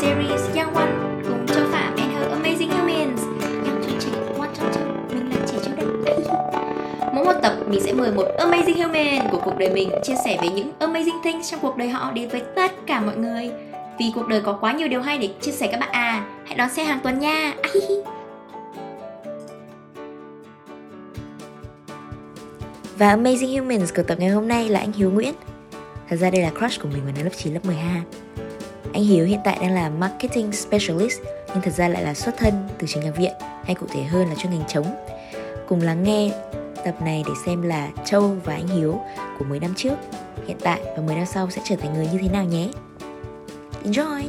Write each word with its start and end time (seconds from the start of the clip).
series 0.00 0.42
Young 0.56 0.74
One 0.74 0.92
cùng 1.28 1.46
Châu 1.46 1.64
Phạm 1.72 1.96
and 1.96 2.12
her 2.12 2.32
Amazing 2.32 2.68
Humans. 2.68 3.20
Young 3.66 3.82
cho 3.82 3.90
trẻ, 4.00 4.10
One 4.38 4.50
cho 4.54 4.62
Châu, 4.74 4.84
mình 5.08 5.30
là 5.30 5.36
trẻ 5.46 5.58
chưa 5.64 5.70
đây 6.04 6.16
Mỗi 7.14 7.24
một 7.24 7.32
tập 7.42 7.56
mình 7.66 7.80
sẽ 7.80 7.92
mời 7.92 8.12
một 8.12 8.26
Amazing 8.38 8.82
Human 8.82 9.30
của 9.30 9.40
cuộc 9.44 9.58
đời 9.58 9.70
mình 9.70 9.90
chia 10.02 10.14
sẻ 10.24 10.38
về 10.42 10.48
những 10.48 10.72
Amazing 10.78 11.22
things 11.24 11.50
trong 11.50 11.60
cuộc 11.60 11.76
đời 11.76 11.88
họ 11.88 12.10
đến 12.10 12.28
với 12.28 12.42
tất 12.56 12.72
cả 12.86 13.00
mọi 13.00 13.16
người. 13.16 13.50
Vì 13.98 14.12
cuộc 14.14 14.28
đời 14.28 14.40
có 14.40 14.58
quá 14.60 14.72
nhiều 14.72 14.88
điều 14.88 15.00
hay 15.00 15.18
để 15.18 15.28
chia 15.40 15.52
sẻ 15.52 15.66
các 15.66 15.80
bạn 15.80 15.90
à 15.92 16.26
Hãy 16.44 16.56
đón 16.56 16.68
xem 16.70 16.86
hàng 16.86 17.00
tuần 17.02 17.18
nha. 17.18 17.54
Và 22.98 23.16
Amazing 23.16 23.60
Humans 23.60 23.94
của 23.96 24.02
tập 24.02 24.18
ngày 24.18 24.28
hôm 24.28 24.48
nay 24.48 24.68
là 24.68 24.80
anh 24.80 24.92
Hiếu 24.92 25.10
Nguyễn. 25.10 25.34
Thật 26.08 26.16
ra 26.16 26.30
đây 26.30 26.42
là 26.42 26.50
crush 26.50 26.82
của 26.82 26.88
mình 26.92 27.04
vào 27.04 27.12
năm 27.16 27.24
lớp 27.24 27.32
9, 27.36 27.54
lớp 27.54 27.64
12 27.64 28.02
anh 28.94 29.04
Hiếu 29.04 29.26
hiện 29.26 29.40
tại 29.44 29.58
đang 29.60 29.74
là 29.74 29.88
Marketing 29.88 30.52
Specialist 30.52 31.20
Nhưng 31.48 31.62
thật 31.62 31.70
ra 31.70 31.88
lại 31.88 32.02
là 32.02 32.14
xuất 32.14 32.36
thân 32.38 32.68
từ 32.78 32.86
trường 32.86 33.04
nhạc 33.04 33.16
viện 33.16 33.32
Hay 33.64 33.74
cụ 33.74 33.86
thể 33.92 34.02
hơn 34.02 34.28
là 34.28 34.34
chuyên 34.34 34.52
ngành 34.52 34.68
trống 34.68 34.86
Cùng 35.68 35.80
lắng 35.80 36.02
nghe 36.02 36.30
tập 36.84 36.94
này 37.02 37.22
để 37.26 37.32
xem 37.46 37.62
là 37.62 37.88
Châu 38.04 38.36
và 38.44 38.54
anh 38.54 38.68
Hiếu 38.68 39.00
của 39.38 39.44
10 39.44 39.60
năm 39.60 39.74
trước 39.76 39.94
Hiện 40.46 40.56
tại 40.60 40.80
và 40.96 41.02
10 41.02 41.16
năm 41.16 41.26
sau 41.26 41.50
sẽ 41.50 41.62
trở 41.64 41.76
thành 41.76 41.94
người 41.94 42.08
như 42.12 42.18
thế 42.22 42.28
nào 42.28 42.44
nhé. 42.44 42.68
Enjoy! 43.84 44.22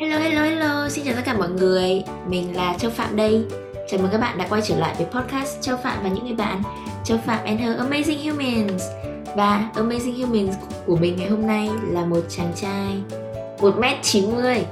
Hello, 0.00 0.18
hello, 0.18 0.42
hello, 0.42 0.88
xin 0.88 1.04
chào 1.04 1.14
tất 1.14 1.22
cả 1.24 1.34
mọi 1.34 1.48
người. 1.48 2.02
Mình 2.28 2.56
là 2.56 2.74
Châu 2.78 2.90
Phạm 2.90 3.16
đây. 3.16 3.44
Chào 3.88 4.00
mừng 4.00 4.10
các 4.12 4.18
bạn 4.18 4.38
đã 4.38 4.46
quay 4.48 4.62
trở 4.62 4.76
lại 4.76 4.94
với 4.98 5.06
podcast 5.06 5.60
Châu 5.60 5.76
Phạm 5.76 6.02
và 6.02 6.08
những 6.08 6.24
người 6.24 6.34
bạn. 6.34 6.62
Châu 7.04 7.18
Phạm 7.18 7.44
and 7.44 7.60
her 7.60 7.78
Amazing 7.78 8.30
Humans. 8.30 8.82
Và 9.36 9.70
Amazing 9.74 10.26
Humans 10.26 10.56
của 10.86 10.96
mình 10.96 11.16
ngày 11.16 11.28
hôm 11.28 11.46
nay 11.46 11.68
là 11.82 12.04
một 12.04 12.20
chàng 12.28 12.52
trai 12.54 13.02
1m90 13.58 14.62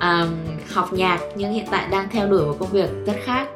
um, 0.00 0.34
Học 0.74 0.92
nhạc 0.92 1.20
nhưng 1.36 1.52
hiện 1.52 1.66
tại 1.70 1.88
đang 1.90 2.08
theo 2.10 2.28
đuổi 2.28 2.46
một 2.46 2.56
công 2.58 2.68
việc 2.68 2.90
rất 3.06 3.16
khác. 3.24 3.48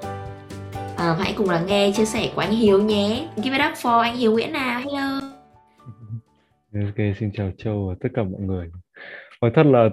Um, 0.98 1.16
Hãy 1.19 1.34
cùng 1.36 1.50
lắng 1.50 1.66
nghe 1.66 1.92
chia 1.97 2.05
sẻ 2.05 2.33
của 2.34 2.41
anh 2.41 2.50
Hiếu 2.50 2.83
nhé. 2.83 3.28
Give 3.36 3.58
it 3.58 3.66
up 3.70 3.78
for 3.78 3.98
anh 3.98 4.16
Hiếu 4.16 4.32
Nguyễn 4.32 4.53
nào. 4.53 4.80
Hello. 4.80 5.20
Ok, 6.75 7.16
xin 7.20 7.30
chào 7.34 7.50
Châu 7.58 7.86
và 7.88 7.94
tất 8.00 8.08
cả 8.14 8.22
mọi 8.22 8.41
người. 8.41 8.70
Nói 9.41 9.50
thật 9.55 9.66
là 9.66 9.88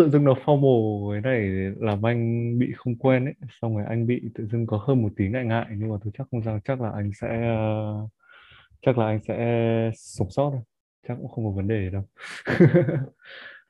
tự 0.00 0.10
dưng 0.10 0.24
nó 0.24 0.34
formal 0.44 1.12
cái 1.12 1.20
này 1.20 1.72
làm 1.80 2.06
anh 2.06 2.58
bị 2.58 2.72
không 2.76 2.96
quen 2.96 3.24
ấy. 3.24 3.34
Xong 3.60 3.76
rồi 3.76 3.84
anh 3.88 4.06
bị 4.06 4.22
tự 4.34 4.46
dưng 4.46 4.66
có 4.66 4.84
hơn 4.86 5.02
một 5.02 5.08
tí 5.16 5.28
ngại 5.28 5.44
ngại 5.44 5.66
nhưng 5.78 5.88
mà 5.90 5.96
tôi 6.04 6.12
chắc 6.18 6.26
không 6.30 6.42
sao, 6.44 6.60
chắc 6.64 6.80
là 6.80 6.90
anh 6.94 7.10
sẽ 7.20 7.28
ờ, 7.48 7.94
chắc 8.86 8.98
là 8.98 9.06
anh 9.06 9.20
sẽ 9.28 9.36
sống 9.96 10.30
sót 10.30 10.50
thôi. 10.50 10.60
Chắc 11.08 11.14
cũng 11.20 11.28
không 11.28 11.44
có 11.44 11.50
vấn 11.50 11.68
đề 11.68 11.84
gì 11.84 11.90
đâu. 11.90 12.02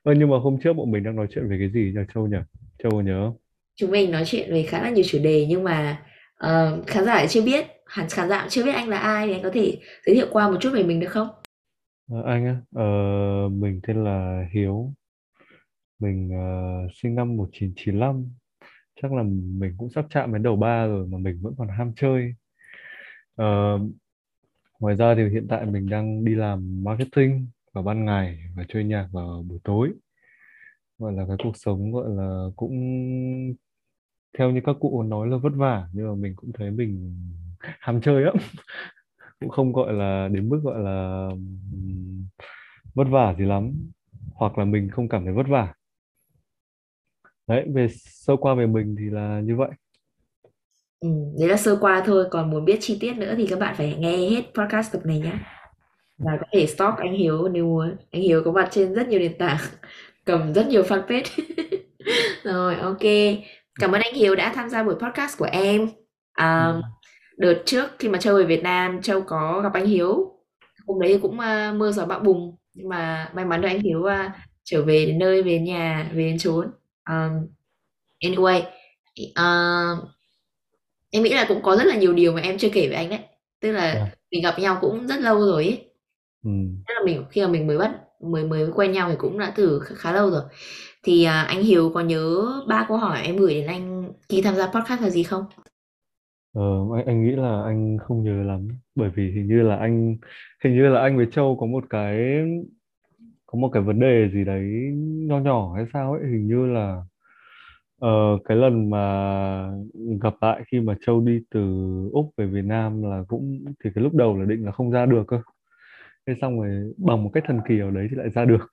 Ơ, 0.02 0.14
nhưng 0.18 0.30
mà 0.30 0.38
hôm 0.38 0.58
trước 0.64 0.72
bọn 0.72 0.90
mình 0.90 1.02
đang 1.02 1.16
nói 1.16 1.26
chuyện 1.30 1.48
về 1.48 1.56
cái 1.58 1.70
gì 1.70 1.92
nhỉ 1.94 2.00
Châu 2.14 2.26
nhỉ? 2.26 2.36
Châu 2.82 2.92
có 2.92 3.00
nhớ 3.00 3.26
không? 3.26 3.36
Chúng 3.76 3.90
mình 3.90 4.10
nói 4.10 4.22
chuyện 4.26 4.52
về 4.52 4.62
khá 4.62 4.82
là 4.82 4.90
nhiều 4.90 5.04
chủ 5.08 5.18
đề 5.22 5.46
nhưng 5.48 5.64
mà 5.64 6.02
ờ, 6.36 6.82
khán 6.86 7.04
giả 7.04 7.26
chưa 7.26 7.42
biết 7.42 7.66
hẳn 7.86 8.06
khán 8.10 8.28
giả 8.28 8.46
chưa 8.50 8.64
biết 8.64 8.72
anh 8.72 8.88
là 8.88 8.98
ai 8.98 9.26
thì 9.26 9.32
anh 9.32 9.42
có 9.42 9.50
thể 9.52 9.78
giới 10.06 10.14
thiệu 10.16 10.26
qua 10.30 10.50
một 10.50 10.56
chút 10.60 10.70
về 10.74 10.82
mình 10.82 11.00
được 11.00 11.10
không? 11.10 11.28
Ờ, 12.10 12.22
anh 12.26 12.46
á, 12.46 12.56
ờ, 12.74 12.84
mình 13.48 13.80
tên 13.86 14.04
là 14.04 14.44
Hiếu. 14.52 14.92
Mình 16.00 16.28
uh, 16.28 16.90
sinh 16.94 17.14
năm 17.14 17.36
1995. 17.36 18.26
Chắc 19.02 19.12
là 19.12 19.22
mình 19.58 19.74
cũng 19.78 19.90
sắp 19.90 20.06
chạm 20.10 20.32
đến 20.32 20.42
đầu 20.42 20.56
ba 20.56 20.86
rồi 20.86 21.06
mà 21.06 21.18
mình 21.18 21.38
vẫn 21.42 21.54
còn 21.58 21.68
ham 21.68 21.92
chơi. 21.96 22.34
uh, 23.42 23.80
ngoài 24.80 24.96
ra 24.96 25.14
thì 25.14 25.28
hiện 25.28 25.46
tại 25.48 25.66
mình 25.66 25.88
đang 25.88 26.24
đi 26.24 26.34
làm 26.34 26.84
marketing 26.84 27.46
vào 27.72 27.84
ban 27.84 28.04
ngày 28.04 28.38
và 28.56 28.64
chơi 28.68 28.84
nhạc 28.84 29.08
vào 29.12 29.42
buổi 29.48 29.58
tối. 29.64 29.92
Gọi 30.98 31.12
là 31.12 31.24
cái 31.28 31.36
cuộc 31.44 31.56
sống 31.56 31.92
gọi 31.92 32.08
là 32.10 32.46
cũng 32.56 32.74
theo 34.38 34.50
như 34.50 34.60
các 34.64 34.76
cụ 34.80 35.02
nói 35.02 35.28
là 35.28 35.36
vất 35.36 35.52
vả 35.56 35.88
nhưng 35.92 36.08
mà 36.08 36.14
mình 36.14 36.32
cũng 36.36 36.52
thấy 36.52 36.70
mình 36.70 37.16
ham 37.60 38.00
chơi 38.00 38.22
lắm. 38.22 38.34
Cũng 39.40 39.50
không 39.50 39.72
gọi 39.72 39.92
là 39.92 40.28
đến 40.32 40.48
mức 40.48 40.60
gọi 40.62 40.80
là 40.80 41.28
vất 42.94 43.04
vả 43.10 43.34
gì 43.38 43.44
lắm 43.44 43.72
hoặc 44.34 44.58
là 44.58 44.64
mình 44.64 44.88
không 44.90 45.08
cảm 45.08 45.24
thấy 45.24 45.34
vất 45.34 45.46
vả. 45.48 45.74
Đấy, 47.50 47.64
về 47.74 47.88
sơ 48.04 48.36
qua 48.36 48.54
về 48.54 48.66
mình 48.66 48.96
thì 48.98 49.04
là 49.10 49.40
như 49.44 49.56
vậy. 49.56 49.70
Ừ, 51.00 51.08
đấy 51.38 51.48
là 51.48 51.56
sơ 51.56 51.76
qua 51.80 52.02
thôi 52.06 52.26
còn 52.30 52.50
muốn 52.50 52.64
biết 52.64 52.78
chi 52.80 52.98
tiết 53.00 53.16
nữa 53.16 53.34
thì 53.36 53.46
các 53.46 53.58
bạn 53.58 53.74
phải 53.78 53.96
nghe 53.98 54.16
hết 54.16 54.42
podcast 54.54 54.92
tập 54.92 55.00
này 55.04 55.20
nhé 55.20 55.32
và 56.18 56.32
có 56.40 56.46
thể 56.52 56.66
stalk 56.66 56.98
anh 56.98 57.14
Hiếu 57.14 57.48
nếu 57.48 57.64
muốn. 57.64 57.96
Anh 58.10 58.22
Hiếu 58.22 58.42
có 58.44 58.52
mặt 58.52 58.68
trên 58.70 58.94
rất 58.94 59.08
nhiều 59.08 59.20
nền 59.20 59.38
tảng 59.38 59.56
cầm 60.24 60.54
rất 60.54 60.66
nhiều 60.66 60.82
fanpage. 60.82 61.42
Rồi 62.44 62.74
ok. 62.74 63.02
Cảm 63.80 63.92
ơn 63.92 64.00
anh 64.00 64.14
Hiếu 64.14 64.36
đã 64.36 64.52
tham 64.54 64.68
gia 64.68 64.82
buổi 64.82 64.94
podcast 64.94 65.38
của 65.38 65.48
em. 65.52 65.88
Ừ. 66.38 66.80
đợt 67.36 67.62
trước 67.66 67.90
khi 67.98 68.08
mà 68.08 68.18
Châu 68.18 68.36
về 68.36 68.44
Việt 68.44 68.62
Nam 68.62 69.02
Châu 69.02 69.22
có 69.22 69.60
gặp 69.62 69.72
anh 69.72 69.86
Hiếu. 69.86 70.32
Hôm 70.86 71.00
đấy 71.00 71.18
cũng 71.22 71.40
à, 71.40 71.72
mưa 71.76 71.92
gió 71.92 72.06
bão 72.06 72.20
bùng. 72.20 72.56
Nhưng 72.74 72.88
mà 72.88 73.30
may 73.34 73.44
mắn 73.44 73.60
được 73.60 73.68
anh 73.68 73.80
Hiếu 73.80 74.04
à, 74.04 74.46
trở 74.64 74.82
về 74.82 75.06
đến 75.06 75.18
nơi 75.18 75.42
về 75.42 75.58
nhà 75.58 76.10
về 76.14 76.22
đến 76.22 76.38
chốn 76.38 76.70
um, 77.08 77.46
anyway 78.20 78.62
uh, 79.22 80.08
em 81.10 81.22
nghĩ 81.22 81.34
là 81.34 81.44
cũng 81.48 81.62
có 81.62 81.76
rất 81.76 81.84
là 81.84 81.96
nhiều 81.96 82.12
điều 82.12 82.32
mà 82.32 82.40
em 82.40 82.58
chưa 82.58 82.68
kể 82.72 82.88
với 82.88 82.96
anh 82.96 83.10
đấy. 83.10 83.20
Tức 83.60 83.72
là 83.72 83.82
À, 83.92 84.10
mình 84.30 84.42
gặp 84.42 84.58
nhau 84.58 84.78
cũng 84.80 85.06
rất 85.06 85.20
lâu 85.20 85.40
rồi 85.40 85.64
ấy. 85.64 85.92
Ừ. 86.44 86.50
tức 86.88 86.94
là 86.94 87.00
mình 87.06 87.24
khi 87.30 87.42
mà 87.42 87.48
mình 87.48 87.66
mới 87.66 87.78
bắt 87.78 87.92
mới 88.20 88.44
mới 88.44 88.70
quen 88.74 88.92
nhau 88.92 89.10
thì 89.10 89.16
cũng 89.18 89.38
đã 89.38 89.52
từ 89.56 89.80
khá, 89.80 89.94
khá 89.98 90.12
lâu 90.12 90.30
rồi. 90.30 90.42
Thì 91.02 91.24
à, 91.24 91.42
anh 91.42 91.62
Hiếu 91.62 91.90
có 91.94 92.00
nhớ 92.00 92.46
ba 92.68 92.84
câu 92.88 92.96
hỏi 92.96 93.22
em 93.22 93.36
gửi 93.36 93.54
đến 93.54 93.66
anh 93.66 94.12
khi 94.28 94.42
tham 94.42 94.54
gia 94.56 94.66
podcast 94.66 95.02
là 95.02 95.10
gì 95.10 95.22
không? 95.22 95.44
Ờ, 96.54 96.62
anh, 96.96 97.06
anh 97.06 97.24
nghĩ 97.24 97.36
là 97.36 97.62
anh 97.64 97.98
không 97.98 98.22
nhớ 98.24 98.42
lắm. 98.42 98.68
Bởi 98.94 99.10
vì 99.16 99.32
hình 99.34 99.46
như 99.48 99.62
là 99.62 99.76
anh 99.76 100.16
hình 100.64 100.74
như 100.74 100.88
là 100.88 101.00
anh 101.00 101.16
với 101.16 101.26
Châu 101.32 101.56
có 101.60 101.66
một 101.66 101.84
cái 101.90 102.16
có 103.52 103.58
một 103.58 103.68
cái 103.72 103.82
vấn 103.82 104.00
đề 104.00 104.30
gì 104.32 104.44
đấy 104.44 104.92
nho 105.28 105.38
nhỏ 105.38 105.74
hay 105.74 105.86
sao 105.92 106.12
ấy 106.12 106.22
hình 106.30 106.46
như 106.46 106.66
là 106.66 107.02
uh, 108.06 108.40
cái 108.44 108.56
lần 108.56 108.90
mà 108.90 109.72
gặp 110.22 110.34
lại 110.40 110.62
khi 110.72 110.80
mà 110.80 110.94
Châu 111.06 111.20
đi 111.20 111.40
từ 111.50 111.60
Úc 112.12 112.30
về 112.36 112.46
Việt 112.46 112.64
Nam 112.64 113.02
là 113.02 113.24
cũng 113.28 113.64
thì 113.84 113.90
cái 113.94 114.04
lúc 114.04 114.14
đầu 114.14 114.38
là 114.38 114.44
định 114.44 114.64
là 114.64 114.72
không 114.72 114.90
ra 114.90 115.06
được 115.06 115.24
cơ. 115.26 115.40
Thế 116.26 116.34
xong 116.40 116.60
rồi 116.60 116.94
bằng 116.96 117.24
một 117.24 117.30
cách 117.32 117.44
thần 117.46 117.60
kỳ 117.68 117.78
ở 117.80 117.90
đấy 117.90 118.06
thì 118.10 118.16
lại 118.16 118.30
ra 118.30 118.44
được. 118.44 118.72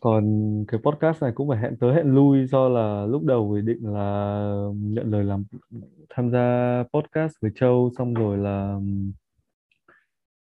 Còn 0.00 0.24
cái 0.68 0.80
podcast 0.84 1.22
này 1.22 1.32
cũng 1.34 1.48
phải 1.48 1.58
hẹn 1.58 1.76
tới 1.76 1.94
hẹn 1.94 2.14
lui 2.14 2.46
do 2.46 2.68
là 2.68 3.06
lúc 3.06 3.24
đầu 3.24 3.56
thì 3.56 3.66
định 3.66 3.92
là 3.94 4.50
nhận 4.74 5.10
lời 5.10 5.24
làm 5.24 5.44
tham 6.10 6.30
gia 6.30 6.82
podcast 6.92 7.32
với 7.42 7.50
Châu 7.54 7.90
xong 7.98 8.14
rồi 8.14 8.38
là 8.38 8.78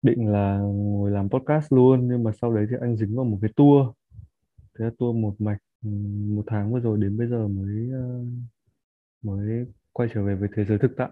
định 0.02 0.32
là 0.32 0.58
ngồi 0.58 1.10
làm 1.10 1.30
podcast 1.30 1.72
luôn 1.72 2.08
nhưng 2.08 2.24
mà 2.24 2.30
sau 2.40 2.54
đấy 2.54 2.66
thì 2.70 2.76
anh 2.80 2.96
dính 2.96 3.16
vào 3.16 3.24
một 3.24 3.38
cái 3.42 3.50
tour. 3.56 3.86
Thế 4.78 4.84
là 4.84 4.90
tour 4.98 5.16
một 5.16 5.34
mạch 5.38 5.58
ừm, 5.84 6.36
một 6.36 6.44
tháng 6.46 6.72
vừa 6.72 6.80
rồi 6.80 6.98
đến 7.00 7.18
bây 7.18 7.26
giờ 7.26 7.48
mới 7.48 7.88
ờ, 7.92 8.24
mới 9.22 9.66
quay 9.92 10.08
trở 10.14 10.22
về 10.22 10.34
với 10.34 10.48
thế 10.56 10.64
giới 10.64 10.78
thực 10.78 10.96
tại. 10.96 11.10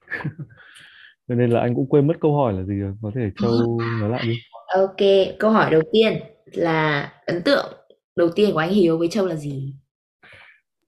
Cho 1.28 1.34
nên 1.34 1.50
là 1.50 1.60
anh 1.60 1.74
cũng 1.74 1.88
quên 1.88 2.06
mất 2.06 2.14
câu 2.20 2.36
hỏi 2.36 2.52
là 2.52 2.62
gì 2.62 2.74
rồi 2.74 2.94
có 3.02 3.10
thể 3.14 3.30
Châu 3.42 3.80
nói 4.00 4.10
lại 4.10 4.22
đi. 4.26 4.38
Ok 4.74 5.36
câu 5.38 5.50
hỏi 5.50 5.70
đầu 5.70 5.82
tiên 5.92 6.12
là 6.52 7.12
ấn 7.26 7.42
tượng 7.42 7.66
đầu 8.16 8.28
tiên 8.34 8.50
của 8.52 8.58
anh 8.58 8.70
Hiếu 8.70 8.98
với 8.98 9.08
Châu 9.08 9.26
là 9.26 9.36
gì? 9.36 9.74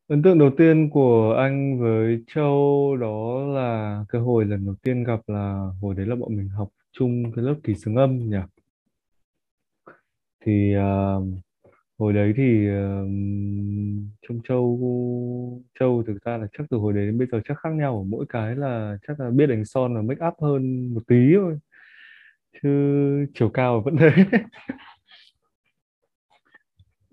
Ấn 0.09 0.23
tượng 0.23 0.39
đầu 0.39 0.51
tiên 0.59 0.91
của 0.91 1.35
anh 1.39 1.81
với 1.81 2.25
Châu 2.35 2.97
đó 3.01 3.47
là 3.55 4.05
cái 4.09 4.21
hồi 4.21 4.45
lần 4.45 4.67
đầu 4.67 4.75
tiên 4.83 5.05
gặp 5.05 5.21
là 5.27 5.69
hồi 5.81 5.95
đấy 5.95 6.07
là 6.07 6.15
bọn 6.17 6.37
mình 6.37 6.49
học 6.49 6.69
chung 6.93 7.33
cái 7.37 7.45
lớp 7.45 7.55
ký 7.65 7.75
xướng 7.75 7.97
âm 7.97 8.19
nhỉ? 8.19 8.37
Thì 10.45 10.75
uh, 10.77 11.25
hồi 11.99 12.13
đấy 12.13 12.33
thì 12.37 12.69
uh, 12.71 13.09
trông 14.29 14.41
Châu 14.49 15.63
Châu 15.81 16.03
thực 16.07 16.25
ra 16.25 16.37
là 16.37 16.47
chắc 16.59 16.65
từ 16.71 16.77
hồi 16.77 16.93
đấy 16.93 17.07
đến 17.07 17.19
bây 17.19 17.27
giờ 17.33 17.41
chắc 17.45 17.59
khác 17.59 17.71
nhau. 17.73 17.99
Ở 17.99 18.05
mỗi 18.05 18.27
cái 18.29 18.57
là 18.57 18.97
chắc 19.09 19.21
là 19.21 19.31
biết 19.31 19.47
đánh 19.47 19.65
son 19.65 19.95
và 19.95 20.03
make 20.03 20.27
up 20.27 20.35
hơn 20.43 20.95
một 20.95 21.03
tí 21.07 21.35
thôi. 21.37 21.59
Chứ 22.63 22.69
chiều 23.35 23.49
cao 23.49 23.81
vẫn 23.85 23.97
thế. 23.97 24.11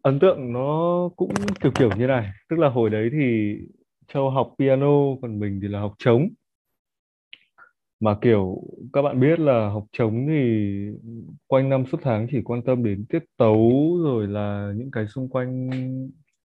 Ấn 0.02 0.20
tượng 0.20 0.54
nó 0.54 1.10
cũng 1.16 1.32
kiểu 1.62 1.72
kiểu 1.72 1.90
như 1.98 2.08
này. 2.08 2.32
Tức 2.50 2.60
là 2.60 2.70
hồi 2.70 2.90
đấy 2.90 3.10
thì 3.12 3.58
Châu 4.14 4.30
học 4.30 4.54
piano 4.60 5.16
còn 5.22 5.40
mình 5.40 5.60
thì 5.62 5.68
là 5.68 5.80
học 5.80 5.94
trống 5.98 6.30
mà, 8.00 8.16
kiểu, 8.22 8.62
các 8.94 9.02
bạn 9.02 9.20
biết 9.20 9.40
là 9.40 9.70
học 9.70 9.86
trống 9.92 10.28
thì 10.28 10.70
quanh 11.48 11.70
năm 11.70 11.86
suốt 11.86 11.98
tháng 12.02 12.28
chỉ 12.32 12.42
quan 12.42 12.62
tâm 12.62 12.84
đến 12.84 13.06
tiết 13.10 13.24
tấu 13.38 13.72
rồi 14.04 14.28
là 14.28 14.74
những 14.76 14.92
cái 14.92 15.08
xung 15.08 15.30
quanh 15.30 15.70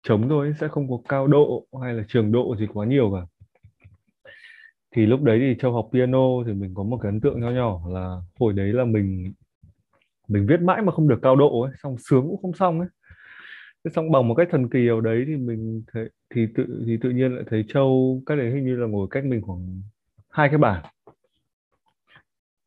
trống 0.03 0.29
thôi, 0.29 0.53
sẽ 0.59 0.67
không 0.67 0.89
có 0.89 0.97
cao 1.09 1.27
độ 1.27 1.65
hay 1.81 1.93
là 1.93 2.03
trường 2.07 2.31
độ 2.31 2.55
gì 2.59 2.67
quá 2.73 2.85
nhiều 2.85 3.11
cả. 3.13 3.49
Thì 4.95 5.05
lúc 5.05 5.23
đấy 5.23 5.39
thì 5.39 5.55
Châu 5.59 5.73
học 5.73 5.89
piano 5.93 6.43
thì 6.45 6.53
mình 6.53 6.73
có 6.73 6.83
một 6.83 6.97
cái 6.97 7.11
ấn 7.11 7.19
tượng 7.19 7.41
nho 7.41 7.49
nhỏ 7.51 7.81
là 7.89 8.17
hồi 8.39 8.53
đấy 8.53 8.73
là 8.73 8.85
mình 8.85 9.33
mình 10.27 10.45
viết 10.47 10.61
mãi 10.61 10.81
mà 10.81 10.91
không 10.91 11.07
được 11.07 11.19
cao 11.21 11.35
độ 11.35 11.61
ấy, 11.61 11.73
xong 11.83 11.95
sướng 12.09 12.21
cũng 12.21 12.41
không 12.41 12.53
xong 12.53 12.79
ấy. 12.79 12.89
Thế 13.83 13.91
xong 13.95 14.11
bằng 14.11 14.27
một 14.27 14.35
cách 14.35 14.47
thần 14.51 14.69
kỳ 14.69 14.87
ở 14.87 15.01
đấy 15.01 15.23
thì 15.27 15.35
mình 15.35 15.83
thấy, 15.93 16.09
thì 16.35 16.47
tự 16.55 16.83
thì 16.85 16.97
tự 17.01 17.09
nhiên 17.09 17.35
lại 17.35 17.43
thấy 17.49 17.65
Châu 17.67 18.21
cách 18.25 18.37
đấy 18.37 18.51
hình 18.51 18.65
như 18.65 18.75
là 18.75 18.87
ngồi 18.87 19.07
cách 19.11 19.25
mình 19.25 19.41
khoảng 19.41 19.81
hai 20.29 20.49
cái 20.49 20.57
bảng. 20.57 20.83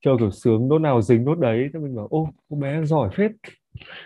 Châu 0.05 0.19
kiểu 0.19 0.31
sướng 0.31 0.69
nốt 0.69 0.79
nào 0.79 1.03
dính 1.03 1.25
nốt 1.25 1.39
đấy 1.39 1.71
thế 1.73 1.81
mình 1.81 1.97
bảo 1.97 2.07
ô 2.11 2.29
cô 2.51 2.57
bé 2.57 2.85
giỏi 2.85 3.11
phết. 3.17 3.31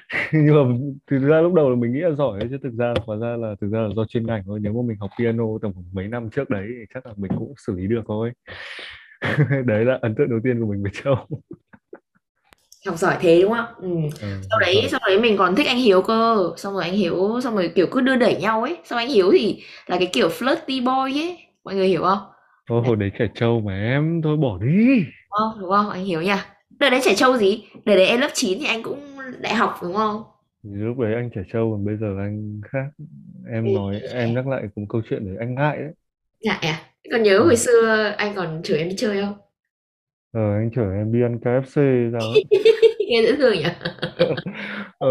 Nhưng 0.32 0.54
mà 0.54 0.76
thực 1.10 1.28
ra 1.28 1.40
lúc 1.40 1.54
đầu 1.54 1.70
là 1.70 1.76
mình 1.76 1.92
nghĩ 1.92 2.00
là 2.00 2.10
giỏi 2.10 2.40
chứ 2.50 2.58
thực 2.62 2.72
ra 2.78 2.94
hóa 3.06 3.16
ra 3.16 3.36
là 3.36 3.54
thực 3.60 3.70
ra 3.70 3.80
là 3.80 3.88
do 3.96 4.04
chuyên 4.04 4.26
ngành 4.26 4.42
thôi. 4.46 4.60
Nếu 4.62 4.72
mà 4.72 4.82
mình 4.88 4.96
học 5.00 5.10
piano 5.18 5.44
tầm 5.62 5.72
khoảng 5.72 5.86
mấy 5.92 6.08
năm 6.08 6.30
trước 6.30 6.50
đấy 6.50 6.66
thì 6.68 6.84
chắc 6.94 7.06
là 7.06 7.12
mình 7.16 7.30
cũng 7.38 7.54
xử 7.66 7.74
lý 7.76 7.86
được 7.86 8.02
thôi. 8.08 8.32
Đấy 9.66 9.84
là 9.84 9.98
ấn 10.02 10.14
tượng 10.14 10.30
đầu 10.30 10.40
tiên 10.44 10.60
của 10.60 10.66
mình 10.66 10.82
với 10.82 10.92
Châu. 11.04 11.14
Học 12.86 12.98
giỏi 12.98 13.16
thế 13.20 13.42
đúng 13.42 13.52
không? 13.52 13.66
Ừ. 13.76 13.88
ừ, 14.20 14.28
sau 14.50 14.58
đấy 14.60 14.74
giỏi. 14.74 14.88
sau 14.90 15.00
đấy 15.06 15.20
mình 15.20 15.36
còn 15.36 15.56
thích 15.56 15.66
anh 15.66 15.78
Hiếu 15.78 16.02
cơ. 16.02 16.52
Xong 16.56 16.74
rồi 16.74 16.82
anh 16.82 16.94
Hiếu 16.94 17.40
xong 17.42 17.54
rồi 17.54 17.72
kiểu 17.74 17.86
cứ 17.90 18.00
đưa 18.00 18.16
đẩy 18.16 18.36
nhau 18.40 18.62
ấy. 18.62 18.78
Xong 18.84 18.98
anh 18.98 19.08
Hiếu 19.08 19.30
thì 19.32 19.62
là 19.86 19.98
cái 19.98 20.10
kiểu 20.12 20.28
flirty 20.28 20.84
boy 20.84 21.20
ấy. 21.20 21.38
Mọi 21.64 21.74
người 21.74 21.88
hiểu 21.88 22.02
không? 22.02 22.18
Đấy 22.70 22.80
hồi 22.86 22.96
đấy. 22.96 23.10
trẻ 23.18 23.28
trâu 23.34 23.60
mà 23.60 23.72
em 23.72 24.22
thôi 24.22 24.36
bỏ 24.36 24.58
đi 24.58 25.04
không? 25.38 25.60
Đúng 25.60 25.70
không? 25.70 25.90
Anh 25.90 26.04
Hiếu 26.04 26.22
nha. 26.22 26.46
Đợt 26.80 26.90
đấy 26.90 27.00
trẻ 27.04 27.14
trâu 27.14 27.36
gì? 27.38 27.64
Đợt 27.84 27.94
đấy 27.96 28.06
em 28.06 28.20
lớp 28.20 28.30
9 28.34 28.58
thì 28.60 28.66
anh 28.66 28.82
cũng 28.82 29.00
đại 29.40 29.54
học 29.54 29.78
đúng 29.82 29.94
không? 29.96 30.22
Lúc 30.62 30.98
đấy 30.98 31.14
anh 31.14 31.30
trẻ 31.34 31.42
trâu 31.52 31.70
còn 31.72 31.84
bây 31.84 31.96
giờ 31.96 32.06
anh 32.18 32.60
khác. 32.64 32.90
Ừ. 33.62 33.70
em 33.70 33.72
nói 33.72 34.00
em 34.12 34.34
nhắc 34.34 34.46
lại 34.46 34.64
cũng 34.74 34.88
câu 34.88 35.02
chuyện 35.10 35.26
đấy 35.26 35.36
anh 35.40 35.54
ngại 35.54 35.76
đấy. 35.78 35.92
Ngại 36.40 36.58
à? 36.62 36.90
Còn 37.12 37.22
nhớ 37.22 37.38
ừ. 37.40 37.44
hồi 37.44 37.56
xưa 37.56 38.12
anh 38.18 38.34
còn 38.36 38.60
chở 38.64 38.76
em 38.76 38.88
đi 38.88 38.94
chơi 38.98 39.20
không? 39.22 39.34
Ờ 40.32 40.40
anh 40.54 40.70
chở 40.74 40.92
em 40.92 41.12
đi 41.12 41.22
ăn 41.22 41.38
KFC 41.44 41.82
ấy 42.14 42.44
nghe 43.08 43.22
dễ 43.22 43.36
thương 43.36 43.52
nhỉ? 43.58 43.64
Ờ 44.98 45.08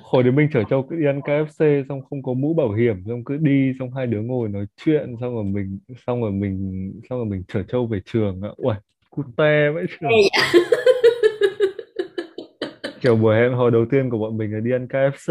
hồi 0.00 0.22
đấy 0.22 0.32
mình 0.32 0.48
chở 0.52 0.64
Châu 0.64 0.82
cứ 0.90 0.96
đi 0.96 1.06
ăn 1.06 1.22
KFC 1.22 1.84
xong 1.88 2.02
không 2.10 2.22
có 2.22 2.34
mũ 2.34 2.54
bảo 2.54 2.72
hiểm 2.72 3.04
xong 3.08 3.24
cứ 3.24 3.36
đi 3.36 3.72
xong 3.78 3.94
hai 3.94 4.06
đứa 4.06 4.20
ngồi 4.22 4.48
nói 4.48 4.66
chuyện 4.76 5.16
xong 5.20 5.34
rồi 5.34 5.44
mình 5.44 5.78
xong 6.06 6.22
rồi 6.22 6.32
mình 6.32 6.92
xong 7.10 7.18
rồi 7.18 7.26
mình 7.26 7.44
chở 7.48 7.62
Châu 7.62 7.86
về 7.86 8.00
trường 8.06 8.42
ạ. 8.42 8.50
Ui 8.56 8.74
cute 9.10 9.70
vậy 9.74 9.86
vậy? 10.00 10.02
kiểu 13.00 13.16
buổi 13.16 13.36
hẹn 13.36 13.52
hò 13.52 13.70
đầu 13.70 13.84
tiên 13.90 14.10
của 14.10 14.18
bọn 14.18 14.36
mình 14.36 14.52
là 14.54 14.60
đi 14.60 14.72
ăn 14.72 14.88
KFC 14.88 15.28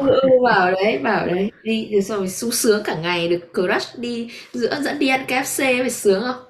ừ, 0.00 0.06
ừ, 0.22 0.28
bảo 0.44 0.72
đấy 0.72 0.98
bảo 0.98 1.26
đấy. 1.26 1.50
Đi 1.62 1.88
rồi 1.92 2.02
xong 2.02 2.28
sung 2.28 2.50
sướng 2.50 2.82
cả 2.84 2.96
ngày 3.00 3.28
được 3.28 3.40
crush 3.54 3.98
đi 3.98 4.30
giữa 4.52 4.80
dẫn 4.82 4.98
đi 4.98 5.08
ăn 5.08 5.24
KFC 5.28 5.80
phải 5.80 5.90
sướng 5.90 6.22
không? 6.22 6.44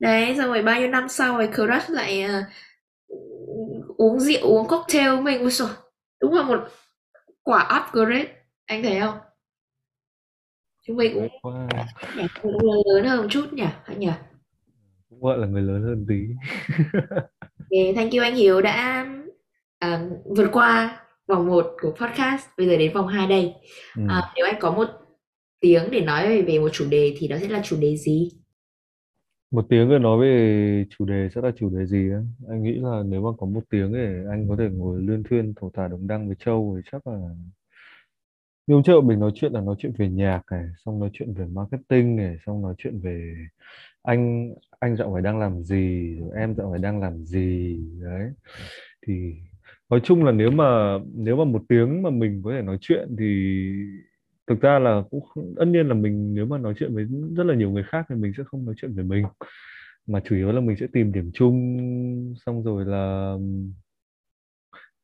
Đấy 0.00 0.34
xong 0.38 0.46
rồi 0.46 0.62
bao 0.62 0.80
nhiêu 0.80 0.88
năm 0.88 1.08
sau 1.08 1.38
rồi 1.38 1.48
crush 1.54 1.90
lại 1.90 2.22
ờ, 2.22 2.42
uống 3.96 4.20
rượu 4.20 4.42
uống 4.42 4.68
cocktail 4.68 5.20
mình. 5.20 5.40
Ui 5.40 5.50
rồi 5.50 5.68
đúng 6.20 6.34
là 6.34 6.42
một 6.42 6.60
quả 7.42 7.82
upgrade 7.82 8.26
anh 8.66 8.82
thấy 8.82 9.00
không? 9.00 9.18
Chúng 10.86 10.96
mình 10.96 11.14
cũng 11.14 11.28
Wow. 11.42 11.68
cũng 12.42 12.52
lớn 12.62 12.82
lớn 12.94 13.04
hơn 13.04 13.22
một 13.22 13.26
chút 13.30 13.52
nhỉ 13.52 13.64
anh 13.86 14.00
nhỉ 14.00 14.10
cũng 15.14 15.28
gọi 15.28 15.38
là 15.38 15.46
người 15.46 15.62
lớn 15.62 15.82
hơn 15.82 16.06
tí. 16.08 16.14
Okay, 17.70 17.92
thank 17.96 18.12
you 18.12 18.22
anh 18.22 18.34
Hiếu 18.34 18.60
đã 18.62 19.06
à, 19.78 20.06
vượt 20.36 20.48
qua 20.52 21.00
vòng 21.26 21.46
một 21.46 21.66
của 21.80 21.90
podcast 21.90 22.46
bây 22.58 22.66
giờ 22.66 22.76
đến 22.76 22.92
vòng 22.94 23.06
2 23.06 23.26
đây. 23.26 23.54
Ừ. 23.96 24.02
à, 24.08 24.32
nếu 24.36 24.46
anh 24.46 24.56
có 24.60 24.70
một 24.72 24.88
tiếng 25.60 25.90
để 25.90 26.00
nói 26.00 26.28
về, 26.28 26.42
về 26.42 26.58
một 26.58 26.68
chủ 26.72 26.84
đề 26.90 27.14
thì 27.18 27.28
đó 27.28 27.36
sẽ 27.40 27.48
là 27.48 27.60
chủ 27.64 27.76
đề 27.80 27.96
gì? 27.96 28.28
Một 29.50 29.66
tiếng 29.68 29.88
rồi 29.88 29.98
nói 29.98 30.20
về 30.20 30.84
chủ 30.90 31.04
đề 31.04 31.28
sẽ 31.34 31.40
là 31.40 31.50
chủ 31.56 31.70
đề 31.70 31.86
gì 31.86 32.10
á? 32.10 32.20
Anh 32.48 32.62
nghĩ 32.62 32.72
là 32.74 33.02
nếu 33.06 33.22
mà 33.22 33.30
có 33.38 33.46
một 33.46 33.62
tiếng 33.70 33.92
để 33.92 34.24
anh 34.30 34.46
có 34.48 34.56
thể 34.58 34.68
ngồi 34.72 35.02
luyên 35.02 35.22
thuyên 35.22 35.54
thổ 35.60 35.70
tả 35.70 35.88
đồng 35.88 36.06
đăng 36.06 36.26
với 36.26 36.36
Châu 36.44 36.74
thì 36.76 36.90
chắc 36.92 37.06
là 37.06 37.18
như 38.66 38.74
hôm 38.74 38.82
trước 38.84 39.04
mình 39.04 39.20
nói 39.20 39.30
chuyện 39.34 39.52
là 39.52 39.60
nói 39.60 39.74
chuyện 39.78 39.92
về 39.98 40.08
nhạc 40.08 40.40
này, 40.50 40.64
xong 40.84 41.00
nói 41.00 41.10
chuyện 41.12 41.34
về 41.34 41.44
marketing 41.46 42.16
này, 42.16 42.36
xong 42.46 42.62
nói 42.62 42.74
chuyện 42.78 43.00
về 43.00 43.34
anh 44.02 44.54
anh 44.80 44.96
dạo 44.96 45.14
này 45.14 45.22
đang 45.22 45.38
làm 45.38 45.62
gì, 45.64 46.16
rồi 46.20 46.30
em 46.36 46.54
dạo 46.56 46.70
này 46.72 46.80
đang 46.82 47.00
làm 47.00 47.24
gì, 47.26 47.78
đấy. 48.02 48.30
Thì 49.06 49.34
nói 49.90 50.00
chung 50.04 50.24
là 50.24 50.32
nếu 50.32 50.50
mà 50.50 50.98
nếu 51.14 51.36
mà 51.36 51.44
một 51.44 51.62
tiếng 51.68 52.02
mà 52.02 52.10
mình 52.10 52.42
có 52.44 52.52
thể 52.52 52.62
nói 52.62 52.78
chuyện 52.80 53.16
thì 53.18 53.26
thực 54.46 54.60
ra 54.60 54.78
là 54.78 55.02
cũng 55.10 55.20
không- 55.20 55.54
tất 55.58 55.64
nhiên 55.68 55.88
là 55.88 55.94
mình 55.94 56.34
nếu 56.34 56.46
mà 56.46 56.58
nói 56.58 56.74
chuyện 56.78 56.94
với 56.94 57.04
rất 57.36 57.44
là 57.46 57.54
nhiều 57.54 57.70
người 57.70 57.84
khác 57.88 58.06
thì 58.08 58.14
mình 58.16 58.32
sẽ 58.36 58.42
không 58.46 58.64
nói 58.66 58.74
chuyện 58.78 58.92
về 58.94 59.02
mình. 59.02 59.24
Mà 60.06 60.20
chủ 60.24 60.36
yếu 60.36 60.52
là 60.52 60.60
mình 60.60 60.76
sẽ 60.80 60.86
tìm 60.92 61.12
điểm 61.12 61.30
chung, 61.34 61.78
xong 62.46 62.64
rồi 62.64 62.84
là, 62.86 63.36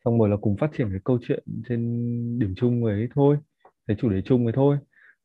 xong 0.04 0.18
rồi 0.18 0.28
là 0.28 0.36
cùng 0.40 0.56
phát 0.56 0.70
triển 0.78 0.90
cái 0.90 1.00
câu 1.04 1.18
chuyện 1.28 1.44
trên 1.68 1.80
điểm 2.38 2.54
chung 2.56 2.84
ấy 2.84 3.08
thôi 3.14 3.36
cái 3.86 3.96
chủ 4.00 4.08
đề 4.08 4.22
chung 4.22 4.46
ấy 4.46 4.52
thôi. 4.52 4.78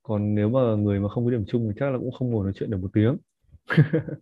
Còn 0.03 0.35
nếu 0.35 0.49
mà 0.49 0.75
người 0.75 0.99
mà 0.99 1.09
không 1.09 1.25
có 1.25 1.31
điểm 1.31 1.45
chung 1.47 1.67
thì 1.67 1.79
chắc 1.79 1.91
là 1.91 1.97
cũng 1.97 2.11
không 2.11 2.29
ngồi 2.29 2.43
nói 2.43 2.53
chuyện 2.55 2.71
được 2.71 2.77
một 2.81 2.89
tiếng. 2.93 3.17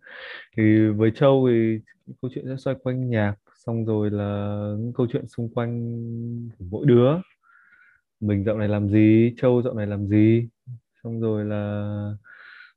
Thì 0.58 0.88
với 0.88 1.12
Châu 1.16 1.48
thì 1.50 1.80
câu 2.22 2.32
chuyện 2.36 2.46
sẽ 2.48 2.56
xoay 2.58 2.76
quanh 2.84 3.10
nhạc, 3.10 3.36
xong 3.66 3.86
rồi 3.86 4.12
là 4.12 4.58
những 4.80 4.94
câu 4.94 5.08
chuyện 5.12 5.28
xung 5.28 5.50
quanh 5.54 5.82
của 6.60 6.66
mỗi 6.70 6.86
đứa. 6.86 7.12
Mình 8.20 8.44
dạo 8.46 8.58
này 8.58 8.68
làm 8.68 8.90
gì? 8.90 9.34
Châu 9.42 9.62
dạo 9.62 9.74
này 9.74 9.88
làm 9.88 10.08
gì? 10.08 10.48
Xong 11.04 11.22
rồi 11.22 11.46
là 11.46 12.14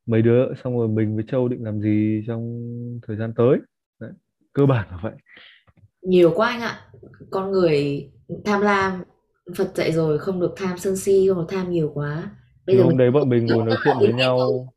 mấy 0.06 0.22
đứa, 0.22 0.54
xong 0.64 0.78
rồi 0.78 0.88
mình 0.88 1.14
với 1.14 1.24
Châu 1.28 1.48
định 1.48 1.64
làm 1.64 1.80
gì 1.80 2.24
trong 2.26 2.70
thời 3.06 3.16
gian 3.16 3.32
tới? 3.36 3.58
Đấy. 4.00 4.10
cơ 4.52 4.66
bản 4.66 4.88
là 4.90 4.98
vậy. 5.02 5.12
Nhiều 6.02 6.32
quá 6.34 6.48
anh 6.48 6.60
ạ. 6.60 6.80
Con 7.30 7.50
người 7.50 8.08
tham 8.44 8.60
lam. 8.60 9.02
Phật 9.54 9.72
dạy 9.74 9.92
rồi 9.92 10.18
không 10.18 10.40
được 10.40 10.54
tham 10.56 10.78
sân 10.78 10.96
si 10.96 11.26
không 11.28 11.38
được 11.38 11.46
tham 11.48 11.70
nhiều 11.70 11.90
quá. 11.94 12.30
Bây 12.66 12.76
thì 12.76 12.78
giờ 12.78 12.84
mình 12.84 12.96
hôm 12.96 12.98
đấy 12.98 13.10
bọn 13.10 13.28
mình 13.28 13.46
ngồi 13.46 13.64
nói 13.64 13.76
chuyện 13.84 13.96
với 13.98 14.12
nhau 14.18 14.68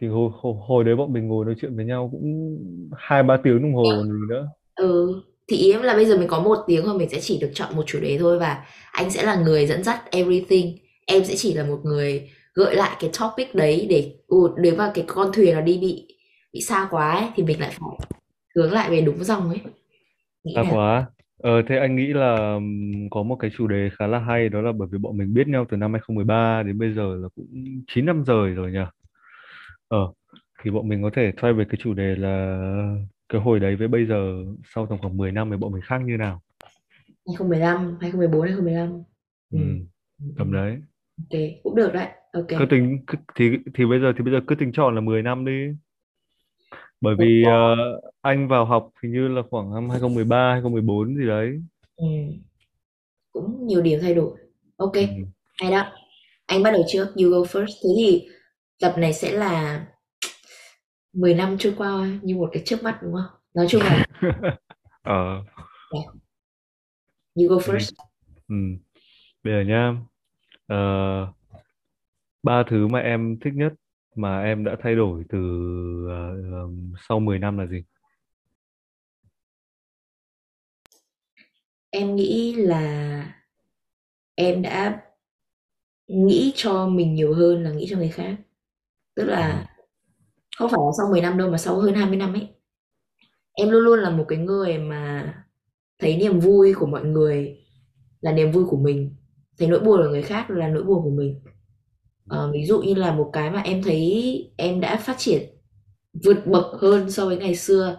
thì 0.00 0.08
hồi, 0.08 0.30
hồi, 0.32 0.54
hồi 0.66 0.84
đấy 0.84 0.96
bọn 0.96 1.12
mình 1.12 1.28
ngồi 1.28 1.44
nói 1.44 1.54
chuyện 1.60 1.76
với 1.76 1.84
nhau 1.84 2.08
cũng 2.12 2.58
hai 2.96 3.22
ba 3.22 3.36
tiếng 3.44 3.62
đồng 3.62 3.74
hồ 3.74 3.84
còn 3.84 4.12
gì 4.12 4.26
nữa. 4.28 4.48
Ừ 4.76 5.22
thì 5.48 5.56
ý 5.56 5.72
em 5.72 5.82
là 5.82 5.94
bây 5.94 6.06
giờ 6.06 6.18
mình 6.18 6.28
có 6.28 6.40
một 6.40 6.58
tiếng 6.66 6.84
thôi 6.84 6.98
mình 6.98 7.08
sẽ 7.08 7.20
chỉ 7.20 7.38
được 7.38 7.50
chọn 7.54 7.76
một 7.76 7.82
chủ 7.86 8.00
đề 8.00 8.18
thôi 8.18 8.38
và 8.38 8.64
anh 8.92 9.10
sẽ 9.10 9.22
là 9.22 9.36
người 9.36 9.66
dẫn 9.66 9.84
dắt 9.84 10.10
everything. 10.10 10.78
Em 11.06 11.24
sẽ 11.24 11.34
chỉ 11.36 11.54
là 11.54 11.64
một 11.64 11.80
người 11.84 12.30
gợi 12.54 12.76
lại 12.76 12.96
cái 13.00 13.10
topic 13.20 13.54
đấy 13.54 13.86
để 13.90 14.14
ừ, 14.26 14.36
nếu 14.62 14.76
mà 14.76 14.92
cái 14.94 15.04
con 15.08 15.30
thuyền 15.32 15.54
nó 15.54 15.60
đi 15.60 15.78
bị 15.78 16.08
bị 16.52 16.60
xa 16.60 16.88
quá 16.90 17.12
ấy, 17.12 17.28
thì 17.36 17.42
mình 17.42 17.60
lại 17.60 17.70
phải 17.70 18.08
hướng 18.56 18.72
lại 18.72 18.90
về 18.90 19.00
đúng 19.00 19.24
dòng 19.24 19.48
ấy. 19.48 19.60
Nghĩ 20.44 20.54
xa 20.54 20.62
là 20.62 20.70
quá 20.70 21.06
ờ 21.46 21.62
thế 21.68 21.78
anh 21.78 21.96
nghĩ 21.96 22.06
là 22.06 22.58
có 23.10 23.22
một 23.22 23.36
cái 23.36 23.50
chủ 23.56 23.66
đề 23.66 23.90
khá 23.98 24.06
là 24.06 24.18
hay 24.18 24.48
đó 24.48 24.60
là 24.60 24.72
bởi 24.72 24.88
vì 24.92 24.98
bọn 24.98 25.16
mình 25.16 25.34
biết 25.34 25.48
nhau 25.48 25.66
từ 25.68 25.76
năm 25.76 25.92
2013 25.92 26.62
đến 26.62 26.78
bây 26.78 26.92
giờ 26.92 27.16
là 27.16 27.28
cũng 27.34 27.46
9 27.94 28.06
năm 28.06 28.24
rồi 28.24 28.50
rồi 28.50 28.72
nhỉ. 28.72 28.84
Ờ 29.88 30.12
thì 30.62 30.70
bọn 30.70 30.88
mình 30.88 31.02
có 31.02 31.10
thể 31.14 31.32
try 31.42 31.52
về 31.52 31.64
cái 31.64 31.76
chủ 31.78 31.94
đề 31.94 32.16
là 32.16 32.58
cái 33.28 33.40
hồi 33.40 33.60
đấy 33.60 33.76
với 33.76 33.88
bây 33.88 34.06
giờ 34.06 34.44
sau 34.74 34.86
tầm 34.86 34.98
khoảng 34.98 35.16
10 35.16 35.32
năm 35.32 35.50
thì 35.50 35.56
bọn 35.56 35.72
mình 35.72 35.82
khác 35.82 35.98
như 36.04 36.16
nào? 36.16 36.42
2015 37.26 37.98
2014 38.00 38.42
2015 38.42 39.02
ừ, 39.52 39.58
tầm 40.38 40.52
đấy. 40.52 40.78
Ok 41.18 41.40
cũng 41.62 41.76
được 41.76 41.90
đấy 41.94 42.08
ok. 42.32 42.46
Cứ 42.48 42.66
tính 42.70 43.04
thì 43.34 43.50
thì 43.74 43.86
bây 43.86 44.00
giờ 44.00 44.12
thì 44.16 44.24
bây 44.24 44.32
giờ 44.32 44.40
cứ 44.46 44.54
tính 44.54 44.72
tròn 44.72 44.94
là 44.94 45.00
10 45.00 45.22
năm 45.22 45.44
đi 45.44 45.68
bởi 47.00 47.14
vì 47.18 47.44
ờ, 47.44 47.76
anh 48.20 48.48
vào 48.48 48.64
học 48.64 48.90
hình 49.02 49.12
như 49.12 49.28
là 49.28 49.42
khoảng 49.50 49.74
năm 49.74 49.90
2013 49.90 50.50
2014 50.52 51.16
gì 51.16 51.26
đấy. 51.26 51.62
Ừ. 51.96 52.06
cũng 53.32 53.66
nhiều 53.66 53.82
điểm 53.82 53.98
thay 54.02 54.14
đổi. 54.14 54.38
Ok 54.76 54.92
ừ. 54.92 55.06
hay 55.58 55.70
đó. 55.70 55.92
Anh 56.46 56.62
bắt 56.62 56.70
đầu 56.70 56.82
trước 56.88 57.06
you 57.16 57.30
go 57.30 57.38
first. 57.38 57.66
Thế 57.66 57.90
thì 57.96 58.28
tập 58.80 58.94
này 58.98 59.12
sẽ 59.12 59.32
là 59.32 59.86
10 61.12 61.34
năm 61.34 61.56
trôi 61.58 61.74
qua 61.76 62.18
như 62.22 62.36
một 62.36 62.48
cái 62.52 62.62
chớp 62.66 62.76
mắt 62.82 62.98
đúng 63.02 63.12
không? 63.12 63.40
Nói 63.54 63.66
chung 63.68 63.82
là 63.82 64.06
ờ. 65.02 65.42
You 67.34 67.48
go 67.48 67.56
first. 67.56 67.92
ừ. 68.48 68.54
bây 69.44 69.52
giờ 69.54 69.60
nhá. 69.60 69.92
Ờ, 70.66 70.76
ba 72.42 72.62
thứ 72.70 72.86
mà 72.86 72.98
em 73.00 73.38
thích 73.40 73.52
nhất 73.54 73.72
mà 74.16 74.42
em 74.42 74.64
đã 74.64 74.76
thay 74.82 74.94
đổi 74.94 75.24
từ 75.28 75.38
ờm, 76.52 76.92
sau 77.08 77.20
10 77.20 77.38
năm 77.38 77.58
là 77.58 77.66
gì? 77.66 77.84
Em 81.90 82.16
nghĩ 82.16 82.54
là 82.54 83.32
em 84.34 84.62
đã 84.62 85.02
nghĩ 86.06 86.52
cho 86.54 86.86
mình 86.86 87.14
nhiều 87.14 87.34
hơn 87.34 87.62
là 87.62 87.70
nghĩ 87.70 87.86
cho 87.90 87.96
người 87.96 88.08
khác. 88.08 88.36
Tức 89.14 89.22
ừ. 89.22 89.30
là 89.30 89.66
không 90.56 90.70
phải 90.70 90.78
là 90.84 90.92
sau 90.98 91.10
10 91.10 91.20
năm 91.20 91.38
đâu 91.38 91.50
mà 91.50 91.58
sau 91.58 91.76
hơn 91.80 91.94
20 91.94 92.16
năm 92.16 92.34
ấy. 92.34 92.48
Em 93.52 93.70
luôn 93.70 93.84
luôn 93.84 93.98
là 93.98 94.10
một 94.10 94.24
cái 94.28 94.38
người 94.38 94.78
mà 94.78 95.34
thấy 95.98 96.16
niềm 96.16 96.40
vui 96.40 96.74
của 96.74 96.86
mọi 96.86 97.04
người 97.04 97.64
là 98.20 98.32
niềm 98.32 98.52
vui 98.52 98.64
của 98.64 98.76
mình. 98.76 99.16
Thấy 99.58 99.68
nỗi 99.68 99.80
buồn 99.80 100.00
của 100.02 100.08
người 100.08 100.22
khác 100.22 100.50
là 100.50 100.68
nỗi 100.68 100.82
buồn 100.82 101.02
của 101.02 101.10
mình 101.10 101.40
Ờ, 102.28 102.50
ví 102.52 102.64
dụ 102.66 102.80
như 102.82 102.94
là 102.94 103.12
một 103.12 103.30
cái 103.32 103.50
mà 103.50 103.60
em 103.60 103.82
thấy 103.82 104.52
em 104.56 104.80
đã 104.80 104.96
phát 104.96 105.14
triển 105.18 105.42
vượt 106.24 106.46
bậc 106.46 106.66
hơn 106.80 107.10
so 107.10 107.26
với 107.26 107.36
ngày 107.36 107.54
xưa 107.56 107.98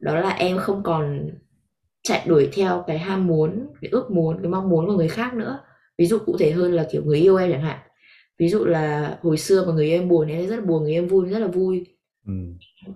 đó 0.00 0.20
là 0.20 0.30
em 0.30 0.58
không 0.58 0.82
còn 0.82 1.30
chạy 2.02 2.26
đuổi 2.28 2.48
theo 2.52 2.84
cái 2.86 2.98
ham 2.98 3.26
muốn 3.26 3.66
cái 3.80 3.88
ước 3.92 4.10
muốn 4.10 4.38
cái 4.42 4.50
mong 4.50 4.68
muốn 4.68 4.86
của 4.86 4.92
người 4.92 5.08
khác 5.08 5.34
nữa. 5.34 5.58
Ví 5.98 6.06
dụ 6.06 6.18
cụ 6.18 6.36
thể 6.38 6.50
hơn 6.50 6.72
là 6.72 6.86
kiểu 6.92 7.04
người 7.04 7.18
yêu 7.18 7.36
em 7.36 7.52
chẳng 7.52 7.62
hạn. 7.62 7.78
Ví 8.38 8.48
dụ 8.48 8.64
là 8.64 9.18
hồi 9.22 9.36
xưa 9.38 9.64
mà 9.66 9.72
người 9.72 9.86
yêu 9.86 10.00
em 10.00 10.08
buồn 10.08 10.28
em 10.28 10.46
rất 10.46 10.56
là 10.56 10.62
buồn 10.62 10.82
người 10.82 10.92
yêu 10.92 11.02
em 11.02 11.08
vui 11.08 11.28
rất 11.28 11.38
là 11.38 11.46
vui. 11.46 11.86
Ừ. 12.26 12.32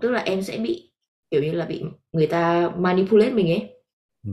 tức 0.01 0.11
là 0.11 0.19
em 0.19 0.41
sẽ 0.41 0.57
bị 0.57 0.91
kiểu 1.31 1.43
như 1.43 1.51
là 1.51 1.65
bị 1.65 1.83
người 2.11 2.27
ta 2.27 2.69
manipulate 2.77 3.31
mình 3.31 3.47
ấy. 3.47 3.69
Ừ. 4.27 4.31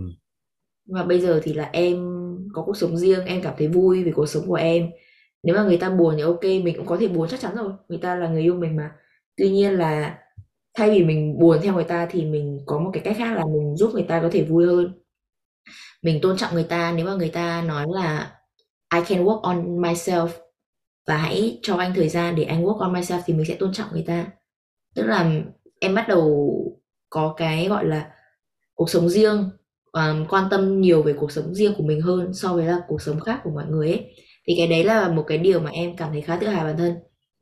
và 0.86 1.04
bây 1.04 1.20
giờ 1.20 1.40
thì 1.42 1.52
là 1.52 1.70
em 1.72 1.96
có 2.52 2.62
cuộc 2.66 2.76
sống 2.76 2.96
riêng 2.96 3.24
em 3.24 3.42
cảm 3.42 3.54
thấy 3.58 3.68
vui 3.68 4.04
về 4.04 4.12
cuộc 4.12 4.26
sống 4.26 4.44
của 4.46 4.54
em 4.54 4.90
nếu 5.42 5.56
mà 5.56 5.62
người 5.62 5.76
ta 5.76 5.90
buồn 5.90 6.14
thì 6.16 6.22
ok 6.22 6.42
mình 6.44 6.74
cũng 6.76 6.86
có 6.86 6.96
thể 7.00 7.08
buồn 7.08 7.28
chắc 7.28 7.40
chắn 7.40 7.54
rồi. 7.56 7.72
Người 7.88 7.98
ta 7.98 8.14
là 8.14 8.28
người 8.28 8.42
yêu 8.42 8.54
mình 8.54 8.76
mà. 8.76 8.90
Tuy 9.36 9.50
nhiên 9.50 9.72
là 9.72 10.18
thay 10.74 10.90
vì 10.90 11.04
mình 11.04 11.38
buồn 11.38 11.58
theo 11.62 11.74
người 11.74 11.84
ta 11.84 12.06
thì 12.10 12.24
mình 12.24 12.60
có 12.66 12.78
một 12.78 12.90
cái 12.92 13.02
cách 13.04 13.16
khác 13.18 13.36
là 13.36 13.44
mình 13.44 13.76
giúp 13.76 13.90
người 13.94 14.04
ta 14.08 14.20
có 14.22 14.28
thể 14.32 14.44
vui 14.44 14.66
hơn. 14.66 15.02
Mình 16.02 16.20
tôn 16.22 16.36
trọng 16.36 16.54
người 16.54 16.64
ta 16.64 16.92
nếu 16.96 17.06
mà 17.06 17.14
người 17.14 17.28
ta 17.28 17.62
nói 17.62 17.86
là 17.88 18.38
I 18.94 19.00
can 19.08 19.24
work 19.24 19.40
on 19.40 19.80
myself 19.82 20.28
và 21.06 21.16
hãy 21.16 21.58
cho 21.62 21.76
anh 21.76 21.92
thời 21.94 22.08
gian 22.08 22.36
để 22.36 22.44
anh 22.44 22.64
work 22.64 22.78
on 22.78 22.92
myself 22.92 23.20
thì 23.26 23.34
mình 23.34 23.46
sẽ 23.48 23.54
tôn 23.54 23.72
trọng 23.72 23.88
người 23.92 24.04
ta. 24.06 24.26
Tức 24.94 25.02
là 25.02 25.30
em 25.80 25.94
bắt 25.94 26.08
đầu 26.08 26.52
có 27.10 27.34
cái 27.36 27.68
gọi 27.68 27.84
là 27.84 28.10
cuộc 28.74 28.90
sống 28.90 29.08
riêng 29.08 29.50
um, 29.92 30.26
quan 30.28 30.44
tâm 30.50 30.80
nhiều 30.80 31.02
về 31.02 31.12
cuộc 31.12 31.32
sống 31.32 31.54
riêng 31.54 31.74
của 31.76 31.82
mình 31.82 32.00
hơn 32.00 32.34
so 32.34 32.52
với 32.54 32.66
là 32.66 32.80
cuộc 32.88 33.02
sống 33.02 33.20
khác 33.20 33.40
của 33.44 33.50
mọi 33.50 33.64
người 33.66 33.88
ấy 33.88 34.14
thì 34.46 34.54
cái 34.58 34.66
đấy 34.66 34.84
là 34.84 35.08
một 35.08 35.24
cái 35.28 35.38
điều 35.38 35.60
mà 35.60 35.70
em 35.70 35.96
cảm 35.96 36.08
thấy 36.12 36.20
khá 36.22 36.36
tự 36.36 36.46
hào 36.46 36.64
bản 36.64 36.76
thân. 36.78 36.94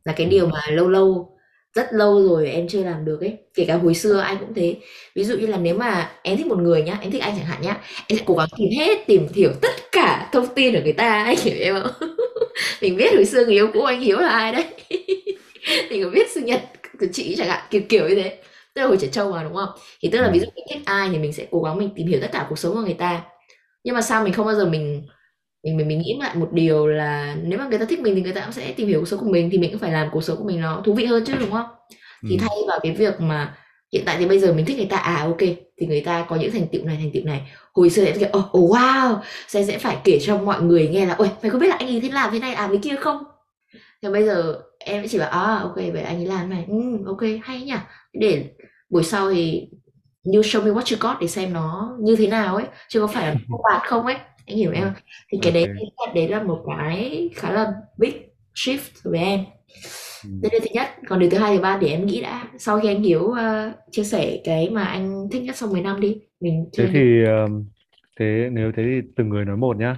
Là 0.04 0.12
cái 0.16 0.26
điều 0.26 0.46
mà 0.46 0.60
lâu 0.70 0.88
lâu 0.88 1.30
rất 1.74 1.86
lâu 1.92 2.22
rồi 2.28 2.50
em 2.50 2.68
chưa 2.68 2.84
làm 2.84 3.04
được 3.04 3.20
ấy. 3.20 3.38
Kể 3.54 3.64
cả 3.68 3.76
hồi 3.76 3.94
xưa 3.94 4.18
anh 4.20 4.38
cũng 4.40 4.54
thế. 4.54 4.76
Ví 5.14 5.24
dụ 5.24 5.36
như 5.38 5.46
là 5.46 5.56
nếu 5.56 5.74
mà 5.78 6.10
em 6.22 6.36
thích 6.36 6.46
một 6.46 6.58
người 6.58 6.82
nhá 6.82 6.98
em 7.02 7.10
thích 7.10 7.22
anh 7.22 7.34
chẳng 7.36 7.46
hạn 7.46 7.62
nhá 7.62 7.76
em 8.08 8.18
sẽ 8.18 8.24
cố 8.26 8.34
gắng 8.34 8.48
tìm 8.58 8.68
hết 8.78 8.98
tìm 9.06 9.26
hiểu 9.34 9.50
tất 9.62 9.72
cả 9.92 10.28
thông 10.32 10.46
tin 10.54 10.74
của 10.74 10.80
người 10.84 10.92
ta 10.92 11.24
anh 11.24 11.36
hiểu 11.42 11.54
em 11.60 11.74
không 11.82 12.08
mình 12.82 12.96
biết 12.96 13.14
hồi 13.14 13.24
xưa 13.24 13.44
người 13.44 13.54
yêu 13.54 13.68
cũ 13.74 13.82
anh 13.82 14.00
hiếu 14.00 14.18
là 14.18 14.28
ai 14.28 14.52
đấy. 14.52 14.64
Mình 15.90 16.04
có 16.04 16.10
biết 16.10 16.30
sinh 16.30 16.44
nhật 16.44 16.60
của 17.00 17.06
chị 17.12 17.34
chẳng 17.38 17.48
hạn 17.48 17.62
kiểu 17.70 17.82
kiểu 17.88 18.08
như 18.08 18.14
thế. 18.14 18.38
Tức 18.74 18.82
là 18.82 18.88
hồi 18.88 18.96
trẻ 19.00 19.08
trâu 19.12 19.32
mà 19.32 19.42
đúng 19.42 19.54
không? 19.54 19.68
Thì 20.00 20.08
tức 20.12 20.18
là 20.18 20.30
ví 20.32 20.38
dụ 20.40 20.46
mình 20.56 20.64
thích 20.70 20.82
ai 20.84 21.08
thì 21.12 21.18
mình 21.18 21.32
sẽ 21.32 21.46
cố 21.50 21.62
gắng 21.62 21.78
mình 21.78 21.90
tìm 21.96 22.06
hiểu 22.06 22.18
tất 22.22 22.28
cả 22.32 22.46
cuộc 22.48 22.58
sống 22.58 22.74
của 22.74 22.80
người 22.80 22.94
ta. 22.94 23.22
Nhưng 23.84 23.94
mà 23.94 24.02
sao 24.02 24.24
mình 24.24 24.32
không 24.32 24.46
bao 24.46 24.54
giờ 24.54 24.66
mình 24.66 25.06
mình 25.64 25.76
mình 25.76 25.88
mình 25.88 25.98
nghĩ 25.98 26.16
lại 26.20 26.36
một 26.36 26.48
điều 26.52 26.86
là 26.86 27.36
nếu 27.42 27.58
mà 27.58 27.68
người 27.68 27.78
ta 27.78 27.84
thích 27.84 28.00
mình 28.00 28.14
thì 28.14 28.22
người 28.22 28.32
ta 28.32 28.40
cũng 28.40 28.52
sẽ 28.52 28.72
tìm 28.72 28.88
hiểu 28.88 29.00
cuộc 29.00 29.06
sống 29.06 29.20
của 29.20 29.30
mình 29.30 29.48
thì 29.52 29.58
mình 29.58 29.70
cũng 29.70 29.80
phải 29.80 29.92
làm 29.92 30.08
cuộc 30.12 30.20
sống 30.24 30.36
của 30.38 30.44
mình 30.44 30.60
nó 30.60 30.82
thú 30.84 30.94
vị 30.94 31.04
hơn 31.04 31.24
chứ 31.26 31.34
đúng 31.40 31.50
không? 31.50 31.66
Thì 32.28 32.36
Ừ. 32.36 32.40
thay 32.40 32.56
vào 32.68 32.78
cái 32.82 32.92
việc 32.92 33.20
mà 33.20 33.56
hiện 33.92 34.02
tại 34.06 34.16
thì 34.18 34.26
bây 34.26 34.38
giờ 34.38 34.52
mình 34.52 34.66
thích 34.66 34.76
người 34.76 34.86
ta 34.86 34.96
à 34.96 35.22
ok 35.24 35.38
thì 35.78 35.86
người 35.86 36.00
ta 36.00 36.26
có 36.28 36.36
những 36.36 36.52
thành 36.52 36.66
tựu 36.72 36.84
này 36.84 36.96
thành 37.00 37.10
tựu 37.14 37.24
này. 37.24 37.42
Hồi 37.74 37.90
xưa 37.90 38.04
sẽ 38.04 38.12
kiểu 38.18 38.28
oh, 38.38 38.58
oh 38.58 38.70
wow 38.70 39.16
sẽ 39.48 39.64
sẽ 39.64 39.78
phải 39.78 39.96
kể 40.04 40.18
cho 40.22 40.38
mọi 40.38 40.62
người 40.62 40.88
nghe 40.88 41.06
là 41.06 41.14
ôi 41.14 41.30
mày 41.42 41.50
có 41.50 41.58
biết 41.58 41.68
là 41.68 41.76
anh 41.78 41.88
ấy 41.88 42.00
thế 42.00 42.08
làm 42.10 42.32
thế 42.32 42.38
này 42.38 42.54
à 42.54 42.66
với 42.68 42.78
kia 42.78 42.96
không? 43.00 43.18
Thì 44.02 44.08
bây 44.08 44.26
giờ 44.26 44.60
em 44.78 45.08
chỉ 45.08 45.18
bảo 45.18 45.30
à 45.30 45.58
ok 45.62 45.76
vậy 45.76 46.02
anh 46.02 46.16
ấy 46.16 46.26
làm 46.26 46.50
này. 46.50 46.64
Ừ, 46.68 46.76
ok 47.06 47.20
hay 47.42 47.60
nhỉ. 47.62 47.74
Để 48.12 48.44
buổi 48.90 49.04
sau 49.04 49.30
thì 49.32 49.68
you 50.34 50.42
show 50.42 50.62
me 50.64 50.70
what 50.70 50.94
you 50.96 50.98
got 51.00 51.16
để 51.20 51.26
xem 51.28 51.52
nó 51.52 51.96
như 52.00 52.16
thế 52.16 52.26
nào 52.26 52.56
ấy 52.56 52.64
chứ 52.88 53.00
có 53.00 53.06
phải 53.06 53.26
là 53.26 53.34
bạt 53.70 53.82
không 53.88 54.06
ấy 54.06 54.16
anh 54.46 54.56
hiểu 54.56 54.72
em 54.72 54.92
thì 55.32 55.38
cái 55.42 55.52
đấy 55.52 55.66
Ok. 55.96 56.14
đấy 56.14 56.28
là 56.28 56.42
một 56.42 56.64
cái 56.66 57.30
khá 57.34 57.52
là 57.52 57.72
big 57.98 58.14
shift 58.54 59.10
với 59.10 59.20
em 59.20 59.40
Ừ. 60.24 60.30
đây 60.42 60.50
là 60.52 60.58
thứ 60.62 60.66
nhất 60.74 60.88
còn 61.08 61.18
điều 61.18 61.30
thứ 61.30 61.38
hai 61.38 61.56
thứ 61.56 61.62
ba 61.62 61.78
để 61.80 61.88
em 61.88 62.06
nghĩ 62.06 62.22
đã 62.22 62.48
sau 62.58 62.80
khi 62.80 62.88
anh 62.88 63.02
Hiếu 63.02 63.22
uh, 63.22 63.36
chia 63.90 64.04
sẻ 64.04 64.40
cái 64.44 64.70
mà 64.70 64.84
anh 64.84 65.28
thích 65.32 65.42
nhất 65.42 65.56
sau 65.56 65.68
10 65.68 65.82
năm 65.82 66.00
đi 66.00 66.16
mình 66.40 66.68
Thế 66.78 66.88
thì 66.92 67.24
um, 67.24 67.64
thế 68.18 68.48
nếu 68.52 68.72
thế 68.76 68.82
thì 68.82 69.08
từng 69.16 69.28
người 69.28 69.44
nói 69.44 69.56
một 69.56 69.76
nhá. 69.76 69.96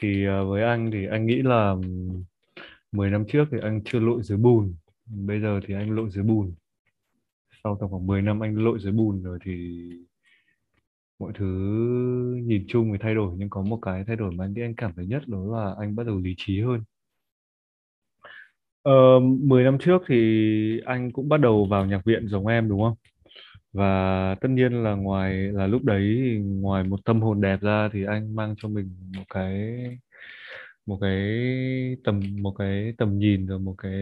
Thì 0.00 0.26
uh, 0.28 0.48
với 0.48 0.62
anh 0.62 0.90
thì 0.92 1.06
anh 1.10 1.26
nghĩ 1.26 1.42
là 1.42 1.70
um, 1.70 2.22
10 2.92 3.10
năm 3.10 3.24
trước 3.32 3.44
thì 3.50 3.58
anh 3.62 3.80
chưa 3.84 4.00
lội 4.00 4.22
dưới 4.22 4.38
bùn. 4.38 4.74
Bây 5.06 5.40
giờ 5.40 5.60
thì 5.66 5.74
anh 5.74 5.90
lội 5.90 6.10
dưới 6.10 6.24
bùn. 6.24 6.52
Sau 7.64 7.76
tầm 7.80 7.90
khoảng 7.90 8.06
10 8.06 8.22
năm 8.22 8.40
anh 8.40 8.56
lội 8.56 8.78
dưới 8.80 8.92
bùn 8.92 9.22
rồi 9.22 9.38
thì 9.44 9.82
mọi 11.18 11.32
thứ 11.34 11.46
nhìn 12.44 12.64
chung 12.68 12.92
thì 12.92 12.98
thay 13.02 13.14
đổi 13.14 13.34
nhưng 13.36 13.50
có 13.50 13.62
một 13.62 13.78
cái 13.82 14.04
thay 14.06 14.16
đổi 14.16 14.32
mà 14.32 14.44
anh 14.44 14.54
anh 14.62 14.74
cảm 14.76 14.92
thấy 14.96 15.06
nhất 15.06 15.22
đó 15.26 15.38
là 15.56 15.74
anh 15.80 15.96
bắt 15.96 16.06
đầu 16.06 16.18
lý 16.18 16.34
trí 16.38 16.60
hơn. 16.62 16.80
Ờ, 18.82 18.92
10 19.40 19.64
năm 19.64 19.78
trước 19.80 20.02
thì 20.08 20.16
anh 20.86 21.12
cũng 21.12 21.28
bắt 21.28 21.40
đầu 21.40 21.66
vào 21.70 21.86
nhạc 21.86 22.04
viện 22.04 22.28
giống 22.28 22.46
em 22.46 22.68
đúng 22.68 22.82
không? 22.82 22.94
Và 23.72 24.36
tất 24.40 24.48
nhiên 24.50 24.84
là 24.84 24.94
ngoài 24.94 25.34
là 25.34 25.66
lúc 25.66 25.84
đấy 25.84 26.18
thì 26.22 26.38
ngoài 26.38 26.84
một 26.84 27.00
tâm 27.04 27.22
hồn 27.22 27.40
đẹp 27.40 27.60
ra 27.62 27.88
thì 27.92 28.04
anh 28.04 28.36
mang 28.36 28.54
cho 28.58 28.68
mình 28.68 28.90
một 29.16 29.24
cái 29.34 29.78
một 30.86 30.98
cái 31.00 31.20
tầm 32.04 32.20
một 32.42 32.54
cái 32.58 32.94
tầm 32.98 33.18
nhìn 33.18 33.46
rồi 33.46 33.58
một 33.58 33.74
cái 33.78 33.92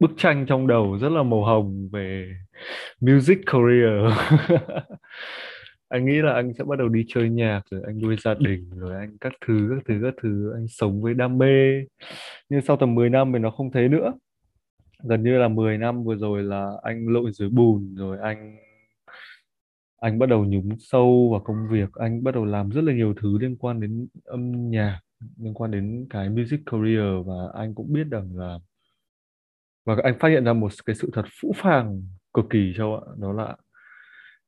bức 0.00 0.10
tranh 0.16 0.46
trong 0.48 0.66
đầu 0.66 0.98
rất 0.98 1.08
là 1.08 1.22
màu 1.22 1.44
hồng 1.44 1.88
về 1.92 2.34
music 3.00 3.38
career. 3.46 4.12
Anh 5.92 6.04
nghĩ 6.06 6.22
là 6.22 6.32
anh 6.32 6.52
sẽ 6.54 6.64
bắt 6.64 6.78
đầu 6.78 6.88
đi 6.88 7.04
chơi 7.08 7.30
nhạc, 7.30 7.62
rồi 7.70 7.82
anh 7.86 7.98
nuôi 7.98 8.16
gia 8.24 8.34
đình, 8.34 8.70
rồi 8.76 8.96
anh 8.96 9.16
các 9.20 9.32
thứ 9.46 9.68
các 9.70 9.84
thứ 9.88 10.00
các 10.02 10.14
thứ. 10.22 10.52
Anh 10.54 10.68
sống 10.68 11.02
với 11.02 11.14
đam 11.14 11.38
mê. 11.38 11.84
Nhưng 12.48 12.60
sau 12.62 12.76
tầm 12.76 12.94
10 12.94 13.10
năm 13.10 13.32
thì 13.32 13.38
nó 13.38 13.50
không 13.50 13.72
thế 13.72 13.88
nữa. 13.88 14.12
Gần 15.02 15.22
như 15.22 15.38
là 15.38 15.48
10 15.48 15.78
năm 15.78 16.04
vừa 16.04 16.16
rồi 16.16 16.42
là 16.42 16.70
anh 16.82 17.08
lội 17.08 17.32
dưới 17.32 17.48
bùn, 17.48 17.94
rồi 17.94 18.18
anh 18.22 18.56
anh 20.00 20.18
bắt 20.18 20.28
đầu 20.28 20.44
nhúng 20.44 20.68
sâu 20.78 21.28
vào 21.32 21.40
công 21.40 21.68
việc. 21.70 21.88
Anh 21.94 22.24
bắt 22.24 22.34
đầu 22.34 22.44
làm 22.44 22.70
rất 22.70 22.84
là 22.84 22.92
nhiều 22.92 23.14
thứ 23.22 23.38
liên 23.38 23.56
quan 23.56 23.80
đến 23.80 24.06
âm 24.24 24.70
nhạc, 24.70 25.00
liên 25.38 25.54
quan 25.54 25.70
đến 25.70 26.06
cái 26.10 26.28
music 26.28 26.60
career. 26.66 27.26
Và 27.26 27.34
anh 27.54 27.74
cũng 27.74 27.92
biết 27.92 28.06
rằng 28.10 28.36
là, 28.36 28.58
và 29.84 29.96
anh 30.02 30.18
phát 30.18 30.28
hiện 30.28 30.44
ra 30.44 30.52
một 30.52 30.72
cái 30.86 30.96
sự 30.96 31.10
thật 31.12 31.24
phũ 31.40 31.52
phàng 31.56 32.02
cực 32.34 32.44
kỳ 32.50 32.72
châu 32.76 32.96
ạ. 32.96 33.02
Đó 33.18 33.32
là 33.32 33.56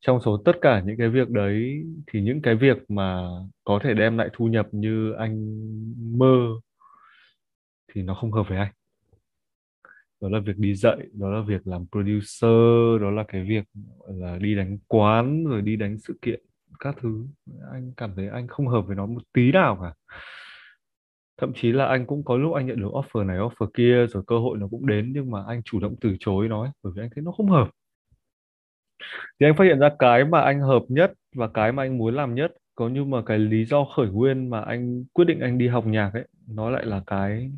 trong 0.07 0.21
số 0.21 0.37
tất 0.45 0.53
cả 0.61 0.83
những 0.87 0.97
cái 0.99 1.09
việc 1.09 1.31
đấy 1.31 1.85
thì 2.07 2.21
những 2.21 2.43
cái 2.43 2.55
việc 2.55 2.91
mà 2.91 3.29
có 3.65 3.81
thể 3.83 3.95
đem 3.95 4.19
lại 4.19 4.29
thu 4.33 4.47
nhập 4.47 4.69
như 4.73 5.13
anh 5.13 5.61
mơ 6.19 6.49
thì 7.93 8.03
nó 8.03 8.15
không 8.15 8.33
hợp 8.33 8.49
với 8.49 8.59
anh. 8.59 8.73
Đó 10.21 10.29
là 10.29 10.39
việc 10.39 10.57
đi 10.57 10.75
dạy 10.75 10.97
đó 11.13 11.31
là 11.31 11.43
việc 11.49 11.67
làm 11.67 11.87
producer 11.93 13.03
đó 13.03 13.11
là 13.11 13.25
cái 13.29 13.45
việc 13.45 13.65
gọi 13.99 14.13
là 14.15 14.39
đi 14.39 14.55
đánh 14.55 14.79
quán 14.89 15.45
rồi 15.45 15.63
đi 15.63 15.77
đánh 15.77 15.99
sự 15.99 16.19
kiện 16.23 16.41
các 16.79 16.97
thứ. 17.01 17.27
Anh 17.73 17.93
cảm 17.97 18.13
thấy 18.17 18.29
anh 18.29 18.49
không 18.49 18.69
hợp 18.69 18.87
với 18.87 18.97
nó 18.97 19.07
một 19.07 19.23
tí 19.33 19.53
nào 19.53 19.79
cả. 19.83 20.17
Thậm 21.37 21.53
chí 21.55 21.73
là 21.73 21.87
anh 21.87 22.07
cũng 22.07 22.25
có 22.25 22.37
lúc 22.37 22.55
anh 22.55 22.67
nhận 22.67 22.81
được 22.81 22.91
offer 22.93 23.27
này 23.27 23.39
offer 23.39 23.67
kia 23.75 24.07
rồi 24.07 24.23
cơ 24.27 24.39
hội 24.39 24.59
nó 24.59 24.69
cũng 24.71 24.87
đến 24.87 25.13
nhưng 25.15 25.31
mà 25.31 25.45
anh 25.49 25.63
chủ 25.63 25.81
động 25.81 25.95
từ 26.01 26.17
chối 26.21 26.49
nó 26.49 26.63
ấy, 26.63 26.71
bởi 26.83 26.93
vì 26.97 27.03
anh 27.03 27.11
thấy 27.15 27.25
nó 27.25 27.33
không 27.33 27.49
hợp 27.49 27.71
thì 29.41 29.47
anh 29.47 29.57
phát 29.57 29.65
hiện 29.65 29.79
ra 29.79 29.91
cái 29.99 30.25
mà 30.25 30.41
anh 30.41 30.61
hợp 30.61 30.83
nhất 30.89 31.13
và 31.35 31.49
cái 31.49 31.73
mà 31.73 31.83
anh 31.83 31.99
muốn 31.99 32.15
làm 32.15 32.35
nhất, 32.35 32.53
có 32.75 32.89
như 32.89 33.05
mà 33.05 33.23
cái 33.27 33.39
lý 33.39 33.65
do 33.65 33.85
khởi 33.97 34.07
nguyên 34.07 34.51
mà 34.51 34.61
anh 34.61 35.05
quyết 35.13 35.25
định 35.25 35.41
anh 35.41 35.59
đi 35.59 35.69
học 35.69 35.87
nhạc 35.87 36.11
ấy, 36.15 36.29
nó 36.49 36.71
lại 36.71 36.87
là 36.87 37.03
cái 37.07 37.51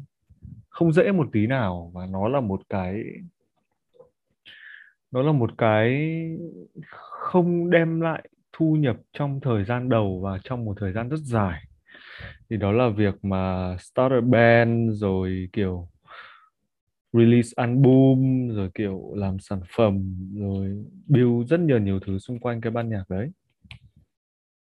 không 0.68 0.92
dễ 0.92 1.12
một 1.12 1.28
tí 1.32 1.46
nào 1.46 1.90
và 1.94 2.06
nó 2.06 2.28
là 2.28 2.40
một 2.40 2.60
cái, 2.68 3.02
nó 5.10 5.22
là 5.22 5.32
một 5.32 5.50
cái 5.58 6.10
không 6.90 7.70
đem 7.70 8.00
lại 8.00 8.28
thu 8.52 8.76
nhập 8.76 8.96
trong 9.12 9.40
thời 9.40 9.64
gian 9.64 9.88
đầu 9.88 10.20
và 10.24 10.38
trong 10.44 10.64
một 10.64 10.76
thời 10.80 10.92
gian 10.92 11.08
rất 11.08 11.20
dài. 11.20 11.62
Thì 12.50 12.56
đó 12.56 12.72
là 12.72 12.88
việc 12.88 13.24
mà 13.24 13.76
start 13.80 14.12
a 14.12 14.20
band 14.20 14.92
rồi 14.92 15.48
kiểu 15.52 15.88
release 17.18 17.50
album 17.56 18.48
rồi 18.48 18.70
kiểu 18.74 19.14
làm 19.14 19.38
sản 19.38 19.60
phẩm 19.76 20.16
rồi 20.34 20.84
build 21.06 21.50
rất 21.50 21.60
nhiều 21.60 21.78
nhiều 21.78 22.00
thứ 22.00 22.18
xung 22.18 22.38
quanh 22.38 22.60
cái 22.60 22.70
ban 22.70 22.88
nhạc 22.88 23.04
đấy. 23.08 23.30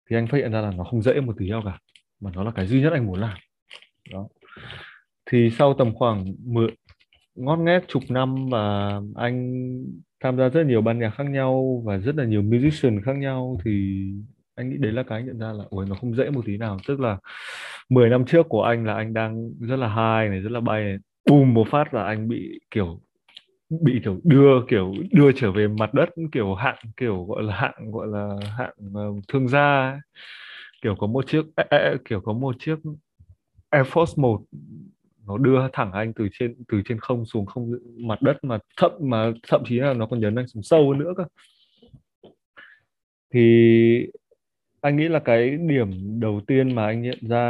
Thì 0.09 0.15
anh 0.15 0.27
phát 0.27 0.37
hiện 0.37 0.51
ra 0.51 0.61
là 0.61 0.71
nó 0.77 0.83
không 0.83 1.01
dễ 1.01 1.19
một 1.21 1.35
tí 1.37 1.49
nào 1.49 1.61
cả 1.65 1.79
mà 2.19 2.31
nó 2.35 2.43
là 2.43 2.51
cái 2.51 2.67
duy 2.67 2.81
nhất 2.81 2.93
anh 2.93 3.05
muốn 3.05 3.19
làm. 3.19 3.37
Đó. 4.11 4.27
Thì 5.25 5.49
sau 5.49 5.73
tầm 5.73 5.95
khoảng 5.95 6.25
10, 6.39 6.67
ngót 7.35 7.59
nghét 7.59 7.83
chục 7.87 8.03
năm 8.09 8.49
và 8.49 9.01
anh 9.15 9.53
tham 10.23 10.37
gia 10.37 10.49
rất 10.49 10.63
nhiều 10.63 10.81
ban 10.81 10.99
nhạc 10.99 11.09
khác 11.09 11.29
nhau 11.29 11.83
và 11.85 11.97
rất 11.97 12.15
là 12.15 12.25
nhiều 12.25 12.41
musician 12.41 13.01
khác 13.01 13.17
nhau 13.17 13.57
thì 13.65 14.03
anh 14.55 14.69
nghĩ 14.69 14.77
đấy 14.77 14.91
là 14.91 15.03
cái 15.03 15.19
anh 15.19 15.25
nhận 15.25 15.39
ra 15.39 15.51
là 15.51 15.63
ôi 15.69 15.85
nó 15.89 15.95
không 15.95 16.15
dễ 16.15 16.29
một 16.29 16.41
tí 16.45 16.57
nào. 16.57 16.77
Tức 16.87 16.99
là 16.99 17.17
10 17.89 18.09
năm 18.09 18.25
trước 18.25 18.45
của 18.49 18.63
anh 18.63 18.85
là 18.85 18.93
anh 18.93 19.13
đang 19.13 19.49
rất 19.59 19.75
là 19.75 19.87
high 19.87 20.31
này 20.31 20.39
rất 20.39 20.51
là 20.51 20.59
bay 20.59 20.83
này 20.83 20.97
bùm 21.29 21.53
một 21.53 21.67
phát 21.71 21.93
là 21.93 22.03
anh 22.03 22.27
bị 22.27 22.59
kiểu 22.71 22.99
bị 23.69 23.99
kiểu 24.03 24.19
đưa 24.23 24.65
kiểu 24.67 24.93
đưa 25.11 25.31
trở 25.31 25.51
về 25.51 25.67
mặt 25.67 25.93
đất 25.93 26.09
kiểu 26.31 26.53
hạng 26.55 26.77
kiểu 26.97 27.25
gọi 27.25 27.43
là 27.43 27.55
hạng 27.55 27.91
gọi 27.91 28.07
là 28.07 28.29
hạng 28.57 28.73
uh, 29.09 29.23
thương 29.27 29.47
gia 29.47 29.91
ấy. 29.91 29.99
kiểu 30.81 30.95
có 30.95 31.07
một 31.07 31.27
chiếc 31.27 31.45
kiểu 32.05 32.21
có 32.21 32.33
một 32.33 32.55
chiếc 32.59 32.75
Air 33.69 33.87
Force 33.87 34.21
1 34.21 34.41
nó 35.27 35.37
đưa 35.37 35.59
thẳng 35.73 35.91
anh 35.91 36.13
từ 36.13 36.27
trên 36.39 36.55
từ 36.67 36.81
trên 36.85 36.99
không 36.99 37.25
xuống 37.25 37.45
không 37.45 37.71
mặt 37.97 38.21
đất 38.21 38.43
mà 38.43 38.57
thậm 38.77 38.91
mà 38.99 39.31
thậm 39.47 39.63
chí 39.65 39.79
là 39.79 39.93
nó 39.93 40.05
còn 40.05 40.19
nhấn 40.19 40.35
anh 40.35 40.47
xuống 40.47 40.63
sâu 40.63 40.89
hơn 40.89 40.99
nữa 40.99 41.13
cơ 41.17 41.23
thì 43.33 44.07
anh 44.81 44.97
nghĩ 44.97 45.07
là 45.07 45.19
cái 45.19 45.57
điểm 45.57 46.19
đầu 46.19 46.41
tiên 46.47 46.75
mà 46.75 46.85
anh 46.85 47.01
nhận 47.01 47.17
ra 47.21 47.45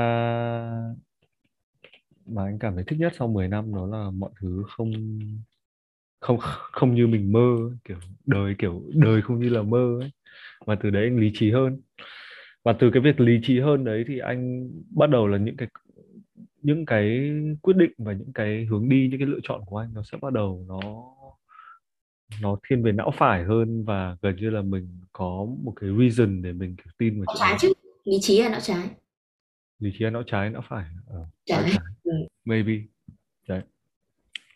mà 2.26 2.44
anh 2.44 2.60
cảm 2.60 2.76
thấy 2.76 2.84
thích 2.88 3.00
nhất 3.00 3.14
sau 3.18 3.28
10 3.28 3.48
năm 3.48 3.76
đó 3.76 3.86
là 3.88 4.10
mọi 4.10 4.32
thứ 4.42 4.64
không 4.68 4.92
không 6.20 6.38
không 6.72 6.96
như 6.96 7.08
mình 7.08 7.32
mơ 7.32 7.56
kiểu 7.84 7.98
đời 8.26 8.56
kiểu 8.58 8.84
đời 8.94 9.22
không 9.22 9.40
như 9.40 9.50
là 9.50 9.62
mơ 9.62 9.98
ấy. 10.02 10.12
Mà 10.66 10.76
từ 10.84 10.90
đấy 10.90 11.04
anh 11.04 11.18
lý 11.18 11.32
trí 11.34 11.52
hơn. 11.52 11.82
Và 12.64 12.74
từ 12.74 12.92
cái 12.92 13.02
việc 13.02 13.20
lý 13.20 13.40
trí 13.44 13.60
hơn 13.60 13.84
đấy 13.84 14.04
thì 14.08 14.20
anh 14.20 14.70
bắt 14.90 15.10
đầu 15.10 15.28
là 15.28 15.38
những 15.38 15.58
cái 15.58 15.68
những 16.62 16.86
cái 16.86 17.32
quyết 17.62 17.78
định 17.78 17.92
và 17.98 18.14
những 18.14 18.34
cái 18.34 18.66
hướng 18.66 18.90
đi 18.90 19.08
những 19.12 19.20
cái 19.20 19.28
lựa 19.28 19.40
chọn 19.44 19.62
của 19.66 19.78
anh 19.78 19.94
nó 19.94 20.04
sẽ 20.12 20.18
bắt 20.22 20.34
đầu 20.34 20.66
nó 20.68 20.80
nó 22.42 22.58
thiên 22.70 22.84
về 22.84 22.92
não 22.92 23.12
phải 23.18 23.44
hơn 23.44 23.84
và 23.84 24.18
gần 24.22 24.36
như 24.36 24.50
là 24.50 24.62
mình 24.62 24.88
có 25.14 25.48
một 25.64 25.74
cái 25.76 25.90
reason 26.00 26.42
để 26.42 26.54
mình 26.54 26.76
tin 26.98 27.20
vào 27.20 27.26
não 27.26 27.36
trái 27.40 27.58
chứ. 27.62 27.74
Lý 28.04 28.18
trí 28.22 28.42
là 28.42 28.50
não 28.50 28.60
trái? 28.60 28.90
Lý 29.80 29.92
trí 29.94 30.06
là 30.06 30.12
não 30.12 30.24
trái 30.24 30.50
não 30.50 30.62
phải 30.70 30.86
ờ, 31.08 31.26
ừ. 32.04 32.12
maybe. 32.46 32.74
Đấy. 33.48 33.62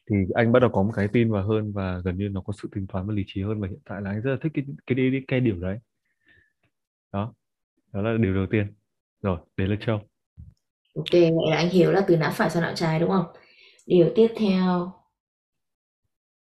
Thì 0.10 0.16
anh 0.34 0.52
bắt 0.52 0.60
đầu 0.60 0.70
có 0.74 0.84
một 0.84 0.92
cái 0.96 1.08
tin 1.08 1.32
vào 1.32 1.48
hơn 1.48 1.74
và 1.74 2.02
gần 2.06 2.18
như 2.18 2.30
nó 2.30 2.42
có 2.42 2.54
sự 2.62 2.70
tính 2.76 2.88
toán 2.88 3.08
và 3.08 3.14
lý 3.14 3.24
trí 3.28 3.42
hơn 3.42 3.62
và 3.62 3.68
hiện 3.68 3.80
tại 3.86 4.02
là 4.02 4.10
anh 4.10 4.22
rất 4.22 4.32
là 4.32 4.38
thích 4.42 4.52
cái 4.56 4.66
cái 4.88 4.96
cái, 5.12 5.22
cái 5.28 5.40
điểm 5.40 5.62
đấy. 5.62 5.80
Đó. 7.14 7.34
Đó 7.94 8.02
là 8.02 8.18
điều 8.18 8.34
đầu 8.34 8.46
tiên. 8.52 8.74
Rồi 9.22 9.38
đấy 9.58 9.68
là 9.68 9.76
Châu. 9.86 9.98
Ok 10.96 11.12
vậy 11.12 11.50
là 11.50 11.58
anh 11.58 11.70
hiểu 11.70 11.92
là 11.92 12.06
từ 12.08 12.18
não 12.18 12.32
phải 12.32 12.50
sang 12.50 12.64
não 12.64 12.74
trái 12.76 13.00
đúng 13.00 13.10
không? 13.10 13.26
Điều 13.86 14.12
tiếp 14.16 14.28
theo. 14.38 14.92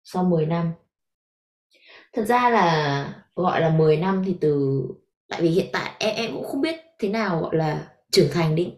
Sau 0.04 0.24
10 0.24 0.46
năm. 0.46 0.72
Thật 2.14 2.24
ra 2.26 2.50
là 2.50 3.24
gọi 3.36 3.62
là 3.62 3.70
10 3.70 3.98
năm 3.98 4.24
thì 4.26 4.38
từ 4.42 4.84
tại 5.28 5.42
vì 5.42 5.50
hiện 5.50 5.68
tại 5.74 5.92
em 6.00 6.16
em 6.16 6.32
cũng 6.34 6.44
không 6.44 6.62
biết 6.62 6.76
thế 7.00 7.10
nào 7.10 7.42
gọi 7.42 7.56
là 7.56 7.88
trưởng 8.12 8.30
thành 8.32 8.56
đi 8.56 8.74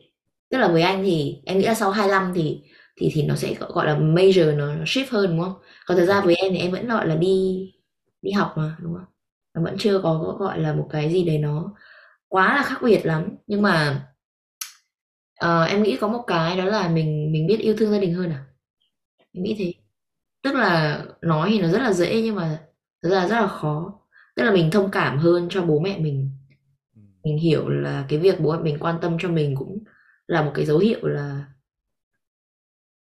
tức 0.51 0.57
là 0.57 0.67
với 0.67 0.81
anh 0.81 1.03
thì 1.03 1.41
em 1.45 1.57
nghĩ 1.59 1.65
là 1.65 1.73
sau 1.73 1.91
25 1.91 2.31
thì 2.35 2.61
thì 2.97 3.09
thì 3.13 3.23
nó 3.23 3.35
sẽ 3.35 3.53
gọi 3.59 3.85
là 3.87 3.95
major 3.99 4.55
nó, 4.57 4.75
nó 4.75 4.83
shift 4.83 5.05
hơn 5.11 5.27
đúng 5.29 5.39
không? 5.45 5.53
Còn 5.85 5.97
thật 5.97 6.05
ra 6.05 6.21
với 6.21 6.35
em 6.35 6.53
thì 6.53 6.59
em 6.59 6.71
vẫn 6.71 6.87
gọi 6.87 7.07
là 7.07 7.15
đi 7.15 7.59
đi 8.21 8.31
học 8.31 8.53
mà 8.57 8.75
đúng 8.81 8.93
không? 8.93 9.05
Nó 9.55 9.61
vẫn 9.63 9.75
chưa 9.79 9.99
có 10.03 10.35
gọi 10.39 10.59
là 10.59 10.73
một 10.73 10.87
cái 10.91 11.11
gì 11.13 11.23
đấy 11.25 11.37
nó 11.37 11.73
quá 12.29 12.55
là 12.57 12.63
khác 12.63 12.79
biệt 12.83 13.05
lắm. 13.05 13.29
Nhưng 13.47 13.61
mà 13.61 14.05
ờ, 15.39 15.63
em 15.63 15.83
nghĩ 15.83 15.97
có 16.01 16.07
một 16.07 16.23
cái 16.27 16.57
đó 16.57 16.65
là 16.65 16.89
mình 16.89 17.31
mình 17.31 17.47
biết 17.47 17.57
yêu 17.59 17.75
thương 17.77 17.91
gia 17.91 17.99
đình 17.99 18.13
hơn 18.13 18.29
à? 18.31 18.45
Em 19.33 19.43
nghĩ 19.43 19.55
thế. 19.59 19.73
Tức 20.43 20.55
là 20.55 21.01
nói 21.21 21.49
thì 21.51 21.61
nó 21.61 21.69
rất 21.69 21.79
là 21.79 21.93
dễ 21.93 22.21
nhưng 22.23 22.35
mà 22.35 22.59
thật 23.03 23.09
ra 23.09 23.27
rất 23.27 23.35
là 23.41 23.47
khó. 23.47 23.93
Tức 24.35 24.43
là 24.43 24.51
mình 24.51 24.71
thông 24.71 24.91
cảm 24.91 25.19
hơn 25.19 25.47
cho 25.51 25.63
bố 25.63 25.79
mẹ 25.79 25.99
mình. 25.99 26.31
Mình 27.23 27.37
hiểu 27.37 27.69
là 27.69 28.05
cái 28.09 28.19
việc 28.19 28.39
bố 28.41 28.51
mẹ 28.57 28.63
mình 28.63 28.77
quan 28.79 28.95
tâm 29.01 29.17
cho 29.21 29.29
mình 29.29 29.55
cũng 29.57 29.79
là 30.29 30.41
một 30.43 30.51
cái 30.55 30.65
dấu 30.65 30.77
hiệu 30.77 31.07
là 31.07 31.45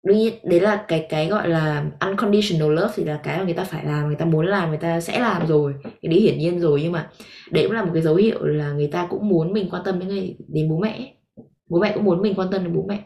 đương 0.03 0.17
nhiên 0.17 0.33
đấy 0.43 0.59
là 0.59 0.85
cái 0.87 1.07
cái 1.09 1.27
gọi 1.27 1.49
là 1.49 1.85
unconditional 1.99 2.73
love 2.73 2.93
thì 2.95 3.03
là 3.03 3.19
cái 3.23 3.37
mà 3.37 3.43
người 3.43 3.53
ta 3.53 3.63
phải 3.63 3.85
làm 3.85 4.07
người 4.07 4.15
ta 4.15 4.25
muốn 4.25 4.45
làm 4.45 4.69
người 4.69 4.77
ta 4.77 5.01
sẽ 5.01 5.19
làm 5.19 5.47
rồi 5.47 5.75
cái 5.83 6.09
đấy 6.09 6.19
hiển 6.19 6.37
nhiên 6.37 6.59
rồi. 6.59 6.81
Nhưng 6.83 6.91
mà 6.91 7.11
đấy 7.51 7.63
cũng 7.63 7.75
là 7.75 7.83
một 7.85 7.91
cái 7.93 8.03
dấu 8.03 8.15
hiệu 8.15 8.45
là 8.45 8.71
người 8.71 8.87
ta 8.87 9.07
cũng 9.09 9.29
muốn 9.29 9.53
mình 9.53 9.69
quan 9.71 9.81
tâm 9.85 9.99
đến 9.99 10.09
người 10.09 10.37
đến 10.47 10.69
bố 10.69 10.77
mẹ 10.79 11.13
bố 11.69 11.79
mẹ 11.79 11.91
cũng 11.93 12.03
muốn 12.03 12.21
mình 12.21 12.33
quan 12.35 12.47
tâm 12.51 12.63
đến 12.63 12.73
bố 12.73 12.85
mẹ. 12.87 13.03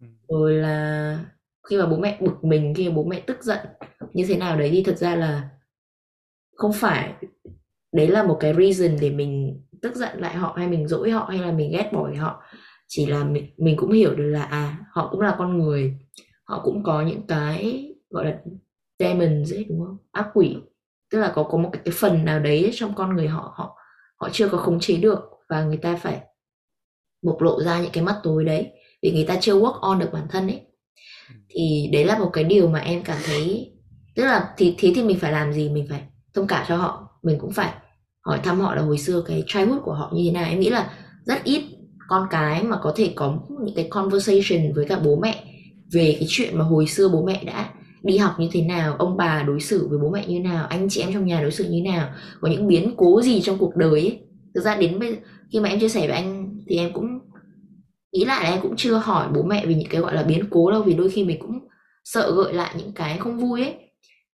Ừ. 0.00 0.06
rồi 0.28 0.54
là 0.54 1.18
khi 1.68 1.78
mà 1.78 1.86
bố 1.86 1.96
mẹ 1.96 2.18
bực 2.20 2.44
mình 2.44 2.74
khi 2.74 2.88
mà 2.88 2.94
bố 2.94 3.04
mẹ 3.04 3.20
tức 3.20 3.42
giận 3.42 3.58
như 4.12 4.24
thế 4.28 4.36
nào 4.36 4.58
đấy 4.58 4.70
thì 4.72 4.82
thật 4.82 4.98
ra 4.98 5.16
là 5.16 5.48
không 6.56 6.72
phải. 6.72 7.12
Đấy 7.92 8.08
là 8.08 8.22
một 8.22 8.36
cái 8.40 8.54
reason 8.54 8.96
để 9.00 9.10
mình 9.10 9.62
tức 9.82 9.94
giận 9.96 10.20
lại 10.20 10.34
họ 10.34 10.54
hay 10.56 10.68
mình 10.68 10.88
dỗi 10.88 11.10
họ 11.10 11.26
hay 11.30 11.38
là 11.38 11.52
mình 11.52 11.72
ghét 11.72 11.90
bỏ 11.92 12.10
họ 12.18 12.42
chỉ 12.88 13.06
là 13.06 13.24
mình, 13.24 13.50
mình 13.56 13.76
cũng 13.76 13.92
hiểu 13.92 14.14
được 14.14 14.30
là 14.30 14.42
à 14.42 14.78
họ 14.92 15.08
cũng 15.12 15.20
là 15.20 15.34
con 15.38 15.58
người. 15.58 15.98
Họ 16.44 16.60
cũng 16.64 16.82
có 16.82 17.02
những 17.02 17.26
cái 17.26 17.88
gọi 18.10 18.24
là 18.24 18.38
demons 18.98 19.52
ấy 19.52 19.64
đúng 19.64 19.80
không? 19.86 19.96
Ác 20.12 20.28
quỷ. 20.34 20.56
Tức 21.10 21.18
là 21.18 21.32
có 21.34 21.42
có 21.42 21.58
một 21.58 21.70
cái, 21.72 21.82
cái 21.84 21.94
phần 21.96 22.24
nào 22.24 22.40
đấy 22.40 22.70
trong 22.74 22.94
con 22.94 23.16
người 23.16 23.28
họ 23.28 23.52
họ 23.56 23.76
họ 24.16 24.28
chưa 24.32 24.48
có 24.48 24.58
khống 24.58 24.80
chế 24.80 24.96
được 24.96 25.20
và 25.48 25.64
người 25.64 25.76
ta 25.76 25.96
phải 25.96 26.20
bộc 27.22 27.42
lộ 27.42 27.62
ra 27.62 27.80
những 27.80 27.92
cái 27.92 28.04
mắt 28.04 28.20
tối 28.22 28.44
đấy 28.44 28.70
vì 29.02 29.12
người 29.12 29.24
ta 29.24 29.36
chưa 29.40 29.54
work 29.54 29.80
on 29.80 29.98
được 29.98 30.10
bản 30.12 30.26
thân 30.30 30.46
ấy. 30.46 30.60
Thì 31.48 31.90
đấy 31.92 32.04
là 32.04 32.18
một 32.18 32.30
cái 32.32 32.44
điều 32.44 32.68
mà 32.68 32.78
em 32.78 33.02
cảm 33.04 33.18
thấy 33.24 33.72
tức 34.18 34.24
là 34.24 34.54
thì 34.56 34.74
thế 34.78 34.92
thì 34.94 35.02
mình 35.02 35.18
phải 35.18 35.32
làm 35.32 35.52
gì? 35.52 35.68
Mình 35.68 35.86
phải 35.90 36.02
thông 36.34 36.46
cảm 36.46 36.64
cho 36.68 36.76
họ. 36.76 37.08
Mình 37.22 37.38
cũng 37.38 37.52
phải 37.52 37.72
hỏi 38.26 38.40
thăm 38.44 38.60
họ 38.60 38.74
là 38.74 38.82
hồi 38.82 38.98
xưa 38.98 39.22
cái 39.26 39.44
childhood 39.46 39.82
của 39.82 39.92
họ 39.92 40.10
như 40.14 40.22
thế 40.24 40.30
nào. 40.30 40.44
Em 40.48 40.60
nghĩ 40.60 40.70
là 40.70 40.90
rất 41.24 41.44
ít 41.44 41.62
con 42.08 42.26
cái 42.30 42.62
mà 42.62 42.76
có 42.82 42.92
thể 42.96 43.12
có 43.14 43.38
những 43.64 43.74
cái 43.74 43.88
conversation 43.90 44.72
với 44.74 44.84
cả 44.84 45.00
bố 45.04 45.16
mẹ 45.16 45.44
về 45.92 46.16
cái 46.18 46.24
chuyện 46.28 46.58
mà 46.58 46.64
hồi 46.64 46.86
xưa 46.86 47.08
bố 47.08 47.22
mẹ 47.26 47.44
đã 47.44 47.70
đi 48.02 48.16
học 48.16 48.32
như 48.38 48.48
thế 48.52 48.62
nào, 48.62 48.96
ông 48.98 49.16
bà 49.16 49.42
đối 49.42 49.60
xử 49.60 49.88
với 49.88 49.98
bố 49.98 50.10
mẹ 50.10 50.26
như 50.26 50.40
nào, 50.40 50.66
anh 50.66 50.88
chị 50.90 51.00
em 51.00 51.12
trong 51.12 51.26
nhà 51.26 51.40
đối 51.40 51.50
xử 51.50 51.64
như 51.64 51.82
nào, 51.82 52.08
có 52.40 52.48
những 52.48 52.68
biến 52.68 52.94
cố 52.96 53.22
gì 53.22 53.40
trong 53.40 53.58
cuộc 53.58 53.76
đời 53.76 53.90
ấy. 53.90 54.18
Thực 54.54 54.60
ra 54.60 54.76
đến 54.76 54.98
bây, 54.98 55.16
khi 55.52 55.60
mà 55.60 55.68
em 55.68 55.80
chia 55.80 55.88
sẻ 55.88 56.00
với 56.00 56.16
anh 56.16 56.58
thì 56.66 56.76
em 56.76 56.92
cũng 56.92 57.18
nghĩ 58.12 58.24
lại 58.24 58.44
là 58.44 58.50
em 58.50 58.62
cũng 58.62 58.74
chưa 58.76 58.94
hỏi 58.94 59.28
bố 59.34 59.42
mẹ 59.42 59.66
về 59.66 59.74
những 59.74 59.88
cái 59.90 60.00
gọi 60.00 60.14
là 60.14 60.22
biến 60.22 60.44
cố 60.50 60.70
đâu, 60.70 60.82
vì 60.82 60.94
đôi 60.94 61.10
khi 61.10 61.24
mình 61.24 61.38
cũng 61.40 61.58
sợ 62.04 62.32
gợi 62.36 62.52
lại 62.52 62.74
những 62.78 62.92
cái 62.92 63.18
không 63.18 63.38
vui 63.38 63.62
ấy. 63.62 63.74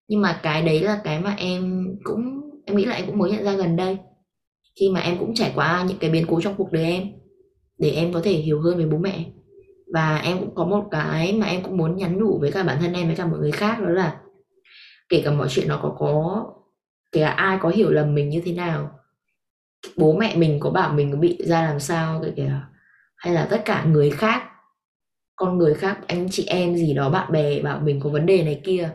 Nhưng 0.07 0.21
mà 0.21 0.39
cái 0.43 0.61
đấy 0.61 0.79
là 0.79 1.01
cái 1.03 1.19
mà 1.19 1.35
em 1.37 1.85
cũng, 2.03 2.41
em 2.65 2.77
nghĩ 2.77 2.85
là 2.85 2.95
em 2.95 3.05
cũng 3.05 3.17
mới 3.17 3.31
nhận 3.31 3.43
ra 3.43 3.53
gần 3.53 3.75
đây. 3.75 3.97
Khi 4.79 4.89
mà 4.89 4.99
em 4.99 5.17
cũng 5.19 5.33
trải 5.35 5.51
qua 5.55 5.85
những 5.87 5.97
cái 5.97 6.09
biến 6.09 6.25
cố 6.27 6.41
trong 6.41 6.55
cuộc 6.57 6.71
đời 6.71 6.83
em 6.83 7.03
để 7.77 7.89
em 7.89 8.13
có 8.13 8.21
thể 8.23 8.31
hiểu 8.31 8.61
hơn 8.61 8.77
về 8.77 8.85
bố 8.85 8.97
mẹ. 8.97 9.25
Và 9.93 10.17
em 10.17 10.39
cũng 10.39 10.55
có 10.55 10.65
một 10.65 10.87
cái 10.91 11.33
mà 11.33 11.45
em 11.45 11.63
cũng 11.63 11.77
muốn 11.77 11.97
nhắn 11.97 12.19
nhủ 12.19 12.37
với 12.39 12.51
cả 12.51 12.63
bản 12.63 12.77
thân 12.81 12.93
em, 12.93 13.07
với 13.07 13.15
cả 13.15 13.25
mọi 13.25 13.39
người 13.39 13.51
khác, 13.51 13.79
đó 13.81 13.89
là 13.89 14.21
kể 15.09 15.21
cả 15.25 15.31
mọi 15.31 15.47
chuyện 15.49 15.67
nó 15.67 15.79
có 15.83 15.95
có, 15.99 16.45
kể 17.11 17.21
cả 17.21 17.29
ai 17.29 17.57
có 17.61 17.69
hiểu 17.69 17.91
lầm 17.91 18.15
mình 18.15 18.29
như 18.29 18.41
thế 18.45 18.53
nào, 18.53 18.99
bố 19.97 20.13
mẹ 20.13 20.35
mình 20.35 20.59
có 20.59 20.69
bảo 20.69 20.93
mình 20.93 21.11
có 21.11 21.17
bị 21.17 21.37
ra 21.45 21.61
làm 21.61 21.79
sao, 21.79 22.21
kể 22.23 22.33
cả, 22.37 22.67
hay 23.15 23.33
là 23.33 23.47
tất 23.51 23.61
cả 23.65 23.85
người 23.85 24.09
khác, 24.09 24.43
con 25.35 25.57
người 25.57 25.73
khác, 25.73 25.99
anh 26.07 26.27
chị 26.31 26.45
em 26.45 26.75
gì 26.75 26.93
đó, 26.93 27.09
bạn 27.09 27.31
bè 27.31 27.61
bảo 27.61 27.79
mình 27.79 27.99
có 27.99 28.09
vấn 28.09 28.25
đề 28.25 28.43
này 28.43 28.61
kia. 28.63 28.89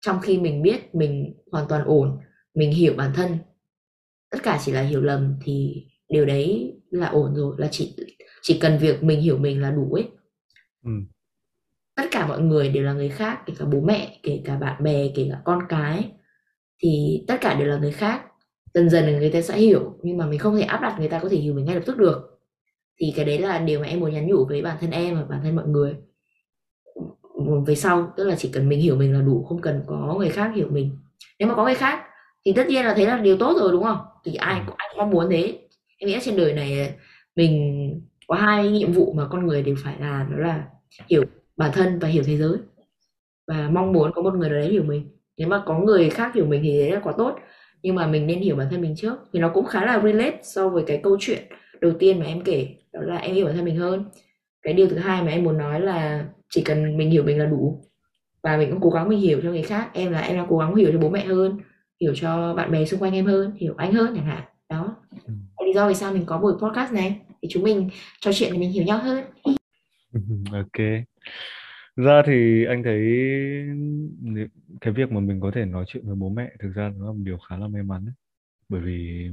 Trong 0.00 0.20
khi 0.20 0.38
mình 0.38 0.62
biết 0.62 0.94
mình 0.94 1.34
hoàn 1.52 1.68
toàn 1.68 1.84
ổn, 1.84 2.18
mình 2.54 2.70
hiểu 2.70 2.94
bản 2.96 3.10
thân, 3.14 3.38
tất 4.30 4.38
cả 4.42 4.58
chỉ 4.64 4.72
là 4.72 4.82
hiểu 4.82 5.02
lầm 5.02 5.34
thì 5.44 5.86
điều 6.08 6.26
đấy 6.26 6.74
là 6.90 7.06
ổn 7.08 7.34
rồi, 7.34 7.54
là 7.58 7.68
chỉ 7.70 7.96
chỉ 8.42 8.58
cần 8.60 8.78
việc 8.78 9.02
mình 9.02 9.20
hiểu 9.20 9.38
mình 9.38 9.62
là 9.62 9.70
đủ 9.70 9.92
ấy. 9.92 10.08
Ừ. 10.84 10.90
tất 11.96 12.04
cả 12.10 12.26
mọi 12.26 12.40
người 12.40 12.68
đều 12.68 12.84
là 12.84 12.92
người 12.92 13.08
khác 13.08 13.42
kể 13.46 13.54
cả 13.58 13.64
bố 13.64 13.80
mẹ 13.80 14.20
kể 14.22 14.42
cả 14.44 14.56
bạn 14.56 14.82
bè 14.82 15.08
kể 15.14 15.28
cả 15.32 15.38
con 15.44 15.58
cái. 15.68 16.12
Thì 16.82 17.24
tất 17.28 17.36
cả 17.40 17.54
đều 17.54 17.68
là 17.68 17.76
người 17.76 17.92
khác. 17.92 18.22
Dần 18.74 18.90
dần 18.90 19.04
người 19.04 19.30
ta 19.30 19.40
sẽ 19.40 19.58
hiểu 19.58 19.98
nhưng 20.02 20.16
mà 20.16 20.26
mình 20.26 20.38
không 20.38 20.56
thể 20.56 20.62
áp 20.62 20.80
đặt 20.82 20.96
người 20.98 21.08
ta 21.08 21.18
có 21.18 21.28
thể 21.28 21.36
hiểu 21.36 21.54
mình 21.54 21.64
ngay 21.64 21.74
lập 21.74 21.82
tức 21.86 21.98
được. 21.98 22.40
Thì 23.00 23.12
cái 23.16 23.24
đấy 23.24 23.38
là 23.38 23.58
điều 23.58 23.80
mà 23.80 23.86
em 23.86 24.00
muốn 24.00 24.12
nhắn 24.12 24.26
nhủ 24.26 24.44
với 24.48 24.62
bản 24.62 24.76
thân 24.80 24.90
em 24.90 25.14
và 25.14 25.24
bản 25.24 25.40
thân 25.42 25.56
mọi 25.56 25.68
người. 25.68 25.96
Về 27.66 27.74
sau 27.74 28.12
tức 28.16 28.24
là 28.24 28.36
chỉ 28.38 28.50
cần 28.52 28.68
mình 28.68 28.80
hiểu 28.80 28.96
mình 28.96 29.12
là 29.12 29.20
đủ 29.20 29.44
không 29.48 29.60
cần 29.60 29.82
có 29.86 30.16
người 30.18 30.28
khác 30.28 30.52
hiểu 30.54 30.68
mình. 30.70 30.90
Nếu 31.38 31.48
mà 31.48 31.54
có 31.54 31.64
người 31.64 31.74
khác 31.74 32.04
thì 32.46 32.52
tất 32.52 32.68
nhiên 32.68 32.84
là 32.84 32.94
thế 32.94 33.06
là 33.06 33.18
điều 33.18 33.36
tốt 33.36 33.56
rồi 33.60 33.72
đúng 33.72 33.82
không? 33.82 33.98
Thì 34.24 34.34
ai 34.34 34.62
cũng 34.66 34.74
ai 34.78 34.88
cũng 34.96 35.10
muốn 35.10 35.30
thế. 35.30 35.58
Em 35.98 36.08
nghĩ 36.08 36.18
trên 36.22 36.36
đời 36.36 36.52
này 36.52 36.94
mình 37.36 38.09
có 38.30 38.36
hai 38.36 38.70
nhiệm 38.70 38.92
vụ 38.92 39.12
mà 39.12 39.26
con 39.30 39.46
người 39.46 39.62
đều 39.62 39.74
phải 39.84 39.94
làm 40.00 40.30
đó 40.30 40.36
là 40.38 40.64
hiểu 41.10 41.24
bản 41.56 41.70
thân 41.74 41.98
và 41.98 42.08
hiểu 42.08 42.22
thế 42.26 42.36
giới. 42.36 42.56
Và 43.48 43.68
mong 43.72 43.92
muốn 43.92 44.12
có 44.14 44.22
một 44.22 44.34
người 44.34 44.50
nào 44.50 44.58
đấy 44.58 44.68
hiểu 44.68 44.82
mình. 44.82 45.08
Nếu 45.36 45.48
mà 45.48 45.62
có 45.66 45.78
người 45.78 46.10
khác 46.10 46.34
hiểu 46.34 46.46
mình 46.46 46.60
thì 46.64 46.80
đấy 46.80 46.90
là 46.90 47.00
quá 47.00 47.12
tốt. 47.18 47.38
Nhưng 47.82 47.94
mà 47.94 48.06
mình 48.06 48.26
nên 48.26 48.40
hiểu 48.40 48.56
bản 48.56 48.66
thân 48.70 48.80
mình 48.80 48.94
trước 48.96 49.14
thì 49.32 49.40
nó 49.40 49.50
cũng 49.54 49.66
khá 49.66 49.84
là 49.84 50.00
relate 50.04 50.40
so 50.42 50.68
với 50.68 50.84
cái 50.86 51.00
câu 51.02 51.16
chuyện 51.20 51.42
đầu 51.80 51.92
tiên 51.98 52.18
mà 52.18 52.26
em 52.26 52.40
kể 52.40 52.68
đó 52.92 53.00
là 53.02 53.16
em 53.16 53.34
hiểu 53.34 53.46
bản 53.46 53.54
thân 53.56 53.64
mình 53.64 53.76
hơn. 53.76 54.04
Cái 54.62 54.74
điều 54.74 54.86
thứ 54.88 54.96
hai 54.96 55.22
mà 55.22 55.30
em 55.30 55.44
muốn 55.44 55.58
nói 55.58 55.80
là 55.80 56.24
chỉ 56.50 56.62
cần 56.62 56.96
mình 56.96 57.10
hiểu 57.10 57.22
mình 57.22 57.38
là 57.38 57.46
đủ. 57.46 57.82
Và 58.42 58.56
mình 58.56 58.70
cũng 58.70 58.80
cố 58.80 58.90
gắng 58.90 59.08
mình 59.08 59.20
hiểu 59.20 59.40
cho 59.42 59.50
người 59.50 59.62
khác 59.62 59.90
em 59.92 60.12
là 60.12 60.20
em 60.20 60.36
đang 60.36 60.46
cố 60.50 60.58
gắng 60.58 60.74
hiểu 60.74 60.90
cho 60.92 60.98
bố 60.98 61.08
mẹ 61.08 61.24
hơn 61.24 61.58
hiểu 62.00 62.12
cho 62.16 62.54
bạn 62.54 62.72
bè 62.72 62.84
xung 62.84 63.00
quanh 63.00 63.14
em 63.14 63.26
hơn 63.26 63.52
hiểu 63.56 63.74
anh 63.76 63.92
hơn 63.92 64.12
chẳng 64.16 64.26
hạn. 64.26 64.42
Đó. 64.68 64.96
Ừ. 65.26 65.32
lý 65.66 65.72
do 65.72 65.88
vì 65.88 65.94
sao 65.94 66.12
mình 66.12 66.24
có 66.26 66.38
buổi 66.38 66.52
podcast 66.60 66.92
này 66.92 67.20
thì 67.42 67.48
chúng 67.52 67.62
mình 67.62 67.88
trò 68.20 68.32
chuyện 68.34 68.52
để 68.52 68.58
mình 68.58 68.72
hiểu 68.72 68.84
nhau 68.84 68.98
hơn 68.98 69.24
ok 70.52 71.06
ra 71.96 72.22
thì 72.26 72.64
anh 72.64 72.82
thấy 72.82 73.00
cái 74.80 74.94
việc 74.94 75.12
mà 75.12 75.20
mình 75.20 75.40
có 75.40 75.50
thể 75.54 75.64
nói 75.64 75.84
chuyện 75.88 76.06
với 76.06 76.16
bố 76.16 76.28
mẹ 76.28 76.50
thực 76.60 76.72
ra 76.74 76.92
nó 76.96 77.06
là 77.06 77.12
một 77.12 77.22
điều 77.22 77.38
khá 77.38 77.56
là 77.56 77.68
may 77.68 77.82
mắn 77.82 78.06
ấy. 78.06 78.14
bởi 78.68 78.80
vì 78.80 79.28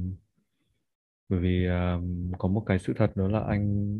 bởi 1.28 1.40
vì 1.40 1.66
um, 1.66 2.32
có 2.38 2.48
một 2.48 2.62
cái 2.66 2.78
sự 2.78 2.92
thật 2.96 3.16
đó 3.16 3.28
là 3.28 3.40
anh 3.48 3.98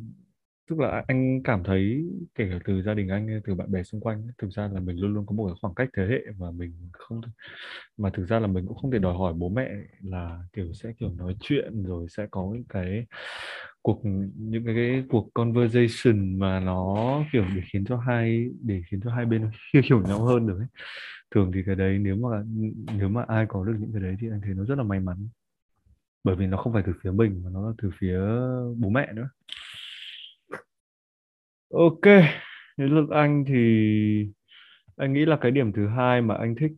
tức 0.68 0.78
là 0.78 1.04
anh 1.06 1.42
cảm 1.42 1.64
thấy 1.64 2.04
kể 2.34 2.48
cả 2.50 2.58
từ 2.64 2.82
gia 2.82 2.94
đình 2.94 3.08
anh 3.08 3.40
từ 3.44 3.54
bạn 3.54 3.72
bè 3.72 3.82
xung 3.82 4.00
quanh 4.00 4.28
thực 4.38 4.50
ra 4.50 4.68
là 4.72 4.80
mình 4.80 5.00
luôn 5.00 5.14
luôn 5.14 5.26
có 5.26 5.34
một 5.34 5.46
cái 5.46 5.54
khoảng 5.60 5.74
cách 5.74 5.88
thế 5.96 6.06
hệ 6.10 6.32
mà 6.38 6.50
mình 6.50 6.72
không 6.92 7.20
mà 7.96 8.10
thực 8.10 8.26
ra 8.28 8.38
là 8.38 8.46
mình 8.46 8.66
cũng 8.66 8.76
không 8.76 8.90
thể 8.90 8.98
đòi 8.98 9.14
hỏi 9.14 9.32
bố 9.32 9.48
mẹ 9.48 9.70
là 10.02 10.38
kiểu 10.52 10.72
sẽ 10.72 10.92
kiểu 10.98 11.10
nói 11.18 11.36
chuyện 11.40 11.82
rồi 11.82 12.06
sẽ 12.08 12.26
có 12.30 12.50
những 12.52 12.64
cái 12.68 13.06
cuộc 13.82 14.00
những 14.36 14.64
cái, 14.64 14.74
cái 14.74 15.04
cuộc 15.08 15.30
conversation 15.34 16.38
mà 16.38 16.60
nó 16.60 16.96
kiểu 17.32 17.44
để 17.56 17.62
khiến 17.72 17.84
cho 17.84 17.96
hai 17.96 18.48
để 18.60 18.82
khiến 18.90 19.00
cho 19.04 19.10
hai 19.10 19.26
bên 19.26 19.50
hiểu 19.74 19.82
hiểu 19.90 20.02
nhau 20.02 20.24
hơn 20.24 20.46
được 20.46 20.58
ấy. 20.58 20.68
thường 21.34 21.52
thì 21.54 21.62
cái 21.66 21.74
đấy 21.74 21.98
nếu 21.98 22.16
mà 22.16 22.42
nếu 22.98 23.08
mà 23.08 23.24
ai 23.28 23.46
có 23.48 23.64
được 23.64 23.74
những 23.80 23.92
cái 23.92 24.02
đấy 24.02 24.16
thì 24.20 24.28
anh 24.30 24.40
thấy 24.40 24.54
nó 24.54 24.64
rất 24.64 24.78
là 24.78 24.84
may 24.84 25.00
mắn 25.00 25.28
bởi 26.24 26.36
vì 26.36 26.46
nó 26.46 26.56
không 26.56 26.72
phải 26.72 26.82
từ 26.86 26.92
phía 27.02 27.10
mình 27.10 27.42
mà 27.44 27.50
nó 27.50 27.66
là 27.66 27.72
từ 27.82 27.90
phía 27.98 28.18
bố 28.76 28.88
mẹ 28.90 29.12
nữa 29.12 29.28
ok 31.70 32.00
đến 32.76 32.90
lượt 32.90 33.06
anh 33.10 33.44
thì 33.48 33.54
anh 34.96 35.12
nghĩ 35.12 35.24
là 35.24 35.38
cái 35.40 35.50
điểm 35.50 35.72
thứ 35.72 35.88
hai 35.88 36.22
mà 36.22 36.34
anh 36.34 36.54
thích 36.54 36.72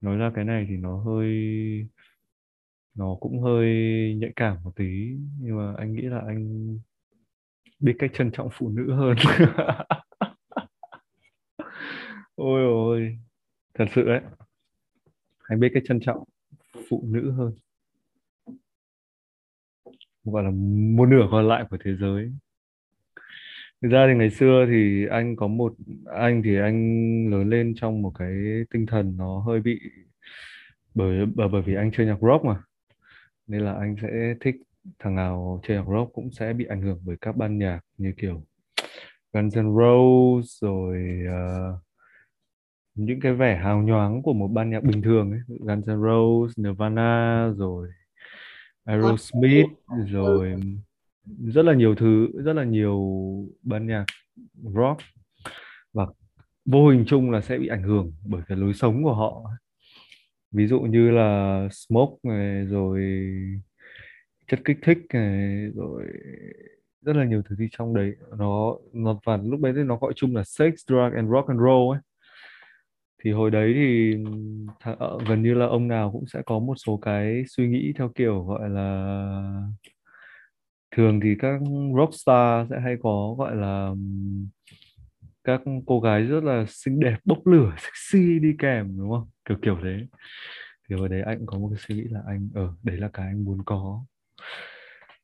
nói 0.00 0.16
ra 0.16 0.32
cái 0.34 0.44
này 0.44 0.66
thì 0.68 0.76
nó 0.76 0.96
hơi, 0.98 1.26
nó 2.94 3.16
cũng 3.20 3.42
hơi 3.42 3.66
nhạy 4.20 4.30
cảm 4.36 4.56
một 4.64 4.72
tí, 4.76 4.84
nhưng 5.40 5.56
mà 5.56 5.74
anh 5.78 5.92
nghĩ 5.94 6.02
là 6.02 6.18
anh 6.26 6.78
biết 7.80 7.94
cách 7.98 8.10
trân 8.14 8.30
trọng 8.32 8.48
phụ 8.52 8.68
nữ 8.68 8.92
hơn. 8.94 9.16
Ôi 12.34 12.62
ôi, 12.64 13.18
thật 13.74 13.84
sự 13.94 14.02
đấy. 14.02 14.20
Anh 15.48 15.60
biết 15.60 15.70
cách 15.74 15.82
trân 15.86 16.00
trọng 16.00 16.24
phụ 16.90 17.04
nữ 17.08 17.32
hơn. 17.32 17.52
Gọi 20.24 20.44
là 20.44 20.50
một 20.96 21.06
nửa 21.06 21.28
còn 21.30 21.48
lại 21.48 21.64
của 21.70 21.76
thế 21.84 21.90
giới 22.00 22.32
thực 23.82 23.88
ra 23.88 24.06
thì 24.08 24.14
ngày 24.14 24.30
xưa 24.30 24.66
thì 24.68 25.06
anh 25.10 25.36
có 25.36 25.46
một 25.46 25.74
anh 26.14 26.42
thì 26.42 26.56
anh 26.56 27.30
lớn 27.30 27.50
lên 27.50 27.74
trong 27.76 28.02
một 28.02 28.12
cái 28.18 28.30
tinh 28.70 28.86
thần 28.86 29.16
nó 29.16 29.38
hơi 29.38 29.60
bị 29.60 29.80
bởi 30.94 31.26
bởi 31.34 31.48
bởi 31.48 31.62
vì 31.62 31.74
anh 31.74 31.90
chơi 31.92 32.06
nhạc 32.06 32.18
rock 32.20 32.44
mà. 32.44 32.62
Nên 33.46 33.60
là 33.60 33.72
anh 33.72 33.96
sẽ 34.02 34.34
thích 34.40 34.54
thằng 34.98 35.14
nào 35.14 35.60
chơi 35.62 35.76
nhạc 35.76 35.86
rock 35.92 36.12
cũng 36.12 36.30
sẽ 36.32 36.52
bị 36.52 36.64
ảnh 36.64 36.82
hưởng 36.82 37.00
bởi 37.04 37.16
các 37.20 37.36
ban 37.36 37.58
nhạc 37.58 37.80
như 37.98 38.12
kiểu 38.16 38.44
Guns 39.32 39.56
N' 39.56 39.76
Roses 39.76 40.62
rồi 40.62 41.18
uh, 41.26 41.80
những 42.94 43.20
cái 43.20 43.32
vẻ 43.32 43.56
hào 43.56 43.82
nhoáng 43.82 44.22
của 44.22 44.32
một 44.32 44.48
ban 44.48 44.70
nhạc 44.70 44.82
bình 44.82 45.02
thường 45.02 45.30
ấy. 45.30 45.40
Guns 45.48 45.88
N' 45.88 46.02
Roses, 46.02 46.58
Nirvana 46.58 47.50
rồi 47.56 47.88
Aerosmith 48.84 49.70
rồi 50.06 50.56
rất 51.26 51.64
là 51.64 51.74
nhiều 51.74 51.94
thứ, 51.94 52.28
rất 52.44 52.52
là 52.52 52.64
nhiều 52.64 53.00
ban 53.62 53.86
nhạc 53.86 54.04
rock 54.62 55.00
và 55.92 56.06
vô 56.64 56.88
hình 56.88 57.04
chung 57.06 57.30
là 57.30 57.40
sẽ 57.40 57.58
bị 57.58 57.66
ảnh 57.68 57.82
hưởng 57.82 58.12
bởi 58.24 58.42
cái 58.48 58.58
lối 58.58 58.74
sống 58.74 59.04
của 59.04 59.14
họ. 59.14 59.50
Ví 60.52 60.66
dụ 60.66 60.80
như 60.80 61.10
là 61.10 61.68
smoke 61.70 62.16
này, 62.22 62.64
rồi 62.66 63.00
chất 64.46 64.60
kích 64.64 64.78
thích 64.82 64.98
này, 65.14 65.66
rồi 65.74 66.04
rất 67.02 67.16
là 67.16 67.24
nhiều 67.24 67.42
thứ 67.48 67.56
gì 67.56 67.68
trong 67.70 67.94
đấy. 67.94 68.12
Nó 68.38 68.76
nó, 68.92 69.20
và 69.24 69.36
lúc 69.36 69.60
đấy 69.60 69.72
nó 69.72 69.96
gọi 69.96 70.12
chung 70.16 70.36
là 70.36 70.44
sex, 70.44 70.74
drug 70.86 71.12
and 71.16 71.30
rock 71.30 71.48
and 71.48 71.60
roll 71.60 71.92
ấy. 71.96 72.00
Thì 73.24 73.32
hồi 73.32 73.50
đấy 73.50 73.72
thì 73.74 74.14
th- 74.84 74.96
ờ, 74.98 75.18
gần 75.28 75.42
như 75.42 75.54
là 75.54 75.66
ông 75.66 75.88
nào 75.88 76.12
cũng 76.12 76.26
sẽ 76.26 76.42
có 76.46 76.58
một 76.58 76.74
số 76.86 76.96
cái 77.02 77.42
suy 77.48 77.68
nghĩ 77.68 77.92
theo 77.98 78.08
kiểu 78.14 78.44
gọi 78.44 78.70
là 78.70 78.88
thường 80.94 81.20
thì 81.22 81.34
các 81.38 81.60
rockstar 81.98 82.70
sẽ 82.70 82.80
hay 82.80 82.96
có 83.02 83.34
gọi 83.38 83.56
là 83.56 83.94
các 85.44 85.60
cô 85.86 86.00
gái 86.00 86.22
rất 86.22 86.44
là 86.44 86.64
xinh 86.68 87.00
đẹp 87.00 87.16
bốc 87.24 87.46
lửa 87.46 87.74
sexy 87.78 88.38
đi 88.38 88.54
kèm 88.58 88.98
đúng 88.98 89.10
không? 89.10 89.28
Kiểu 89.44 89.58
kiểu 89.62 89.78
thế. 89.82 90.06
Thì 90.88 90.96
hồi 90.96 91.08
đấy 91.08 91.22
anh 91.26 91.38
cũng 91.38 91.46
có 91.46 91.58
một 91.58 91.68
cái 91.74 91.78
suy 91.88 91.94
nghĩ 91.94 92.04
là 92.10 92.20
anh 92.26 92.48
ở 92.54 92.62
ừ, 92.62 92.68
đấy 92.82 92.96
là 92.96 93.08
cái 93.12 93.26
anh 93.26 93.44
muốn 93.44 93.58
có. 93.64 94.04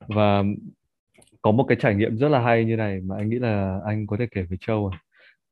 Và 0.09 0.43
có 1.43 1.53
một 1.53 1.65
cái 1.69 1.79
trải 1.81 1.95
nghiệm 1.95 2.17
rất 2.17 2.29
là 2.29 2.41
hay 2.41 2.65
như 2.65 2.77
này 2.77 3.01
mà 3.01 3.17
anh 3.17 3.29
nghĩ 3.31 3.39
là 3.39 3.81
anh 3.87 4.07
có 4.07 4.17
thể 4.17 4.27
kể 4.31 4.43
với 4.43 4.59
Châu 4.61 4.89
à. 4.89 4.99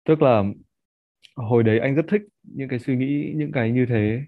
tức 0.04 0.22
là 0.22 0.44
hồi 1.36 1.62
đấy 1.62 1.78
anh 1.78 1.94
rất 1.94 2.04
thích 2.08 2.22
những 2.42 2.68
cái 2.68 2.78
suy 2.78 2.96
nghĩ 2.96 3.32
những 3.36 3.52
cái 3.52 3.70
như 3.70 3.86
thế. 3.86 4.22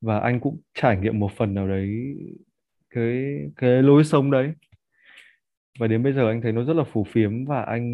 Và 0.00 0.18
anh 0.18 0.40
cũng 0.40 0.60
trải 0.74 0.96
nghiệm 0.96 1.18
một 1.18 1.32
phần 1.36 1.54
nào 1.54 1.68
đấy 1.68 2.16
cái 2.90 3.40
cái 3.56 3.82
lối 3.82 4.04
sống 4.04 4.30
đấy 4.30 4.52
và 5.78 5.86
đến 5.86 6.02
bây 6.02 6.12
giờ 6.12 6.28
anh 6.28 6.40
thấy 6.42 6.52
nó 6.52 6.64
rất 6.64 6.76
là 6.76 6.84
phù 6.84 7.04
phiếm 7.04 7.44
và 7.44 7.62
anh 7.62 7.92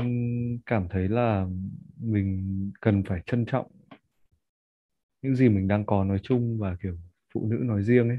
cảm 0.67 0.89
thấy 0.91 1.09
là 1.09 1.47
mình 2.01 2.71
cần 2.81 3.03
phải 3.03 3.23
trân 3.27 3.45
trọng 3.45 3.67
những 5.23 5.37
gì 5.37 5.49
mình 5.49 5.69
đang 5.69 5.85
có 5.85 6.05
nói 6.05 6.19
chung 6.23 6.59
và, 6.59 6.77
kiểu, 6.83 6.97
phụ 7.35 7.47
nữ 7.51 7.57
nói 7.57 7.83
riêng 7.83 8.09
ấy. 8.09 8.19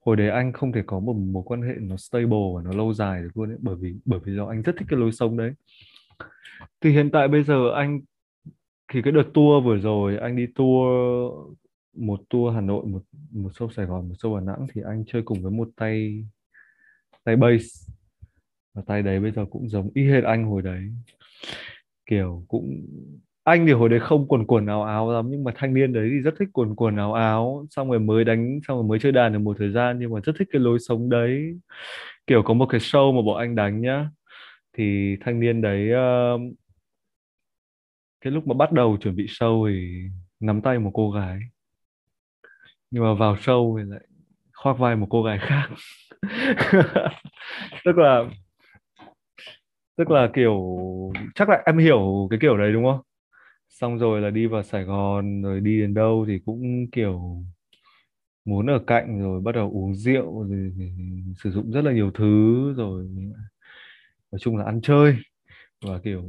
Hồi 0.00 0.16
đấy 0.16 0.30
anh 0.30 0.52
không 0.52 0.72
thể 0.72 0.82
có 0.86 1.00
một 1.00 1.12
mối 1.12 1.42
quan 1.46 1.62
hệ 1.62 1.74
nó 1.80 1.96
stable 1.96 2.38
và 2.54 2.62
nó 2.62 2.72
lâu 2.72 2.94
dài 2.94 3.22
được 3.22 3.36
luôn 3.36 3.50
ấy, 3.50 3.58
bởi 3.60 3.76
vì 3.76 3.94
bởi 4.04 4.20
vì 4.24 4.36
do 4.36 4.46
anh 4.46 4.62
rất 4.62 4.74
thích 4.78 4.86
cái 4.90 5.00
lối 5.00 5.12
sống 5.12 5.36
đấy. 5.36 5.52
Thì 6.80 6.90
hiện 6.90 7.10
tại 7.10 7.28
bây 7.28 7.42
giờ 7.42 7.72
anh, 7.74 8.00
thì 8.92 9.02
cái 9.02 9.12
đợt 9.12 9.24
tour 9.34 9.64
vừa 9.64 9.78
rồi, 9.78 10.16
anh 10.16 10.36
đi 10.36 10.46
tour 10.54 10.86
một 11.96 12.20
tour 12.30 12.54
Hà 12.54 12.60
Nội, 12.60 12.86
một 12.86 13.02
một 13.30 13.50
show 13.52 13.70
Sài 13.70 13.86
Gòn, 13.86 14.08
một 14.08 14.14
show 14.18 14.38
Đà 14.38 14.52
Nẵng, 14.52 14.66
thì 14.72 14.82
anh 14.84 15.04
chơi 15.06 15.22
cùng 15.22 15.42
với 15.42 15.52
một 15.52 15.68
tay 15.76 16.24
tay 17.24 17.36
bass 17.36 17.90
và 18.74 18.82
tay 18.86 19.02
đấy 19.02 19.20
bây 19.20 19.32
giờ 19.32 19.44
cũng 19.50 19.68
giống 19.68 19.90
y 19.94 20.10
hệt 20.10 20.24
anh 20.24 20.44
hồi 20.44 20.62
đấy. 20.62 20.82
Kiểu 22.06 22.44
cũng 22.48 22.86
anh 23.44 23.66
thì 23.66 23.72
hồi 23.72 23.88
đấy 23.88 24.00
không 24.00 24.28
quần 24.28 24.46
quần 24.46 24.66
áo 24.66 24.84
áo 24.84 25.12
lắm 25.12 25.26
nhưng 25.30 25.44
mà 25.44 25.52
thanh 25.54 25.74
niên 25.74 25.92
đấy 25.92 26.08
thì 26.12 26.18
rất 26.18 26.34
thích 26.38 26.48
quần 26.52 26.76
quần 26.76 26.96
áo 26.96 27.12
áo. 27.12 27.66
Xong 27.70 27.90
rồi 27.90 28.00
mới 28.00 28.24
đánh 28.24 28.60
xong 28.68 28.76
rồi 28.76 28.84
mới 28.84 28.98
chơi 28.98 29.12
đàn 29.12 29.32
được 29.32 29.38
một 29.38 29.56
thời 29.58 29.72
gian 29.72 29.98
nhưng 29.98 30.12
mà 30.12 30.20
rất 30.24 30.32
thích 30.38 30.48
cái 30.52 30.60
lối 30.60 30.78
sống 30.78 31.08
đấy. 31.08 31.58
Kiểu 32.26 32.42
có 32.42 32.54
một 32.54 32.66
cái 32.66 32.80
show 32.80 33.12
mà 33.12 33.22
bọn 33.22 33.38
anh 33.38 33.54
đánh 33.54 33.80
nhá. 33.80 34.10
Thì 34.76 35.16
thanh 35.20 35.40
niên 35.40 35.60
đấy 35.60 35.90
uh, 35.92 36.40
cái 38.20 38.32
lúc 38.32 38.46
mà 38.46 38.54
bắt 38.54 38.72
đầu 38.72 38.96
chuẩn 39.00 39.16
bị 39.16 39.26
show 39.26 39.68
thì 39.68 40.08
nắm 40.40 40.60
tay 40.62 40.78
một 40.78 40.90
cô 40.94 41.10
gái. 41.10 41.40
Nhưng 42.90 43.04
mà 43.04 43.14
vào 43.14 43.34
show 43.34 43.78
thì 43.78 43.90
lại 43.90 44.00
khoác 44.54 44.78
vai 44.78 44.96
một 44.96 45.06
cô 45.10 45.22
gái 45.22 45.38
khác. 45.38 45.68
Tức 47.84 47.98
là 47.98 48.24
tức 50.00 50.10
là 50.10 50.30
kiểu, 50.34 50.62
chắc 51.36 51.48
là 51.48 51.62
em 51.66 51.78
hiểu 51.78 52.28
cái 52.30 52.38
kiểu 52.42 52.56
đấy, 52.58 52.72
đúng 52.72 52.84
không 52.84 53.00
xong 53.70 53.98
rồi 53.98 54.22
là 54.22 54.30
đi 54.30 54.46
vào 54.46 54.62
Sài 54.64 54.84
Gòn, 54.84 55.42
rồi 55.42 55.60
đi 55.60 55.80
đến 55.80 55.94
đâu 55.94 56.24
thì 56.28 56.40
cũng 56.46 56.86
kiểu 56.92 57.44
muốn 58.44 58.66
ở 58.70 58.78
cạnh, 58.86 59.20
rồi 59.20 59.40
bắt 59.40 59.52
đầu 59.54 59.70
uống 59.74 59.94
rượu, 59.94 60.44
rồi 60.48 60.72
sử 61.44 61.50
dụng 61.50 61.72
rất 61.72 61.84
là 61.84 61.92
nhiều 61.92 62.10
thứ, 62.14 62.24
rồi 62.76 63.08
nói 64.32 64.38
chung 64.40 64.56
là 64.56 64.64
ăn 64.64 64.80
chơi 64.82 65.16
và 65.86 66.00
kiểu 66.04 66.22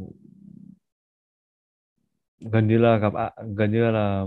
gần 2.52 2.68
như 2.68 2.78
là 2.78 2.98
gặp 2.98 3.14
gần 3.58 3.72
như 3.72 3.92
là 3.92 4.26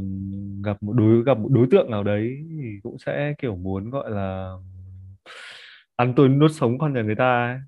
gặp 0.64 0.82
một 0.82 0.92
đối, 0.92 1.24
gặp 1.24 1.38
một 1.38 1.48
đối 1.52 1.66
tượng 1.70 1.90
nào 1.90 2.04
đấy 2.04 2.36
thì 2.50 2.80
cũng 2.82 2.98
sẽ 2.98 3.34
kiểu 3.38 3.56
muốn, 3.56 3.90
gọi 3.90 4.10
là, 4.10 4.52
ăn 5.96 6.12
tôi 6.16 6.28
nuốt 6.28 6.50
sống 6.52 6.78
con 6.78 6.92
nhà 6.94 7.02
người 7.02 7.14
ta 7.16 7.46
ấy 7.46 7.58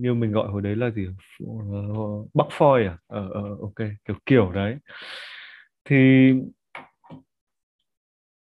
như 0.00 0.14
mình 0.14 0.32
gọi 0.32 0.48
hồi 0.48 0.62
đấy 0.62 0.76
là 0.76 0.90
gì? 0.90 1.06
Bắc 2.34 2.46
phoi 2.52 2.84
ờ, 2.84 2.90
à? 2.92 2.98
Ờ 3.06 3.28
ờ 3.32 3.42
ok, 3.60 3.88
kiểu 4.06 4.16
kiểu 4.26 4.52
đấy. 4.52 4.76
Thì 5.84 6.32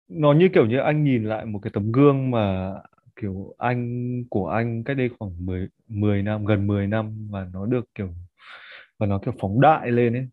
nó 0.07 0.33
như 0.33 0.49
kiểu 0.53 0.65
như 0.65 0.77
anh 0.79 1.03
nhìn 1.03 1.23
lại 1.23 1.45
một 1.45 1.59
cái 1.59 1.71
tấm 1.73 1.91
gương 1.91 2.31
mà, 2.31 2.73
kiểu, 3.15 3.55
anh, 3.57 4.23
của 4.29 4.47
anh 4.47 4.83
cách 4.83 4.97
đây 4.97 5.09
khoảng 5.19 5.45
10 5.45 5.67
10 5.87 6.21
năm, 6.23 6.45
gần 6.45 6.67
10 6.67 6.87
năm 6.87 7.27
và 7.31 7.47
nó 7.53 7.65
được, 7.65 7.85
kiểu 7.95 8.09
và 8.99 9.07
nó, 9.07 9.19
kiểu, 9.19 9.33
phóng 9.39 9.61
đại 9.61 9.91
lên 9.91 10.13
ấy. 10.13 10.27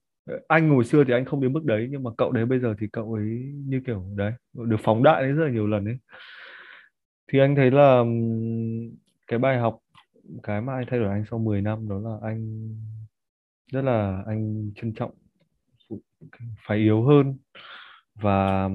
Anh 0.49 0.71
hồi 0.71 0.85
xưa 0.85 1.05
thì 1.05 1.13
anh 1.13 1.25
không 1.25 1.41
đến 1.41 1.53
mức 1.53 1.65
đấy, 1.65 1.89
nhưng 1.91 2.03
mà 2.03 2.11
cậu 2.19 2.33
đấy 2.33 2.47
bây 2.47 2.59
giờ 2.61 2.75
thì 2.81 2.87
cậu 2.93 3.15
ấy 3.15 3.25
như 3.67 3.81
kiểu 3.87 4.05
đấy, 4.17 4.33
được 4.55 4.77
phóng 4.85 5.03
đại 5.03 5.23
đến 5.23 5.37
rất 5.37 5.45
là 5.45 5.51
nhiều 5.53 5.67
lần 5.67 5.85
ấy. 5.85 5.99
Thì 7.33 7.39
anh 7.39 7.57
thấy 7.57 7.71
là 7.71 8.05
cái 9.29 9.39
bài 9.39 9.59
học 9.59 9.79
cái 10.43 10.61
mà 10.61 10.75
anh 10.75 10.85
thay 10.91 11.01
đổi 11.01 11.09
anh 11.09 11.25
sau 11.31 11.39
10 11.39 11.63
năm 11.63 11.89
đó 11.89 11.99
là 11.99 12.17
anh 12.23 12.69
rất 13.73 13.83
là 13.83 14.23
anh 14.27 14.71
trân 14.75 14.95
trọng 14.95 15.11
phải 16.67 16.79
yếu 16.79 17.03
hơn. 17.03 17.39
Và 18.15 18.69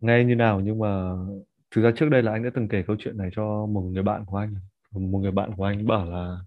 nghe 0.00 0.24
như 0.24 0.34
nào 0.34 0.60
nhưng 0.60 0.78
mà 0.78 1.12
thực 1.70 1.82
ra 1.82 1.90
trước 1.96 2.08
đây 2.08 2.22
là 2.22 2.32
anh 2.32 2.44
đã 2.44 2.50
từng 2.54 2.68
kể 2.68 2.82
câu 2.86 2.96
chuyện 2.98 3.16
này 3.16 3.30
cho 3.32 3.66
một 3.66 3.80
người 3.80 4.02
bạn 4.02 4.24
của 4.26 4.36
anh. 4.36 4.54
Một 4.90 5.18
người 5.18 5.32
bạn 5.32 5.54
của 5.56 5.64
anh 5.64 5.86
bảo 5.86 6.10
là 6.10 6.38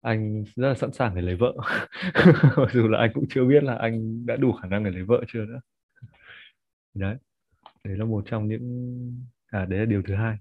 anh 0.00 0.44
rất 0.56 0.68
là 0.68 0.74
sẵn 0.74 0.92
sàng 0.92 1.14
để 1.14 1.22
lấy 1.22 1.36
vợ. 1.36 1.52
Mặc 2.56 2.68
dù 2.72 2.88
là 2.88 2.98
anh 2.98 3.10
cũng 3.14 3.24
chưa 3.30 3.44
biết 3.44 3.64
là 3.64 3.74
anh 3.76 4.26
đã 4.26 4.36
đủ 4.36 4.52
khả 4.52 4.68
năng 4.68 4.84
để 4.84 4.90
lấy 4.90 5.02
vợ 5.02 5.24
chưa 5.28 5.44
nữa. 5.44 5.60
Đấy 6.94 7.16
đấy 7.84 7.96
là 7.96 8.04
một 8.04 8.24
trong 8.26 8.48
những 8.48 8.62
à 9.46 9.64
đấy 9.64 9.78
là 9.78 9.84
điều 9.84 10.02
thứ 10.06 10.14
hai. 10.14 10.36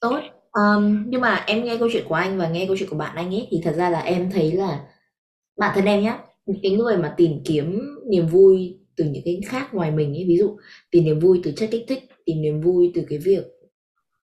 Tốt 0.00 0.35
um, 0.60 1.04
nhưng 1.06 1.20
mà 1.20 1.44
em 1.46 1.64
nghe 1.64 1.76
câu 1.76 1.88
chuyện 1.92 2.04
của 2.08 2.14
anh 2.14 2.38
và 2.38 2.48
nghe 2.48 2.66
câu 2.66 2.76
chuyện 2.78 2.88
của 2.88 2.96
bạn 2.96 3.16
anh 3.16 3.34
ấy 3.34 3.48
thì 3.50 3.60
thật 3.64 3.74
ra 3.76 3.90
là 3.90 4.00
em 4.00 4.30
thấy 4.30 4.52
là 4.52 4.86
bản 5.58 5.72
thân 5.74 5.84
em 5.84 6.02
nhá 6.02 6.18
những 6.46 6.58
cái 6.62 6.72
người 6.72 6.96
mà 6.96 7.14
tìm 7.16 7.32
kiếm 7.44 7.80
niềm 8.10 8.26
vui 8.26 8.78
từ 8.96 9.04
những 9.04 9.22
cái 9.24 9.40
khác 9.46 9.74
ngoài 9.74 9.90
mình 9.90 10.14
ấy 10.14 10.24
ví 10.28 10.36
dụ 10.36 10.56
tìm 10.90 11.04
niềm 11.04 11.18
vui 11.18 11.40
từ 11.42 11.52
chất 11.56 11.68
kích 11.72 11.84
thích 11.88 12.08
tìm 12.24 12.42
niềm 12.42 12.60
vui 12.60 12.92
từ 12.94 13.02
cái 13.08 13.18
việc 13.18 13.44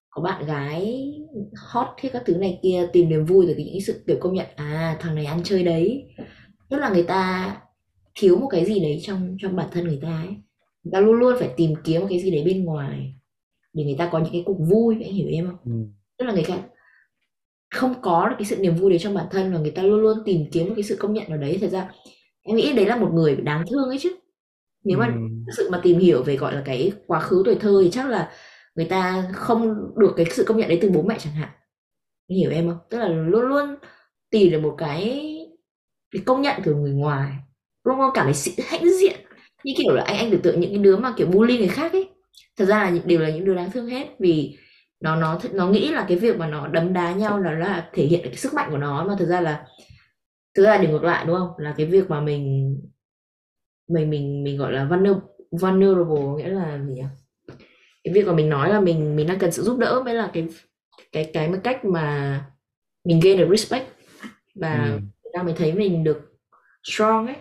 có 0.10 0.22
bạn 0.22 0.46
gái 0.46 1.13
hot 1.56 1.88
thế 1.98 2.10
các 2.13 2.24
thứ 2.26 2.36
này 2.36 2.60
kia 2.63 2.89
tìm 2.93 3.10
niềm 3.10 3.26
vui 3.26 3.46
từ 3.48 3.56
những 3.56 3.82
sự 3.82 4.04
kiểu 4.08 4.17
công 4.19 4.34
nhận 4.34 4.48
à 4.56 4.98
thằng 5.00 5.15
này 5.15 5.26
ăn 5.26 5.41
chơi 5.43 5.63
đấy. 5.63 6.06
Tức 6.69 6.78
là 6.78 6.89
người 6.89 7.04
ta 7.04 7.58
thiếu 8.15 8.39
một 8.39 8.48
cái 8.52 8.65
gì 8.65 8.80
đấy 8.80 9.00
trong 9.04 9.38
trong 9.39 9.56
bản 9.56 9.67
thân 9.72 9.88
người 9.88 10.00
ta 10.02 10.24
ấy. 10.28 10.36
Người 10.84 10.91
ta 10.91 11.00
luôn 11.00 11.15
luôn 11.15 11.36
phải 11.39 11.50
tìm 11.58 11.74
kiếm 11.84 12.02
một 12.02 12.08
cái 12.10 12.19
gì 12.19 12.32
đấy 12.32 12.43
bên 12.43 12.65
ngoài 12.65 13.13
để 13.74 13.84
người 13.84 13.96
ta 13.98 14.10
có 14.12 14.19
những 14.19 14.34
cái 14.34 14.43
cuộc 14.46 14.58
vui 14.60 14.98
anh 15.04 15.13
hiểu 15.13 15.28
em 15.32 15.48
không? 15.48 15.58
Ừ 15.65 16.03
tức 16.24 16.28
là 16.28 16.34
người 16.34 16.46
ta 16.48 16.56
không 17.70 18.02
có 18.02 18.30
được 18.30 18.36
cái 18.40 18.46
sự 18.46 18.56
niềm 18.60 18.76
vui 18.76 18.90
đấy 18.90 19.00
trong 19.00 19.14
bản 19.14 19.26
thân 19.32 19.54
và 19.54 19.60
người 19.60 19.72
ta 19.72 19.84
luôn 19.84 20.02
luôn 20.02 20.18
tìm 20.26 20.46
kiếm 20.52 20.68
một 20.68 20.74
cái 20.76 20.84
sự 20.84 20.96
công 21.00 21.14
nhận 21.14 21.30
nào 21.30 21.38
đấy 21.38 21.58
thật 21.62 21.68
ra 21.72 21.90
em 22.44 22.58
nghĩ 22.58 22.74
đấy 22.74 22.86
là 22.86 22.96
một 22.98 23.12
người 23.14 23.36
đáng 23.36 23.66
thương 23.72 23.90
ấy 23.90 23.98
chứ. 24.02 24.16
Nếu 24.86 25.00
mà 25.00 25.08
Ừ. 25.08 25.14
sự 25.58 25.70
mà 25.72 25.82
tìm 25.84 26.00
hiểu 26.00 26.24
về 26.24 26.38
gọi 26.38 26.56
là 26.56 26.62
cái 26.66 26.94
quá 27.08 27.20
khứ 27.22 27.44
tuổi 27.46 27.56
thơ 27.56 27.82
thì 27.84 27.92
chắc 27.92 28.10
là 28.10 28.32
người 28.76 28.86
ta 28.86 29.32
không 29.34 29.76
được 29.98 30.14
cái 30.18 30.26
sự 30.32 30.44
công 30.48 30.58
nhận 30.58 30.70
đấy 30.70 30.80
từ 30.82 30.90
bố 30.92 31.02
mẹ 31.04 31.18
chẳng 31.20 31.34
hạn. 31.34 31.50
Hiểu 32.30 32.52
em 32.52 32.70
không? 32.70 32.80
Tức 32.90 33.00
là 33.00 33.08
luôn 33.10 33.42
luôn 33.42 33.76
tìm 34.32 34.52
được 34.52 34.60
một 34.62 34.76
cái 34.78 35.30
cái 36.12 36.22
công 36.26 36.42
nhận 36.42 36.62
từ 36.66 36.76
người 36.76 36.92
ngoài 36.94 37.32
luôn 37.84 37.98
luôn 38.00 38.10
cảm 38.14 38.26
thấy 38.26 38.34
sự 38.34 38.52
hãnh 38.68 38.90
diện. 39.02 39.16
Như 39.64 39.74
kiểu 39.78 39.96
là 39.96 40.04
anh 40.04 40.18
anh 40.18 40.32
tưởng 40.32 40.42
tượng 40.42 40.60
những 40.60 40.70
cái 40.72 40.80
đứa 40.80 40.98
mà 40.98 41.14
kiểu 41.18 41.28
bully 41.28 41.58
người 41.58 41.68
khác 41.68 41.92
ấy. 41.94 42.10
Thật 42.58 42.66
ra 42.66 42.84
là 42.84 43.00
đều 43.06 43.20
là 43.20 43.30
những 43.30 43.46
đứa 43.46 43.56
đáng 43.56 43.72
thương 43.72 43.88
hết 43.88 44.08
vì 44.20 44.58
nó 45.04 45.16
nó 45.16 45.39
nó 45.52 45.68
nghĩ 45.68 45.89
là 45.92 46.06
cái 46.08 46.18
việc 46.18 46.38
mà 46.38 46.48
nó 46.48 46.68
đấm 46.68 46.94
đá 46.94 47.13
nhau 47.13 47.39
là 47.39 47.52
là 47.52 47.89
thể 47.94 48.06
hiện 48.06 48.22
cái 48.24 48.36
sức 48.36 48.54
mạnh 48.54 48.72
của 48.72 48.78
nó 48.78 49.06
mà 49.08 49.16
thực 49.20 49.26
ra 49.26 49.42
là 49.42 49.66
thực 50.56 50.66
ra 50.66 50.78
điều 50.78 50.92
ngược 50.92 51.04
lại 51.04 51.26
đúng 51.26 51.36
không? 51.38 51.50
Là 51.58 51.74
cái 51.78 51.86
việc 51.86 52.10
mà 52.10 52.22
mình 52.22 52.78
mình 53.89 54.10
mình 54.10 54.44
mình 54.44 54.58
gọi 54.58 54.72
là 54.72 54.86
vulner- 54.86 55.20
vulnerable 55.52 56.24
nghĩa 56.38 56.50
là 56.50 56.80
gì 56.88 56.94
nhỉ? 56.94 57.04
Cái 58.04 58.13
việc 58.13 58.28
mà 58.28 58.34
mình 58.34 58.50
nói 58.50 58.70
là 58.70 58.80
mình 58.80 59.16
mình 59.16 59.28
đang 59.28 59.39
cần 59.39 59.52
sự 59.52 59.63
giúp 59.63 59.78
đỡ 59.78 60.02
mới 60.06 60.13
là 60.13 60.30
cái 60.34 60.48
cái 61.12 61.30
cái 61.34 61.50
một 61.50 61.58
cách 61.63 61.86
mà 61.86 62.39
mình 63.06 63.20
gain 63.24 63.38
được 63.38 63.48
respect. 63.50 63.86
Và 64.56 64.84
Ừ. 64.86 65.00
người 65.00 65.32
ta 65.34 65.44
mới 65.44 65.54
thấy 65.54 65.74
mình 65.74 66.04
được 66.04 66.22
strong 66.84 67.28
ấy. 67.28 67.36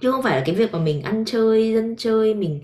Chứ 0.00 0.10
không 0.12 0.22
phải 0.22 0.36
là 0.38 0.42
cái 0.46 0.54
việc 0.54 0.72
mà 0.72 0.78
mình 0.78 1.02
ăn 1.02 1.24
chơi 1.26 1.72
dân 1.74 1.96
chơi 1.96 2.34
mình 2.34 2.60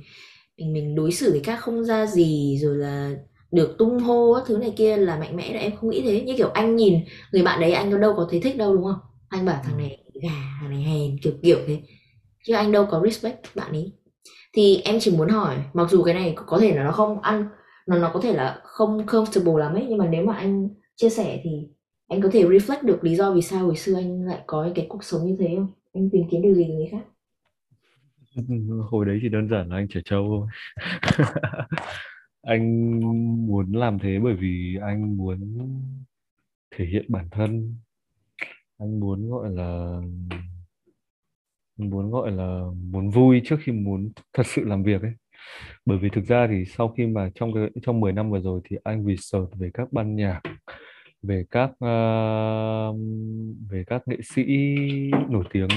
mình 0.58 0.72
mình 0.72 0.94
đối 0.94 1.12
xử 1.12 1.30
với 1.30 1.40
các 1.44 1.56
không 1.56 1.84
ra 1.84 2.06
gì 2.06 2.58
rồi 2.62 2.76
là 2.76 3.10
được 3.52 3.74
tung 3.78 3.98
hô 3.98 4.40
thứ 4.46 4.58
này 4.58 4.72
kia 4.76 4.96
là 4.96 5.18
mạnh 5.18 5.36
mẽ 5.36 5.54
là 5.54 5.60
em 5.60 5.76
không 5.76 5.90
nghĩ 5.90 6.02
thế. 6.02 6.20
Như 6.20 6.34
kiểu 6.36 6.50
anh 6.54 6.76
nhìn 6.76 7.00
người 7.32 7.42
bạn 7.42 7.60
đấy 7.60 7.72
anh 7.72 8.00
đâu 8.00 8.14
có 8.16 8.26
thấy 8.30 8.40
thích 8.40 8.56
đâu 8.56 8.74
đúng 8.74 8.84
không? 8.84 9.00
Anh 9.28 9.46
bảo 9.46 9.60
thằng 9.64 9.78
này 9.78 10.04
gà 10.22 10.58
thằng 10.60 10.70
này 10.70 10.82
hèn 10.82 11.18
kiểu 11.22 11.32
kiểu 11.42 11.58
thế. 11.66 11.80
Chứ 12.44 12.54
anh 12.54 12.72
đâu 12.72 12.86
có 12.90 13.02
respect 13.04 13.38
bạn 13.54 13.72
ấy. 13.72 13.92
Thì 14.52 14.80
em 14.84 14.96
chỉ 15.00 15.10
muốn 15.10 15.28
hỏi 15.28 15.56
mặc 15.74 15.90
dù 15.90 16.02
cái 16.02 16.14
này 16.14 16.34
có 16.46 16.58
thể 16.58 16.76
là 16.76 16.84
nó 16.84 16.92
không 16.92 17.20
ăn 17.20 17.48
nó 17.86 17.98
nó 17.98 18.10
có 18.14 18.20
thể 18.20 18.32
là 18.32 18.60
không 18.64 19.06
comfortable 19.06 19.56
lắm 19.56 19.74
ấy 19.74 19.86
nhưng 19.88 19.98
mà 19.98 20.06
nếu 20.06 20.24
mà 20.26 20.34
anh 20.34 20.68
chia 20.96 21.10
sẻ 21.10 21.40
thì 21.44 21.50
anh 22.08 22.22
có 22.22 22.28
thể 22.32 22.44
reflect 22.44 22.82
được 22.82 23.04
lý 23.04 23.16
do 23.16 23.32
vì 23.32 23.42
sao 23.42 23.64
hồi 23.64 23.76
xưa 23.76 23.94
anh 23.96 24.22
lại 24.22 24.40
có 24.46 24.68
cái 24.74 24.86
cuộc 24.88 25.04
sống 25.04 25.26
như 25.26 25.36
thế 25.38 25.54
không? 25.56 25.68
Anh 25.94 26.10
tìm 26.12 26.22
kiếm 26.30 26.42
điều 26.42 26.54
gì 26.54 26.64
từ 26.68 26.74
người 26.74 26.88
khác? 26.92 27.04
Hồi 28.90 29.06
đấy 29.06 29.18
thì 29.22 29.28
đơn 29.28 29.48
giản 29.48 29.68
là 29.68 29.76
anh 29.76 29.88
trẻ 29.88 30.00
trâu 30.04 30.24
thôi 30.28 30.46
anh 32.46 33.00
muốn 33.46 33.72
làm 33.72 33.98
thế 33.98 34.18
bởi 34.18 34.34
vì 34.34 34.78
anh 34.82 35.16
muốn 35.16 35.38
thể 36.70 36.86
hiện 36.86 37.04
bản 37.08 37.28
thân. 37.30 37.74
Anh 38.78 39.00
muốn 39.00 39.30
gọi 39.30 39.50
là 39.50 40.00
muốn 41.76 42.10
gọi 42.10 42.30
là 42.30 42.60
muốn 42.90 43.10
vui 43.10 43.42
trước 43.44 43.56
khi 43.62 43.72
muốn 43.72 44.10
thật 44.32 44.46
sự 44.46 44.64
làm 44.64 44.82
việc 44.82 45.02
ấy. 45.02 45.12
Bởi 45.86 45.98
vì 45.98 46.08
thực 46.08 46.24
ra 46.24 46.46
thì 46.50 46.64
sau 46.64 46.88
khi 46.88 47.06
mà 47.06 47.30
trong 47.34 47.54
cái 47.54 47.70
trong 47.82 48.00
10 48.00 48.12
năm 48.12 48.30
vừa 48.30 48.40
rồi 48.40 48.60
thì 48.64 48.76
anh 48.84 49.06
research 49.06 49.54
về 49.58 49.70
các 49.74 49.92
ban 49.92 50.16
nhạc 50.16 50.40
về 51.22 51.44
các 51.50 51.70
uh, 51.70 52.96
về 53.70 53.84
các 53.86 54.02
nghệ 54.06 54.16
sĩ 54.22 54.44
nổi 55.28 55.44
tiếng 55.52 55.68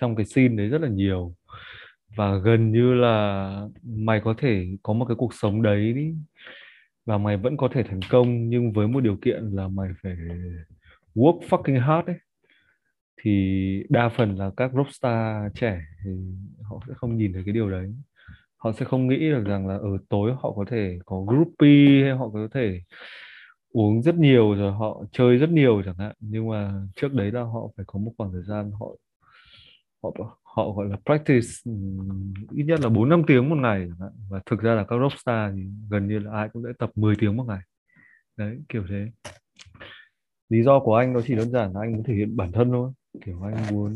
trong 0.00 0.16
cái 0.16 0.26
scene 0.26 0.56
đấy 0.56 0.68
rất 0.68 0.80
là 0.80 0.88
nhiều 0.88 1.34
và 2.16 2.36
gần 2.36 2.72
như 2.72 2.94
là 2.94 3.68
mày 3.82 4.20
có 4.20 4.34
thể 4.38 4.66
có 4.82 4.92
một 4.92 5.04
cái 5.04 5.16
cuộc 5.16 5.34
sống 5.34 5.62
đấy 5.62 5.92
đi. 5.92 6.14
Và 7.04 7.18
mày 7.18 7.36
vẫn 7.36 7.56
có 7.56 7.68
thể 7.72 7.82
thành 7.82 8.00
công, 8.10 8.48
nhưng 8.48 8.72
với 8.72 8.88
một 8.88 9.00
điều 9.00 9.16
kiện 9.16 9.50
là 9.52 9.68
mày 9.68 9.88
phải 10.02 10.16
work 11.14 11.40
fucking 11.40 11.80
hard 11.80 12.08
ấy. 12.08 12.16
Thì 13.22 13.82
đa 13.88 14.08
phần 14.08 14.36
là 14.36 14.50
các 14.56 14.70
rockstar 14.74 15.52
trẻ 15.54 15.80
thì 16.04 16.10
họ 16.62 16.80
sẽ 16.88 16.94
không 16.96 17.16
nhìn 17.16 17.32
thấy 17.32 17.42
cái 17.46 17.54
điều 17.54 17.70
đấy. 17.70 17.94
Họ 18.56 18.72
sẽ 18.72 18.84
không 18.84 19.08
nghĩ 19.08 19.18
được 19.18 19.44
rằng 19.44 19.66
là 19.66 19.74
ở 19.76 19.98
tối 20.08 20.32
họ 20.40 20.52
có 20.52 20.64
thể 20.68 20.98
có 21.04 21.20
groupie 21.20 22.02
hay 22.02 22.12
họ 22.12 22.28
có 22.28 22.48
thể 22.54 22.80
uống 23.72 24.02
rất 24.02 24.14
nhiều 24.14 24.54
rồi 24.54 24.72
họ 24.72 25.02
chơi 25.12 25.36
rất 25.36 25.50
nhiều 25.50 25.82
chẳng 25.84 25.98
hạn. 25.98 26.14
Nhưng 26.20 26.48
mà 26.48 26.72
trước 26.96 27.12
đấy 27.12 27.30
là 27.32 27.42
họ 27.42 27.68
phải 27.76 27.84
có 27.88 27.98
một 27.98 28.12
khoảng 28.18 28.32
thời 28.32 28.42
gian 28.42 28.70
họ 28.80 28.86
họ 30.02 30.12
họ, 30.56 30.72
gọi 30.72 30.88
là, 30.88 30.96
practice 31.04 31.48
ít 32.54 32.64
nhất 32.64 32.80
là 32.80 32.88
4 32.88 33.08
5 33.08 33.22
tiếng 33.26 33.48
một 33.48 33.56
ngày 33.56 33.88
và 34.28 34.40
thực 34.46 34.60
ra 34.60 34.74
là 34.74 34.84
các 34.84 34.96
rockstar 35.00 35.54
thì 35.56 35.62
gần 35.90 36.08
như 36.08 36.18
là 36.18 36.32
ai 36.32 36.48
cũng 36.48 36.62
sẽ 36.66 36.72
tập 36.78 36.90
10 36.94 37.14
tiếng 37.18 37.36
một 37.36 37.44
ngày. 37.48 37.60
Đấy, 38.36 38.58
kiểu 38.68 38.84
thế. 38.88 39.06
Lý 40.48 40.62
do 40.62 40.80
của 40.80 40.94
anh 40.94 41.12
nó 41.12 41.20
chỉ 41.26 41.34
đơn 41.34 41.50
giản 41.50 41.72
là 41.72 41.80
anh 41.80 41.92
muốn 41.92 42.02
thể 42.04 42.14
hiện 42.14 42.36
bản 42.36 42.52
thân 42.52 42.70
thôi. 42.70 42.92
Kiểu 43.24 43.42
anh 43.42 43.56
muốn 43.70 43.92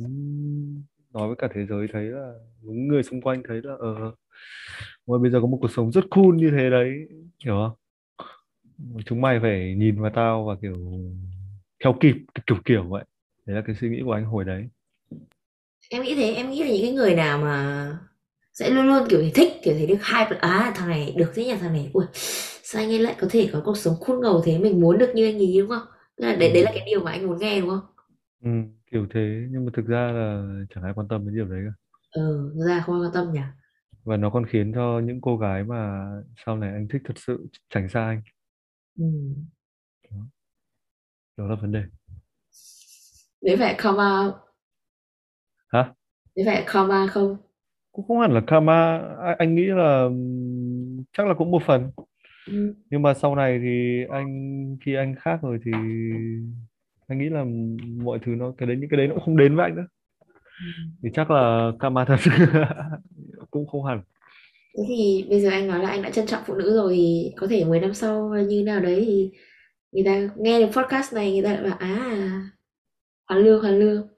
nói 1.12 1.26
với 1.26 1.36
cả 1.36 1.48
thế 1.54 1.66
giới 1.66 1.86
thấy 1.92 2.04
là, 2.04 2.32
những 2.62 2.88
người 2.88 3.02
xung 3.02 3.20
quanh 3.20 3.42
thấy 3.48 3.60
là 3.62 3.74
ờ 3.78 4.12
ôi, 5.04 5.18
bây 5.18 5.30
giờ 5.30 5.40
có 5.40 5.46
một 5.46 5.58
cuộc 5.60 5.70
sống 5.70 5.92
rất 5.92 6.04
cool 6.10 6.36
như 6.36 6.50
thế 6.50 6.70
đấy. 6.70 7.08
Hiểu 7.44 7.54
không? 7.54 7.76
Chúng 9.04 9.20
mày 9.20 9.40
phải 9.40 9.74
nhìn 9.74 10.00
vào 10.00 10.10
tao 10.14 10.44
và, 10.44 10.56
kiểu, 10.62 10.74
theo 11.84 11.96
kịp, 12.00 12.16
kiểu 12.46 12.56
kiểu 12.64 12.88
vậy. 12.88 13.04
Đấy 13.46 13.56
là 13.56 13.62
cái 13.66 13.76
suy 13.76 13.90
nghĩ 13.90 14.02
của 14.04 14.12
anh 14.12 14.24
hồi 14.24 14.44
đấy 14.44 14.68
em 15.90 16.02
nghĩ 16.02 16.14
thế 16.14 16.34
em 16.34 16.50
nghĩ 16.50 16.62
là 16.64 16.70
những 16.70 16.82
cái 16.82 16.92
người 16.92 17.14
nào 17.14 17.38
mà 17.38 17.98
sẽ 18.54 18.70
luôn 18.70 18.86
luôn 18.86 19.08
kiểu 19.10 19.24
thích 19.34 19.52
kiểu 19.62 19.74
thấy 19.74 19.86
được 19.86 19.96
là, 20.12 20.26
à 20.40 20.72
thằng 20.76 20.88
này 20.88 21.14
được 21.16 21.32
thế 21.34 21.44
nhỉ 21.44 21.54
thằng 21.60 21.72
này 21.72 21.90
ui 21.94 22.06
sao 22.64 22.82
anh 22.82 22.90
ấy 22.90 22.98
lại 22.98 23.16
có 23.20 23.26
thể 23.30 23.50
có 23.52 23.62
cuộc 23.64 23.76
sống 23.78 23.94
cool 24.00 24.18
ngầu 24.20 24.42
thế 24.44 24.58
mình 24.58 24.80
muốn 24.80 24.98
được 24.98 25.10
như 25.14 25.26
anh 25.26 25.38
ấy 25.38 25.56
đúng 25.60 25.68
không? 25.70 25.82
Tức 26.16 26.26
là 26.26 26.34
đấy 26.36 26.52
đấy 26.54 26.62
là 26.62 26.70
cái 26.74 26.84
điều 26.86 27.00
mà 27.04 27.12
anh 27.12 27.26
muốn 27.26 27.38
nghe 27.38 27.60
đúng 27.60 27.70
không? 27.70 27.80
Ừ, 28.44 28.50
kiểu 28.92 29.06
thế 29.14 29.46
nhưng 29.50 29.64
mà 29.64 29.70
thực 29.74 29.86
ra 29.86 30.12
là 30.12 30.44
chẳng 30.74 30.84
ai 30.84 30.92
quan 30.96 31.08
tâm 31.08 31.26
đến 31.26 31.34
điều 31.34 31.44
đấy 31.46 31.60
cả. 31.66 31.72
Ừ 32.10 32.52
thực 32.58 32.66
ra 32.68 32.82
không 32.86 33.00
quan 33.02 33.10
tâm 33.14 33.32
nhỉ. 33.32 33.40
Và 34.04 34.16
nó 34.16 34.30
còn 34.30 34.46
khiến 34.46 34.72
cho 34.74 35.00
những 35.04 35.20
cô 35.20 35.36
gái 35.36 35.64
mà 35.64 36.06
sau 36.46 36.56
này 36.56 36.72
anh 36.72 36.88
thích 36.92 37.02
thật 37.04 37.14
sự 37.18 37.46
tránh 37.70 37.88
xa 37.88 38.00
anh. 38.06 38.22
Ừ. 38.98 39.04
đó. 40.10 40.16
Là 41.36 41.54
vấn 41.54 41.72
đề. 41.72 41.82
Đấy 43.42 43.56
phải 43.56 43.74
karma 43.78 44.32
hả? 45.72 45.92
Đấy 46.36 46.46
phải 46.46 46.64
karma 46.66 47.06
không? 47.06 47.36
Cũng 47.92 48.06
không 48.08 48.20
hẳn 48.20 48.32
là 48.32 48.40
karma. 48.46 48.98
Anh, 49.24 49.36
anh 49.38 49.54
nghĩ 49.54 49.64
là 49.66 50.08
chắc 51.12 51.26
là 51.26 51.34
cũng 51.34 51.50
một 51.50 51.62
phần. 51.66 51.90
Ừ. 52.46 52.74
nhưng 52.90 53.02
mà 53.02 53.14
sau 53.14 53.34
này 53.34 53.58
thì 53.62 54.04
anh 54.10 54.28
khi 54.84 54.94
anh 54.94 55.14
khác 55.20 55.38
rồi 55.42 55.58
thì 55.64 55.72
anh 57.06 57.18
nghĩ 57.18 57.28
là 57.28 57.44
mọi 58.04 58.18
thứ 58.26 58.32
nó 58.32 58.52
cái 58.58 58.66
đấy 58.66 58.76
những 58.80 58.90
cái 58.90 58.98
đấy 58.98 59.08
nó 59.08 59.14
cũng 59.14 59.24
không 59.24 59.36
đến 59.36 59.56
với 59.56 59.64
anh 59.64 59.76
nữa. 59.76 59.86
Thì 61.02 61.08
chắc 61.14 61.30
là 61.30 61.72
karma 61.80 62.04
thật. 62.04 62.16
Cũng 63.50 63.66
không 63.66 63.84
hẳn. 63.84 64.02
Thế 64.76 64.84
thì 64.88 65.26
bây 65.30 65.40
giờ 65.40 65.50
anh 65.50 65.68
nói 65.68 65.78
là 65.78 65.88
anh 65.90 66.02
đã 66.02 66.10
trân 66.10 66.26
trọng 66.26 66.42
phụ 66.46 66.54
nữ 66.54 66.74
rồi 66.76 66.94
thì 66.96 67.32
có 67.36 67.46
thể 67.46 67.64
10 67.64 67.80
năm 67.80 67.94
sau 67.94 68.28
như 68.48 68.62
nào 68.66 68.80
đấy 68.80 69.04
thì 69.06 69.30
người 69.92 70.04
ta 70.04 70.34
nghe 70.36 70.60
được 70.60 70.72
podcast 70.72 71.14
này 71.14 71.32
người 71.32 71.42
ta 71.42 71.52
lại 71.52 71.62
bảo 71.62 71.78
à 71.78 72.50
hoàn 73.28 73.40
lương 73.42 73.62
hoàn 73.62 73.78
lương 73.78 74.08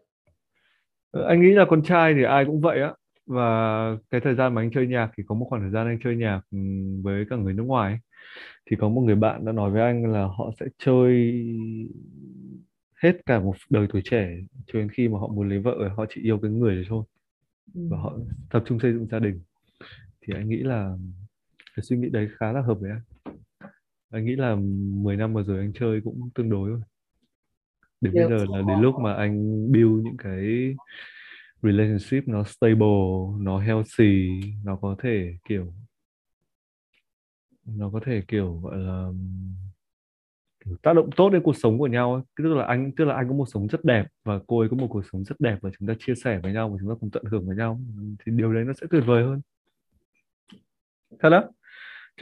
anh 1.13 1.41
nghĩ 1.43 1.51
là 1.53 1.65
con 1.69 1.83
trai 1.83 2.15
thì 2.15 2.23
ai 2.23 2.45
cũng 2.45 2.61
vậy 2.61 2.81
á. 2.83 2.95
Và 3.27 3.43
cái 4.11 4.21
thời 4.21 4.35
gian 4.35 4.55
mà 4.55 4.63
anh 4.63 4.71
chơi 4.71 4.87
nhạc 4.87 5.11
thì 5.17 5.25
có 5.27 5.35
một 5.35 5.47
khoảng 5.51 5.63
thời 5.63 5.71
gian 5.71 5.87
anh 5.87 5.99
chơi 6.05 6.17
nhạc 6.17 6.41
ừm, 6.51 7.03
với 7.03 7.25
cả 7.31 7.37
người 7.37 7.53
nước 7.55 7.63
ngoài 7.63 7.93
ấy. 7.93 7.99
thì 8.71 8.77
có 8.81 8.89
một 8.89 9.01
người 9.03 9.15
bạn 9.17 9.45
đã 9.45 9.53
nói 9.53 9.71
với 9.71 9.83
anh 9.83 10.13
là 10.13 10.25
họ 10.25 10.51
sẽ 10.61 10.67
chơi 10.79 11.35
hết 13.03 13.13
cả 13.27 13.41
một 13.41 13.55
đời 13.71 13.87
tuổi 13.93 14.03
trẻ 14.05 14.37
cho 14.67 14.79
đến 14.79 14.89
khi 14.89 15.09
mà 15.09 15.19
họ 15.19 15.29
muốn 15.29 15.49
lấy 15.49 15.59
vợ 15.59 15.89
họ 15.97 16.07
chỉ 16.09 16.21
yêu 16.23 16.39
cái 16.43 16.51
người 16.51 16.75
đấy 16.75 16.85
thôi. 16.89 17.05
Ừ. 17.75 17.81
và 17.91 17.99
họ 17.99 18.19
tập 18.51 18.63
trung 18.67 18.79
xây 18.81 18.93
dựng 18.93 19.07
gia 19.07 19.19
đình. 19.19 19.41
Thì 20.23 20.35
anh 20.37 20.49
nghĩ 20.49 20.57
là 20.59 20.97
cái 21.77 21.85
suy 21.85 21.97
nghĩ 21.97 22.09
đấy 22.11 22.29
khá 22.39 22.53
là 22.53 22.61
hợp 22.63 22.79
với 22.81 22.91
anh. 22.91 23.01
Anh 24.11 24.25
nghĩ 24.25 24.37
là 24.37 24.57
10 25.03 25.17
năm 25.17 25.35
vừa 25.35 25.43
rồi 25.43 25.59
anh 25.59 25.73
chơi 25.75 26.01
cũng 26.05 26.31
tương 26.35 26.51
đối 26.51 26.71
thôi 26.71 26.81
để 28.03 28.11
bây 28.15 28.29
giờ 28.29 28.47
là 28.51 28.63
đến 28.69 28.81
lúc 28.81 28.95
mà 29.01 29.15
anh 29.15 29.67
build 29.73 30.05
những 30.05 30.17
cái 30.17 30.75
relationship 31.63 32.29
nó 32.29 32.45
stable 32.45 33.39
nó 33.39 33.59
healthy 33.59 34.41
nó 34.65 34.77
có 34.77 34.97
thể 35.03 35.37
kiểu 35.45 35.73
nó 37.65 37.91
có 37.91 38.01
thể 38.05 38.23
kiểu 38.29 38.61
gọi 38.63 38.79
là 38.79 39.09
kiểu 40.65 40.77
tác 40.83 40.93
động 40.93 41.11
tốt 41.17 41.31
đến 41.31 41.43
cuộc 41.43 41.57
sống 41.57 41.79
của 41.79 41.87
nhau 41.87 42.15
ấy. 42.15 42.23
tức 42.37 42.55
là 42.55 42.65
anh 42.65 42.93
tức 42.97 43.05
là 43.05 43.15
anh 43.15 43.29
có 43.29 43.35
một 43.35 43.47
sống 43.49 43.67
rất 43.67 43.85
đẹp 43.85 44.07
và 44.25 44.41
cô 44.47 44.61
ấy 44.61 44.69
có 44.69 44.77
một 44.77 44.87
cuộc 44.91 45.03
sống 45.13 45.25
rất 45.25 45.41
đẹp 45.41 45.59
và 45.61 45.71
chúng 45.79 45.89
ta 45.89 45.95
chia 45.99 46.15
sẻ 46.15 46.41
với 46.43 46.53
nhau 46.53 46.69
và 46.69 46.77
chúng 46.81 46.89
ta 46.89 46.95
cùng 47.01 47.11
tận 47.11 47.25
hưởng 47.25 47.47
với 47.47 47.57
nhau. 47.57 47.81
Thì 48.25 48.33
điều 48.33 48.53
đấy 48.53 48.65
nó 48.65 48.73
sẽ 48.73 48.87
tuyệt 48.91 49.03
vời 49.07 49.25
hơn. 49.25 49.41
Thật 51.21 51.31
đó 51.31 51.45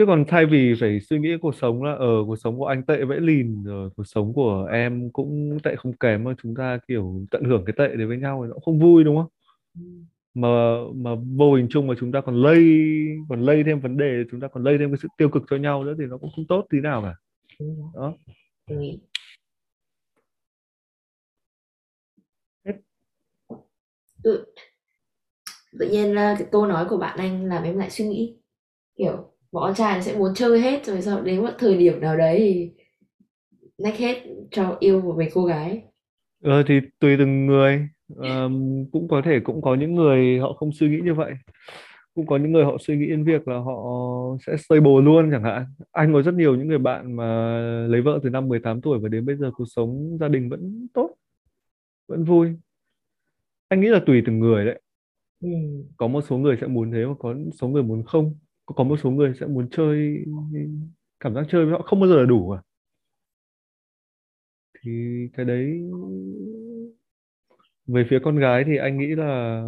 chứ 0.00 0.06
còn 0.06 0.24
thay 0.28 0.46
vì 0.46 0.74
phải 0.80 1.00
suy 1.00 1.18
nghĩ 1.18 1.28
cuộc 1.42 1.54
sống 1.54 1.82
là 1.82 1.92
ở 1.92 2.24
cuộc 2.26 2.36
sống 2.36 2.58
của 2.58 2.66
anh 2.66 2.82
tệ 2.82 3.04
vẽ 3.04 3.16
lìn 3.20 3.64
rồi 3.64 3.90
cuộc 3.96 4.04
sống 4.04 4.32
của 4.32 4.68
em 4.72 5.10
cũng 5.10 5.58
tệ 5.62 5.76
không 5.76 5.92
kém 5.92 6.24
mà 6.24 6.34
chúng 6.42 6.54
ta 6.54 6.78
kiểu 6.88 7.26
tận 7.30 7.44
hưởng 7.44 7.64
cái 7.64 7.74
tệ 7.78 7.96
đấy 7.96 8.06
với 8.06 8.16
nhau 8.16 8.42
thì 8.42 8.48
nó 8.48 8.54
cũng 8.54 8.62
không 8.62 8.78
vui 8.78 9.04
đúng 9.04 9.16
không? 9.16 9.26
Mà 10.34 10.48
mà 10.94 11.10
vô 11.36 11.54
hình 11.54 11.66
chung 11.70 11.86
mà 11.86 11.94
chúng 12.00 12.12
ta 12.12 12.20
còn 12.20 12.42
lây 12.42 12.86
còn 13.28 13.40
lây 13.40 13.64
thêm 13.64 13.80
vấn 13.80 13.96
đề 13.96 14.24
chúng 14.30 14.40
ta 14.40 14.48
còn 14.48 14.64
lây 14.64 14.78
thêm 14.78 14.90
cái 14.90 14.98
sự 15.02 15.08
tiêu 15.16 15.28
cực 15.28 15.42
cho 15.50 15.56
nhau 15.56 15.84
nữa 15.84 15.94
thì 15.98 16.04
nó 16.06 16.18
cũng 16.18 16.30
không 16.36 16.44
tốt 16.48 16.66
tí 16.70 16.80
nào 16.80 17.02
cả. 17.02 17.14
Đó. 17.94 18.14
Đồng 18.70 18.80
ý. 18.80 18.98
tự, 24.22 24.44
tự 25.78 25.90
nhiên 25.90 26.14
là 26.14 26.36
cái 26.38 26.48
câu 26.52 26.66
nói 26.66 26.86
của 26.88 26.96
bạn 26.96 27.18
anh 27.18 27.44
làm 27.44 27.62
em 27.62 27.78
lại 27.78 27.90
suy 27.90 28.08
nghĩ 28.08 28.36
kiểu 28.96 29.30
bọn 29.52 29.62
con 29.62 29.74
trai 29.74 30.02
sẽ 30.02 30.18
muốn 30.18 30.34
chơi 30.34 30.60
hết 30.60 30.86
rồi 30.86 31.02
sau 31.02 31.22
đến 31.22 31.42
một 31.42 31.50
thời 31.58 31.78
điểm 31.78 32.00
nào 32.00 32.16
đấy 32.16 32.38
thì 32.38 32.84
nách 33.78 33.96
hết 33.96 34.22
cho 34.50 34.76
yêu 34.80 35.00
một 35.00 35.14
người 35.16 35.30
cô 35.34 35.44
gái. 35.44 35.82
Ờ, 36.42 36.62
thì 36.66 36.80
tùy 36.98 37.16
từng 37.18 37.46
người. 37.46 37.88
Ờm, 38.16 38.84
cũng 38.92 39.08
có 39.08 39.22
thể 39.24 39.40
cũng 39.40 39.62
có 39.62 39.74
những 39.74 39.94
người 39.94 40.38
họ 40.38 40.52
không 40.52 40.72
suy 40.72 40.88
nghĩ 40.88 41.00
như 41.04 41.14
vậy. 41.14 41.32
Cũng 42.14 42.26
có 42.26 42.36
những 42.36 42.52
người 42.52 42.64
họ 42.64 42.76
suy 42.80 42.96
nghĩ 42.96 43.06
đến 43.06 43.24
việc 43.24 43.48
là 43.48 43.58
họ 43.58 43.76
sẽ 44.46 44.56
stable 44.56 45.00
luôn 45.02 45.30
chẳng 45.32 45.42
hạn. 45.42 45.66
Anh 45.92 46.12
có 46.12 46.22
rất 46.22 46.34
nhiều 46.34 46.56
những 46.56 46.68
người 46.68 46.78
bạn 46.78 47.16
mà 47.16 47.24
lấy 47.88 48.00
vợ 48.00 48.20
từ 48.22 48.30
năm 48.30 48.48
18 48.48 48.80
tuổi 48.80 48.98
và 49.02 49.08
đến 49.08 49.26
bây 49.26 49.36
giờ 49.36 49.50
cuộc 49.54 49.64
sống 49.64 50.16
gia 50.20 50.28
đình 50.28 50.48
vẫn 50.48 50.88
tốt 50.94 51.10
vẫn 52.08 52.24
vui. 52.24 52.48
Anh 53.68 53.80
nghĩ 53.80 53.88
là 53.88 54.00
tùy 54.06 54.22
từng 54.26 54.38
người 54.38 54.64
đấy. 54.64 54.80
Ừ. 55.40 55.48
có 55.96 56.08
một 56.08 56.20
số 56.20 56.38
người 56.38 56.56
sẽ 56.60 56.66
muốn 56.66 56.90
thế 56.90 57.06
mà 57.06 57.14
có 57.18 57.34
số 57.60 57.68
người 57.68 57.82
muốn 57.82 58.02
không 58.02 58.34
có 58.76 58.85
một 58.85 58.96
số 59.02 59.11
người 59.11 59.35
sẽ 59.40 59.46
muốn 59.46 59.68
chơi 59.70 60.24
cảm 61.20 61.35
giác 61.35 61.42
chơi 61.50 61.64
với 61.64 61.72
họ 61.72 61.83
không 61.83 62.00
bao 62.00 62.09
giờ 62.09 62.16
là 62.16 62.26
đủ 62.26 62.50
à? 62.50 62.62
Thì 64.83 64.90
cái 65.37 65.44
đấy 65.46 65.80
về 67.87 68.04
phía 68.11 68.18
con 68.24 68.37
gái 68.37 68.64
thì 68.66 68.76
anh 68.76 68.98
nghĩ 68.98 69.06
là 69.06 69.62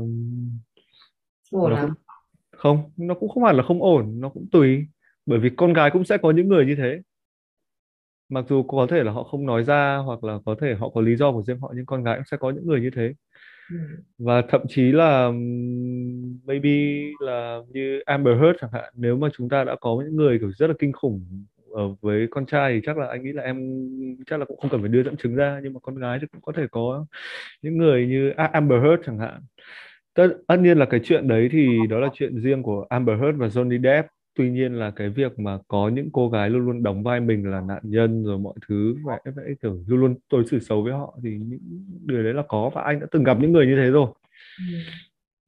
ổn 1.51 1.71
nó 1.71 1.77
cũng 1.81 1.91
không 2.53 2.93
nó 2.97 3.15
cũng 3.15 3.29
không 3.29 3.45
hẳn 3.45 3.57
là 3.57 3.63
không 3.63 3.83
ổn 3.83 4.21
nó 4.21 4.29
cũng 4.29 4.47
tùy. 4.53 4.87
Bởi 5.27 5.39
vì 5.39 5.51
con 5.57 5.73
gái 5.73 5.91
cũng 5.93 6.05
sẽ 6.05 6.19
có 6.23 6.31
những 6.31 6.49
người 6.49 6.67
như 6.67 6.75
thế. 6.79 7.01
Mặc 8.29 8.45
dù 8.49 8.63
có 8.63 8.87
thể 8.91 9.03
là 9.05 9.13
họ 9.13 9.25
không 9.25 9.47
nói 9.47 9.65
ra 9.65 9.97
hoặc 9.97 10.25
là 10.25 10.39
có 10.47 10.55
thể 10.61 10.75
họ 10.75 10.89
có 10.91 11.01
lý 11.01 11.17
do 11.17 11.33
của 11.33 11.43
riêng 11.43 11.61
họ 11.61 11.73
nhưng 11.77 11.87
con 11.87 12.05
gái 12.05 12.17
cũng 12.17 12.25
sẽ 12.31 12.37
có 12.37 12.51
những 12.51 12.67
người 12.67 12.81
như 12.81 12.91
thế. 12.97 13.03
ừ 13.03 13.13
và 14.19 14.43
thậm 14.49 14.61
chí 14.69 14.93
là 14.93 15.31
maybe 16.47 17.03
là 17.21 17.59
như 17.69 18.01
Amber 18.07 18.39
Heard 18.41 18.59
chẳng 18.61 18.71
hạn 18.73 18.93
nếu 18.97 19.17
mà 19.17 19.29
chúng 19.37 19.49
ta 19.49 19.65
đã 19.65 19.77
có 19.81 20.03
những 20.05 20.17
người 20.17 20.39
kiểu 20.39 20.53
rất 20.59 20.67
là 20.67 20.75
kinh 20.79 20.93
khủng 20.93 21.45
ở 21.73 21.95
với 22.01 22.27
con 22.31 22.47
trai 22.47 22.75
thì 22.75 22.81
chắc 22.87 22.99
là 22.99 23.07
anh 23.07 23.25
nghĩ 23.25 23.33
là 23.33 23.43
em 23.43 23.57
chắc 24.27 24.41
là 24.41 24.45
cũng 24.45 24.61
không 24.61 24.71
cần 24.71 24.81
phải 24.81 24.89
đưa 24.89 25.03
dẫn 25.03 25.17
chứng 25.17 25.35
ra 25.35 25.61
nhưng 25.63 25.75
mà 25.75 25.81
con 25.81 25.97
gái 25.97 26.19
thì 26.21 26.27
cũng 26.33 26.41
có 26.41 26.53
thể 26.57 26.67
có 26.71 27.07
những 27.63 27.79
người 27.79 28.07
như 28.07 28.31
Amber 28.31 28.83
Heard 28.83 29.03
chẳng 29.07 29.19
hạn. 29.19 29.41
Tất, 30.15 30.29
tất 30.49 30.57
nhiên 30.57 30.79
là 30.79 30.87
cái 30.87 31.01
chuyện 31.05 31.29
đấy 31.29 31.49
thì 31.53 31.69
đó 31.91 31.99
là 31.99 32.09
chuyện 32.15 32.41
riêng 32.43 32.63
của 32.63 32.87
Amber 32.89 33.21
Heard 33.21 33.39
và 33.39 33.47
Johnny 33.47 33.83
Depp 33.83 34.09
tuy 34.35 34.51
nhiên 34.51 34.73
là 34.75 34.91
cái 34.91 35.09
việc 35.11 35.39
mà 35.39 35.59
có 35.69 35.89
những 35.89 36.09
cô 36.13 36.29
gái 36.29 36.51
luôn 36.51 36.65
luôn 36.67 36.83
đóng 36.83 37.03
vai 37.03 37.21
mình 37.21 37.51
là 37.51 37.61
nạn 37.61 37.81
nhân 37.85 38.25
rồi 38.25 38.39
mọi 38.39 38.55
thứ 38.69 38.97
vậy 39.05 39.21
vậy 39.37 39.55
kiểu 39.63 39.85
luôn 39.87 40.01
luôn 40.01 40.15
đối 40.33 40.47
xử 40.47 40.59
xấu 40.61 40.83
với 40.83 40.93
họ 40.93 41.19
thì 41.23 41.39
những 41.39 41.61
điều 42.07 42.23
đấy 42.23 42.35
là 42.35 42.43
có 42.49 42.71
và 42.75 42.83
anh 42.83 43.01
đã 43.01 43.07
từng 43.11 43.25
gặp 43.25 43.39
những 43.41 43.53
người 43.53 43.67
như 43.67 43.77
thế 43.77 43.91
rồi 43.91 44.07
Ừ. 44.59 44.65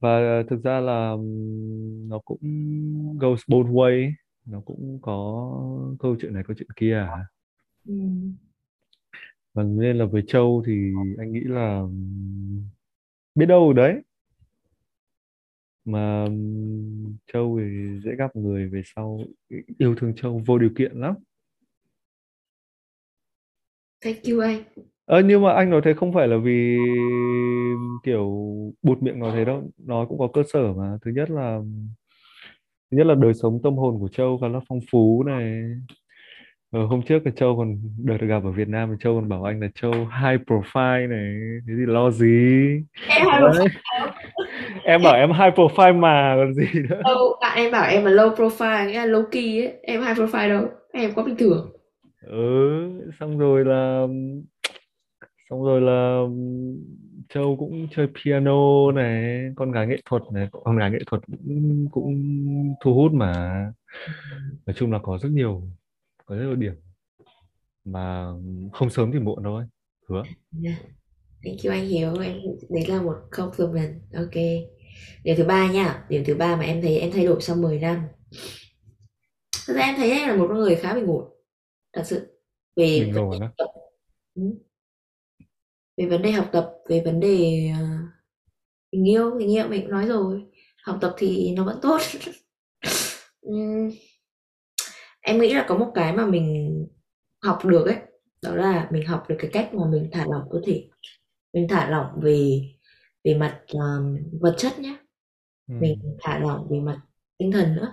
và 0.00 0.42
thực 0.50 0.62
ra 0.64 0.80
là 0.80 1.16
nó 2.08 2.18
cũng 2.24 2.38
goes 3.18 3.40
both 3.48 3.66
way 3.66 4.12
nó 4.46 4.60
cũng 4.60 4.98
có 5.02 5.50
câu 5.98 6.16
chuyện 6.20 6.34
này 6.34 6.42
câu 6.46 6.54
chuyện 6.58 6.68
kia 6.76 6.94
à 6.94 7.24
Ừ. 7.88 7.94
và 9.54 9.62
nên 9.62 9.98
là 9.98 10.04
với 10.04 10.22
Châu 10.26 10.62
thì 10.66 10.92
anh 11.18 11.32
nghĩ 11.32 11.40
là 11.40 11.82
biết 13.34 13.46
đâu 13.46 13.72
đấy 13.72 14.02
mà 15.84 16.26
Châu 17.32 17.58
thì 17.60 18.00
dễ 18.04 18.10
gặp 18.18 18.36
người 18.36 18.68
về 18.68 18.82
sau 18.94 19.20
yêu 19.78 19.94
thương 19.94 20.14
Châu 20.14 20.42
vô 20.46 20.58
điều 20.58 20.70
kiện 20.78 20.92
lắm. 20.92 21.14
Thank 24.04 24.16
you 24.30 24.40
anh. 24.40 24.62
Ờ, 25.06 25.20
nhưng 25.20 25.42
mà 25.42 25.52
anh 25.52 25.70
nói 25.70 25.80
thế 25.84 25.94
không 25.94 26.12
phải 26.12 26.28
là 26.28 26.36
vì 26.36 26.78
kiểu 28.02 28.30
buột 28.82 29.02
miệng 29.02 29.18
nói 29.18 29.32
thế 29.34 29.44
đâu. 29.44 29.70
Nói 29.78 30.06
cũng 30.08 30.18
có 30.18 30.28
cơ 30.32 30.42
sở 30.52 30.72
mà. 30.72 30.98
Thứ 31.04 31.10
nhất 31.10 31.30
là 31.30 31.60
thứ 32.90 32.96
nhất 32.96 33.06
là 33.06 33.14
đời 33.14 33.34
sống 33.34 33.60
tâm 33.62 33.76
hồn 33.76 33.98
của 34.00 34.08
Châu 34.08 34.38
khá 34.38 34.48
là 34.48 34.60
phong 34.68 34.80
phú 34.90 35.22
này. 35.26 35.62
Ờ, 36.70 36.86
hôm 36.86 37.02
trước 37.02 37.22
thì 37.24 37.30
Châu 37.36 37.56
còn 37.56 37.76
đợt 37.98 38.18
gặp 38.20 38.44
ở 38.44 38.50
Việt 38.50 38.68
Nam 38.68 38.88
thì 38.90 38.96
Châu 39.00 39.14
còn 39.14 39.28
bảo 39.28 39.44
anh 39.44 39.60
là 39.60 39.68
Châu 39.74 39.92
high 39.92 40.40
profile 40.46 41.08
này. 41.08 41.34
Thế 41.66 41.74
thì 41.78 41.86
lo 41.86 42.10
gì? 42.10 42.36
Đấy 43.08 43.68
em 44.84 45.02
bảo 45.02 45.14
em 45.14 45.32
high 45.32 45.54
profile 45.54 46.00
mà 46.00 46.34
còn 46.38 46.54
gì 46.54 46.80
nữa. 46.88 47.00
Đâu, 47.04 47.36
bạn 47.40 47.56
em 47.56 47.72
bảo 47.72 47.90
em 47.90 48.04
là 48.04 48.10
low 48.10 48.34
profile 48.34 48.86
nghĩa 48.86 49.06
là 49.06 49.06
low 49.06 49.24
key 49.32 49.60
ấy. 49.60 49.72
Em 49.82 50.02
high 50.02 50.16
profile 50.18 50.48
đâu 50.48 50.68
em 50.92 51.12
quá 51.14 51.24
bình 51.24 51.36
thường 51.36 51.70
ừ 52.26 53.10
xong 53.20 53.38
rồi 53.38 53.64
là 53.64 54.06
xong 55.50 55.64
rồi 55.64 55.80
là 55.80 56.22
Châu 57.28 57.56
cũng 57.56 57.88
chơi 57.90 58.06
piano 58.06 58.92
này 58.92 59.40
con 59.56 59.72
gái 59.72 59.86
nghệ 59.86 59.96
thuật 60.04 60.22
này 60.32 60.48
con 60.52 60.78
gái 60.78 60.90
nghệ 60.90 60.98
thuật 61.06 61.22
cũng, 61.26 61.86
cũng 61.90 62.14
thu 62.80 62.94
hút 62.94 63.12
mà. 63.12 63.32
Nói 64.66 64.74
chung 64.76 64.92
là 64.92 64.98
có 65.02 65.18
rất 65.18 65.28
nhiều 65.32 65.62
có 66.26 66.36
rất 66.36 66.44
nhiều 66.44 66.54
điểm. 66.54 66.74
Mà 67.84 68.26
không 68.72 68.90
sớm 68.90 69.12
thì 69.12 69.18
muộn 69.18 69.42
thôi 69.44 69.64
hứa. 70.08 70.22
Yeah. 70.64 70.78
Thank 71.44 71.64
you 71.64 71.72
anh 71.72 71.86
Hiếu 71.86 72.14
em 72.22 72.40
đấy 72.68 72.86
là 72.88 73.02
một 73.02 73.16
compliment 73.30 74.00
ok. 74.14 74.34
Điều 75.24 75.36
thứ 75.36 75.44
ba 75.44 75.72
nha 75.72 76.04
điều 76.08 76.24
thứ 76.26 76.34
ba 76.34 76.56
mà 76.56 76.64
em 76.64 76.82
thấy 76.82 76.98
em 76.98 77.10
thay 77.12 77.26
đổi 77.26 77.42
sau 77.42 77.56
10 77.56 77.78
năm. 77.78 78.02
Thực 79.66 79.74
ra 79.74 79.82
em 79.82 79.94
thấy 79.96 80.10
em 80.10 80.28
là 80.28 80.36
một 80.36 80.46
con 80.48 80.58
người 80.58 80.76
khá 80.76 80.94
bình 80.94 81.06
ổn. 81.06 81.24
Thật 81.92 82.02
sự. 82.04 82.40
Về 82.76 83.10
vấn 83.14 83.24
ổn 83.24 83.30
đề 83.30 83.38
á? 83.40 83.46
học 83.46 83.54
tập. 83.58 83.66
Ừ. 84.34 84.42
về 85.96 86.06
vấn 86.06 86.22
đề 86.22 86.30
học 86.30 86.48
tập 86.52 86.72
về 86.88 87.02
vấn 87.04 87.20
đề 87.20 87.68
ờ, 87.78 87.86
tình 88.90 89.08
yêu. 89.08 89.36
Tình 89.38 89.52
yêu 89.52 89.68
mình 89.68 89.82
cũng 89.82 89.90
nói 89.90 90.06
rồi. 90.06 90.42
Học 90.84 90.98
tập 91.00 91.14
thì 91.18 91.52
nó 91.56 91.64
vẫn 91.64 91.78
tốt. 91.82 92.00
Ừm, 93.40 93.90
em 95.20 95.40
nghĩ 95.40 95.54
là 95.54 95.64
có 95.68 95.76
một 95.78 95.92
cái 95.94 96.12
mà 96.12 96.26
mình 96.26 96.86
học 97.42 97.58
được 97.64 97.86
ấy 97.86 97.96
đó 98.42 98.54
là 98.54 98.88
mình 98.90 99.06
học 99.06 99.24
được 99.28 99.36
cái 99.38 99.50
cách 99.52 99.74
mà 99.74 99.86
mình 99.90 100.08
thả 100.12 100.26
lỏng 100.30 100.48
cơ 100.50 100.60
thể 100.66 100.88
mình 101.54 101.68
thả 101.68 101.90
lỏng 101.90 102.06
về 102.22 102.60
về 103.24 103.34
mặt 103.34 103.60
um, 103.72 104.16
vật 104.40 104.54
chất 104.58 104.78
nhé 104.78 104.96
ừ. 105.68 105.74
mình 105.80 105.98
thả 106.22 106.38
lỏng 106.38 106.66
về 106.70 106.80
mặt 106.80 107.00
tinh 107.38 107.52
thần 107.52 107.76
nữa. 107.76 107.92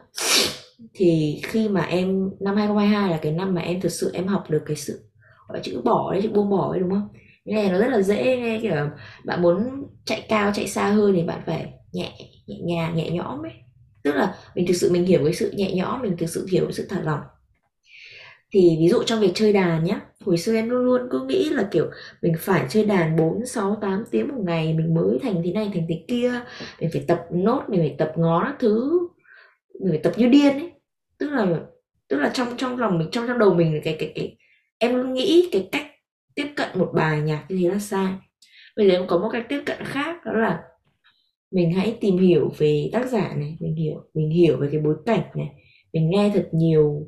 Thì 0.94 1.42
khi 1.44 1.70
mà 1.70 1.82
em 1.82 2.30
năm 2.40 2.56
2022 2.56 3.12
là 3.12 3.20
cái 3.22 3.32
năm 3.32 3.54
mà 3.54 3.62
em 3.62 3.82
thực 3.82 3.90
sự 3.92 4.12
em 4.14 4.28
học 4.28 4.50
được 4.50 4.64
cái 4.66 4.76
sự 4.76 5.10
gọi 5.48 5.60
chữ 5.64 5.82
bỏ 5.86 6.12
đấy 6.12 6.22
chữ 6.22 6.30
buông 6.30 6.50
bỏ 6.50 6.72
ấy 6.72 6.80
đúng 6.80 6.90
không? 6.90 7.08
Cái 7.46 7.56
này 7.56 7.70
nó 7.72 7.80
rất 7.80 7.88
là 7.88 8.02
dễ 8.02 8.38
nghe 8.38 8.60
kiểu 8.62 8.76
bạn 9.26 9.42
muốn 9.42 9.88
chạy 10.06 10.26
cao 10.30 10.52
chạy 10.56 10.68
xa 10.68 10.90
hơn 10.92 11.14
thì 11.16 11.24
bạn 11.24 11.42
phải 11.46 11.74
nhẹ 11.92 12.14
nhẹ 12.48 12.58
nhàng 12.64 12.96
nhẹ 12.96 13.10
nhõm 13.10 13.46
ấy. 13.46 13.52
Tức 14.04 14.16
là 14.16 14.36
mình 14.56 14.68
thực 14.68 14.74
sự 14.74 14.92
mình 14.92 15.06
hiểu 15.06 15.24
cái 15.24 15.34
sự 15.34 15.52
nhẹ 15.52 15.74
nhõm 15.76 16.02
mình 16.02 16.18
thực 16.18 16.30
sự 16.30 16.48
hiểu 16.52 16.64
cái 16.66 16.74
sự 16.74 16.88
thả 16.90 17.02
lỏng 17.02 17.22
thì 18.52 18.78
ví 18.80 18.90
dụ 18.90 19.04
trong 19.04 19.20
việc 19.20 19.32
chơi 19.34 19.54
đàn 19.54 19.84
nhá 19.84 20.02
hồi 20.26 20.38
xưa 20.38 20.56
em 20.56 20.70
luôn 20.70 20.86
luôn 20.86 21.02
cứ 21.12 21.26
nghĩ 21.26 21.50
là 21.50 21.68
kiểu 21.72 21.86
mình 22.22 22.34
phải 22.40 22.66
chơi 22.70 22.86
đàn 22.86 23.16
4, 23.16 23.46
6, 23.46 23.78
8 23.82 24.04
tiếng 24.12 24.28
một 24.28 24.44
ngày 24.46 24.74
mình 24.74 24.94
mới 24.94 25.20
thành 25.22 25.42
thế 25.46 25.52
này 25.52 25.72
thành 25.74 25.86
thế 25.90 26.04
kia 26.08 26.32
mình 26.80 26.90
phải 26.94 27.06
tập 27.08 27.26
nốt 27.32 27.64
mình 27.68 27.80
phải 27.80 27.96
tập 27.98 28.14
ngó 28.18 28.44
các 28.46 28.56
thứ 28.60 29.08
mình 29.80 29.90
phải 29.90 30.00
tập 30.04 30.14
như 30.18 30.28
điên 30.28 30.54
ấy. 30.54 30.72
Tức 31.20 31.30
là 31.30 31.60
tức 32.08 32.18
là 32.18 32.32
trong 32.34 32.48
trong 32.58 32.80
lòng 32.80 33.00
mình 33.00 33.08
trong 33.12 33.28
trong 33.28 33.40
đầu 33.40 33.54
mình 33.54 33.82
cái 33.84 33.96
cái 34.00 34.12
cái 34.16 34.38
em 34.78 34.96
luôn 34.96 35.14
nghĩ 35.14 35.50
cái 35.52 35.70
cách 35.72 35.88
tiếp 36.36 36.48
cận 36.56 36.70
một 36.76 36.92
bài 36.96 37.22
nhạc 37.22 37.46
như 37.50 37.58
thế 37.62 37.70
là 37.70 37.80
sai. 37.80 38.14
Bây 38.78 38.88
giờ 38.88 38.94
em 38.94 39.08
có 39.08 39.18
một 39.18 39.30
cách 39.32 39.46
tiếp 39.50 39.62
cận 39.66 39.78
khác 39.84 40.26
đó 40.26 40.32
là 40.34 40.60
mình 41.52 41.72
hãy 41.74 41.98
tìm 42.02 42.18
hiểu 42.18 42.52
về 42.58 42.90
tác 42.94 43.10
giả 43.10 43.34
này 43.38 43.58
mình 43.60 43.76
hiểu 43.76 44.04
mình 44.14 44.30
hiểu 44.30 44.58
về 44.58 44.68
cái 44.72 44.82
bối 44.82 44.96
cảnh 45.06 45.24
này 45.36 45.48
mình 45.94 46.10
nghe 46.10 46.32
thật 46.34 46.50
nhiều 46.52 47.08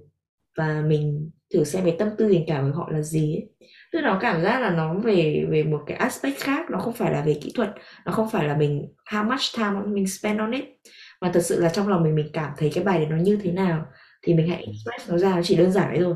và 0.58 0.84
mình 0.88 1.32
thử 1.54 1.64
xem 1.64 1.86
cái 1.86 1.96
tâm 2.00 2.10
tư 2.18 2.30
tình 2.32 2.44
cảm 2.48 2.72
của 2.72 2.78
họ 2.78 2.90
là 2.92 3.02
gì 3.02 3.36
ấy. 3.36 3.50
tức 3.92 4.02
nó 4.02 4.18
cảm 4.22 4.44
giác 4.44 4.60
là 4.60 4.70
nó 4.70 4.94
về 4.94 5.46
về 5.50 5.64
một 5.64 5.82
cái 5.88 5.98
aspect 5.98 6.40
khác 6.40 6.66
nó 6.72 6.80
không 6.80 6.94
phải 6.94 7.12
là 7.12 7.22
về 7.22 7.40
kỹ 7.42 7.52
thuật 7.56 7.70
nó 8.06 8.12
không 8.12 8.30
phải 8.30 8.48
là 8.48 8.58
mình 8.58 8.94
how 9.10 9.26
much 9.30 9.42
time 9.58 9.94
mình 9.94 10.08
spend 10.08 10.40
on 10.40 10.52
it. 10.52 10.66
Mà 11.22 11.32
thật 11.34 11.42
sự 11.42 11.60
là 11.62 11.70
trong 11.70 11.88
lòng 11.88 12.04
mình 12.04 12.16
mình 12.16 12.30
cảm 12.34 12.52
thấy 12.58 12.72
cái 12.74 12.84
bài 12.84 12.98
đấy 12.98 13.08
nó 13.10 13.18
như 13.18 13.40
thế 13.44 13.52
nào 13.52 13.86
thì 14.24 14.34
mình 14.34 14.48
hãy 14.50 14.58
express 14.66 15.12
nó 15.12 15.18
ra 15.18 15.36
nó 15.36 15.42
chỉ 15.44 15.56
đơn 15.56 15.72
giản 15.72 15.94
đấy 15.94 16.00
thôi. 16.04 16.16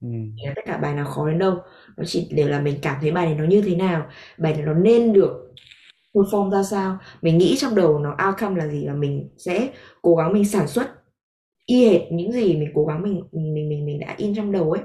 Ừ, 0.00 0.08
tất 0.56 0.62
cả 0.66 0.76
bài 0.76 0.94
nào 0.94 1.06
khó 1.06 1.28
đến 1.28 1.38
đâu 1.38 1.58
nó 1.96 2.04
chỉ 2.06 2.28
đều 2.32 2.48
là 2.48 2.60
mình 2.60 2.78
cảm 2.82 2.96
thấy 3.00 3.10
bài 3.12 3.26
này 3.26 3.34
nó 3.34 3.44
như 3.44 3.62
thế 3.62 3.74
nào 3.76 4.06
bài 4.38 4.54
này 4.54 4.62
nó 4.62 4.74
nên 4.74 5.12
được 5.12 5.30
perform 6.14 6.50
ra 6.50 6.62
sao. 6.62 6.98
Mình 7.22 7.38
nghĩ 7.38 7.56
trong 7.58 7.74
đầu 7.74 7.98
nó 7.98 8.16
outcome 8.28 8.64
là 8.64 8.68
gì 8.68 8.86
và 8.88 8.94
mình 8.94 9.28
sẽ 9.38 9.68
cố 10.02 10.16
gắng 10.16 10.32
mình 10.32 10.44
sản 10.44 10.68
xuất 10.68 11.03
y 11.66 11.86
hệt 11.88 12.02
những 12.12 12.32
gì 12.32 12.56
mình 12.56 12.70
cố 12.74 12.84
gắng 12.84 13.02
mình 13.02 13.22
mình 13.32 13.68
mình 13.68 13.86
mình 13.86 14.00
đã 14.00 14.14
in 14.18 14.34
trong 14.36 14.52
đầu 14.52 14.72
ấy. 14.72 14.82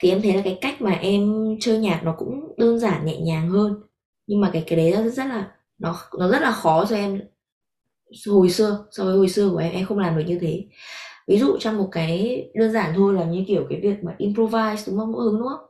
Thì 0.00 0.10
em 0.10 0.22
thấy 0.22 0.34
là 0.34 0.42
cái 0.44 0.58
cách 0.60 0.82
mà 0.82 0.92
em 0.92 1.32
chơi 1.60 1.78
nhạc 1.78 2.00
nó 2.04 2.14
cũng 2.18 2.54
đơn 2.56 2.78
giản 2.78 3.04
nhẹ 3.06 3.20
nhàng 3.20 3.48
hơn. 3.48 3.74
Nhưng 4.26 4.40
mà 4.40 4.50
cái 4.52 4.64
cái 4.66 4.76
đấy 4.76 4.92
rất, 4.92 5.10
rất 5.10 5.24
là 5.26 5.50
nó 5.78 5.96
nó 6.18 6.28
rất 6.28 6.42
là 6.42 6.50
khó 6.50 6.84
cho 6.88 6.96
em 6.96 7.20
hồi 8.28 8.50
xưa 8.50 8.86
so 8.90 9.04
với 9.04 9.16
hồi 9.16 9.28
xưa 9.28 9.50
của 9.50 9.56
em 9.56 9.72
em 9.72 9.86
không 9.86 9.98
làm 9.98 10.16
được 10.16 10.24
như 10.26 10.38
thế. 10.40 10.64
Ví 11.28 11.38
dụ 11.38 11.56
trong 11.60 11.78
một 11.78 11.88
cái 11.92 12.44
đơn 12.54 12.72
giản 12.72 12.92
thôi 12.96 13.14
là 13.14 13.24
như 13.24 13.44
kiểu 13.48 13.66
cái 13.70 13.80
việc 13.80 14.04
mà 14.04 14.14
improvise 14.18 14.84
đúng 14.92 14.98
không? 15.00 15.12
Ngẫu 15.12 15.20
hứng 15.20 15.38
đúng 15.38 15.48
không? 15.48 15.66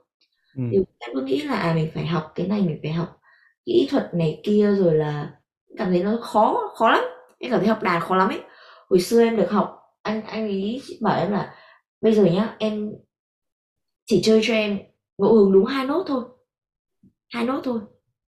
Ừ, 0.56 0.62
thì 0.72 0.78
em 1.00 1.10
cứ 1.14 1.22
nghĩ 1.22 1.42
là 1.42 1.54
à 1.56 1.74
mình 1.74 1.90
phải 1.94 2.06
học 2.06 2.32
cái 2.34 2.46
này 2.48 2.62
mình 2.62 2.78
phải 2.82 2.92
học 2.92 3.18
kỹ 3.66 3.88
thuật 3.90 4.10
này 4.14 4.40
kia 4.44 4.74
rồi 4.78 4.94
là 4.94 5.30
cảm 5.78 5.88
thấy 5.90 6.04
nó 6.04 6.18
khó 6.22 6.72
khó 6.76 6.90
lắm. 6.90 7.04
Em 7.40 7.50
cảm 7.50 7.60
thấy 7.60 7.68
học 7.68 7.82
đàn 7.82 8.00
khó 8.00 8.16
lắm 8.16 8.28
ấy. 8.28 8.40
Hồi 8.90 9.00
xưa 9.00 9.24
em 9.24 9.36
được 9.36 9.50
học 9.50 9.75
anh 10.06 10.22
anh 10.26 10.42
ấy 10.48 10.82
bảo 11.00 11.20
em 11.20 11.30
là 11.32 11.54
bây 12.00 12.14
giờ 12.14 12.24
nhá 12.24 12.56
em 12.58 12.92
chỉ 14.06 14.20
chơi 14.24 14.40
cho 14.44 14.54
em 14.54 14.78
ngẫu 15.18 15.34
hứng 15.34 15.52
đúng 15.52 15.64
hai 15.64 15.86
nốt 15.86 16.04
thôi. 16.06 16.24
Hai 17.28 17.44
nốt 17.44 17.60
thôi. 17.64 17.80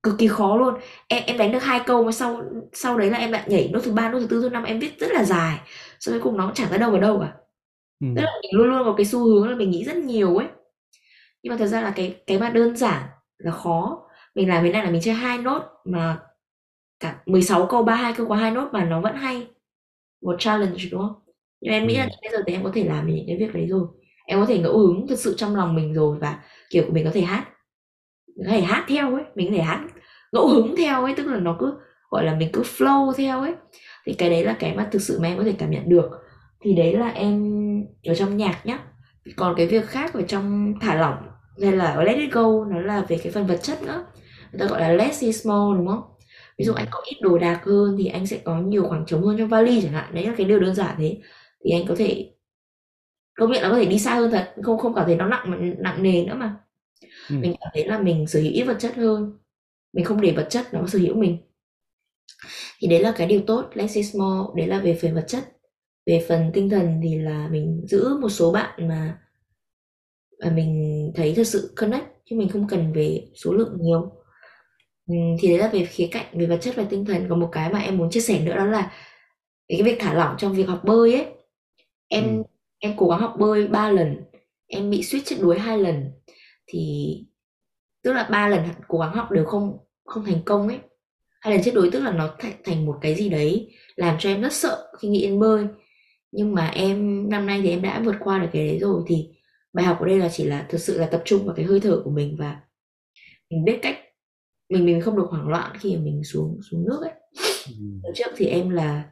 Cực 0.03 0.15
kỳ 0.19 0.29
khó 0.29 0.57
luôn. 0.57 0.75
Em 1.09 1.23
em 1.27 1.39
đánh 1.39 1.53
được 1.53 1.63
hai 1.63 1.81
câu 1.87 2.05
mà 2.05 2.13
sau 2.13 2.43
sau 2.73 2.99
đấy 2.99 3.11
là 3.11 3.19
em 3.19 3.33
lại 3.33 3.43
nhảy 3.47 3.69
nốt 3.73 3.81
thứ 3.85 3.93
ba 3.93 4.09
nốt 4.11 4.21
thứ 4.21 4.27
tư 4.27 4.43
thứ 4.43 4.49
năm 4.49 4.65
em 4.65 4.79
viết 4.81 4.99
rất 5.01 5.13
là 5.13 5.25
dài. 5.25 5.59
Sau 6.01 6.13
cuối 6.15 6.21
cùng 6.23 6.37
nó 6.37 6.47
cũng 6.47 6.55
chẳng 6.55 6.71
ra 6.71 6.77
đâu 6.79 6.91
vào 6.91 7.01
đâu 7.01 7.19
cả. 7.21 7.33
Ừ, 8.01 8.07
tức 8.17 8.23
là 8.23 8.33
mình 8.43 8.51
luôn 8.55 8.69
luôn 8.69 8.85
có 8.85 8.95
cái 8.97 9.07
xu 9.07 9.25
hướng 9.25 9.49
là 9.51 9.57
mình 9.57 9.71
nghĩ 9.71 9.85
rất 9.85 9.97
nhiều 9.97 10.37
ấy. 10.37 10.47
Nhưng 11.43 11.51
mà 11.53 11.57
thật 11.59 11.67
ra 11.67 11.83
là 11.83 11.93
cái 11.97 12.17
cái 12.27 12.39
mà 12.39 12.51
đơn 12.51 12.77
giản 12.77 13.03
là 13.39 13.53
khó. 13.53 14.03
Mình 14.35 14.49
làm 14.49 14.65
thế 14.65 14.73
này 14.73 14.85
là 14.85 14.91
mình 14.91 15.01
chơi 15.05 15.15
hai 15.15 15.39
nốt 15.39 15.63
mà 15.85 16.21
cả 17.01 17.23
16 17.27 17.67
câu 17.67 17.85
ba 17.85 17.95
hai 17.95 18.13
câu 18.15 18.29
có 18.29 18.37
hai 18.37 18.51
nốt 18.51 18.69
mà 18.73 18.85
nó 18.85 19.01
vẫn 19.01 19.17
hay. 19.17 19.49
Một 20.23 20.37
challenge 20.39 20.85
đúng 20.93 21.01
không 21.03 21.28
nhưng 21.61 21.75
em 21.75 21.87
nghĩ 21.87 21.97
là 21.97 22.05
ừ, 22.05 22.09
bây 22.23 22.33
giờ 22.33 22.39
thì 22.47 22.53
em 22.53 22.65
có 22.65 22.71
thể 22.75 22.85
làm 22.85 23.07
những 23.07 23.25
cái 23.27 23.37
việc 23.37 23.55
đấy 23.55 23.67
rồi. 23.67 23.87
Em 24.27 24.41
có 24.41 24.47
thể 24.47 24.59
ngẫu 24.59 24.79
hứng 24.79 25.07
thật 25.09 25.19
sự 25.19 25.35
trong 25.37 25.57
lòng 25.57 25.75
mình 25.75 25.95
rồi 25.95 26.19
và 26.21 26.39
kiểu 26.71 26.85
của 26.87 26.93
mình 26.93 27.05
có 27.05 27.11
thể 27.15 27.21
hát. 27.21 27.45
Mình 28.37 28.47
có 28.47 28.53
thể 28.53 28.61
hát 28.61 28.85
theo 28.89 29.15
ấy 29.15 29.25
mình 29.35 29.51
có 29.51 29.57
thể 29.57 29.63
hát 29.63 29.81
ngẫu 30.33 30.49
hứng 30.49 30.75
theo 30.77 31.05
ấy 31.05 31.15
tức 31.17 31.27
là 31.27 31.39
nó 31.41 31.57
cứ 31.61 31.75
gọi 32.11 32.25
là 32.25 32.35
mình 32.35 32.51
cứ 32.53 32.63
flow 32.63 33.13
theo 33.13 33.41
ấy. 33.41 33.55
Thì 34.07 34.13
cái 34.13 34.31
đấy 34.31 34.45
là 34.45 34.57
cái 34.61 34.75
mà 34.77 34.89
thực 34.93 35.03
sự 35.03 35.21
mà 35.21 35.29
em 35.29 35.39
có 35.39 35.45
thể 35.45 35.53
cảm 35.59 35.71
nhận 35.71 35.89
được. 35.89 36.11
Thì 36.61 36.75
đấy 36.75 36.93
là 36.97 37.09
em 37.09 37.55
ở 38.07 38.15
trong 38.15 38.37
nhạc 38.37 38.67
nhá. 38.67 38.79
Còn 39.37 39.55
cái 39.57 39.67
việc 39.67 39.87
khác 39.87 40.15
ở 40.15 40.23
trong 40.23 40.75
thả 40.81 40.95
lỏng 40.95 41.17
hay 41.63 41.73
là 41.73 42.03
let 42.05 42.17
it 42.17 42.33
go 42.33 42.65
nó 42.65 42.81
là 42.81 43.05
về 43.09 43.19
cái 43.23 43.33
phần 43.33 43.47
vật 43.47 43.59
chất 43.63 43.83
nữa. 43.83 44.05
Người 44.53 44.61
ta 44.61 44.67
gọi 44.67 44.81
là 44.81 44.89
less 44.93 45.23
is 45.23 45.47
more 45.47 45.79
đúng 45.79 45.87
không? 45.89 46.03
Ví 46.59 46.65
dụ 46.65 46.73
anh 46.73 46.87
có 46.91 47.01
ít 47.05 47.17
đồ 47.23 47.39
đạc 47.39 47.61
hơn 47.65 47.95
thì 47.99 48.07
anh 48.07 48.27
sẽ 48.27 48.39
có 48.45 48.57
nhiều 48.61 48.85
khoảng 48.89 49.07
trống 49.07 49.23
hơn 49.23 49.39
trong 49.39 49.49
vali 49.49 49.83
chẳng 49.83 49.93
hạn. 49.93 50.15
Đấy 50.15 50.27
là 50.27 50.35
cái 50.37 50.47
điều 50.47 50.61
đơn 50.61 50.75
giản 50.75 50.95
thế 50.99 51.19
thì 51.65 51.71
anh 51.71 51.85
có 51.89 51.95
thể 51.99 52.33
công 53.35 53.53
nhận 53.53 53.63
là 53.63 53.69
có 53.71 53.77
thể 53.77 53.85
đi 53.87 53.99
xa 53.99 54.15
hơn 54.15 54.31
thật 54.31 54.55
không 54.63 54.79
không 54.79 54.95
cảm 54.95 55.07
thấy 55.07 55.17
nó 55.17 55.29
nặng 55.29 55.75
nặng 55.79 56.03
nề 56.03 56.25
nữa 56.25 56.35
mà. 56.35 56.57
Ừ, 57.29 57.37
mình 57.43 57.55
cảm 57.61 57.71
thấy 57.75 57.87
là 57.87 57.99
mình 58.01 58.27
sở 58.27 58.41
hữu 58.41 58.53
ít 58.53 58.65
vật 58.65 58.77
chất 58.81 58.97
hơn 58.97 59.39
mình 59.95 60.05
không 60.07 60.21
để 60.21 60.33
vật 60.37 60.49
chất 60.51 60.75
nó 60.75 60.89
sở 60.89 61.01
hữu 61.01 61.17
mình. 61.17 61.39
Thì 62.81 62.89
đấy 62.89 63.01
là 63.01 63.13
cái 63.17 63.27
điều 63.27 63.41
tốt 63.47 63.65
less 63.75 63.95
is 63.97 64.17
more 64.17 64.51
đấy 64.57 64.67
là 64.67 64.81
về 64.81 64.99
phần 65.03 65.15
vật 65.15 65.25
chất. 65.29 65.45
Về 66.07 66.25
phần 66.29 66.51
tinh 66.55 66.71
thần 66.71 67.01
thì 67.05 67.19
là 67.19 67.49
mình 67.53 67.83
giữ 67.89 68.19
một 68.21 68.29
số 68.29 68.53
bạn 68.53 68.89
mà 68.89 69.19
mà 70.45 70.51
mình 70.51 71.13
thấy 71.15 71.35
thật 71.37 71.45
sự 71.47 71.73
connect 71.77 72.05
chứ 72.31 72.37
mình 72.37 72.49
không 72.49 72.67
cần 72.69 72.93
về 72.93 73.29
số 73.35 73.53
lượng 73.53 73.77
nhiều. 73.81 74.13
Ừm, 75.09 75.37
thì 75.41 75.49
đấy 75.49 75.59
là 75.59 75.69
về 75.73 75.85
khía 75.87 76.09
cạnh 76.13 76.27
về 76.39 76.47
vật 76.47 76.59
chất 76.63 76.77
và 76.77 76.85
tinh 76.91 77.05
thần. 77.05 77.27
Còn 77.29 77.41
một 77.41 77.49
cái 77.53 77.73
mà 77.73 77.79
em 77.81 77.99
muốn 77.99 78.11
chia 78.11 78.21
sẻ 78.21 78.41
nữa 78.41 78.57
đó 78.57 78.67
là 78.67 78.93
cái 79.69 79.83
việc 79.85 79.97
thả 80.01 80.15
lỏng 80.15 80.37
trong 80.39 80.55
việc 80.55 80.65
học 80.69 80.81
bơi 80.85 81.15
ấy 81.15 81.27
ừ, 82.11 82.17
em 82.17 82.43
em 82.79 82.95
cố 82.97 83.09
gắng 83.09 83.21
học 83.21 83.35
bơi 83.39 83.69
3 83.69 83.91
lần 83.91 84.17
em 84.67 84.91
bị 84.91 85.03
suýt 85.03 85.23
chết 85.25 85.37
đuối 85.41 85.59
hai 85.59 85.79
lần. 85.79 86.11
Thì 86.67 87.15
tức 88.03 88.13
là 88.13 88.29
ba 88.31 88.49
lần 88.49 88.61
cố 88.89 88.99
gắng 88.99 89.13
học 89.15 89.31
đều 89.31 89.45
không 89.45 89.79
không 90.05 90.25
thành 90.25 90.43
công 90.45 90.69
ấy. 90.69 90.79
Hai 91.41 91.55
lần 91.55 91.65
chết 91.65 91.73
đuối 91.75 91.91
tức 91.93 92.01
là 92.01 92.13
nó 92.13 92.35
thành, 92.39 92.53
thành 92.65 92.87
một 92.87 92.99
cái 93.01 93.15
gì 93.15 93.29
đấy 93.29 93.71
làm 93.97 94.17
cho 94.19 94.31
em 94.31 94.43
rất 94.43 94.53
sợ 94.53 94.93
khi 94.99 95.09
nghĩ 95.09 95.23
đến 95.27 95.41
bơi. 95.41 95.67
Nhưng 96.33 96.55
mà 96.55 96.69
em 96.69 97.29
năm 97.31 97.47
nay 97.47 97.61
thì 97.63 97.71
em 97.71 97.83
đã 97.83 98.03
vượt 98.05 98.17
qua 98.21 98.39
được 98.39 98.49
cái 98.53 98.67
đấy 98.67 98.79
rồi 98.79 99.03
thì 99.07 99.29
bài 99.73 99.85
học 99.85 100.01
ở 100.01 100.07
đây 100.07 100.19
là 100.19 100.29
chỉ 100.29 100.45
là 100.45 100.67
thực 100.69 100.79
sự 100.79 100.99
là 100.99 101.07
tập 101.07 101.23
trung 101.25 101.47
vào 101.47 101.55
cái 101.57 101.65
hơi 101.65 101.81
thở 101.81 102.01
của 102.05 102.11
mình 102.11 102.37
và 102.39 102.61
mình 103.51 103.65
biết 103.65 103.79
cách 103.83 103.99
mình 104.69 104.87
mình 104.87 105.01
không 105.01 105.17
được 105.17 105.27
hoảng 105.31 105.49
loạn 105.49 105.77
khi 105.81 105.97
mà 105.97 106.03
mình 106.03 106.25
xuống 106.25 106.61
xuống 106.71 106.85
nước 106.85 107.01
ấy. 107.03 107.13
Ừ, 107.67 108.11
trước 108.15 108.31
thì 108.37 108.47
em 108.47 108.71
là 108.71 109.11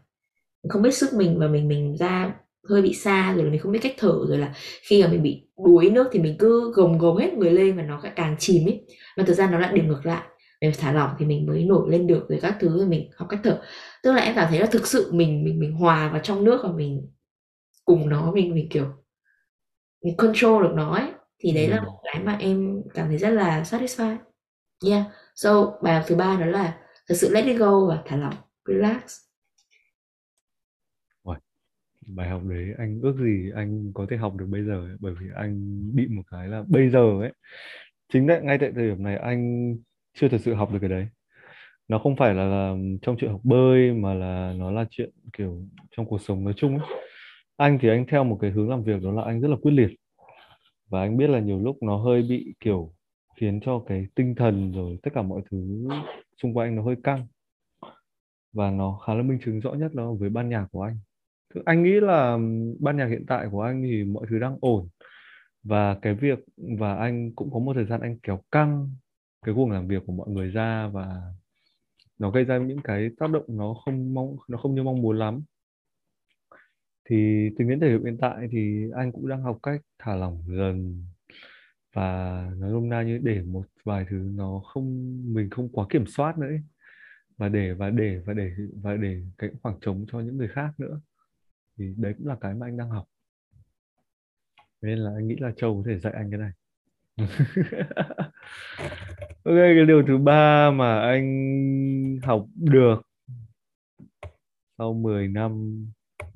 không 0.68 0.82
biết 0.82 0.94
sức 0.94 1.14
mình 1.14 1.38
và 1.38 1.49
mình 1.49 1.68
mình 1.68 1.97
ra 1.97 2.34
hơi 2.68 2.82
bị 2.82 2.94
xa 2.94 3.34
rồi 3.34 3.44
là 3.44 3.50
mình 3.50 3.60
không 3.60 3.72
biết 3.72 3.78
cách 3.82 3.94
thở 3.98 4.14
rồi 4.28 4.38
là 4.38 4.54
khi 4.88 5.02
mà 5.02 5.08
mình 5.08 5.22
bị 5.22 5.48
đuối 5.64 5.90
nước 5.90 6.08
thì 6.12 6.18
mình 6.18 6.36
cứ 6.38 6.72
gồng 6.74 6.98
gồng 6.98 7.16
hết 7.16 7.32
người 7.34 7.50
lên 7.50 7.76
và 7.76 7.82
nó 7.82 8.02
càng 8.16 8.36
chìm 8.38 8.68
ấy. 8.68 8.86
Mà 9.16 9.24
thực 9.26 9.34
ra 9.34 9.50
nó 9.50 9.58
lại 9.58 9.72
điểm 9.72 9.88
ngược 9.88 10.06
lại 10.06 10.22
mình 10.60 10.72
thả 10.78 10.92
lỏng 10.92 11.10
thì 11.18 11.26
mình 11.26 11.46
mới 11.46 11.64
nổi 11.64 11.90
lên 11.90 12.06
được 12.06 12.26
rồi 12.28 12.38
các 12.42 12.56
thứ 12.60 12.78
rồi 12.78 12.86
mình 12.86 13.10
học 13.16 13.28
cách 13.30 13.40
thở. 13.44 13.60
Tức 14.02 14.12
là 14.12 14.22
em 14.22 14.34
cảm 14.34 14.46
thấy 14.50 14.60
là 14.60 14.66
thực 14.66 14.86
sự 14.86 15.12
mình 15.12 15.44
mình 15.44 15.58
mình 15.58 15.72
hòa 15.72 16.08
vào 16.12 16.20
trong 16.22 16.44
nước 16.44 16.60
và 16.62 16.72
mình 16.72 17.10
cùng 17.84 18.08
nó 18.08 18.32
mình 18.32 18.54
mình 18.54 18.68
kiểu 18.70 18.86
mình 20.04 20.16
control 20.16 20.62
được 20.62 20.72
nó 20.74 20.94
ấy 20.94 21.08
thì 21.38 21.52
đấy 21.52 21.68
là 21.68 21.76
ừ. 21.76 21.84
một 21.84 22.00
cái 22.04 22.22
mà 22.24 22.36
em 22.40 22.82
cảm 22.94 23.08
thấy 23.08 23.18
rất 23.18 23.30
là 23.30 23.62
satisfied. 23.62 24.16
Yeah. 24.86 25.04
So 25.34 25.72
bài 25.82 25.94
học 25.94 26.04
thứ 26.06 26.16
ba 26.16 26.36
đó 26.40 26.46
là 26.46 26.78
thật 27.08 27.14
sự 27.14 27.28
let 27.30 27.44
it 27.44 27.58
go 27.58 27.86
và 27.86 28.02
thả 28.06 28.16
lỏng 28.16 28.34
relax 28.68 29.25
bài 32.07 32.28
học 32.28 32.42
đấy 32.44 32.74
anh 32.78 33.00
ước 33.02 33.16
gì 33.16 33.50
anh 33.54 33.92
có 33.94 34.07
thể 34.11 34.16
học 34.16 34.34
được 34.36 34.46
bây 34.48 34.64
giờ 34.64 34.86
ấy, 34.86 34.96
bởi 35.00 35.14
vì 35.20 35.26
anh 35.34 35.80
bị 35.94 36.07
một 36.09 36.22
cái 36.30 36.48
là 36.48 36.64
bây 36.68 36.90
giờ 36.90 37.20
ấy. 37.20 37.32
Chính 38.12 38.26
tại 38.28 38.40
ngay 38.42 38.59
tại 38.59 38.72
thời 38.74 38.88
điểm 38.88 39.02
này 39.02 39.16
anh 39.16 39.72
chưa 40.14 40.28
thật 40.28 40.38
sự 40.40 40.54
học 40.54 40.72
được 40.72 40.78
cái 40.80 40.90
đấy. 40.90 41.09
Nó 41.88 41.98
không 41.98 42.16
phải 42.16 42.34
là, 42.34 42.44
là 42.44 42.76
trong 43.02 43.16
chuyện 43.18 43.30
học 43.30 43.40
bơi 43.44 43.92
mà 43.92 44.14
là 44.14 44.54
nó 44.59 44.70
là 44.70 44.84
chuyện 44.90 45.11
kiểu 45.32 45.62
trong 45.96 46.07
cuộc 46.07 46.20
sống 46.20 46.44
nói 46.44 46.54
chung 46.57 46.78
ấy. 46.78 46.88
Anh 47.57 47.78
thì 47.80 47.88
anh 47.88 48.07
theo 48.09 48.24
một 48.24 48.38
cái 48.40 48.50
hướng 48.50 48.70
làm 48.70 48.82
việc 48.82 49.02
đó 49.02 49.12
là 49.12 49.22
anh 49.22 49.40
rất 49.40 49.48
là 49.48 49.57
quyết 49.62 49.72
liệt. 49.72 49.90
Và 50.88 51.00
anh 51.00 51.16
biết 51.16 51.30
là 51.30 51.40
nhiều 51.40 51.59
lúc 51.59 51.82
nó 51.82 51.96
hơi 51.96 52.22
bị 52.22 52.54
kiểu 52.61 52.92
khiến 53.40 53.61
cho 53.61 53.84
cái 53.86 54.07
tinh 54.14 54.34
thần 54.34 54.72
rồi 54.72 54.98
tất 55.02 55.11
cả 55.14 55.22
mọi 55.22 55.42
thứ 55.50 55.88
xung 56.42 56.54
quanh 56.54 56.76
nó 56.76 56.82
hơi 56.82 56.96
căng. 57.04 57.26
Và 58.52 58.70
nó 58.70 58.98
khá 59.07 59.14
là 59.14 59.22
minh 59.22 59.38
chứng 59.44 59.61
rõ 59.61 59.72
nhất 59.72 59.94
là 59.94 60.04
với 60.18 60.30
ban 60.30 60.48
nhạc 60.48 60.66
của 60.70 60.82
anh 60.82 60.98
anh 61.64 61.82
nghĩ 61.82 62.00
là 62.00 62.38
ban 62.80 62.96
nhạc 62.96 63.07
hiện 63.07 63.24
tại 63.26 63.46
của 63.50 63.62
anh 63.62 63.82
thì 63.82 64.04
mọi 64.04 64.26
thứ 64.30 64.38
đang 64.38 64.59
ổn. 64.61 64.88
Và 65.62 65.98
cái 66.02 66.14
việc, 66.14 66.38
và 66.78 66.96
anh 66.96 67.34
cũng 67.34 67.50
có 67.52 67.59
một 67.59 67.74
thời 67.74 67.86
gian 67.86 68.00
anh 68.00 68.18
kéo 68.22 68.40
căng 68.52 68.90
cái 69.46 69.54
guồng 69.54 69.70
làm 69.70 69.88
việc 69.88 70.02
của 70.07 70.12
mọi 70.12 70.28
người 70.30 70.48
ra 70.50 70.88
và 70.88 71.22
nó 72.18 72.30
gây 72.30 72.44
ra 72.44 72.59
những 72.59 72.80
cái 72.84 73.11
tác 73.18 73.30
động 73.30 73.44
nó 73.48 73.74
không 73.74 74.14
mong, 74.14 74.36
nó 74.48 74.59
không 74.59 74.74
như 74.74 74.82
mong 74.82 75.02
muốn 75.02 75.18
lắm. 75.18 75.42
Thì 77.09 77.48
tính 77.59 77.68
đến 77.68 77.80
thời 77.80 77.90
điểm 77.90 78.04
hiện 78.04 78.18
tại 78.20 78.48
thì 78.50 78.90
anh 78.94 79.12
cũng 79.12 79.28
đang 79.28 79.42
học 79.42 79.59
cách 79.62 79.80
thả 79.98 80.14
lỏng 80.16 80.42
dần. 80.48 81.04
Và 81.94 82.40
nói 82.57 82.70
nôm 82.70 82.88
na 82.88 83.02
như 83.02 83.18
để 83.22 83.42
một 83.42 83.66
vài 83.84 84.07
thứ 84.11 84.16
nó 84.34 84.61
không, 84.64 84.86
mình 85.34 85.50
không 85.50 85.68
quá 85.68 85.86
kiểm 85.90 86.04
soát 86.07 86.38
nữa 86.38 86.46
ấy. 86.46 86.61
và 87.36 87.48
để 87.48 87.72
và 87.72 87.90
để 87.90 88.20
và 88.26 88.32
để 88.34 88.50
và 88.82 88.96
để 88.96 89.22
cái 89.38 89.50
khoảng 89.62 89.78
trống 89.80 90.04
cho 90.12 90.20
những 90.20 90.36
người 90.36 90.48
khác 90.48 90.70
nữa 90.80 91.00
thì 91.78 91.94
đấy 91.96 92.14
cũng 92.18 92.26
là 92.26 92.36
cái 92.40 92.54
mà 92.54 92.66
anh 92.66 92.76
đang 92.76 92.90
học 92.90 93.08
nên 94.82 94.98
là 94.98 95.10
anh 95.16 95.28
nghĩ 95.28 95.36
là 95.38 95.52
Châu 95.56 95.76
có 95.76 95.90
thể 95.90 95.98
dạy 95.98 96.12
anh 96.16 96.30
cái 96.30 96.40
này 96.40 96.50
ok, 99.44 99.56
cái 99.56 99.86
điều 99.86 100.02
thứ 100.06 100.18
ba 100.18 100.70
mà 100.70 101.00
anh 101.00 102.18
học 102.22 102.46
được 102.54 103.02
sau 104.78 104.94
10 104.94 105.28
năm 105.28 105.84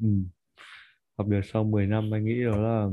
ừ. 0.01 0.09
học 1.19 1.27
được 1.29 1.41
sau 1.53 1.65
10 1.65 1.87
năm 1.87 2.15
anh 2.15 2.25
nghĩ 2.25 2.45
đó 2.45 2.57
là 2.57 2.89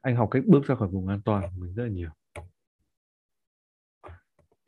anh 0.00 0.16
học 0.16 0.28
cách 0.30 0.42
bước 0.46 0.64
ra 0.66 0.74
khỏi 0.74 0.88
vùng 0.88 1.08
an 1.08 1.20
toàn 1.24 1.42
của 1.42 1.60
mình 1.60 1.74
rất 1.74 1.82
là 1.82 1.90
nhiều 1.90 2.10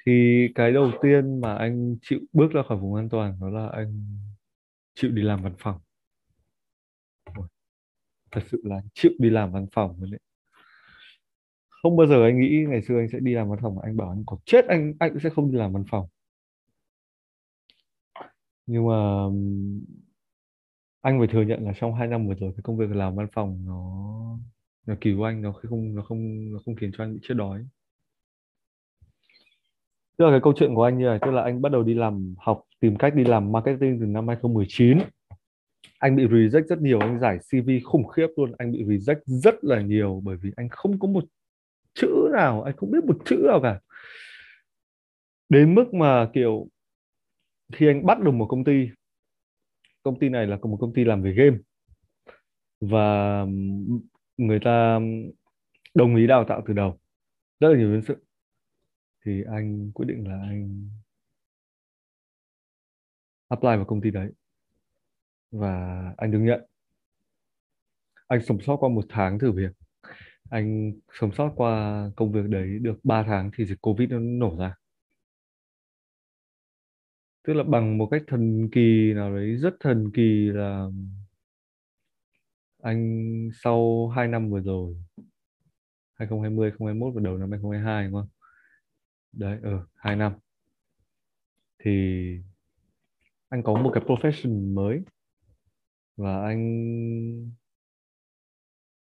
thì 0.06 0.48
cái 0.54 0.72
đầu 0.72 0.90
tiên 1.02 1.40
mà 1.40 1.54
anh 1.54 1.96
chịu 2.02 2.18
bước 2.32 2.52
ra 2.52 2.62
khỏi 2.68 2.78
vùng 2.78 2.94
an 2.94 3.08
toàn 3.08 3.40
đó 3.40 3.48
là 3.48 3.68
anh 3.68 4.06
chịu 4.94 5.10
đi 5.10 5.22
làm 5.22 5.42
văn 5.42 5.54
phòng. 5.58 5.80
Thật 8.30 8.40
sự 8.46 8.60
là 8.64 8.82
chịu 8.94 9.12
đi 9.18 9.30
làm 9.30 9.52
văn 9.52 9.66
phòng 9.72 9.96
rồi 10.00 10.08
đấy. 10.10 10.20
Không 11.68 11.96
bao 11.96 12.06
giờ 12.06 12.24
anh 12.24 12.40
nghĩ 12.40 12.64
ngày 12.68 12.82
xưa 12.82 12.98
anh 12.98 13.08
sẽ 13.12 13.18
đi 13.20 13.34
làm 13.34 13.50
văn 13.50 13.58
phòng 13.62 13.78
anh 13.78 13.96
bảo 13.96 14.10
anh 14.10 14.22
có 14.26 14.38
chết, 14.44 14.66
anh 14.68 14.94
anh 14.98 15.10
cũng 15.10 15.20
sẽ 15.20 15.30
không 15.30 15.52
đi 15.52 15.58
làm 15.58 15.72
văn 15.72 15.84
phòng. 15.90 16.08
Nhưng 18.66 18.86
mà 18.86 19.24
anh 21.00 21.18
phải 21.18 21.28
thừa 21.32 21.42
nhận 21.42 21.64
là 21.64 21.72
trong 21.80 21.94
hai 21.94 22.08
năm 22.08 22.28
vừa 22.28 22.34
rồi 22.34 22.52
cái 22.56 22.62
công 22.62 22.76
việc 22.76 22.90
làm 22.90 23.14
văn 23.16 23.26
phòng 23.32 23.64
nó 23.66 24.38
là 24.86 24.96
kỳ 25.00 25.10
anh, 25.24 25.42
nó 25.42 25.52
không 25.52 25.94
nó 25.94 26.02
không 26.02 26.52
nó 26.52 26.58
không 26.64 26.74
khiến 26.76 26.90
cho 26.94 27.04
anh 27.04 27.14
bị 27.14 27.20
chết 27.22 27.34
đói 27.34 27.66
tức 30.16 30.24
là 30.24 30.30
cái 30.30 30.40
câu 30.42 30.52
chuyện 30.56 30.74
của 30.74 30.84
anh 30.84 30.98
như 30.98 31.04
này, 31.04 31.18
tức 31.22 31.30
là 31.30 31.42
anh 31.42 31.62
bắt 31.62 31.72
đầu 31.72 31.82
đi 31.82 31.94
làm 31.94 32.34
học, 32.38 32.62
tìm 32.80 32.96
cách 32.96 33.14
đi 33.14 33.24
làm 33.24 33.52
marketing 33.52 33.98
từ 34.00 34.06
năm 34.06 34.28
2019 34.28 34.98
anh 36.02 36.16
bị 36.16 36.26
reject 36.26 36.66
rất 36.66 36.80
nhiều, 36.80 37.00
anh 37.00 37.20
giải 37.20 37.38
CV 37.38 37.70
khủng 37.84 38.06
khiếp 38.06 38.26
luôn. 38.36 38.52
Anh 38.58 38.72
bị 38.72 38.84
reject 38.84 39.20
rất 39.24 39.64
là 39.64 39.80
nhiều 39.80 40.20
bởi 40.24 40.36
vì 40.36 40.50
anh 40.56 40.68
không 40.68 40.98
có 40.98 41.08
một 41.08 41.24
chữ 41.94 42.28
nào, 42.32 42.62
anh 42.62 42.76
không 42.76 42.90
biết 42.90 43.04
một 43.04 43.18
chữ 43.24 43.36
nào 43.46 43.60
cả. 43.62 43.80
Đến 45.48 45.74
mức 45.74 45.94
mà, 45.94 46.30
kiểu, 46.34 46.68
khi 47.72 47.86
anh 47.86 48.06
bắt 48.06 48.20
được 48.20 48.30
một 48.30 48.46
công 48.46 48.64
ty 48.64 48.88
công 50.02 50.18
ty 50.18 50.28
này 50.28 50.46
là 50.46 50.58
một 50.62 50.76
công 50.80 50.92
ty 50.92 51.04
làm 51.04 51.22
về 51.22 51.32
game. 51.32 51.56
Và 52.80 53.46
người 54.36 54.60
ta 54.60 55.00
đồng 55.94 56.16
ý 56.16 56.26
đào 56.26 56.44
tạo 56.44 56.62
từ 56.66 56.74
đầu. 56.74 56.98
Rất 57.60 57.68
là 57.68 57.78
nhiều 57.78 57.88
nhân 57.88 58.02
sự 58.02 58.16
thì 59.24 59.42
anh 59.52 59.90
quyết 59.94 60.06
định 60.06 60.28
là 60.28 60.40
anh 60.42 60.90
apply 63.48 63.68
vào 63.68 63.84
công 63.84 64.00
ty 64.00 64.10
đấy. 64.10 64.32
Và 65.50 66.04
anh 66.16 66.30
được 66.30 66.38
nhận. 66.38 66.60
Anh 68.26 68.40
sống 68.44 68.60
sót 68.60 68.76
qua 68.76 68.88
một 68.88 69.04
tháng 69.08 69.38
thử 69.38 69.52
việc. 69.52 69.72
Anh 70.50 70.92
sống 71.20 71.30
sót 71.32 71.52
qua 71.56 72.04
công 72.16 72.32
việc 72.32 72.48
đấy 72.48 72.78
được 72.78 73.04
3 73.04 73.22
tháng 73.22 73.50
thì 73.56 73.64
dịch 73.66 73.80
covid 73.80 74.10
nó 74.10 74.18
nổ 74.18 74.56
ra. 74.58 74.74
Tức 77.42 77.52
là 77.52 77.64
bằng 77.64 77.98
một 77.98 78.08
cách 78.10 78.22
thần 78.26 78.68
kỳ 78.72 79.12
nào 79.14 79.34
đấy, 79.34 79.56
rất 79.56 79.74
thần 79.80 80.10
kỳ 80.14 80.50
là 80.52 80.86
anh 82.82 83.32
sau 83.62 84.08
2 84.08 84.28
năm 84.28 84.50
vừa 84.50 84.60
rồi 84.60 84.96
2020 86.14 86.70
2021 86.70 87.14
và 87.14 87.20
đầu 87.24 87.38
năm 87.38 87.50
2022 87.50 88.04
đúng 88.04 88.12
không? 88.20 88.28
Đấy 89.32 89.58
ở 89.62 89.70
ừ, 89.70 89.78
hai 89.94 90.16
năm. 90.16 90.32
Thì 91.84 91.90
anh 93.48 93.62
có 93.62 93.74
một 93.74 93.90
cái 93.94 94.04
profession 94.04 94.74
mới 94.74 95.02
và 96.16 96.42
anh 96.42 96.62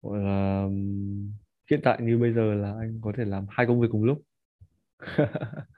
gọi 0.02 0.18
là 0.20 0.68
hiện 1.70 1.80
tại 1.84 1.98
như 2.02 2.18
bây 2.18 2.32
giờ 2.32 2.54
là 2.54 2.74
anh 2.80 3.00
có 3.02 3.12
thể 3.16 3.24
làm 3.24 3.46
hai 3.48 3.66
công 3.66 3.80
việc 3.80 3.88
cùng 3.90 4.04
lúc. 4.04 4.22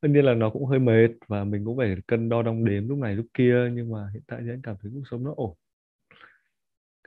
Tất 0.00 0.08
nhiên 0.08 0.24
là 0.24 0.34
nó 0.34 0.50
cũng 0.50 0.66
hơi 0.66 0.78
mệt 0.78 1.08
và 1.28 1.44
mình 1.44 1.64
cũng 1.64 1.76
phải 1.76 1.96
cân 2.06 2.28
đo 2.28 2.42
đong 2.42 2.64
đếm 2.64 2.88
lúc 2.88 2.98
này 2.98 3.14
lúc 3.16 3.26
kia 3.34 3.70
nhưng 3.74 3.90
mà 3.92 4.10
hiện 4.14 4.22
tại 4.26 4.40
thì 4.44 4.50
anh 4.50 4.62
cảm 4.62 4.76
thấy 4.82 4.92
cuộc 4.94 5.02
sống 5.10 5.24
nó 5.24 5.34
ổn 5.36 5.56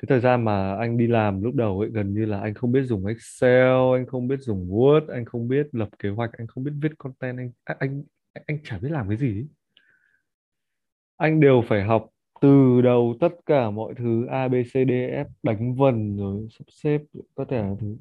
cái 0.02 0.08
thời 0.08 0.20
gian 0.20 0.45
mà 0.45 0.76
anh 0.76 0.97
đi 0.97 1.08
làm 1.08 1.43
lúc 1.43 1.56
đầu 1.56 1.80
ấy 1.80 1.89
gần 1.89 2.14
như 2.14 2.26
là 2.26 2.39
anh 2.39 2.54
không 2.54 2.72
biết 2.72 2.82
dùng 2.84 3.06
Excel 3.06 3.95
anh 3.95 4.06
không 4.08 4.28
biết 4.28 4.39
dùng 4.39 4.70
Word 4.70 5.08
anh 5.08 5.26
không 5.26 5.47
biết 5.47 5.68
lập 5.72 5.89
kế 6.00 6.10
hoạch 6.10 6.32
anh 6.38 6.47
không 6.47 6.64
biết 6.64 6.72
viết 6.82 6.97
content 6.97 7.38
anh 7.38 7.52
anh 7.64 7.78
anh, 7.80 8.04
anh 8.45 8.58
chả 8.64 8.80
biết 8.80 8.89
làm 8.91 9.08
cái 9.10 9.18
gì 9.18 9.45
anh 11.18 11.39
đều 11.39 11.64
phải 11.68 11.84
học 11.84 12.10
từ 12.41 12.82
đầu 12.82 13.16
tất 13.20 13.34
cả 13.45 13.70
mọi 13.70 13.93
thứ 13.97 14.26
A 14.26 14.47
B 14.47 14.54
C 14.54 14.74
D 14.74 14.91
F 14.91 15.26
đánh 15.43 15.76
vần 15.76 16.18
rồi 16.18 16.47
sắp 16.52 16.66
xếp 16.68 17.02
tất 17.36 17.43
cả 17.50 17.70
thứ. 17.80 17.97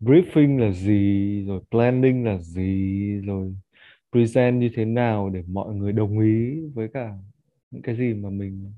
Briefing 0.00 0.58
là 0.58 0.70
gì 0.70 1.44
rồi 1.46 1.60
planning 1.70 2.24
là 2.24 2.38
gì 2.38 3.20
rồi 3.24 3.54
present 4.12 4.60
như 4.60 4.70
thế 4.74 4.84
nào 4.84 5.30
để 5.30 5.42
mọi 5.46 5.74
người 5.74 5.92
đồng 5.92 6.18
ý 6.18 6.60
với 6.74 6.88
cả 6.88 7.14
những 7.70 7.82
cái 7.82 7.96
gì 7.96 8.14
mà 8.14 8.30
mình 8.30 8.72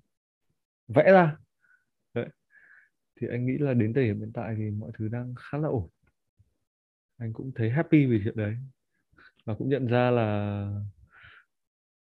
vẽ 0.94 1.12
ra. 1.12 1.36
Đấy. 2.14 2.28
thì 3.20 3.26
anh 3.30 3.46
nghĩ 3.46 3.58
là 3.58 3.74
đến 3.74 3.94
thời 3.94 4.04
điểm 4.04 4.20
hiện 4.20 4.32
tại 4.34 4.54
thì 4.58 4.70
mọi 4.70 4.90
thứ 4.98 5.08
đang 5.08 5.34
khá 5.34 5.58
là 5.58 5.68
ổn. 5.68 5.88
Anh 7.18 7.32
cũng 7.32 7.52
thấy 7.54 7.70
happy 7.70 8.06
vì 8.06 8.20
chuyện 8.24 8.36
đấy. 8.36 8.56
Và 9.44 9.54
cũng 9.54 9.68
nhận 9.68 9.86
ra 9.86 10.10
là 10.10 10.66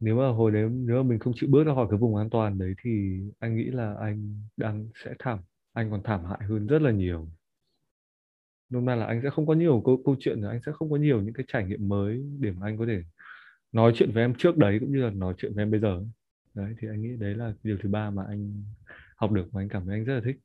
nếu 0.00 0.16
mà 0.16 0.28
hồi 0.28 0.52
đấy, 0.52 0.68
nếu 0.70 1.02
mà 1.02 1.08
mình 1.08 1.18
không 1.18 1.32
chịu 1.36 1.50
bước 1.52 1.64
ra 1.64 1.74
khỏi 1.74 1.86
cái 1.90 1.98
vùng 1.98 2.16
an 2.16 2.30
toàn 2.30 2.58
đấy 2.58 2.74
thì 2.82 3.20
anh 3.38 3.56
nghĩ 3.56 3.64
là 3.64 3.94
anh 4.00 4.42
đang 4.56 4.88
sẽ 5.04 5.14
thảm, 5.18 5.38
anh 5.72 5.90
còn 5.90 6.02
thảm 6.02 6.24
hại 6.24 6.38
hơn 6.48 6.66
rất 6.66 6.82
là 6.82 6.90
nhiều. 6.90 7.28
Nôm 8.70 8.84
na 8.84 8.94
là 8.94 9.06
anh 9.06 9.20
sẽ 9.22 9.30
không 9.30 9.46
có 9.46 9.54
nhiều 9.54 9.82
câu 9.84 10.02
câu 10.04 10.16
chuyện 10.20 10.42
anh 10.42 10.60
sẽ 10.66 10.72
không 10.72 10.90
có 10.90 10.96
nhiều 10.96 11.22
những 11.22 11.34
cái 11.34 11.46
trải 11.48 11.64
nghiệm 11.64 11.88
mới 11.88 12.22
để 12.40 12.50
mà 12.50 12.66
anh 12.66 12.78
có 12.78 12.86
thể 12.86 13.02
nói 13.72 13.92
chuyện 13.94 14.10
với 14.12 14.24
em 14.24 14.34
trước 14.34 14.56
đấy 14.56 14.78
cũng 14.80 14.92
như 14.92 15.02
là 15.02 15.10
nói 15.10 15.34
chuyện 15.38 15.52
với 15.54 15.62
em 15.62 15.70
bây 15.70 15.80
giờ. 15.80 16.04
Đấy, 16.54 16.74
thì 16.78 16.88
anh 16.88 17.02
nghĩ 17.02 17.16
đấy 17.16 17.34
là 17.34 17.52
điều 17.62 17.78
thứ 17.82 17.88
ba 17.88 18.10
mà 18.10 18.24
anh 18.28 18.62
học 19.18 19.32
được 19.32 19.48
và 19.52 19.62
anh 19.62 19.68
cảm 19.68 19.86
thấy 19.86 19.94
anh 19.94 20.04
rất 20.04 20.14
là 20.14 20.20
thích. 20.24 20.36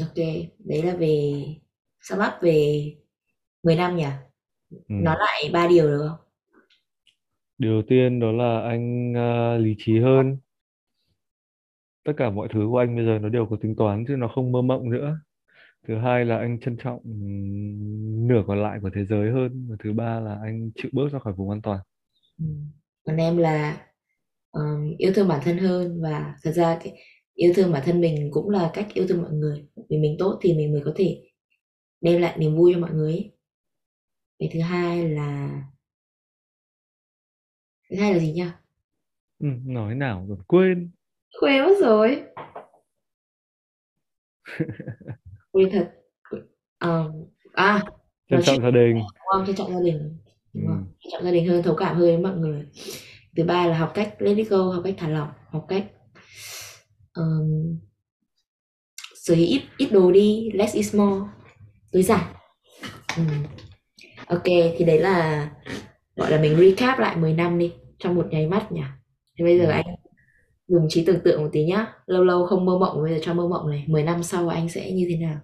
Ok 0.00 0.16
đấy 0.58 0.82
là 0.82 0.96
về 0.96 1.44
sum 2.00 2.18
up 2.18 2.42
về 2.42 2.82
10 3.62 3.76
năm 3.76 3.96
nhỉ? 3.96 4.04
Ừ. 4.70 4.76
nói 4.88 5.16
lại 5.18 5.50
ba 5.52 5.66
điều 5.66 5.86
được 5.86 6.08
không? 6.08 6.18
Điều 7.58 7.72
đầu 7.72 7.82
tiên 7.88 8.20
đó 8.20 8.32
là 8.32 8.60
anh 8.68 9.12
uh, 9.12 9.64
lý 9.64 9.74
trí 9.78 9.98
hơn. 10.00 10.36
Tất 12.04 12.12
cả 12.16 12.30
mọi 12.30 12.48
thứ 12.54 12.66
của 12.70 12.78
anh 12.78 12.96
bây 12.96 13.04
giờ 13.04 13.18
nó 13.18 13.28
đều 13.28 13.46
có 13.50 13.56
tính 13.60 13.74
toán 13.76 14.04
chứ 14.08 14.16
nó 14.16 14.28
không 14.28 14.52
mơ 14.52 14.62
mộng 14.62 14.90
nữa. 14.90 15.20
Thứ 15.88 15.98
hai 15.98 16.24
là 16.24 16.38
anh 16.38 16.60
trân 16.60 16.76
trọng 16.76 17.00
nửa 18.28 18.42
còn 18.46 18.62
lại 18.62 18.78
của 18.82 18.90
thế 18.94 19.04
giới 19.04 19.30
hơn 19.30 19.66
và 19.70 19.76
thứ 19.84 19.92
ba 19.92 20.20
là 20.20 20.38
anh 20.42 20.70
chịu 20.74 20.90
bước 20.94 21.08
ra 21.12 21.18
khỏi 21.18 21.32
vùng 21.32 21.50
an 21.50 21.62
toàn. 21.62 21.80
Còn 23.04 23.16
em 23.16 23.36
là 23.36 23.86
um, 24.52 24.96
yêu 24.98 25.12
thương 25.14 25.28
bản 25.28 25.40
thân 25.44 25.58
hơn 25.58 26.02
và 26.02 26.34
thật 26.42 26.52
ra 26.52 26.78
cái 26.84 27.02
yêu 27.34 27.52
thương 27.56 27.72
bản 27.72 27.82
thân 27.86 28.00
mình 28.00 28.30
cũng 28.32 28.50
là 28.50 28.70
cách 28.74 28.86
yêu 28.94 29.06
thương 29.08 29.22
mọi 29.22 29.32
người. 29.32 29.68
Vì 29.90 29.98
mình 29.98 30.16
tốt 30.18 30.38
thì 30.42 30.54
mình 30.54 30.72
mới 30.72 30.82
có 30.84 30.92
thể 30.96 31.22
đem 32.00 32.20
lại 32.20 32.38
niềm 32.38 32.56
vui 32.56 32.72
cho 32.74 32.80
mọi 32.80 32.90
người 32.90 33.12
ấy. 33.12 33.32
cái 34.38 34.50
thứ 34.52 34.60
hai 34.60 35.08
là 35.08 35.62
thứ 37.90 37.96
hai 37.96 38.12
là 38.12 38.18
gì 38.18 38.32
nhỉ? 38.32 38.46
Ừ, 39.38 39.46
nói 39.64 39.94
nào 39.94 40.26
rồi 40.28 40.38
quên. 40.46 40.90
Quên 41.40 41.64
mất 41.64 41.74
rồi. 41.80 42.22
Quên 45.52 45.68
thật. 45.72 45.94
Uh, 46.84 47.28
à 47.52 47.82
trân 48.30 48.42
trọng 48.42 48.62
gia 48.62 48.70
đình. 48.70 49.02
không? 49.32 49.46
Trân 49.46 49.56
trọng 49.56 49.72
gia 49.72 49.80
đình 49.80 50.18
đúng 50.58 50.66
ừ. 50.66 50.72
không? 50.72 50.86
Trọng 51.12 51.24
gia 51.24 51.30
đình 51.30 51.48
hơn 51.48 51.62
thấu 51.62 51.74
cảm 51.74 51.96
hơn 51.96 52.22
với 52.22 52.32
mọi 52.32 52.36
người. 52.36 52.66
Thứ 53.36 53.44
ba 53.44 53.66
là 53.66 53.78
học 53.78 53.92
cách 53.94 54.14
let 54.18 54.36
it 54.36 54.48
go 54.48 54.62
học 54.62 54.82
cách 54.84 54.94
thả 54.98 55.08
lỏng 55.08 55.28
học 55.50 55.66
cách 55.68 55.84
um, 57.14 57.78
sở 59.14 59.34
hữu 59.34 59.46
ít 59.46 59.62
ít 59.76 59.88
đồ 59.92 60.12
đi 60.12 60.50
less 60.54 60.74
is 60.74 60.94
more 60.94 61.26
tối 61.92 62.02
giản. 62.02 62.24
Ừ. 63.16 63.22
ok 64.26 64.44
thì 64.76 64.84
đấy 64.84 64.98
là 64.98 65.50
gọi 66.16 66.30
là 66.30 66.40
mình 66.40 66.56
recap 66.56 66.98
lại 66.98 67.16
10 67.16 67.32
năm 67.32 67.58
đi 67.58 67.72
trong 67.98 68.14
một 68.14 68.26
nháy 68.30 68.46
mắt 68.46 68.72
nhỉ. 68.72 68.82
Thì 69.38 69.44
bây 69.44 69.58
giờ 69.58 69.64
ừ. 69.64 69.70
anh 69.70 69.86
dùng 70.68 70.86
trí 70.88 71.04
tưởng 71.04 71.20
tượng 71.24 71.42
một 71.42 71.48
tí 71.52 71.64
nhá. 71.64 71.92
Lâu 72.06 72.24
lâu 72.24 72.46
không 72.46 72.64
mơ 72.64 72.78
mộng 72.78 73.02
bây 73.02 73.14
giờ 73.14 73.18
cho 73.22 73.34
mơ 73.34 73.48
mộng 73.48 73.70
này 73.70 73.84
10 73.86 74.02
năm 74.02 74.22
sau 74.22 74.48
anh 74.48 74.68
sẽ 74.68 74.92
như 74.92 75.06
thế 75.08 75.16
nào? 75.16 75.40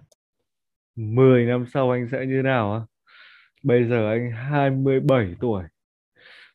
10 0.95 1.45
năm 1.45 1.65
sau 1.73 1.91
anh 1.91 2.07
sẽ 2.11 2.17
như 2.25 2.33
thế 2.35 2.41
nào 2.41 2.73
á 2.73 2.79
bây 3.65 3.87
giờ 3.89 4.09
anh 4.09 4.31
27 4.31 5.35
tuổi. 5.39 5.63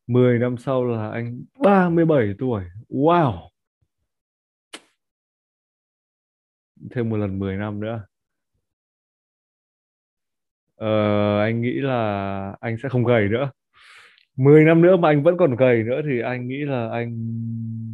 10 0.06 0.38
năm 0.38 0.56
sau 0.56 0.84
là 0.84 1.10
anh 1.10 1.44
37 1.58 2.34
tuổi. 2.38 2.64
Wow! 2.88 3.48
Thêm 6.90 7.08
một 7.08 7.16
lần 7.16 7.38
10 7.38 7.56
năm 7.56 7.80
nữa. 7.80 8.06
Ờ, 10.76 11.40
anh 11.40 11.62
nghĩ 11.62 11.72
là 11.72 12.56
anh 12.60 12.76
sẽ 12.82 12.88
không 12.88 13.04
gầy 13.04 13.28
nữa. 13.28 13.50
10 14.36 14.64
năm 14.64 14.82
nữa 14.82 14.96
mà 14.96 15.08
anh 15.08 15.22
vẫn 15.22 15.36
còn 15.36 15.56
gầy 15.56 15.82
nữa 15.82 16.00
thì 16.04 16.20
anh 16.20 16.48
nghĩ 16.48 16.64
là 16.64 16.90
anh 16.90 17.16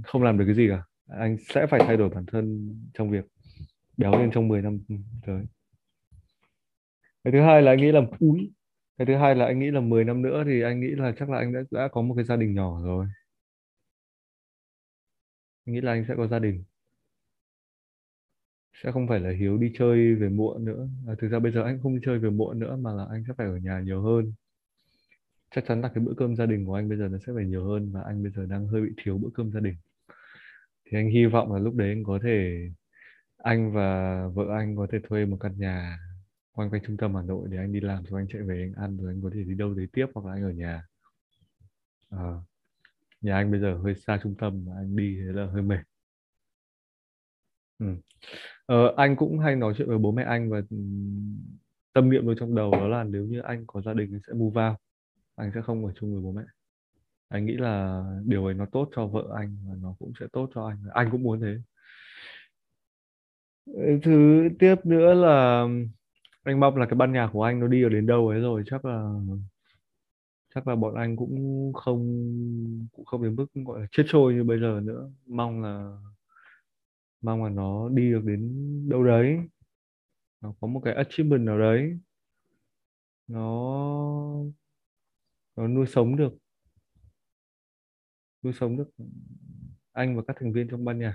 không 0.06 0.22
làm 0.22 0.38
được 0.38 0.44
cái 0.46 0.54
gì 0.54 0.68
cả. 0.68 0.82
Anh 1.08 1.36
sẽ 1.48 1.66
phải 1.66 1.80
thay 1.86 1.96
đổi 1.96 2.08
bản 2.08 2.26
thân 2.26 2.68
trong 2.94 3.10
việc 3.10 3.24
béo 3.96 4.12
lên 4.12 4.30
trong 4.34 4.48
10 4.48 4.62
năm 4.62 4.78
tới. 5.26 5.46
Cái 7.24 7.32
thứ 7.32 7.40
hai 7.40 7.62
là 7.62 7.72
anh 7.72 7.78
nghĩ 7.78 7.92
là 7.92 8.00
úi 8.20 8.52
cái 8.98 9.06
thứ 9.06 9.16
hai 9.16 9.34
là 9.34 9.46
anh 9.46 9.58
nghĩ 9.58 9.70
là 9.70 9.80
10 9.80 10.04
năm 10.04 10.22
nữa 10.22 10.44
thì 10.46 10.62
anh 10.62 10.80
nghĩ 10.80 10.86
là 10.88 11.12
chắc 11.18 11.30
là 11.30 11.38
anh 11.38 11.52
đã 11.52 11.60
đã 11.70 11.88
có 11.92 12.02
một 12.02 12.14
cái 12.14 12.24
gia 12.24 12.36
đình 12.36 12.54
nhỏ 12.54 12.80
rồi. 12.84 13.06
Anh 15.66 15.74
nghĩ 15.74 15.80
là 15.80 15.92
anh 15.92 16.04
sẽ 16.08 16.14
có 16.16 16.26
gia 16.26 16.38
đình. 16.38 16.64
Sẽ 18.82 18.92
không 18.92 19.08
phải 19.08 19.20
là 19.20 19.30
Hiếu 19.30 19.58
đi 19.58 19.72
chơi 19.78 20.14
về 20.14 20.28
muộn 20.28 20.64
nữa. 20.64 20.88
À, 21.08 21.14
thực 21.18 21.28
ra 21.28 21.38
bây 21.38 21.52
giờ 21.52 21.62
anh 21.62 21.80
không 21.82 21.94
đi 21.94 22.00
chơi 22.04 22.18
về 22.18 22.30
muộn 22.30 22.58
nữa 22.58 22.76
mà 22.76 22.92
là 22.92 23.06
anh 23.10 23.24
sẽ 23.28 23.34
phải 23.38 23.46
ở 23.46 23.56
nhà 23.56 23.80
nhiều 23.80 24.02
hơn. 24.02 24.32
Chắc 25.50 25.64
chắn 25.68 25.80
là 25.80 25.88
cái 25.94 26.04
bữa 26.04 26.14
cơm 26.16 26.36
gia 26.36 26.46
đình 26.46 26.66
của 26.66 26.74
anh 26.74 26.88
bây 26.88 26.98
giờ 26.98 27.08
nó 27.08 27.18
sẽ 27.26 27.32
phải 27.36 27.44
nhiều 27.44 27.64
hơn 27.64 27.92
và 27.92 28.02
anh 28.06 28.22
bây 28.22 28.32
giờ 28.32 28.46
đang 28.46 28.66
hơi 28.68 28.80
bị 28.82 28.90
thiếu 28.96 29.18
bữa 29.18 29.28
cơm 29.34 29.52
gia 29.52 29.60
đình. 29.60 29.74
Thì 30.84 30.98
anh 30.98 31.08
hy 31.10 31.26
vọng 31.26 31.52
là 31.52 31.58
lúc 31.58 31.74
đấy 31.74 31.88
anh 31.88 32.04
có 32.04 32.18
thể 32.22 32.68
anh 33.36 33.72
và 33.72 34.20
vợ 34.34 34.44
anh 34.58 34.76
có 34.76 34.86
thể 34.92 34.98
thuê 35.08 35.26
một 35.26 35.36
căn 35.40 35.52
nhà 35.58 35.98
quanh 36.56 36.70
quanh 36.70 36.82
trung 36.86 36.96
tâm 36.96 37.14
Hà 37.14 37.22
Nội 37.22 37.48
để 37.50 37.58
anh 37.58 37.72
đi 37.72 37.80
làm 37.80 38.04
rồi 38.04 38.20
anh 38.20 38.28
chạy 38.28 38.42
về 38.42 38.60
anh 38.62 38.84
ăn 38.84 38.96
rồi 38.96 39.12
anh 39.12 39.22
có 39.22 39.30
thể 39.34 39.44
đi 39.44 39.54
đâu 39.54 39.74
đấy 39.74 39.86
tiếp 39.92 40.06
hoặc 40.14 40.26
là 40.26 40.32
anh 40.32 40.42
ở 40.42 40.50
nhà. 40.50 40.82
À, 42.10 42.32
nhà 43.20 43.34
anh 43.34 43.50
bây 43.50 43.60
giờ 43.60 43.78
hơi 43.82 43.94
xa 43.94 44.18
trung 44.22 44.34
tâm 44.38 44.64
mà 44.66 44.72
anh 44.76 44.96
đi 44.96 45.16
thế 45.16 45.32
là 45.32 45.46
hơi 45.46 45.62
mệt. 45.62 45.80
Ừ. 47.78 47.86
ờ, 48.66 48.94
anh 48.96 49.16
cũng 49.16 49.38
hay 49.38 49.56
nói 49.56 49.74
chuyện 49.76 49.88
với 49.88 49.98
bố 49.98 50.12
mẹ 50.12 50.22
anh 50.22 50.50
và 50.50 50.62
ừ, 50.70 50.76
tâm 51.92 52.10
niệm 52.10 52.26
luôn 52.26 52.36
trong 52.40 52.54
đầu 52.54 52.70
đó 52.70 52.88
là 52.88 53.04
nếu 53.04 53.24
như 53.24 53.40
anh 53.40 53.64
có 53.66 53.80
gia 53.82 53.94
đình 53.94 54.12
anh 54.12 54.20
sẽ 54.26 54.32
mua 54.32 54.50
vào 54.50 54.78
anh 55.36 55.50
sẽ 55.54 55.62
không 55.62 55.86
ở 55.86 55.92
chung 55.92 56.12
với 56.12 56.22
bố 56.22 56.32
mẹ. 56.32 56.42
Anh 57.28 57.46
nghĩ 57.46 57.56
là 57.56 58.04
điều 58.24 58.44
ấy 58.44 58.54
nó 58.54 58.66
tốt 58.72 58.88
cho 58.96 59.06
vợ 59.06 59.24
anh 59.36 59.56
và 59.68 59.74
nó 59.82 59.94
cũng 59.98 60.12
sẽ 60.20 60.26
tốt 60.32 60.50
cho 60.54 60.66
anh. 60.68 60.78
Anh 60.94 61.08
cũng 61.10 61.22
muốn 61.22 61.40
thế. 61.40 61.58
Thứ 64.02 64.48
tiếp 64.58 64.74
nữa 64.84 65.14
là 65.14 65.66
anh 66.46 66.60
mong 66.60 66.76
là 66.76 66.86
cái 66.86 66.94
ban 66.94 67.12
nhạc 67.12 67.30
của 67.32 67.42
anh 67.42 67.60
nó 67.60 67.66
đi 67.66 67.82
được 67.82 67.88
đến 67.88 68.06
đâu 68.06 68.28
ấy 68.28 68.40
rồi, 68.40 68.62
chắc 68.66 68.84
là 68.84 69.12
chắc 70.54 70.68
là 70.68 70.76
bọn 70.76 70.94
anh 70.94 71.16
cũng 71.16 71.72
không 71.74 72.00
cũng 72.92 73.04
không 73.04 73.22
đến 73.22 73.36
mức, 73.36 73.46
gọi 73.54 73.80
là, 73.80 73.86
chết 73.92 74.04
trôi 74.08 74.34
như 74.34 74.44
bây 74.44 74.60
giờ 74.60 74.80
nữa. 74.84 75.10
Mong 75.26 75.62
là 75.62 75.96
mong 77.22 77.44
là 77.44 77.50
nó 77.50 77.88
đi 77.88 78.10
được 78.10 78.24
đến 78.24 78.52
đâu 78.88 79.04
đấy. 79.04 79.38
Nó 80.40 80.54
có 80.60 80.66
một 80.66 80.80
cái 80.84 80.94
achievement 80.94 81.46
nào 81.46 81.58
đấy. 81.58 81.98
Nó 83.28 83.42
nó 85.56 85.68
nuôi 85.68 85.86
sống 85.86 86.16
được, 86.16 86.32
nuôi 88.42 88.52
sống 88.52 88.76
được 88.76 88.90
anh 89.92 90.16
và 90.16 90.22
các 90.28 90.36
thành 90.40 90.52
viên 90.52 90.68
trong 90.70 90.84
ban 90.84 90.98
nhạc 90.98 91.14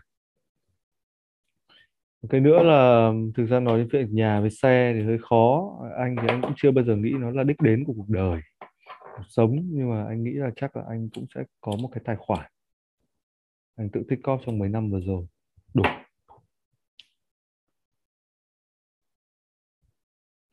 cái 2.29 2.41
nữa 2.41 2.63
là 2.63 3.11
thực 3.35 3.45
ra 3.45 3.59
nói 3.59 3.79
đến 3.79 3.87
chuyện 3.91 4.15
nhà 4.15 4.41
với 4.41 4.49
xe 4.49 4.93
thì 4.95 5.03
hơi 5.05 5.17
khó. 5.21 5.71
Anh 5.97 6.15
thì 6.21 6.27
anh 6.27 6.41
cũng 6.41 6.53
chưa 6.57 6.71
bao 6.71 6.85
giờ 6.85 6.95
nghĩ 6.95 7.11
nó 7.19 7.31
là 7.31 7.43
đích 7.43 7.61
đến 7.61 7.83
của 7.87 7.93
cuộc 7.93 8.09
đời 8.09 8.41
cuộc 9.17 9.23
sống. 9.29 9.55
Nhưng 9.63 9.89
mà 9.89 10.05
anh 10.07 10.23
nghĩ 10.23 10.31
là 10.33 10.51
chắc 10.55 10.75
là 10.75 10.83
anh 10.89 11.09
cũng 11.13 11.25
sẽ 11.35 11.43
có 11.61 11.71
một 11.81 11.89
cái 11.93 12.01
tài 12.05 12.15
khoản. 12.19 12.51
Anh 13.75 13.89
tự 13.89 14.03
tích 14.09 14.19
cóp 14.23 14.41
trong 14.45 14.59
mấy 14.59 14.69
năm 14.69 14.91
vừa 14.91 14.99
rồi. 14.99 15.25
Đủ. 15.73 15.83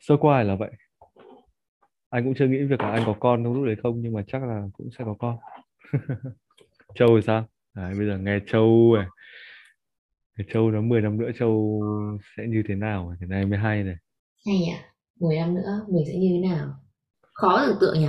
Sơ 0.01 0.17
qua 0.21 0.43
là 0.43 0.55
vậy. 0.57 0.71
Anh 2.11 2.25
cũng 2.25 2.35
chưa 2.35 2.47
nghĩ 2.47 2.63
việc 2.63 2.81
là 2.81 2.91
anh 2.91 3.03
có 3.07 3.15
con 3.21 3.45
trong 3.45 3.55
lúc 3.55 3.65
đấy 3.65 3.77
không 3.83 4.01
nhưng 4.03 4.13
mà 4.13 4.25
chắc 4.27 4.43
là 4.43 4.63
cũng 4.73 4.89
sẽ 4.99 5.05
có 5.05 5.15
con. 5.19 5.39
Châu 6.95 7.09
thì 7.17 7.23
sao? 7.27 7.47
Đấy, 7.75 7.95
bây 7.99 8.07
giờ 8.07 8.19
nghe 8.19 8.39
Châu 8.47 8.95
này. 8.97 9.07
Châu 10.53 10.71
nó 10.71 10.81
10 10.81 11.01
năm 11.01 11.19
nữa 11.19 11.31
Châu 11.39 11.83
sẽ 12.37 12.45
như 12.49 12.63
thế 12.69 12.75
nào? 12.75 13.15
Cái 13.21 13.29
này 13.29 13.47
mới 13.47 13.59
hay 13.59 13.83
này. 13.85 13.97
Hay 14.47 14.57
à 14.75 14.81
10 15.21 15.37
năm 15.37 15.55
nữa 15.55 15.87
mình 15.93 16.05
sẽ 16.07 16.15
như 16.19 16.29
thế 16.33 16.49
nào? 16.49 16.69
Khó 17.33 17.67
tưởng 17.67 17.77
tượng 17.81 18.01
nhỉ? 18.01 18.09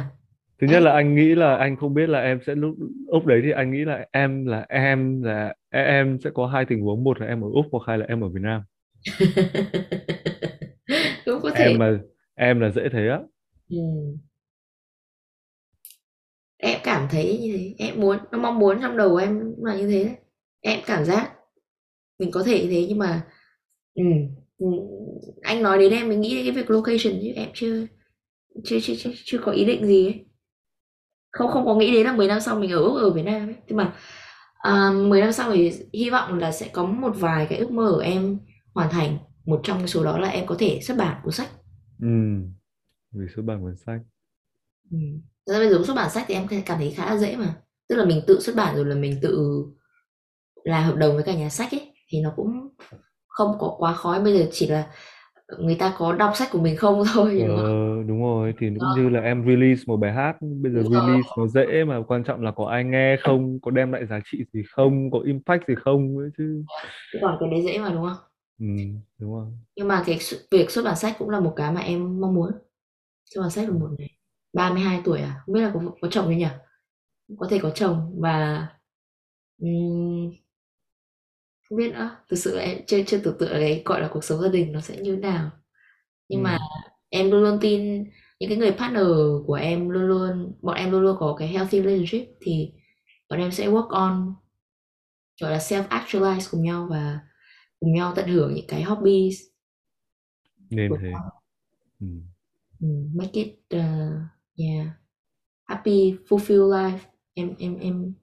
Thứ 0.62 0.68
nhất 0.68 0.80
là 0.80 0.92
anh 0.92 1.16
nghĩ 1.16 1.36
là 1.36 1.56
anh 1.58 1.78
không 1.78 1.94
biết 1.94 2.10
là 2.10 2.22
em 2.22 2.40
sẽ 2.48 2.56
lúc 2.56 2.76
úc 3.08 3.26
đấy 3.26 3.42
thì 3.44 3.52
anh 3.52 3.72
nghĩ 3.72 3.86
là 3.86 4.06
em 4.12 4.46
là 4.46 4.66
em 4.70 5.22
là 5.24 5.56
em 5.70 6.18
sẽ 6.24 6.30
có 6.34 6.48
hai 6.48 6.66
tình 6.66 6.82
huống. 6.82 7.04
Một 7.04 7.22
là 7.22 7.28
em 7.28 7.42
ở 7.42 7.48
úc 7.54 7.66
hoặc 7.72 7.84
hai 7.88 7.98
là 7.98 8.06
em 8.10 8.24
ở 8.24 8.30
việt 8.30 8.42
nam. 8.42 8.62
Cũng 11.26 11.40
có 11.42 11.52
thể. 11.56 11.64
Em 11.64 11.80
mà 11.80 12.00
em 12.36 12.60
là 12.60 12.70
dễ 12.70 12.90
thế 12.92 13.08
á. 13.08 13.20
Ừ. 13.70 13.78
em 16.58 16.80
cảm 16.84 17.08
thấy 17.12 17.40
như 17.42 17.58
thế. 17.58 17.76
Em 17.78 18.02
muốn 18.02 18.18
nó 18.32 18.40
mong 18.40 18.60
muốn 18.60 18.82
trong 18.82 18.98
đầu 18.98 19.16
em 19.16 19.54
là 19.58 19.76
như 19.76 19.88
thế. 19.88 20.04
Đấy 20.04 20.16
em 20.62 20.80
cảm 20.86 21.06
giác 21.06 21.29
mình 22.20 22.32
có 22.32 22.44
thể 22.44 22.68
thế 22.70 22.86
nhưng 22.90 22.98
mà 22.98 23.28
ừ, 23.96 24.04
anh 25.42 25.64
nói 25.64 25.80
đến 25.80 25.92
em 25.92 26.10
mình 26.10 26.22
nghĩ 26.22 26.36
đến 26.36 26.46
cái 26.46 26.56
việc 26.56 26.70
location 26.70 27.20
chứ 27.22 27.32
em 27.36 27.50
chưa 27.54 27.86
chưa 28.64 28.78
chưa 28.82 28.94
chưa, 28.98 29.12
chưa 29.26 29.38
có 29.38 29.52
ý 29.52 29.66
định 29.66 29.86
gì 29.86 30.06
ấy. 30.06 30.26
Không 31.32 31.52
không 31.52 31.66
có 31.66 31.76
nghĩ 31.76 31.92
đến 31.92 32.06
là 32.06 32.14
10 32.14 32.28
năm 32.28 32.40
sau 32.40 32.60
mình 32.60 32.72
ở 32.72 32.78
Úc 32.78 32.98
ở 32.98 33.10
Việt 33.10 33.24
Nam 33.24 33.48
ấy. 33.48 33.56
Nhưng 33.68 33.78
mà 33.78 33.96
à, 34.60 34.92
10 34.92 35.22
năm 35.22 35.32
sau 35.32 35.52
thì 35.52 35.72
hy 35.94 36.10
vọng 36.10 36.40
là 36.40 36.52
sẽ 36.52 36.70
có 36.74 36.86
một 36.86 37.12
vài 37.16 37.48
cái 37.50 37.60
ước 37.60 37.72
mơ 37.72 37.92
của 37.96 38.00
em 38.02 38.40
hoàn 38.74 38.90
thành. 38.90 39.18
Một 39.46 39.62
trong 39.64 39.88
số 39.88 40.04
đó 40.04 40.20
là 40.20 40.28
em 40.28 40.46
có 40.46 40.56
thể 40.60 40.80
xuất 40.84 40.98
bản 40.98 41.22
cuốn 41.24 41.34
sách. 41.34 41.50
Ừ. 42.02 42.08
Vì 43.12 43.26
xuất 43.36 43.44
bản 43.46 43.62
cuốn 43.62 43.76
sách. 43.86 44.02
Ừ. 44.92 44.98
ra 45.46 45.60
bây 45.60 45.70
giờ 45.70 45.84
xuất 45.88 45.94
bản 45.94 46.10
sách 46.10 46.26
thì 46.28 46.34
em 46.34 46.48
cảm 46.66 46.78
thấy 46.78 46.92
khá 46.92 47.06
là 47.06 47.18
dễ 47.18 47.36
mà. 47.36 47.56
Tức 47.90 47.96
là 47.96 48.06
mình 48.06 48.22
tự 48.28 48.40
xuất 48.40 48.56
bản 48.56 48.76
rồi 48.76 48.86
là 48.86 48.96
mình 48.96 49.20
tự 49.22 49.64
là 50.64 50.82
hợp 50.82 50.96
đồng 50.96 51.16
với 51.16 51.24
cả 51.24 51.36
nhà 51.36 51.50
sách 51.50 51.72
ấy 51.72 51.89
thì 52.10 52.22
nó 52.22 52.34
cũng 52.36 52.70
không 53.28 53.56
có 53.60 53.76
quá 53.78 53.94
khó. 53.94 54.20
Bây 54.20 54.34
giờ 54.40 54.48
chỉ 54.52 54.68
là 54.68 54.88
người 55.60 55.76
ta 55.76 55.96
có 55.98 56.14
đọc 56.14 56.32
sách 56.36 56.50
của 56.52 56.60
mình 56.60 56.78
không 56.78 57.04
thôi 57.14 57.44
đúng, 57.48 57.58
ờ, 57.58 58.04
đúng 58.08 58.22
rồi. 58.22 58.54
Thì 58.60 58.68
cũng 58.80 58.96
như 58.96 59.10
là 59.10 59.20
em 59.22 59.46
release 59.48 59.84
một 59.88 59.98
bài 59.98 60.14
hát 60.14 60.38
bây 60.42 60.72
giờ 60.72 60.84
đúng 60.84 60.92
release 60.92 61.28
rồi. 61.28 61.38
nó 61.38 61.48
dễ 61.48 61.84
mà 61.88 62.02
quan 62.08 62.24
trọng 62.24 62.42
là 62.42 62.52
có 62.52 62.66
ai 62.66 62.84
nghe 62.84 63.18
không 63.24 63.60
có 63.62 63.72
đem 63.72 63.92
lại 63.92 64.06
giá 64.06 64.20
trị 64.32 64.38
gì 64.54 64.64
không 64.72 65.12
có 65.12 65.20
impact 65.26 65.68
gì 65.68 65.76
không 65.84 66.18
ấy 66.18 66.30
chứ. 66.38 66.64
Còn 67.22 67.38
cái 67.40 67.50
đấy 67.50 67.62
dễ 67.66 67.80
mà 67.80 67.90
đúng 67.90 68.04
không? 68.10 68.18
Ừ, 68.60 68.66
đúng 69.20 69.34
rồi. 69.34 69.46
Nhưng 69.76 69.88
mà 69.88 70.04
cái 70.06 70.20
việc 70.52 70.72
xuất 70.72 70.86
bản 70.86 70.96
sách 70.96 71.16
cũng 71.20 71.30
là 71.30 71.40
một 71.40 71.54
cái 71.56 71.72
mà 71.72 71.82
em 71.82 72.22
mong 72.22 72.34
muốn. 72.34 72.52
Xuất 73.26 73.42
bản 73.42 73.50
sách 73.50 73.70
là 73.70 73.76
một 73.76 73.90
này 74.00 74.10
32 74.54 75.02
tuổi 75.06 75.22
à? 75.22 75.42
Không 75.46 75.56
biết 75.56 75.62
là 75.62 75.72
có 75.74 75.82
có 76.02 76.08
chồng 76.12 76.26
chưa 76.30 76.36
nhỉ? 76.36 76.48
Có 77.38 77.48
thể 77.50 77.60
có 77.62 77.70
chồng 77.70 78.16
và 78.22 78.68
um, 79.62 80.32
không 81.70 81.78
biết 81.78 81.92
nữa. 81.94 82.18
Thực 82.30 82.36
sự 82.36 82.56
là 82.58 82.62
em 82.64 82.78
chưa 82.88 83.04
chưa 83.08 83.18
tưởng 83.20 83.38
tượng 83.40 83.50
cái 83.52 83.82
gọi 83.86 84.02
là 84.02 84.10
cuộc 84.14 84.24
sống 84.24 84.42
gia 84.42 84.50
đình 84.50 84.72
nó 84.72 84.82
sẽ 84.82 84.98
như 84.98 85.16
thế 85.16 85.22
nào. 85.22 85.52
Nhưng 86.30 86.40
ừ. 86.40 86.44
mà 86.44 86.58
em 87.10 87.32
luôn 87.32 87.44
luôn 87.44 87.58
tin 87.62 88.04
những 88.40 88.50
cái 88.50 88.58
người 88.58 88.72
partner 88.72 89.04
của 89.48 89.54
em 89.54 89.90
luôn 89.90 90.04
luôn 90.04 90.54
bọn 90.62 90.76
em 90.76 90.92
luôn 90.92 91.02
luôn 91.02 91.18
có 91.20 91.36
cái 91.40 91.48
healthy 91.48 91.82
relationship 91.82 92.28
thì 92.42 92.72
bọn 93.30 93.40
em 93.40 93.52
sẽ 93.52 93.68
work 93.68 93.88
on 93.88 94.36
gọi 95.42 95.52
là 95.52 95.58
self 95.58 95.88
actualize 95.88 96.48
cùng 96.52 96.64
nhau 96.64 96.88
và 96.90 97.20
cùng 97.80 97.94
nhau 97.94 98.14
tận 98.16 98.30
hưởng 98.30 98.54
những 98.54 98.68
cái 98.68 98.84
hobbies 98.84 99.36
nên 100.70 100.92
thế. 101.02 101.12
ừ. 102.00 102.08
Ừ, 102.80 102.88
make 103.14 103.32
it 103.34 103.60
uh, 103.76 103.82
yeah 104.58 104.88
happy 105.70 106.18
fulfill 106.28 106.70
life. 106.70 107.00
Em 107.34 107.56
em 107.60 107.80
em 107.80 108.14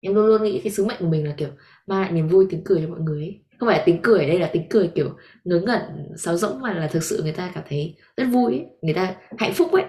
em 0.00 0.14
luôn 0.14 0.26
luôn 0.26 0.42
nghĩ 0.42 0.60
cái 0.64 0.72
sứ 0.72 0.84
mệnh 0.86 0.96
của 1.00 1.08
mình 1.08 1.26
là, 1.28 1.34
kiểu, 1.36 1.48
mang 1.86 2.02
lại 2.02 2.12
niềm 2.12 2.28
vui, 2.28 2.46
tiếng 2.50 2.62
cười 2.64 2.82
cho 2.82 2.88
mọi 2.88 3.00
người 3.00 3.22
ấy. 3.22 3.44
không 3.58 3.68
phải 3.68 3.82
tiếng 3.86 4.00
cười 4.02 4.20
ở 4.20 4.28
đây 4.28 4.38
là 4.38 4.50
tiếng 4.52 4.68
cười, 4.70 4.88
kiểu, 4.94 5.16
ngớ 5.44 5.60
ngẩn, 5.60 5.80
sáo 6.18 6.36
rỗng, 6.36 6.60
mà 6.60 6.74
là 6.74 6.88
thực 6.88 7.02
sự 7.02 7.22
người 7.22 7.32
ta 7.32 7.52
cảm 7.54 7.64
thấy 7.68 7.96
rất 8.16 8.24
vui 8.32 8.52
ấy. 8.52 8.66
người 8.82 8.94
ta 8.94 9.16
hạnh 9.38 9.52
phúc 9.54 9.72
ấy 9.72 9.84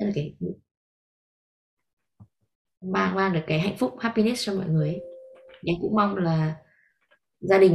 Thế 0.00 0.06
là 0.06 0.12
cái 0.14 0.34
mang 2.82 3.14
mang 3.14 3.32
được 3.32 3.40
cái 3.46 3.60
hạnh 3.60 3.76
phúc, 3.78 3.96
happiness 4.00 4.46
cho 4.46 4.54
mọi 4.54 4.68
người 4.68 4.88
ấy. 4.88 5.00
em 5.66 5.76
cũng 5.80 5.94
mong 5.94 6.16
là 6.16 6.56
gia 7.40 7.58
đình 7.58 7.72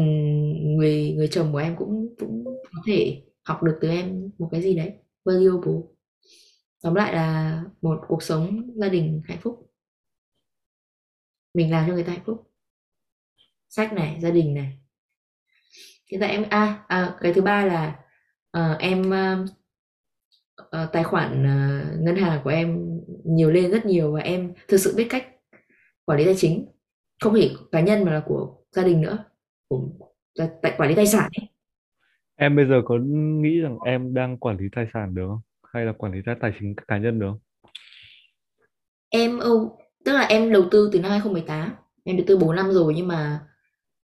người 0.78 1.14
người 1.18 1.28
chồng 1.28 1.52
của 1.52 1.58
em 1.58 1.76
cũng 1.78 2.16
cũng 2.20 2.46
có 2.46 2.82
thể 2.88 3.22
học 3.44 3.64
được 3.64 3.78
từ 3.82 3.90
em 3.90 4.30
một 4.38 4.50
cái 4.52 4.62
gì 4.62 4.76
đấy 4.76 4.94
valuable 5.26 5.74
tóm 6.84 6.96
lại 6.96 7.14
là 7.14 7.64
một 7.82 8.00
cuộc 8.08 8.24
sống 8.24 8.72
gia 8.76 8.90
đình 8.90 9.22
hạnh 9.26 9.38
phúc 9.42 9.71
mình 11.54 11.72
làm 11.72 11.88
cho 11.88 11.94
người 11.94 12.04
ta 12.04 12.12
hạnh 12.12 12.24
phúc. 12.26 12.52
Sách 13.70 13.94
này 13.94 14.18
gia 14.20 14.30
đình 14.30 14.54
này. 14.54 14.78
Hiện 16.12 16.20
tại 16.20 16.30
em 16.30 16.46
à, 16.50 16.86
à 16.88 17.16
cái 17.22 17.34
thứ 17.34 17.42
ba 17.42 17.66
là 17.66 18.00
uh, 18.58 18.80
em 18.80 19.02
uh, 19.02 19.50
tài 20.94 21.04
khoản 21.04 21.32
uh, 21.32 22.02
ngân 22.02 22.16
hàng 22.16 22.42
của 22.44 22.50
em 22.50 23.00
nhiều 23.26 23.52
lên 23.52 23.72
rất 23.72 23.86
nhiều 23.86 24.14
và 24.14 24.20
em 24.20 24.54
thực 24.68 24.78
sự 24.78 24.94
biết 24.98 25.08
cách 25.10 25.28
quản 26.06 26.20
lý 26.20 26.26
tài 26.26 26.36
chính. 26.38 26.68
Không 27.22 27.34
chỉ 27.36 27.58
cá 27.72 27.82
nhân 27.82 28.06
mà 28.06 28.14
là 28.14 28.24
của 28.26 28.56
gia 28.72 28.84
đình 28.84 29.02
nữa 29.02 29.26
của 29.68 29.90
tại 30.36 30.74
quản 30.78 30.90
lý 30.90 30.96
tài 30.96 31.08
sản 31.08 31.30
ấy. 31.42 31.48
em 32.36 32.56
bây 32.56 32.66
giờ 32.66 32.82
có 32.86 32.98
nghĩ 33.42 33.60
rằng 33.60 33.78
em 33.86 34.14
đang 34.14 34.38
quản 34.38 34.58
lý 34.58 34.66
tài 34.76 34.88
sản 34.94 35.16
được 35.16 35.28
không? 35.28 35.42
Hay 35.74 35.86
là 35.86 35.94
quản 35.98 36.14
lý 36.14 36.20
tài 36.42 36.54
chính 36.60 36.76
cá 36.88 36.98
nhân 36.98 37.20
được 37.20 37.28
không? 37.30 37.40
Em 39.10 39.40
tức 40.06 40.12
là 40.14 40.22
em 40.22 40.52
đầu 40.54 40.64
tư 40.72 40.90
từ 40.94 41.00
năm 41.00 41.12
2018 41.12 41.76
em 42.04 42.18
đầu 42.18 42.26
tư 42.28 42.38
4 42.38 42.56
năm 42.56 42.72
rồi 42.72 42.94
nhưng 42.96 43.08
mà, 43.08 43.40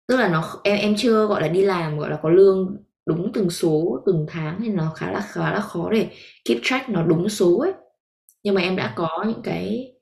tức 0.07 0.17
là 0.17 0.29
nó 0.29 0.61
em 0.63 0.77
em 0.79 0.95
chưa, 0.97 1.27
gọi 1.27 1.41
là, 1.41 1.47
đi 1.47 1.61
làm, 1.63 1.99
gọi 1.99 2.09
là, 2.09 2.19
có 2.23 2.29
lương 2.29 2.77
đúng 3.07 3.31
từng 3.33 3.49
số, 3.49 4.03
từng 4.05 4.25
tháng 4.29 4.59
thì 4.63 4.69
nó 4.69 4.93
khá 4.95 5.11
là 5.11 5.21
khá 5.21 5.53
là 5.53 5.59
khó 5.59 5.89
để 5.91 6.09
keep 6.45 6.59
track 6.63 6.89
nó 6.89 7.03
đúng 7.03 7.29
số 7.29 7.59
ấy. 7.59 7.73
Nhưng 8.43 8.55
mà 8.55 8.61
em 8.61 8.75
đã 8.75 8.93
có 8.95 9.25
những 9.27 9.41
cái 9.43 9.93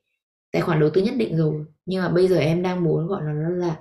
tài 0.52 0.62
khoản 0.62 0.80
đầu 0.80 0.89
tư 0.94 1.02
nhất 1.02 1.16
định 1.18 1.38
rồi, 1.38 1.66
nhưng 1.86 2.04
mà 2.04 2.10
bây 2.10 2.28
giờ 2.28 2.38
em 2.38 2.64
đang 2.64 2.84
muốn 2.84 3.08
gọi 3.08 3.24
là 3.24 3.34
nó 3.34 3.50
là 3.50 3.76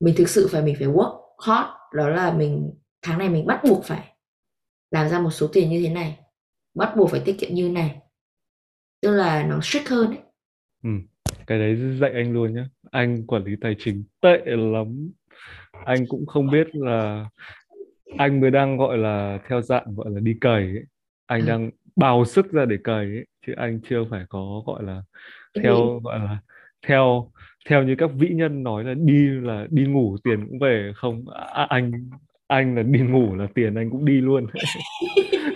mình 0.00 0.14
thực 0.18 0.28
sự 0.28 0.48
phải, 0.52 0.62
mình 0.62 0.76
phải 0.78 0.88
work 0.88 1.20
hard, 1.46 1.68
đó 1.94 2.08
là 2.08 2.32
mình, 2.32 2.72
tháng 3.02 3.18
này 3.18 3.28
mình 3.28 3.46
bắt 3.46 3.60
buộc 3.68 3.84
phải 3.84 4.16
làm 4.90 5.08
ra 5.08 5.20
một 5.20 5.30
số 5.30 5.46
tiền 5.52 5.70
như 5.70 5.82
thế 5.82 5.88
này, 5.94 6.18
bắt 6.74 6.94
buộc 6.96 7.10
phải 7.10 7.20
tiết 7.20 7.36
kiệm 7.40 7.54
như 7.54 7.70
này. 7.70 7.96
Tức 9.02 9.10
là 9.10 9.42
nó 9.42 9.60
strict 9.62 9.88
hơn 9.88 10.06
ấy. 10.06 10.18
Ừ 10.84 10.90
cái 11.46 11.58
đấy 11.58 11.76
dạy 12.00 12.12
anh 12.14 12.32
luôn 12.32 12.54
nhé 12.54 12.64
anh 12.90 13.26
quản 13.26 13.44
lý 13.44 13.56
tài 13.60 13.76
chính 13.78 14.04
tệ 14.20 14.42
lắm 14.46 15.10
anh 15.84 16.06
cũng 16.08 16.26
không 16.26 16.50
biết 16.50 16.74
là 16.74 17.26
anh 18.18 18.40
mới 18.40 18.50
đang 18.50 18.76
gọi 18.76 18.98
là 18.98 19.38
theo 19.48 19.62
dạng 19.62 19.94
gọi 19.94 20.10
là 20.10 20.20
đi 20.20 20.36
cày 20.40 20.62
ấy. 20.62 20.84
anh 21.26 21.40
ừ. 21.40 21.46
đang 21.46 21.70
bào 21.96 22.24
sức 22.24 22.52
ra 22.52 22.64
để 22.64 22.76
cày 22.84 23.04
ấy 23.04 23.26
chứ 23.46 23.52
anh 23.56 23.80
chưa 23.88 24.04
phải 24.10 24.24
có 24.28 24.62
gọi 24.66 24.82
là 24.82 25.02
theo 25.62 26.00
gọi 26.04 26.18
là 26.18 26.38
theo 26.86 27.30
theo 27.68 27.82
như 27.82 27.94
các 27.98 28.10
vĩ 28.14 28.28
nhân 28.28 28.62
nói 28.62 28.84
là 28.84 28.94
đi 28.94 29.28
là 29.28 29.66
đi 29.70 29.86
ngủ 29.86 30.16
tiền 30.24 30.46
cũng 30.48 30.58
về 30.58 30.92
không 30.96 31.24
à, 31.54 31.66
anh 31.68 32.10
anh 32.46 32.76
là 32.76 32.82
đi 32.82 33.00
ngủ 33.00 33.34
là 33.34 33.46
tiền 33.54 33.74
anh 33.74 33.90
cũng 33.90 34.04
đi 34.04 34.20
luôn 34.20 34.46
ra 34.46 34.60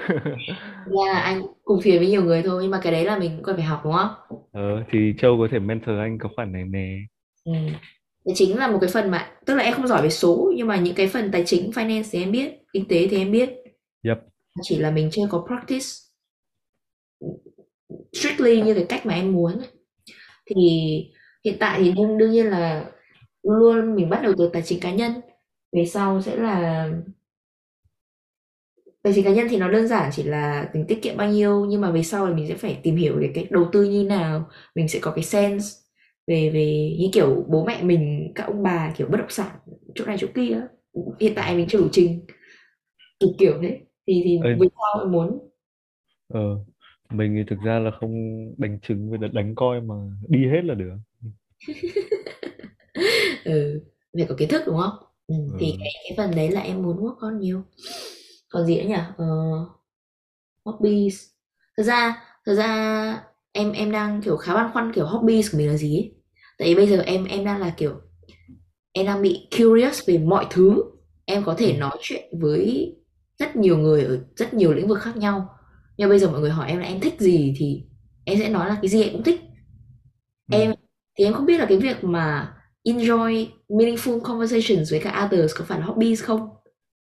là 0.86 1.20
anh 1.20 1.42
cùng 1.64 1.80
thuyền 1.84 1.98
với 1.98 2.08
nhiều 2.08 2.24
người 2.24 2.42
thôi 2.42 2.62
nhưng 2.62 2.70
mà 2.70 2.80
cái 2.82 2.92
đấy 2.92 3.04
là 3.04 3.18
mình 3.18 3.30
cũng 3.36 3.44
cần 3.44 3.56
phải 3.56 3.64
học 3.64 3.80
đúng 3.84 3.92
không? 3.92 4.38
ờ, 4.52 4.84
thì 4.92 5.14
Châu 5.18 5.38
có 5.38 5.48
thể 5.50 5.58
mentor 5.58 5.98
anh 5.98 6.18
có 6.18 6.28
khoản 6.36 6.52
này 6.52 6.64
nè 6.64 6.98
Ừ. 7.44 7.52
Đấy 8.26 8.34
chính 8.34 8.56
là 8.56 8.70
một 8.70 8.78
cái 8.80 8.90
phần 8.92 9.10
mà 9.10 9.30
tức 9.46 9.54
là 9.54 9.62
em 9.62 9.74
không 9.74 9.86
giỏi 9.88 10.02
về 10.02 10.10
số 10.10 10.52
nhưng 10.56 10.66
mà 10.66 10.76
những 10.76 10.94
cái 10.94 11.08
phần 11.08 11.30
tài 11.32 11.42
chính 11.46 11.70
finance 11.70 12.02
thì 12.10 12.22
em 12.22 12.32
biết, 12.32 12.52
kinh 12.72 12.88
tế 12.88 13.08
thì 13.10 13.16
em 13.16 13.32
biết. 13.32 13.50
yep 14.02 14.18
Chỉ 14.62 14.76
là 14.78 14.90
mình 14.90 15.08
chưa 15.12 15.22
có 15.30 15.44
practice 15.46 15.86
strictly 18.12 18.60
như 18.62 18.74
cái 18.74 18.86
cách 18.88 19.06
mà 19.06 19.14
em 19.14 19.32
muốn. 19.32 19.52
Thì 20.46 20.56
hiện 21.44 21.56
tại 21.60 21.80
thì 21.82 21.92
đương, 21.92 22.18
đương 22.18 22.30
nhiên 22.30 22.46
là 22.46 22.84
luôn 23.42 23.94
mình 23.94 24.10
bắt 24.10 24.20
đầu 24.22 24.32
từ 24.38 24.50
tài 24.52 24.62
chính 24.62 24.80
cá 24.80 24.92
nhân. 24.92 25.12
Về 25.72 25.86
sau 25.86 26.22
sẽ 26.22 26.36
là 26.36 26.88
tài 29.02 29.12
chính 29.14 29.24
cá 29.24 29.30
nhân 29.30 29.46
thì 29.50 29.56
nó 29.56 29.68
đơn 29.70 29.88
giản 29.88 30.10
chỉ 30.14 30.22
là 30.22 30.70
mình 30.74 30.84
tiết 30.88 31.02
kiệm 31.02 31.16
bao 31.16 31.30
nhiêu 31.30 31.66
nhưng 31.66 31.80
mà 31.80 31.90
về 31.90 32.02
sau 32.02 32.26
là 32.26 32.34
mình 32.34 32.48
sẽ 32.48 32.54
phải 32.54 32.80
tìm 32.82 32.96
hiểu 32.96 33.16
về 33.20 33.30
cái 33.34 33.46
đầu 33.50 33.68
tư 33.72 33.84
như 33.84 34.04
nào 34.04 34.48
mình 34.74 34.88
sẽ 34.88 34.98
có 35.02 35.10
cái 35.10 35.24
sense 35.24 35.66
về 36.26 36.50
về 36.50 36.96
như 37.00 37.08
kiểu 37.12 37.44
bố 37.48 37.64
mẹ 37.64 37.82
mình 37.82 38.32
các 38.34 38.46
ông 38.46 38.62
bà 38.62 38.92
kiểu 38.96 39.06
bất 39.10 39.18
động 39.18 39.30
sản 39.30 39.56
chỗ 39.94 40.04
này 40.06 40.16
chỗ 40.20 40.26
kia 40.34 40.60
hiện 41.20 41.32
tại 41.36 41.56
mình 41.56 41.66
chưa 41.68 41.78
đủ 41.78 41.88
trình. 41.92 42.26
Kiểu 43.20 43.30
kiểu 43.38 43.52
thế. 43.62 43.80
Thì 44.06 44.22
thì 44.24 44.38
Ê, 44.44 44.54
về 44.60 44.68
sau 44.76 45.02
em 45.02 45.12
muốn. 45.12 45.38
Ờ, 46.28 46.40
mình 47.10 47.34
thì 47.36 47.44
thực 47.50 47.58
ra 47.64 47.78
là 47.78 47.90
không 48.00 48.12
đánh 48.58 48.78
trứng 48.82 49.10
với 49.10 49.18
đánh 49.32 49.54
coi 49.54 49.80
mà 49.80 49.94
đi 50.28 50.46
hết 50.46 50.60
là 50.64 50.74
được. 50.74 50.94
Ừ, 53.44 53.80
phải 54.14 54.26
có 54.28 54.34
kiến 54.38 54.48
thức 54.48 54.62
đúng 54.66 54.76
không 54.78 55.07
ừ, 55.28 55.34
thì 55.58 55.76
ờ, 55.80 55.84
cái 55.84 55.92
cái 56.08 56.14
phần 56.16 56.36
đấy 56.36 56.50
là 56.50 56.60
em 56.60 56.82
muốn 56.82 56.96
work 57.04 57.16
on 57.20 57.40
nhiều. 57.40 57.62
Còn 58.50 58.66
gì 58.66 58.76
nữa 58.82 58.88
nhỉ? 58.88 58.96
Ờ, 59.18 59.26
hobbies. 60.64 61.16
Thật 61.76 61.82
ra 61.82 62.22
thật 62.46 62.54
ra 62.54 63.22
em 63.52 63.72
em 63.72 63.92
đang 63.92 64.22
kiểu 64.22 64.36
khá 64.36 64.54
băn 64.54 64.70
khoăn 64.72 64.92
kiểu 64.94 65.06
hobbies 65.06 65.52
của 65.52 65.58
mình 65.58 65.68
là 65.68 65.76
gì 65.76 65.96
ấy. 65.96 66.12
tại 66.58 66.68
vì 66.68 66.74
bây 66.74 66.86
giờ 66.88 67.00
em 67.06 67.24
em 67.24 67.44
đang 67.44 67.60
là 67.60 67.74
kiểu 67.76 68.00
em 68.92 69.06
đang 69.06 69.22
bị 69.22 69.48
curious 69.58 70.08
về 70.08 70.18
mọi 70.18 70.46
thứ. 70.50 70.84
Em 71.26 71.44
có 71.44 71.54
ừ, 71.58 71.58
thể 71.58 71.72
nói 71.78 71.98
chuyện 72.02 72.40
với 72.40 72.94
rất 73.38 73.56
nhiều 73.56 73.78
người 73.78 74.04
ở 74.04 74.18
rất 74.36 74.54
nhiều 74.54 74.74
lĩnh 74.74 74.88
vực 74.88 74.98
khác 75.00 75.16
nhau. 75.16 75.48
Nhưng 75.96 76.08
bây 76.10 76.18
giờ 76.18 76.30
mọi 76.30 76.40
người 76.40 76.50
hỏi 76.50 76.68
em 76.68 76.78
là 76.78 76.86
em 76.86 77.00
thích 77.00 77.14
gì 77.20 77.54
thì 77.58 77.84
em 78.24 78.38
sẽ 78.38 78.48
nói 78.48 78.68
là 78.68 78.78
cái 78.82 78.88
gì 78.90 79.02
em 79.02 79.12
cũng 79.12 79.24
thích. 79.24 79.40
Ừ. 80.48 80.54
em 80.54 80.74
thì 81.18 81.24
em 81.24 81.32
không 81.34 81.46
biết 81.46 81.58
là 81.58 81.66
cái 81.68 81.78
việc 81.78 82.04
mà 82.04 82.54
enjoy 82.92 83.46
meaningful 83.68 84.20
conversations 84.20 84.90
với 84.90 85.00
các 85.00 85.24
others, 85.24 85.54
có 85.58 85.64
phải 85.68 85.78
là 85.80 85.86
hobbies 85.86 86.22
không? 86.24 86.48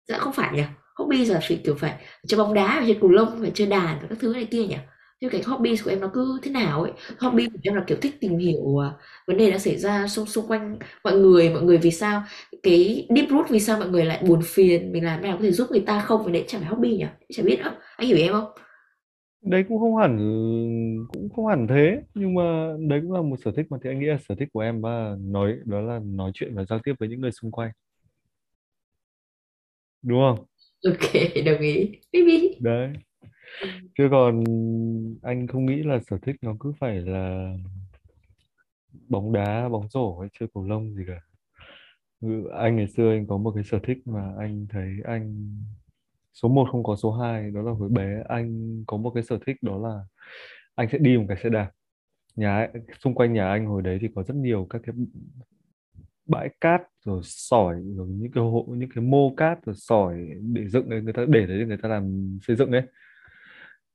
Dạ 0.08 0.18
không 0.18 0.32
phải 0.32 0.50
nhỉ. 0.54 0.62
Hobbies 0.96 1.30
là 1.30 1.40
phải 1.48 1.60
kiểu 1.64 1.74
phải 1.74 1.94
chơi 2.26 2.38
bóng 2.38 2.54
đá 2.54 2.82
chơi 2.86 2.98
cầu 3.00 3.10
lông, 3.10 3.40
phải 3.40 3.50
chơi 3.54 3.66
đàn 3.66 3.98
và 4.02 4.06
các 4.10 4.18
thứ 4.20 4.32
này 4.34 4.44
kia 4.44 4.64
nhỉ. 4.66 4.76
Nhưng 5.20 5.30
cái 5.30 5.42
hobbies 5.46 5.84
của 5.84 5.90
em 5.90 6.00
nó 6.00 6.10
cứ 6.14 6.38
thế 6.42 6.50
nào 6.50 6.82
ấy? 6.82 6.92
Hobby 7.18 7.46
của 7.46 7.58
em 7.62 7.74
là 7.74 7.84
kiểu 7.86 7.98
thích 8.02 8.14
tìm 8.20 8.38
hiểu 8.38 8.78
à, 8.82 8.90
vấn 9.26 9.36
đề 9.36 9.50
đã 9.50 9.58
xảy 9.58 9.76
ra 9.78 10.08
xung 10.08 10.26
xung 10.26 10.46
quanh 10.48 10.78
mọi 11.04 11.16
người 11.18 11.50
mọi 11.50 11.62
người 11.62 11.78
vì 11.78 11.90
sao? 11.90 12.22
Cái 12.62 13.06
deep 13.16 13.28
root 13.30 13.48
vì 13.50 13.60
sao 13.60 13.78
mọi 13.78 13.88
người 13.88 14.04
lại 14.04 14.22
buồn 14.28 14.40
phiền, 14.44 14.92
mình 14.92 15.04
làm 15.04 15.22
nào 15.22 15.36
có 15.36 15.42
thể 15.42 15.52
giúp 15.52 15.70
người 15.70 15.80
ta 15.86 16.00
không? 16.00 16.24
Và 16.24 16.32
đấy 16.32 16.44
chẳng 16.48 16.60
phải 16.60 16.70
hobby 16.70 16.96
nhỉ? 16.96 17.06
Chả 17.34 17.42
biết 17.42 17.58
nữa 17.64 17.72
anh 17.96 18.08
hiểu 18.08 18.16
em 18.18 18.32
không? 18.32 18.44
Đấy 19.42 19.64
cũng 19.68 19.78
không 19.78 19.96
hẳn 19.96 20.18
cũng 21.12 21.28
không 21.30 21.46
hẳn 21.46 21.66
thế. 21.66 22.02
Nhưng 22.14 22.34
mà 22.34 22.74
đấy 22.88 23.00
cũng 23.02 23.12
là 23.12 23.22
một 23.22 23.36
sở 23.44 23.52
thích 23.56 23.66
mà. 23.70 23.78
Thì 23.82 23.90
anh 23.90 24.00
nghĩ 24.00 24.06
là 24.06 24.18
sở 24.28 24.34
thích 24.34 24.48
của 24.52 24.60
em 24.60 24.80
và 24.80 25.16
nói 25.20 25.56
đó 25.64 25.80
là 25.80 26.00
nói 26.04 26.30
chuyện 26.34 26.54
và 26.54 26.64
giao 26.64 26.78
tiếp 26.84 26.92
với 26.98 27.08
những 27.08 27.20
người 27.20 27.32
xung 27.32 27.50
quanh. 27.50 27.70
Đúng 30.02 30.20
không? 30.20 30.46
Ok 30.84 31.22
đồng 31.46 31.60
ý. 31.60 32.00
Maybe 32.12 32.48
đấy. 32.60 32.92
Chứ 33.98 34.08
còn 34.10 34.44
anh 35.22 35.46
không 35.46 35.66
nghĩ 35.66 35.82
là 35.82 36.00
sở 36.10 36.18
thích 36.22 36.36
nó 36.42 36.56
cứ 36.60 36.72
phải 36.80 36.96
là 36.96 37.54
bóng 39.08 39.32
đá 39.32 39.68
bóng 39.68 39.88
rổ 39.88 40.18
hay 40.18 40.28
chơi 40.38 40.48
cầu 40.54 40.64
lông 40.64 40.94
gì 40.94 41.02
cả. 41.06 41.20
Anh 42.58 42.76
ngày 42.76 42.88
xưa 42.88 43.10
anh 43.10 43.26
có 43.26 43.36
một 43.36 43.52
cái 43.54 43.64
sở 43.64 43.78
thích 43.82 43.98
mà 44.04 44.34
anh 44.38 44.66
thấy 44.70 44.88
anh 45.04 45.56
số 46.34 46.48
một 46.48 46.68
không 46.72 46.82
có 46.82 46.96
số 46.96 47.12
2 47.12 47.50
đó 47.50 47.62
là 47.62 47.72
hồi 47.72 47.88
bé. 47.88 48.22
Anh 48.28 48.78
có 48.86 48.96
một 48.96 49.10
cái 49.10 49.22
sở 49.22 49.38
thích 49.46 49.56
đó 49.62 49.78
là 49.78 50.00
anh 50.74 50.88
sẽ 50.92 50.98
đi 50.98 51.18
một 51.18 51.24
cái 51.28 51.36
xe 51.42 51.48
đạp. 51.48 51.70
Nhà 52.36 52.68
xung 52.98 53.14
quanh 53.14 53.32
nhà 53.32 53.48
anh 53.48 53.66
hồi 53.66 53.82
đấy 53.82 53.98
thì 54.00 54.08
có 54.14 54.22
rất 54.22 54.36
nhiều 54.36 54.66
các 54.70 54.82
cái 54.86 54.94
bãi 56.26 56.48
cát 56.60 56.82
rồi 57.04 57.20
sỏi, 57.24 57.82
rồi 57.84 58.08
những 58.10 58.32
cái 58.32 58.44
hộ, 58.44 58.66
những 58.68 58.88
cái 58.94 59.04
mô 59.04 59.34
cát 59.36 59.64
rồi 59.64 59.74
sỏi 59.78 60.16
để 60.40 60.68
dựng 60.68 60.88
đấy, 60.88 61.02
người 61.02 61.12
ta, 61.12 61.24
để 61.28 61.46
đấy 61.46 61.66
người 61.66 61.76
ta 61.76 61.88
làm 61.88 62.38
xây 62.42 62.56
dựng 62.56 62.70
đấy 62.70 62.82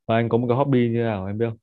và 0.08 0.16
anh 0.16 0.30
có 0.30 0.38
một 0.38 0.48
cái 0.48 0.58
hobby 0.58 0.90
như 0.90 1.00
nào 1.00 1.26
em 1.26 1.38
biết 1.38 1.46
không? 1.50 1.58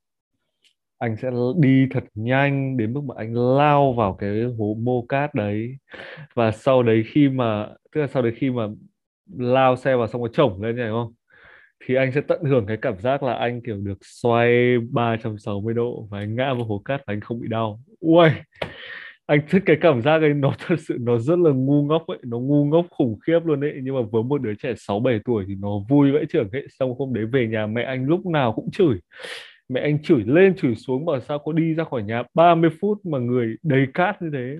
Anh 0.97 1.17
sẽ 1.17 1.31
đi 1.57 1.87
thật 1.91 2.03
nhanh 2.13 2.77
đến 2.77 2.93
mức 2.93 3.01
mà 3.03 3.15
anh 3.17 3.33
lao 3.33 3.93
vào 3.93 4.13
cái 4.13 4.43
hố 4.43 4.77
mô 4.79 5.05
cát 5.09 5.35
đấy. 5.35 5.77
Và 6.33 6.51
sau 6.51 6.83
đấy 6.83 7.03
khi 7.07 7.29
mà, 7.29 7.67
tức 7.91 8.01
là 8.01 8.07
sau 8.07 8.23
đấy 8.23 8.33
khi 8.35 8.49
mà 8.49 8.67
lao 9.37 9.75
xe 9.75 9.95
vào 9.95 10.07
xong 10.07 10.21
rồi 10.21 10.29
chổng 10.33 10.61
lên 10.61 10.75
này 10.75 10.89
không? 10.89 11.13
Thì 11.85 11.95
anh 11.95 12.11
sẽ 12.11 12.21
tận 12.21 12.43
hưởng 12.43 12.65
cái 12.65 12.77
cảm 12.77 12.99
giác 12.99 13.23
là 13.23 13.33
anh 13.33 13.61
kiểu 13.61 13.77
được 13.77 13.97
xoay 14.01 14.77
360 14.91 15.73
độ 15.73 16.07
và 16.11 16.19
anh 16.19 16.35
ngã 16.35 16.53
vào 16.53 16.63
hố 16.63 16.81
cát 16.85 17.01
và 17.07 17.13
anh 17.13 17.21
không 17.21 17.41
bị 17.41 17.47
đau. 17.47 17.79
Ui 17.99 18.29
anh 19.25 19.39
thích 19.49 19.63
cái 19.65 19.77
cảm 19.81 20.01
giác 20.01 20.21
ấy, 20.21 20.33
nó 20.33 20.53
thật 20.67 20.75
sự, 20.79 20.97
nó 20.99 21.17
rất 21.17 21.39
là 21.39 21.51
ngu 21.51 21.83
ngốc 21.83 22.07
ấy, 22.07 22.17
nó 22.23 22.39
ngu 22.39 22.65
ngốc 22.65 22.85
khủng 22.89 23.19
khiếp 23.27 23.39
luôn 23.45 23.61
ấy. 23.61 23.73
Nhưng 23.83 23.95
mà 23.95 24.01
với 24.11 24.23
một 24.23 24.41
đứa 24.41 24.53
trẻ 24.53 24.73
6 24.77 24.99
7 24.99 25.19
tuổi 25.25 25.45
thì 25.47 25.55
nó 25.55 25.69
vui 25.89 26.11
vãi 26.11 26.25
trưởng 26.29 26.49
ấy. 26.51 26.67
Xong 26.79 26.93
hôm 26.99 27.13
đấy 27.13 27.25
về 27.25 27.47
nhà 27.47 27.67
mẹ 27.67 27.83
anh 27.83 28.05
lúc 28.05 28.25
nào 28.25 28.53
cũng 28.53 28.71
chửi. 28.71 28.97
Mẹ 29.69 29.81
anh 29.81 30.03
chửi 30.03 30.23
lên 30.25 30.55
chửi 30.55 30.75
xuống 30.75 31.05
bảo 31.05 31.19
sao 31.19 31.39
có 31.39 31.51
đi 31.51 31.73
ra 31.73 31.83
khỏi 31.83 32.03
nhà 32.03 32.23
30 32.33 32.69
phút 32.81 33.05
mà 33.05 33.17
người 33.17 33.55
đầy 33.63 33.87
cát 33.93 34.21
như 34.21 34.29
thế 34.33 34.57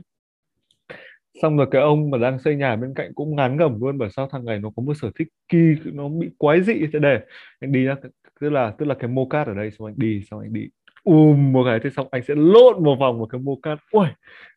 xong 1.41 1.57
rồi 1.57 1.67
cái 1.71 1.81
ông 1.81 2.09
mà 2.11 2.17
đang 2.17 2.39
xây 2.39 2.55
nhà 2.55 2.75
bên 2.75 2.93
cạnh 2.93 3.13
cũng 3.15 3.35
ngán 3.35 3.57
ngẩm 3.57 3.81
luôn 3.81 3.97
bởi 3.97 4.09
sao 4.09 4.27
thằng 4.31 4.45
này 4.45 4.59
nó 4.59 4.69
có 4.75 4.83
một 4.83 4.93
sở 5.01 5.11
thích 5.19 5.27
kỳ, 5.47 5.75
nó 5.85 6.09
bị 6.09 6.29
quái 6.37 6.61
dị 6.63 6.73
thế. 6.93 6.99
Để 6.99 7.19
anh 7.59 7.71
đi 7.71 7.85
ra 7.85 7.95
tức 8.41 8.49
là 8.49 8.73
tức 8.77 8.85
là 8.85 8.95
cái 8.95 9.09
mô 9.09 9.25
cát 9.25 9.47
ở 9.47 9.53
đây, 9.53 9.71
xong 9.71 9.87
anh 9.87 9.95
đi, 9.97 10.21
xong 10.29 10.39
anh 10.39 10.53
đi. 10.53 10.67
Um 11.03 11.53
một 11.53 11.63
cái 11.65 11.79
thế 11.83 11.89
xong 11.89 12.07
anh 12.11 12.23
sẽ 12.27 12.35
lộn 12.37 12.83
một 12.83 12.95
vòng 12.99 13.17
một 13.17 13.25
cái 13.25 13.41
mô 13.41 13.55
cát. 13.55 13.79
Ui 13.91 14.07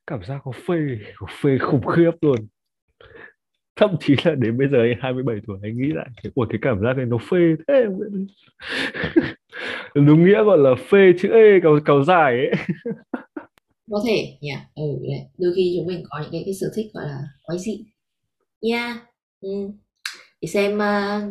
cảm 0.07 0.25
giác 0.25 0.41
có 0.45 0.53
phê 0.69 0.99
có 1.17 1.27
phê 1.43 1.59
khủng 1.59 1.87
khiếp 1.87 2.11
luôn. 2.21 2.37
Thậm 3.77 3.91
chí 4.01 4.15
là 4.25 4.35
đến 4.35 4.59
bây 4.59 4.69
giờ 4.69 4.79
anh 4.83 4.99
27 5.01 5.37
tuổi, 5.47 5.59
anh 5.63 5.79
nghĩ 5.79 5.93
lại 5.93 6.09
ui 6.35 6.47
cái 6.51 6.59
cảm 6.63 6.81
giác 6.81 6.97
này 6.97 7.07
nó 7.07 7.19
phê 7.31 7.55
thế 7.69 7.87
đúng 9.95 10.25
nghĩa 10.25 10.45
gọi 10.45 10.59
là 10.59 10.75
phê 10.91 11.13
chữ 11.19 11.29
ê 11.33 11.61
cầu 11.63 11.79
cầu 11.85 12.05
dài 12.05 12.37
ấy. 12.37 12.53
có 13.91 14.03
thể 14.07 14.39
nhỉ? 14.41 14.55
Ừ 14.75 14.99
đấy. 15.03 15.21
Đôi 15.39 15.53
khi 15.57 15.75
chúng 15.79 15.87
mình 15.87 16.05
có 16.11 16.19
những 16.23 16.33
cái 16.33 16.43
cái 16.45 16.55
sở 16.55 16.71
thích 16.75 16.87
gọi 16.95 17.07
là 17.07 17.23
quái 17.43 17.59
dị. 17.59 17.85
Nha. 18.61 19.07
Ừ. 19.41 19.71
để 20.41 20.49
xem 20.49 20.75
uh, 20.75 20.79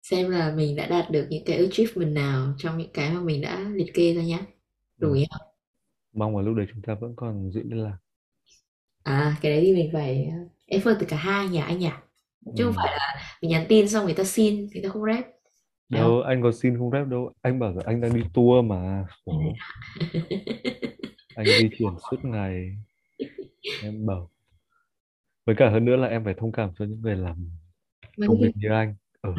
xem 0.01 0.30
là 0.30 0.53
mình 0.55 0.76
đã 0.76 0.88
đạt 0.88 1.11
được 1.11 1.28
những 1.30 1.45
cái 1.45 1.57
achievement 1.57 2.15
nào 2.15 2.53
trong 2.57 2.78
những 2.78 2.91
cái 2.93 3.13
mà 3.13 3.19
mình 3.19 3.41
đã 3.41 3.59
liệt 3.73 3.93
kê 3.93 4.13
ra 4.13 4.23
nhá. 4.23 4.39
Ừ. 4.99 5.07
đủ 5.07 5.15
nhá. 5.15 5.26
Mong 6.13 6.38
là 6.38 6.43
lúc 6.43 6.55
đấy 6.55 6.65
chúng 6.73 6.82
ta 6.82 6.95
vẫn 7.01 7.13
còn 7.15 7.51
giữ 7.51 7.61
liên 7.63 7.84
lạc. 7.84 7.97
À 9.03 9.36
cái 9.41 9.51
đấy 9.51 9.61
thì 9.65 9.73
mình 9.73 9.89
phải 9.93 10.28
uh, 10.28 10.34
effort 10.67 10.95
từ 10.99 11.05
cả 11.09 11.17
hai 11.17 11.47
nhà 11.47 11.63
anh 11.63 11.80
nhỉ? 11.80 11.89
Chứ 12.57 12.63
không 12.63 12.73
ừ. 12.73 12.76
phải 12.76 12.91
là 12.91 13.15
mình 13.41 13.51
nhắn 13.51 13.65
tin 13.69 13.89
xong 13.89 14.05
người 14.05 14.13
ta 14.13 14.23
xin 14.23 14.67
người 14.73 14.84
ta 14.84 14.89
không 14.89 15.05
rep. 15.05 15.26
không 15.26 15.35
đâu 15.90 16.22
anh 16.22 16.42
có 16.42 16.52
xin 16.52 16.78
không 16.78 16.92
rep 16.92 17.08
đâu. 17.08 17.34
Anh 17.42 17.60
bảo 17.60 17.74
là 17.76 17.82
anh 17.86 18.02
đang 18.02 18.16
đi 18.16 18.22
tour 18.34 18.66
mà 18.66 19.06
anh 21.36 21.46
di 21.46 21.70
chuyển 21.78 21.94
suốt 22.12 22.26
ngày. 22.26 22.78
Em 23.84 24.06
bảo. 24.06 24.30
Với 25.46 25.56
cả 25.56 25.70
hơn 25.70 25.86
nữa 25.86 25.96
là 25.96 26.08
em 26.08 26.24
phải 26.24 26.34
thông 26.38 26.52
cảm 26.52 26.70
cho 26.80 26.86
những 26.86 27.02
người 27.02 27.16
làm 27.16 27.50
công 28.28 28.42
việc 28.42 28.52
như 28.56 28.70
anh. 28.70 28.96
Ừ. 29.22 29.32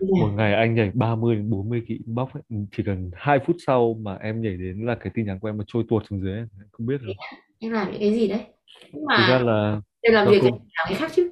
một 0.00 0.26
yeah. 0.26 0.36
ngày 0.36 0.54
anh 0.54 0.74
nhảy 0.74 0.90
30 0.94 1.36
đến 1.36 1.50
40 1.50 1.82
kỹ 1.86 2.00
bóc 2.06 2.34
ấy. 2.34 2.42
chỉ 2.76 2.82
cần 2.86 3.10
2 3.14 3.38
phút 3.46 3.56
sau 3.66 3.94
mà 4.00 4.14
em 4.14 4.40
nhảy 4.40 4.56
đến 4.56 4.86
là 4.86 4.94
cái 4.94 5.12
tin 5.14 5.26
nhắn 5.26 5.38
của 5.40 5.48
em 5.48 5.58
nó 5.58 5.64
trôi 5.66 5.84
tuột 5.88 6.02
xuống 6.10 6.20
dưới 6.20 6.32
ấy. 6.32 6.46
không 6.72 6.86
biết 6.86 7.00
rồi 7.00 7.14
em 7.58 7.72
làm 7.72 7.90
những 7.90 8.00
cái 8.00 8.12
gì 8.12 8.28
đấy? 8.28 8.40
Nhưng 8.92 9.04
thực 9.08 9.28
ra 9.28 9.38
mà 9.38 9.44
là 9.44 9.80
em 10.00 10.14
làm 10.14 10.28
việc 10.28 10.40
công 10.42 10.52
làm 10.52 10.86
cái 10.88 10.94
khác 10.94 11.12
chứ. 11.14 11.30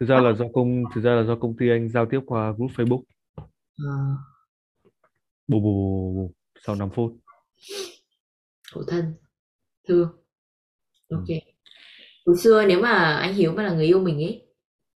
Thực 0.00 0.06
ra 0.06 0.20
là 0.20 0.32
do 0.32 0.44
công 0.52 0.84
thực 0.94 1.00
ra 1.00 1.14
là 1.14 1.22
do 1.22 1.36
công 1.36 1.56
ty 1.56 1.68
anh 1.68 1.88
giao 1.88 2.06
tiếp 2.06 2.20
qua 2.26 2.52
group 2.56 2.70
Facebook 2.70 3.02
Ờ, 3.78 3.88
bù 5.48 5.60
bù, 5.60 5.72
bù, 5.74 6.12
bù, 6.16 6.34
sau 6.64 6.74
5 6.76 6.90
phút. 6.94 7.12
Khổ 8.72 8.82
thân 8.88 9.14
thương. 9.88 10.08
Ừ. 11.08 11.16
ok. 11.16 11.26
Hồi 12.26 12.36
xưa 12.38 12.66
nếu 12.68 12.80
mà 12.82 13.18
anh 13.18 13.34
Hiếu 13.34 13.52
mà 13.52 13.62
là 13.62 13.72
người 13.74 13.86
yêu 13.86 14.00
mình 14.00 14.16
ấy 14.24 14.42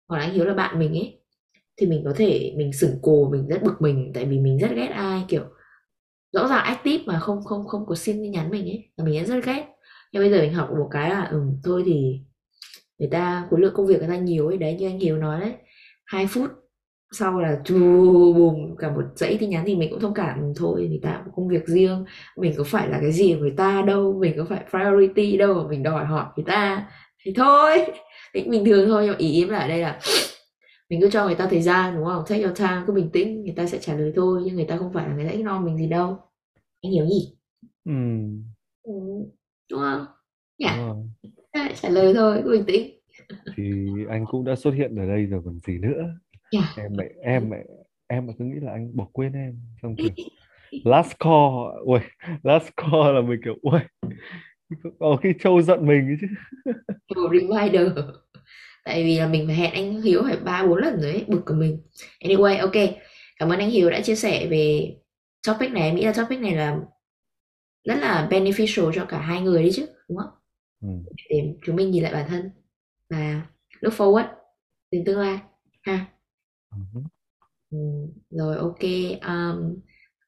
hoặc 0.09 0.19
là 0.19 0.25
anh 0.25 0.35
Hiếu 0.35 0.45
là 0.45 0.55
bạn 0.55 0.79
mình 0.79 0.93
ấy 0.93 1.21
thì 1.79 1.87
mình 1.87 2.03
có 2.07 2.15
thể 2.17 2.55
mình 2.59 2.73
sửng 2.75 2.99
cồ 3.03 3.31
mình 3.33 3.49
rất 3.49 3.63
bực 3.65 3.83
mình 3.83 4.13
tại 4.15 4.25
vì 4.27 4.39
mình 4.41 4.59
rất 4.59 4.69
ghét 4.77 4.89
ai 4.95 5.25
kiểu 5.29 5.45
rõ 6.33 6.49
ràng 6.49 6.65
active 6.65 7.05
mà 7.07 7.21
không 7.21 7.45
không 7.45 7.69
không 7.69 7.87
có 7.87 7.95
xin 7.95 8.17
tin 8.23 8.33
nhắn 8.33 8.51
mình 8.51 8.65
ấy 8.67 8.91
là 8.97 9.05
mình 9.05 9.27
rất 9.27 9.45
ghét. 9.47 9.67
Nhưng 10.13 10.23
bây 10.23 10.31
giờ 10.31 10.39
mình 10.43 10.55
học 10.55 10.71
một 10.79 10.89
cái 10.93 11.11
là 11.11 11.25
ừ 11.25 11.43
thôi 11.65 11.83
thì 11.87 12.21
người 12.99 13.09
ta 13.13 13.47
khối 13.51 13.61
lượng 13.61 13.75
công 13.77 13.87
việc 13.87 13.99
người 14.01 14.09
ta 14.09 14.17
nhiều 14.19 14.49
ấy 14.49 14.59
đấy 14.59 14.77
như 14.81 14.87
anh 14.89 14.99
Hiếu 15.01 15.17
nói 15.19 15.41
đấy 15.41 15.55
hai 16.07 16.27
phút 16.27 16.51
sau 17.13 17.41
là 17.41 17.61
chù 17.65 17.77
bùm 18.33 18.77
cả 18.77 18.91
một 18.91 19.03
dãy 19.17 19.37
tin 19.41 19.51
nhắn 19.51 19.65
thì 19.67 19.77
mình 19.77 19.91
cũng 19.91 20.01
thông 20.01 20.15
cảm 20.15 20.53
thôi 20.57 20.87
người 20.89 21.01
ta 21.03 21.23
có 21.25 21.31
công 21.37 21.49
việc 21.49 21.67
riêng. 21.67 22.05
Mình 22.37 22.55
có 22.57 22.65
phải 22.65 22.89
là 22.89 22.99
cái 23.01 23.13
gì 23.13 23.35
của 23.35 23.41
người 23.41 23.55
ta 23.57 23.83
đâu 23.83 24.19
mình 24.21 24.35
có 24.37 24.45
phải 24.45 24.65
priority 24.71 25.37
đâu 25.37 25.55
mà 25.55 25.69
mình 25.69 25.83
đòi 25.83 26.05
hỏi 26.05 26.27
người 26.37 26.45
ta. 26.49 26.91
Thì 27.25 27.33
thôi 27.37 27.87
thì 28.35 28.43
bình 28.49 28.65
thường 28.65 28.89
thôi 28.89 29.03
nhưng 29.05 29.13
mà 29.13 29.19
ý 29.19 29.43
em 29.43 29.49
là 29.49 29.59
ở 29.59 29.69
đây 29.69 29.79
là 29.79 30.01
mình 30.91 31.01
cứ 31.01 31.11
cho 31.11 31.27
người 31.27 31.35
ta 31.35 31.47
thời 31.51 31.63
gian 31.63 31.95
đúng 31.95 32.05
không? 32.05 32.25
Take 32.29 32.43
your 32.43 32.59
time 32.59 32.83
cứ 32.87 32.93
bình 32.93 33.11
tĩnh 33.13 33.45
người 33.45 33.55
ta 33.57 33.67
sẽ 33.67 33.79
trả 33.79 33.95
lời 33.95 34.13
thôi 34.17 34.43
nhưng 34.45 34.57
người 34.57 34.65
ta 34.65 34.77
không 34.77 34.93
phải 34.93 35.09
là 35.09 35.15
người 35.15 35.25
ta 35.25 35.31
ignore 35.31 35.65
mình 35.65 35.79
gì 35.79 35.87
đâu. 35.87 36.19
Anh 36.83 36.93
hiểu 36.93 37.07
gì 37.07 37.37
ừ, 37.85 37.93
ừ. 38.83 38.93
đúng 39.71 39.81
không? 39.81 39.99
Đúng 39.99 40.07
nhỉ 40.59 40.69
rồi. 40.79 40.97
à, 41.53 41.71
trả 41.83 41.89
lời 41.89 42.15
thôi 42.15 42.41
cứ 42.45 42.51
bình 42.51 42.65
tĩnh. 42.67 42.93
Thì 43.57 43.65
anh 44.09 44.25
cũng 44.31 44.45
đã 44.45 44.57
xuất 44.57 44.75
hiện 44.75 44.97
ở 44.97 45.07
đây 45.07 45.27
rồi 45.27 45.43
còn 45.45 45.59
gì 45.67 45.79
nữa 45.79 46.03
nhỉ 46.53 46.61
em 46.77 46.93
mẹ 46.97 47.05
em 47.23 47.51
mẹ 47.51 47.59
em 48.07 48.27
mà 48.27 48.33
cứ 48.39 48.45
nghĩ 48.45 48.61
là 48.63 48.73
anh 48.73 48.97
bỏ 48.97 49.07
quên 49.13 49.33
em 49.33 49.61
xong 49.83 49.97
kiểu 49.97 50.11
last 50.85 51.13
call 51.19 51.53
ui 51.85 52.01
last 52.43 52.69
call 52.77 53.15
là 53.15 53.21
mình 53.21 53.41
kiểu 53.45 53.55
ui 53.63 53.81
có 54.99 55.17
khi 55.23 55.33
Châu 55.41 55.63
giận 55.63 55.87
mình 55.87 56.17
chứ. 56.21 56.27
Reminder. 57.33 57.89
Tại 58.85 59.05
vì 59.05 59.19
là 59.19 59.29
mình 59.29 59.49
hẹn 59.49 59.73
anh 59.73 60.03
Hiếu 60.03 60.23
phải 60.23 60.37
ba 60.37 60.67
bốn 60.67 60.79
lần 60.79 61.01
rồi 61.01 61.11
ấy 61.11 61.25
bực 61.29 61.43
của 61.47 61.55
mình. 61.55 61.83
Anyway 62.21 62.61
ok. 62.61 62.91
Cảm 63.39 63.49
ơn 63.49 63.59
anh 63.59 63.71
Hiếu 63.71 63.91
đã 63.91 64.01
chia 64.01 64.15
sẻ 64.15 64.47
về 64.51 64.95
topic 65.47 65.71
này. 65.71 65.83
Em 65.83 65.97
nghĩ 65.97 66.05
là 66.05 66.13
topic 66.13 66.41
này 66.41 66.57
là 66.57 66.79
rất 67.85 67.95
là 68.01 68.29
beneficial 68.31 68.93
cho 68.95 69.05
cả 69.05 69.19
hai 69.19 69.41
người 69.41 69.63
đấy 69.63 69.73
chứ 69.75 69.87
đúng 70.09 70.19
không? 70.19 70.31
Ừ. 70.81 70.89
để 71.31 71.55
chúng 71.65 71.77
mình 71.77 71.91
nhìn 71.91 72.03
lại 72.03 72.13
bản 72.13 72.29
thân 72.29 72.51
và 73.11 73.43
look 73.81 73.95
forward 73.95 74.29
đến 74.91 75.05
tương 75.05 75.21
lai. 75.21 75.39
Ha 75.83 76.07
Ừ. 77.71 77.79
rồi 78.31 78.57
ok 78.57 78.81
um, 79.27 79.81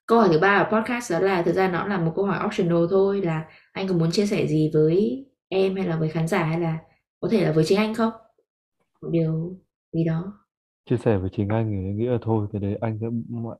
câu 0.06 0.18
hỏi 0.18 0.28
thứ 0.32 0.38
ba 0.40 0.56
ở 0.56 0.70
podcast 0.72 1.12
đó 1.12 1.18
là 1.18 1.42
thực 1.42 1.52
ra 1.52 1.68
nó 1.68 1.86
là 1.86 1.98
một 1.98 2.12
câu 2.16 2.24
hỏi 2.24 2.46
optional 2.46 2.86
thôi 2.90 3.22
là 3.22 3.48
anh 3.72 3.88
có 3.88 3.94
muốn 3.94 4.10
chia 4.10 4.26
sẻ 4.26 4.46
gì 4.46 4.70
với 4.74 5.26
em 5.48 5.76
hay 5.76 5.86
là 5.86 5.96
với 5.96 6.08
khán 6.08 6.28
giả 6.28 6.44
hay 6.44 6.60
là 6.60 6.78
có 7.20 7.28
thể 7.32 7.44
là 7.44 7.52
với 7.52 7.64
chính 7.64 7.78
anh 7.78 7.94
không? 7.94 8.12
Một 9.02 9.08
điều 9.12 9.56
gì 9.92 10.04
đó. 10.04 10.32
Chia 10.90 10.96
sẻ 10.96 11.18
với 11.18 11.30
chính 11.32 11.48
anh 11.48 11.70
thì 11.70 11.76
anh 11.76 11.98
nghĩ 11.98 12.06
là 12.06 12.18
thôi 12.22 12.46
cái 12.52 12.60
đấy 12.60 12.78
anh 12.80 12.98
sẽ 13.00 13.06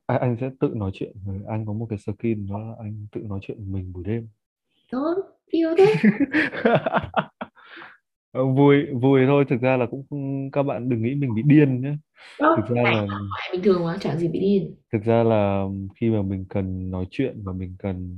à, 0.05 0.17
anh 0.21 0.37
sẽ 0.41 0.49
tự 0.59 0.71
nói 0.75 0.91
chuyện 0.93 1.11
với 1.25 1.39
anh 1.47 1.65
có 1.65 1.73
một 1.73 1.87
cái 1.89 1.99
skin 1.99 2.47
đó 2.47 2.59
là 2.59 2.73
anh 2.79 3.07
tự 3.11 3.21
nói 3.21 3.39
chuyện 3.41 3.71
mình 3.71 3.93
buổi 3.93 4.03
đêm. 4.03 4.27
Tốt 4.91 5.15
yêu 5.47 5.69
thế 5.77 5.95
Ờ, 8.31 8.45
vui 8.45 8.85
vui 9.01 9.21
thôi. 9.27 9.45
Thực 9.49 9.61
ra 9.61 9.77
là 9.77 9.85
cũng 9.85 10.03
không- 10.09 10.51
các 10.51 10.63
bạn 10.63 10.89
đừng 10.89 11.01
nghĩ 11.03 11.15
mình 11.15 11.33
bị 11.35 11.41
điên 11.45 11.81
nhé 11.81 11.95
thực 12.39 12.75
ra 12.75 12.83
này 12.83 12.93
là 12.95 13.07
bình 13.53 13.61
thường 13.63 13.83
mà 13.85 13.97
chẳng 14.01 14.17
gì 14.17 14.27
bị 14.27 14.39
điên. 14.39 14.75
thực 14.93 15.03
ra 15.03 15.23
là 15.23 15.65
khi 15.95 16.09
mà 16.09 16.21
mình 16.21 16.45
cần 16.49 16.91
nói 16.91 17.05
chuyện 17.11 17.43
và 17.43 17.53
mình 17.53 17.75
cần 17.79 18.15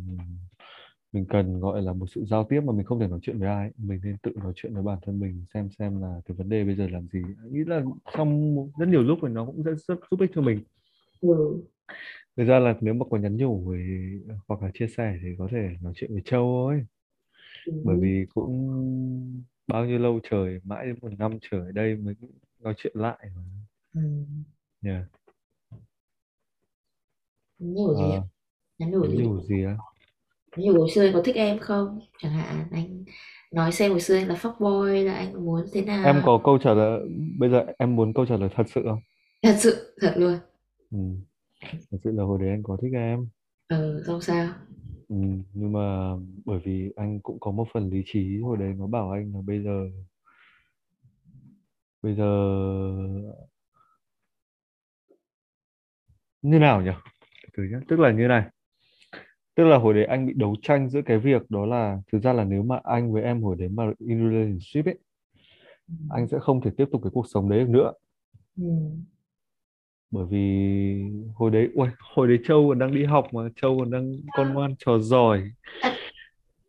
mình 1.14 1.26
cần 1.26 1.60
gọi 1.60 1.82
là 1.82 1.94
một 1.94 2.06
sự 2.16 2.26
giao 2.26 2.44
tiếp 2.50 2.62
mà 2.66 2.74
mình 2.74 2.86
không 2.86 3.00
thể 3.00 3.08
nói 3.08 3.20
chuyện 3.22 3.40
với 3.40 3.48
ai 3.50 3.72
mình 3.78 4.00
nên 4.04 4.18
tự 4.24 4.32
nói 4.44 4.54
chuyện 4.56 4.74
với 4.74 4.84
bản 4.84 4.98
thân 5.02 5.20
mình 5.20 5.46
xem 5.54 5.70
xem 5.80 6.02
là 6.02 6.22
cái 6.26 6.36
vấn 6.38 6.50
đề 6.50 6.64
bây 6.64 6.76
giờ 6.76 6.88
làm 6.92 7.08
gì. 7.14 7.22
Nghĩ 7.52 7.60
là 7.68 7.82
trong 8.18 8.56
một- 8.56 8.68
rất 8.80 8.90
nhiều 8.90 9.04
lúc 9.04 9.20
thì 9.22 9.28
nó 9.28 9.46
cũng 9.46 9.64
rất 9.64 9.76
giúp 10.12 10.20
ích 10.20 10.32
cho 10.36 10.42
mình. 10.42 10.60
Ừ. 11.22 11.62
thực 12.38 12.44
ra 12.46 12.60
là 12.60 12.76
nếu 12.82 12.94
mà 12.94 13.06
có 13.10 13.18
nhắn 13.18 13.38
nhủ 13.38 13.74
thì 13.74 13.80
hoặc 14.48 14.62
là 14.64 14.72
chia 14.74 14.88
sẻ 14.88 15.18
thì 15.22 15.28
có 15.38 15.48
thể 15.52 15.70
nói 15.82 15.94
chuyện 15.96 16.14
với 16.14 16.22
Châu 16.26 16.42
thôi. 16.44 16.86
Bởi 17.84 17.96
Ừ. 17.96 18.02
vì 18.02 18.26
cũng 18.34 19.44
bao 19.72 19.86
nhiêu 19.86 20.00
lâu 20.00 20.20
trời 20.30 20.60
mãi 20.64 20.86
đến 20.86 20.96
một 21.02 21.10
năm 21.20 21.38
trời 21.52 21.72
đây 21.72 21.96
mới 21.96 22.16
nói 22.60 22.74
chuyện 22.78 22.94
lại 22.96 23.18
mà. 23.36 23.42
Ừ. 23.94 24.02
Yeah. 24.84 25.04
nhủ 27.60 27.94
gì 27.96 28.04
Ờ, 28.04 28.22
nhắn 28.80 28.92
nhủ 28.92 29.08
gì? 29.08 29.18
Nhủ 29.18 29.42
gì 29.42 29.64
á? 29.64 29.78
Hồi 30.58 30.90
xưa 30.96 31.06
anh 31.06 31.14
có 31.14 31.22
thích 31.26 31.36
em 31.36 31.60
không? 31.60 32.00
Chẳng 32.20 32.32
hạn 32.32 32.66
anh 32.72 33.04
nói 33.52 33.72
xem 33.72 33.92
hồi 33.92 34.02
xưa 34.02 34.16
anh 34.16 34.28
là 34.28 34.36
fuckboy 34.36 35.06
là 35.06 35.14
anh 35.14 35.46
muốn 35.46 35.66
thế 35.74 35.82
em 35.82 35.88
nào 35.88 36.24
có 36.26 36.42
câu 36.44 36.58
trả 36.58 36.74
lời 36.74 37.02
bây 37.38 37.50
giờ 37.50 37.66
em 37.78 37.96
muốn 37.96 38.14
câu 38.14 38.26
trả 38.26 38.38
lời 38.38 38.50
thật 38.56 38.64
sự 38.68 38.82
không? 38.86 39.00
Thật 39.44 39.56
sự 39.60 39.96
thật 40.02 40.14
luôn. 40.18 40.38
Ừ. 40.92 40.98
thật 41.92 41.98
sự 42.04 42.12
là 42.12 42.24
hồi 42.24 42.40
đấy 42.42 42.50
anh 42.50 42.64
có 42.64 42.78
thích 42.82 42.92
em. 42.94 43.28
Ừ 43.68 44.04
không 44.06 44.22
sao 44.22 44.54
ừ. 45.12 45.16
nhưng 45.54 45.72
mà 45.72 46.14
bởi 46.46 46.60
vì 46.64 46.92
anh 46.96 47.20
cũng 47.24 47.38
có 47.40 47.52
một 47.52 47.68
phần 47.74 47.90
lý 47.90 48.02
trí 48.06 48.40
hồi 48.42 48.58
đấy 48.58 48.74
nó 48.78 48.88
bảo 48.88 49.12
anh 49.12 49.34
là 49.34 49.42
bây 49.46 49.64
giờ 49.64 49.90
bây 52.02 52.16
giờ 52.16 52.28
như 56.42 56.60
nào 56.60 56.82
nhỉ 56.82 56.92
từ 57.58 57.64
nhá 57.64 57.80
tức 57.88 58.00
là 58.00 58.12
như 58.12 58.28
này 58.28 58.44
tức 59.56 59.64
là 59.64 59.78
hồi 59.78 59.94
đấy 59.94 60.06
anh 60.06 60.26
bị 60.26 60.34
đấu 60.36 60.56
tranh 60.62 60.90
giữa 60.90 61.02
cái 61.06 61.18
việc 61.20 61.42
đó 61.52 61.66
là 61.66 61.98
thực 62.12 62.24
ra 62.24 62.34
là 62.34 62.44
nếu 62.44 62.64
mà 62.64 62.80
anh 62.84 63.14
với 63.14 63.24
em 63.24 63.42
hồi 63.44 63.56
đấy 63.60 63.70
mà 63.70 63.84
in 64.00 64.30
relationship 64.30 64.86
ấy 64.86 65.00
ừ. 65.88 65.94
anh 66.10 66.28
sẽ 66.28 66.40
không 66.42 66.62
thể 66.62 66.72
tiếp 66.78 66.86
tục 66.92 67.02
cái 67.04 67.12
cuộc 67.14 67.26
sống 67.34 67.50
đấy 67.50 67.60
được 67.60 67.70
nữa 67.70 67.94
Ừ. 68.58 68.64
bởi 70.12 70.26
vì 70.30 71.12
hồi 71.36 71.52
đấy 71.52 71.70
ui, 71.74 71.88
hồi 72.00 72.28
đấy 72.28 72.40
Châu 72.46 72.70
còn 72.70 72.80
đang 72.80 72.96
đi 72.96 73.04
học 73.04 73.28
mà 73.34 73.42
Châu 73.62 73.80
còn 73.80 73.92
đang 73.92 74.12
con 74.34 74.54
ngoan 74.54 74.76
trò 74.86 75.00
giỏi. 75.00 75.44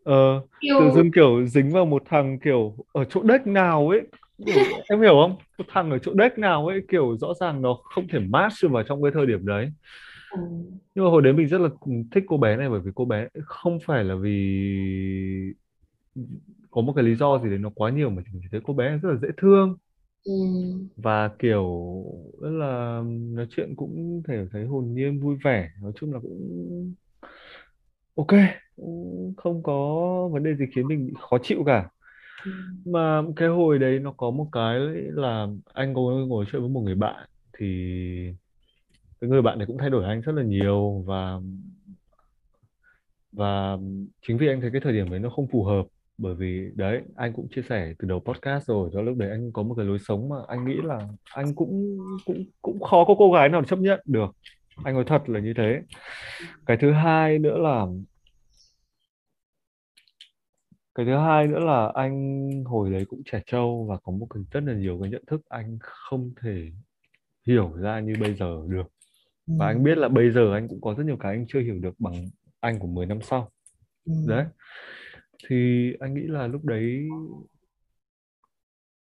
Ờ, 0.05 0.41
tự 0.79 0.91
dưng 0.91 1.11
kiểu 1.15 1.47
dính 1.47 1.73
vào 1.73 1.87
một 1.87 2.03
thằng 2.07 2.39
kiểu 2.39 2.77
ở 2.93 3.05
chỗ 3.05 3.23
đếch 3.23 3.47
nào 3.47 3.89
ấy. 3.89 4.01
Kiểu, 4.39 4.55
em 4.89 5.01
hiểu 5.01 5.15
không? 5.15 5.37
Một 5.59 5.65
thằng 5.69 5.91
ở 5.91 5.99
chỗ 5.99 6.15
đếch 6.15 6.39
nào 6.39 6.67
ấy 6.67 6.81
kiểu 6.89 7.17
rõ 7.17 7.35
ràng 7.41 7.63
nó 7.63 7.75
không 7.75 8.09
thể 8.09 8.19
match 8.19 8.55
vào 8.71 8.83
trong 8.83 9.03
cái 9.03 9.13
thời 9.15 9.27
điểm 9.27 9.47
đấy. 9.47 9.71
Ừ. 10.31 10.41
nhưng 10.95 11.05
mà 11.05 11.11
hồi 11.11 11.23
đấy 11.23 11.33
mình 11.33 11.49
rất 11.49 11.61
là 11.61 11.69
thích 12.13 12.25
cô 12.27 12.37
bé 12.37 12.57
này 12.57 12.71
bởi 12.71 12.81
vì 12.81 12.91
cô 12.95 13.05
bé 13.05 13.29
không 13.45 13.79
phải 13.87 14.05
là 14.05 14.15
vì 14.15 15.53
có 16.71 16.81
một 16.81 16.93
cái 16.97 17.05
lý 17.05 17.15
do 17.15 17.39
gì 17.39 17.49
đấy 17.49 17.59
nó 17.59 17.71
quá 17.75 17.91
nhiều 17.91 18.11
mà 18.11 18.23
mình 18.33 18.41
chỉ 18.43 18.49
thấy 18.51 18.61
cô 18.65 18.75
bé 18.75 18.99
rất 18.99 19.11
là 19.11 19.17
dễ 19.17 19.29
thương 19.37 19.77
Ừ. 20.25 20.33
và 20.97 21.29
kiểu 21.39 21.65
rất 22.41 22.51
là 22.51 23.01
nói 23.07 23.47
chuyện 23.51 23.77
cũng 23.77 24.23
thể 24.29 24.35
thấy 24.53 24.65
hồn 24.67 24.95
nhiên 24.95 25.21
vui 25.21 25.37
vẻ 25.45 25.69
nói 25.83 25.93
chung 25.97 26.13
là 26.13 26.19
cũng 26.21 26.95
ok 28.15 28.29
cũng 28.77 29.35
không 29.37 29.63
có 29.63 29.73
vấn 30.33 30.43
đề 30.43 30.55
gì 30.57 30.65
khiến 30.75 30.89
mình 30.89 31.07
bị 31.07 31.13
khó 31.31 31.39
chịu 31.43 31.63
cả 31.67 31.89
Ừ. 32.45 32.53
mà 32.85 33.23
cái 33.37 33.49
hồi 33.49 33.79
đấy 33.79 33.99
nó 33.99 34.13
có 34.17 34.31
một 34.31 34.49
cái 34.53 34.79
là 35.13 35.47
anh 35.75 35.95
có 35.95 36.01
ngồi 36.03 36.45
chuyện 36.53 36.63
với 36.63 36.71
một 36.71 36.81
người 36.81 36.95
bạn 36.95 37.29
thì 37.59 37.67
cái 39.21 39.31
người 39.31 39.43
bạn 39.43 39.59
này 39.59 39.67
cũng 39.67 39.79
thay 39.79 39.91
đổi 39.91 40.05
anh 40.05 40.21
rất 40.21 40.33
là 40.33 40.43
nhiều 40.43 41.03
và 41.07 41.41
và 43.33 43.77
chính 44.23 44.39
vì 44.39 44.49
anh 44.49 44.61
thấy 44.61 44.71
cái 44.73 44.81
thời 44.85 44.93
điểm 44.93 45.11
đấy 45.11 45.21
nó 45.21 45.31
không 45.31 45.47
phù 45.53 45.65
hợp 45.65 45.83
bởi 46.23 46.35
vì 46.35 46.71
đấy 46.75 47.03
anh 47.17 47.33
cũng 47.33 47.49
chia 47.55 47.63
sẻ 47.69 47.93
từ 47.99 48.09
đầu 48.09 48.21
podcast 48.21 48.67
rồi 48.67 48.91
do 48.93 49.03
lúc 49.03 49.17
đấy 49.17 49.31
anh 49.31 49.53
có 49.53 49.63
một 49.63 49.75
cái 49.75 49.87
lối 49.87 49.99
sống 49.99 50.29
mà 50.29 50.37
anh 50.49 50.65
nghĩ 50.69 50.77
là 50.83 51.09
anh 51.35 51.55
cũng 51.55 51.99
cũng 52.25 52.45
cũng 52.63 52.81
khó 52.81 53.05
có 53.05 53.15
cô 53.19 53.33
gái 53.33 53.49
nào 53.49 53.65
chấp 53.65 53.79
nhận 53.79 54.01
được. 54.05 54.37
Anh 54.85 54.95
nói 54.95 55.05
thật 55.07 55.29
là 55.29 55.41
như 55.41 55.55
thế. 55.57 55.81
Cái 56.67 56.77
thứ 56.81 56.93
hai 56.93 57.39
nữa 57.39 57.59
là 57.59 57.87
cái 60.95 61.07
thứ 61.07 61.17
hai 61.17 61.47
nữa 61.47 61.59
là 61.59 61.93
anh 61.95 62.51
hồi 62.65 62.91
đấy 62.91 63.05
cũng 63.09 63.23
trẻ 63.25 63.43
trâu 63.47 63.87
và 63.89 63.97
có 64.03 64.13
một 64.13 64.27
cái 64.31 64.43
rất 64.51 64.65
là 64.65 64.75
nhiều 64.75 64.99
cái 65.03 65.11
nhận 65.11 65.25
thức 65.27 65.41
anh 65.49 65.79
không 65.81 66.31
thể 66.43 66.71
hiểu 67.47 67.73
ra 67.77 68.01
như 68.01 68.15
bây 68.21 68.35
giờ 68.35 68.57
được. 68.69 68.87
Ừ. 69.47 69.55
và 69.59 69.67
anh 69.67 69.85
biết 69.85 69.99
là 69.99 70.09
bây 70.09 70.31
giờ 70.31 70.55
anh 70.55 70.69
cũng 70.69 70.81
có 70.81 70.95
rất 70.95 71.07
nhiều 71.07 71.17
cái 71.17 71.33
anh 71.33 71.47
chưa 71.49 71.61
hiểu 71.61 71.79
được 71.79 71.95
bằng 71.99 72.15
anh 72.61 72.79
của 72.79 72.87
10 72.87 73.07
năm 73.07 73.19
sau. 73.23 73.51
Ừ. 74.05 74.13
đấy 74.27 74.45
thì 75.49 75.93
anh 76.01 76.15
nghĩ 76.15 76.23
là 76.23 76.47
lúc 76.47 76.65
đấy 76.65 77.09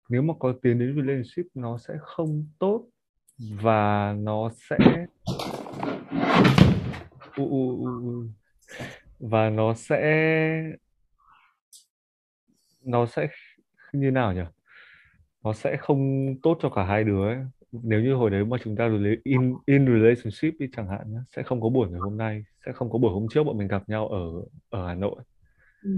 nếu 0.08 0.22
mà 0.22 0.34
có 0.38 0.54
tiến 0.62 0.78
đến 0.78 0.96
relationship 0.96 1.46
nó 1.54 1.78
sẽ 1.78 1.94
không 2.00 2.46
tốt 2.58 2.86
và 3.38 4.14
nó 4.18 4.50
sẽ 4.68 5.06
u, 7.36 7.48
u, 7.48 7.86
u, 7.86 8.24
và 9.18 9.50
nó 9.50 9.74
sẽ 9.74 10.72
nó 12.84 13.06
sẽ 13.06 13.28
như 13.92 14.10
nào 14.10 14.32
nhỉ? 14.32 14.42
Nó 15.44 15.52
sẽ 15.52 15.76
không 15.76 16.34
tốt 16.42 16.58
cho 16.62 16.70
cả 16.70 16.84
hai 16.84 17.04
đứa 17.04 17.26
ấy. 17.26 17.36
nếu 17.72 18.00
như 18.00 18.14
hồi 18.14 18.30
đấy 18.30 18.44
mà 18.44 18.56
chúng 18.64 18.76
ta 18.76 18.88
in 19.24 19.54
in 19.66 19.86
relationship 19.86 20.60
đi 20.60 20.66
chẳng 20.76 20.88
hạn 20.88 21.12
nhé 21.12 21.18
sẽ 21.36 21.42
không 21.42 21.60
có 21.60 21.68
buổi 21.68 21.90
ngày 21.90 22.00
hôm 22.00 22.16
nay 22.16 22.44
sẽ 22.66 22.72
không 22.72 22.90
có 22.90 22.98
buổi 22.98 23.12
hôm 23.12 23.26
trước 23.30 23.44
bọn 23.44 23.58
mình 23.58 23.68
gặp 23.68 23.88
nhau 23.88 24.08
ở 24.08 24.42
ở 24.70 24.86
Hà 24.86 24.94
Nội. 24.94 25.16
Ừ. 25.82 25.90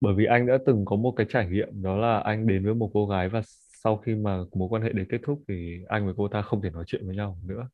bởi 0.00 0.14
vì 0.14 0.24
anh 0.24 0.46
đã 0.46 0.58
từng 0.66 0.84
có 0.84 0.96
một 0.96 1.12
cái 1.16 1.26
trải 1.30 1.48
nghiệm 1.48 1.82
đó 1.82 1.96
là 1.96 2.18
anh 2.20 2.46
đến 2.46 2.64
với 2.64 2.74
một 2.74 2.90
cô 2.94 3.06
gái 3.06 3.28
và 3.28 3.40
sau 3.84 3.96
khi 3.96 4.14
mà 4.14 4.38
mối 4.54 4.68
quan 4.68 4.82
hệ 4.82 4.92
đấy 4.92 5.06
kết 5.08 5.18
thúc 5.22 5.42
thì 5.48 5.78
anh 5.88 6.06
và 6.06 6.12
cô 6.16 6.28
ta 6.28 6.42
không 6.42 6.62
thể 6.62 6.70
nói 6.70 6.84
chuyện 6.86 7.06
với 7.06 7.16
nhau 7.16 7.38
nữa 7.46 7.68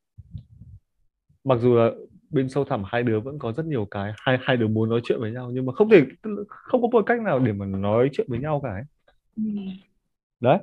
mặc 1.43 1.59
dù 1.61 1.75
là 1.75 1.91
bên 2.29 2.49
sâu 2.49 2.65
thẳm 2.65 2.83
hai 2.85 3.03
đứa 3.03 3.19
vẫn 3.19 3.39
có 3.39 3.51
rất 3.53 3.65
nhiều 3.65 3.85
cái 3.91 4.13
hai 4.17 4.37
hai 4.41 4.57
đứa 4.57 4.67
muốn 4.67 4.89
nói 4.89 5.01
chuyện 5.03 5.19
với 5.19 5.31
nhau 5.31 5.51
nhưng 5.53 5.65
mà 5.65 5.73
không 5.73 5.89
thể 5.89 6.03
không 6.49 6.81
có 6.81 6.87
một 6.91 7.03
cách 7.05 7.21
nào 7.21 7.39
để 7.39 7.53
mà 7.53 7.65
nói 7.65 8.09
chuyện 8.13 8.27
với 8.29 8.39
nhau 8.39 8.59
cả 8.63 8.69
ấy. 8.69 8.83
ừ. 9.35 9.43
đấy 10.39 10.57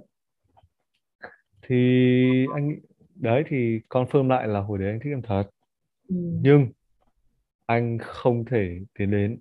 thì 1.68 2.46
anh 2.54 2.76
đấy 3.14 3.44
thì 3.48 3.80
confirm 3.88 4.28
lại 4.28 4.48
là 4.48 4.60
hồi 4.60 4.78
đấy 4.78 4.88
anh 4.90 5.00
thích 5.04 5.10
em 5.10 5.22
thật 5.22 5.44
Ừ. 6.08 6.16
nhưng 6.42 6.68
anh 7.66 7.98
không 8.02 8.44
thể 8.44 8.78
tiến 8.98 9.10
đến 9.10 9.38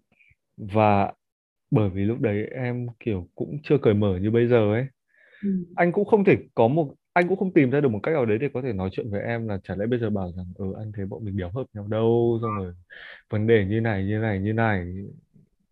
và 0.57 1.13
bởi 1.71 1.89
vì 1.89 2.03
lúc 2.05 2.19
đấy 2.21 2.45
em 2.51 2.87
kiểu 2.99 3.29
cũng 3.35 3.57
chưa 3.63 3.77
cởi 3.81 3.93
mở 3.93 4.19
như 4.21 4.31
bây 4.31 4.47
giờ 4.47 4.73
ấy. 4.73 4.85
Ừ. 5.41 5.49
anh 5.75 5.91
cũng 5.91 6.05
không 6.05 6.23
thể 6.25 6.37
có 6.55 6.67
một 6.67 6.95
anh 7.13 7.27
cũng 7.29 7.39
không 7.39 7.53
tìm 7.53 7.71
ra 7.71 7.81
được 7.81 7.89
một 7.89 7.99
cách 8.03 8.13
nào 8.13 8.25
đấy 8.25 8.37
để 8.37 8.49
có 8.53 8.61
thể 8.61 8.73
nói 8.73 8.89
chuyện 8.93 9.11
với 9.11 9.21
em 9.21 9.47
là 9.47 9.59
chả 9.63 9.75
lẽ 9.75 9.85
bây 9.87 9.99
giờ 9.99 10.09
bảo 10.09 10.31
rằng 10.37 10.45
ừ 10.55 10.65
anh 10.79 10.91
thấy 10.95 11.05
bọn 11.05 11.25
mình 11.25 11.37
đéo 11.37 11.49
hợp 11.55 11.65
nhau 11.73 11.87
đâu 11.87 12.39
xong 12.41 12.51
rồi 12.57 12.73
vấn 13.29 13.47
đề 13.47 13.65
như 13.65 13.81
này 13.81 14.05
như 14.05 14.19
này 14.19 14.39
như 14.39 14.53
này. 14.53 14.85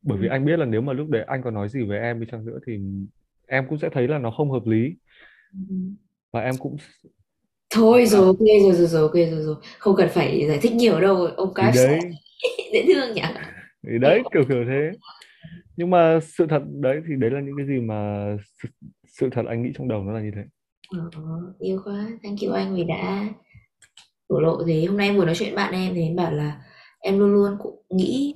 Bởi 0.04 0.18
vì 0.20 0.28
Ừ. 0.28 0.32
anh 0.32 0.46
biết 0.46 0.58
là 0.60 0.66
nếu 0.66 0.82
mà 0.82 0.94
lúc 0.94 1.10
đấy 1.10 1.24
anh 1.28 1.44
có 1.44 1.52
nói 1.52 1.70
gì 1.70 1.84
với 1.84 2.00
em 2.00 2.20
đi 2.22 2.28
chăng 2.32 2.46
nữa 2.46 2.60
thì 2.68 2.80
em 3.48 3.66
cũng 3.70 3.80
sẽ 3.80 3.90
thấy 3.94 4.08
là 4.08 4.20
nó 4.20 4.32
không 4.32 4.52
hợp 4.52 4.68
lý. 4.68 4.96
Ừ. 5.52 5.76
và 6.32 6.42
em 6.42 6.58
cũng 6.58 6.78
thôi 7.70 8.06
rồi 8.06 8.26
ok 8.26 8.40
rồi 8.64 8.74
rồi 8.74 8.88
rồi 8.88 9.02
ok 9.02 9.14
rồi 9.14 9.44
rồi 9.44 9.56
không 9.80 9.96
cần 9.96 10.10
phải 10.14 10.46
giải 10.48 10.60
thích 10.62 10.72
nhiều 10.74 11.02
đâu 11.02 11.26
ông 11.38 11.54
đấy. 11.74 12.16
dễ 12.74 12.86
thương 12.88 13.14
nhỉ 13.14 13.22
thì 13.88 14.00
đấy 14.00 14.24
kiểu 14.34 14.44
kiểu 14.50 14.66
thế. 14.68 14.92
Nhưng 15.78 15.90
mà 15.90 16.20
sự 16.22 16.48
thật 16.50 16.62
đấy 16.66 17.02
thì 17.08 17.16
đấy 17.20 17.32
là 17.32 17.40
những 17.40 17.58
cái 17.58 17.68
gì 17.68 17.80
mà 17.80 18.28
sự, 18.64 18.70
sự 19.08 19.30
thật 19.32 19.46
anh 19.48 19.64
nghĩ 19.64 19.72
trong 19.78 19.88
đầu 19.88 20.04
nó 20.04 20.14
là 20.14 20.22
như 20.22 20.32
thế. 20.36 20.42
Ờ, 20.90 21.10
yêu 21.60 21.82
quá. 21.86 22.08
Thank 22.24 22.40
you 22.42 22.52
anh 22.52 22.76
vì 22.76 22.84
đã 22.84 23.28
thổ 24.30 24.40
lộ 24.40 24.64
thế. 24.68 24.86
Hôm 24.86 24.98
nay 24.98 25.08
em 25.08 25.18
vừa 25.18 25.26
nói 25.26 25.36
chuyện 25.36 25.50
với 25.50 25.56
bạn 25.56 25.74
em 25.74 25.94
thì 25.96 26.02
em 26.02 26.16
bảo 26.16 26.32
là 26.32 26.62
em 27.00 27.20
luôn 27.20 27.34
luôn 27.34 27.58
cũng 27.60 27.82
nghĩ 27.90 28.36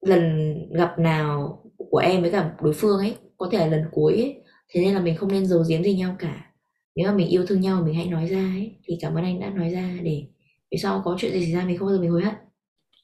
lần 0.00 0.56
gặp 0.72 0.98
nào 0.98 1.62
của 1.76 1.98
em 1.98 2.22
với 2.22 2.30
cả 2.30 2.54
đối 2.62 2.72
phương 2.72 2.98
ấy 2.98 3.16
có 3.36 3.48
thể 3.52 3.58
là 3.58 3.66
lần 3.66 3.84
cuối 3.92 4.12
ấy 4.12 4.42
thế 4.68 4.80
nên 4.80 4.94
là 4.94 5.00
mình 5.00 5.16
không 5.16 5.32
nên 5.32 5.46
giấu 5.46 5.64
giếm 5.68 5.82
gì 5.82 5.94
nhau 5.94 6.16
cả. 6.18 6.52
Nếu 6.96 7.06
mà 7.06 7.14
mình 7.14 7.28
yêu 7.28 7.46
thương 7.46 7.60
nhau 7.60 7.82
mình 7.84 7.94
hãy 7.94 8.06
nói 8.06 8.26
ra 8.26 8.38
ấy 8.38 8.76
thì 8.84 8.98
cảm 9.00 9.14
ơn 9.14 9.24
anh 9.24 9.40
đã 9.40 9.50
nói 9.50 9.70
ra 9.70 9.98
để 10.02 10.26
về 10.70 10.78
sau 10.78 11.02
có 11.04 11.16
chuyện 11.18 11.32
gì 11.32 11.44
xảy 11.44 11.52
ra 11.52 11.64
mình 11.66 11.78
không 11.78 11.88
bao 11.88 11.96
giờ 11.96 12.00
mình 12.00 12.10
hối 12.10 12.22
hận 12.22 12.34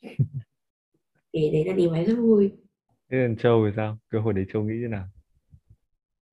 thì 1.42 1.50
đấy 1.52 1.64
là 1.66 1.72
điều 1.72 1.90
mà 1.90 1.96
em 1.96 2.06
rất 2.06 2.16
vui. 2.18 2.50
Thế 3.10 3.18
còn 3.22 3.36
Châu 3.36 3.66
thì 3.66 3.72
sao? 3.76 3.98
Cái 4.10 4.20
hồi 4.20 4.32
đấy 4.32 4.44
Châu 4.52 4.62
nghĩ 4.62 4.74
thế 4.82 4.88
nào? 4.88 5.04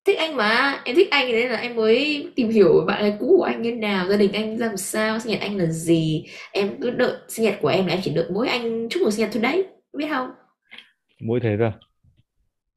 Thích 0.04 0.18
anh 0.18 0.36
mà. 0.36 0.80
Em 0.84 0.96
thích 0.96 1.10
anh 1.10 1.32
đấy 1.32 1.48
là 1.48 1.56
em 1.56 1.76
mới 1.76 2.28
tìm 2.36 2.48
hiểu 2.48 2.84
bạn 2.86 3.02
gái 3.02 3.16
cũ 3.20 3.34
của 3.38 3.44
anh 3.44 3.62
như 3.62 3.72
nào 3.72 4.08
gia 4.08 4.16
đình 4.16 4.32
anh 4.32 4.58
ra 4.58 4.66
làm 4.66 4.76
sao 4.76 5.18
sinh 5.18 5.32
nhật 5.32 5.40
anh 5.40 5.56
là 5.56 5.66
gì. 5.66 6.24
Em 6.52 6.80
cứ 6.80 6.90
đợi 6.90 7.12
sinh 7.28 7.44
nhật 7.44 7.54
của 7.60 7.68
em 7.68 7.86
là 7.86 7.94
em 7.94 8.00
chỉ 8.04 8.14
đợi 8.14 8.26
mỗi 8.30 8.48
anh 8.48 8.88
chúc 8.90 9.02
mừng 9.02 9.10
sinh 9.10 9.24
nhật 9.24 9.30
thôi 9.32 9.42
đấy. 9.42 9.66
Biết 9.92 10.06
không? 10.10 10.30
Mỗi 11.20 11.40
thế 11.40 11.56
ra 11.56 11.72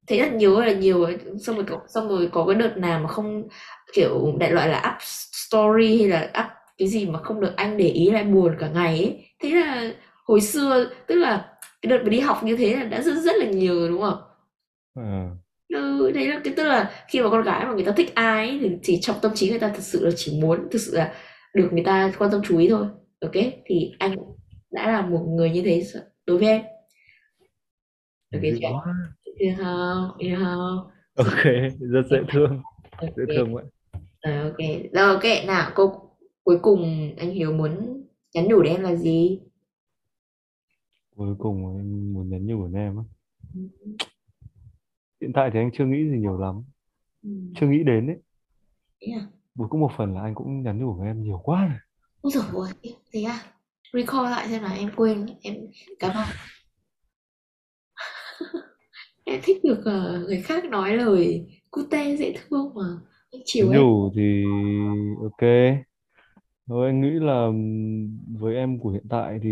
thấy 0.09 0.19
rất 0.19 0.34
nhiều 0.34 0.59
là 0.59 0.71
nhiều 0.71 1.03
ấy. 1.03 1.17
xong 1.39 1.55
rồi 1.55 1.65
có, 1.69 1.80
xong 1.88 2.09
rồi 2.09 2.30
có 2.32 2.45
cái 2.45 2.55
đợt 2.55 2.77
nào 2.77 2.99
mà 2.99 3.07
không 3.07 3.47
kiểu 3.93 4.36
đại 4.39 4.51
loại 4.51 4.67
là 4.67 4.95
up 4.95 5.01
story 5.49 5.97
hay 5.97 6.07
là 6.07 6.23
up 6.23 6.45
cái 6.77 6.88
gì 6.88 7.05
mà 7.05 7.19
không 7.19 7.41
được 7.41 7.55
anh 7.55 7.77
để 7.77 7.86
ý 7.86 8.09
lại 8.09 8.23
buồn 8.23 8.55
cả 8.59 8.69
ngày 8.73 8.97
ấy. 8.97 9.25
Thế 9.39 9.49
là 9.49 9.91
hồi 10.25 10.41
xưa 10.41 10.89
tức 11.07 11.15
là 11.15 11.45
cái 11.82 11.89
đợt 11.89 12.03
mà 12.03 12.09
đi 12.09 12.19
học 12.19 12.43
như 12.43 12.55
thế 12.57 12.75
là 12.75 12.84
đã 12.84 13.01
rất 13.01 13.15
rất 13.15 13.36
là 13.39 13.45
nhiều 13.45 13.75
rồi 13.80 13.89
đúng 13.89 14.01
không? 14.01 14.17
Ờ, 14.93 15.38
ừ, 15.67 16.11
đấy 16.11 16.27
là 16.27 16.41
cái 16.43 16.53
tức 16.57 16.63
là 16.63 17.05
khi 17.07 17.21
mà 17.21 17.30
con 17.30 17.43
gái 17.43 17.65
mà 17.65 17.73
người 17.73 17.86
ta 17.86 17.91
thích 17.91 18.15
ai 18.15 18.49
ấy, 18.49 18.59
thì, 18.61 18.69
thì 18.84 18.97
trong 19.01 19.15
tâm 19.21 19.32
trí 19.36 19.49
người 19.49 19.59
ta 19.59 19.69
thực 19.75 19.84
sự 19.84 20.05
là 20.05 20.11
chỉ 20.15 20.39
muốn 20.41 20.67
thực 20.71 20.80
sự 20.82 20.95
là 20.97 21.13
được 21.53 21.69
người 21.71 21.84
ta 21.86 22.11
quan 22.19 22.32
tâm 22.32 22.41
chú 22.45 22.57
ý 22.57 22.69
thôi 22.69 22.88
ok? 23.21 23.34
Thì 23.65 23.91
anh 23.99 24.15
đã 24.71 24.91
là 24.91 25.01
một 25.01 25.25
người 25.27 25.49
như 25.49 25.61
thế 25.65 25.84
đối 26.25 26.38
với 26.38 26.47
em. 26.47 26.61
Ok 28.34 28.41
quá. 28.61 28.93
Yêu 29.38 29.53
không 29.57 30.17
yêu 30.17 30.38
không 30.43 30.89
ok 31.15 31.43
rất 31.80 32.01
dễ 32.11 32.17
thương. 32.32 32.61
dễ 33.17 33.23
thương 33.36 33.53
vậy. 33.53 33.63
Ok. 34.21 34.57
Rồi 34.93 35.07
ok, 35.13 35.23
nào 35.47 35.71
câu 35.75 36.17
cuối 36.43 36.59
cùng 36.61 37.11
anh 37.17 37.32
Hiếu 37.32 37.51
muốn 37.51 38.03
nhắn 38.34 38.47
nhủ 38.47 38.61
đến 38.61 38.73
em 38.73 38.84
là 38.84 38.95
gì? 38.95 39.39
Cuối 41.20 41.36
cùng 41.39 41.78
anh 41.78 42.13
muốn 42.13 42.30
nhắn 42.30 42.45
nhủ 42.45 42.67
đến 42.67 42.74
em 42.74 42.97
á 42.97 43.03
hiện 45.22 45.32
tại 45.34 45.49
thì 45.53 45.59
anh 45.59 45.70
chưa 45.74 45.86
nghĩ 45.86 46.09
gì 46.09 46.17
nhiều 46.20 46.38
lắm 46.38 46.63
Ừ. 47.24 47.30
chưa 47.55 47.67
nghĩ 47.67 47.84
đến 47.84 48.07
đấy 48.07 48.17
Thế 49.01 49.11
à? 49.11 49.28
Cũng 49.70 49.80
một 49.80 49.91
phần 49.97 50.15
là 50.15 50.22
anh 50.22 50.36
cũng 50.36 50.63
nhắn 50.63 50.80
nhủ 50.80 50.93
với 50.93 51.07
em 51.07 51.24
nhiều 51.24 51.41
quá 51.43 51.67
rồi 51.67 51.78
Ôi 52.22 52.32
dồi 52.36 52.43
ôi, 52.53 52.70
thế 53.11 53.24
à? 53.24 53.39
Recall 53.93 54.24
lại 54.30 54.47
xem 54.49 54.61
nào, 54.61 54.76
em 54.78 54.91
quên, 54.95 55.26
em 55.41 55.55
cảm 55.99 56.11
ơn. 56.15 56.28
Em 59.26 59.39
thích 59.43 59.57
được 59.63 59.82
ờ, 59.86 60.20
người 60.28 60.41
khác 60.41 60.65
nói 60.65 60.97
lời 60.97 61.47
cute 61.72 62.15
dễ 62.15 62.34
thương 62.38 62.74
mà. 62.76 62.84
Anh 63.32 63.41
chiều 63.45 63.67
nhắn 63.67 63.82
em. 63.82 63.84
thì 64.15 64.43
ok 65.22 65.49
thôi 66.67 66.88
anh 66.88 67.01
nghĩ 67.01 67.09
là 67.09 67.47
với 68.39 68.55
em 68.55 68.80
của 68.80 68.89
hiện 68.89 69.05
tại 69.09 69.39
thì 69.43 69.49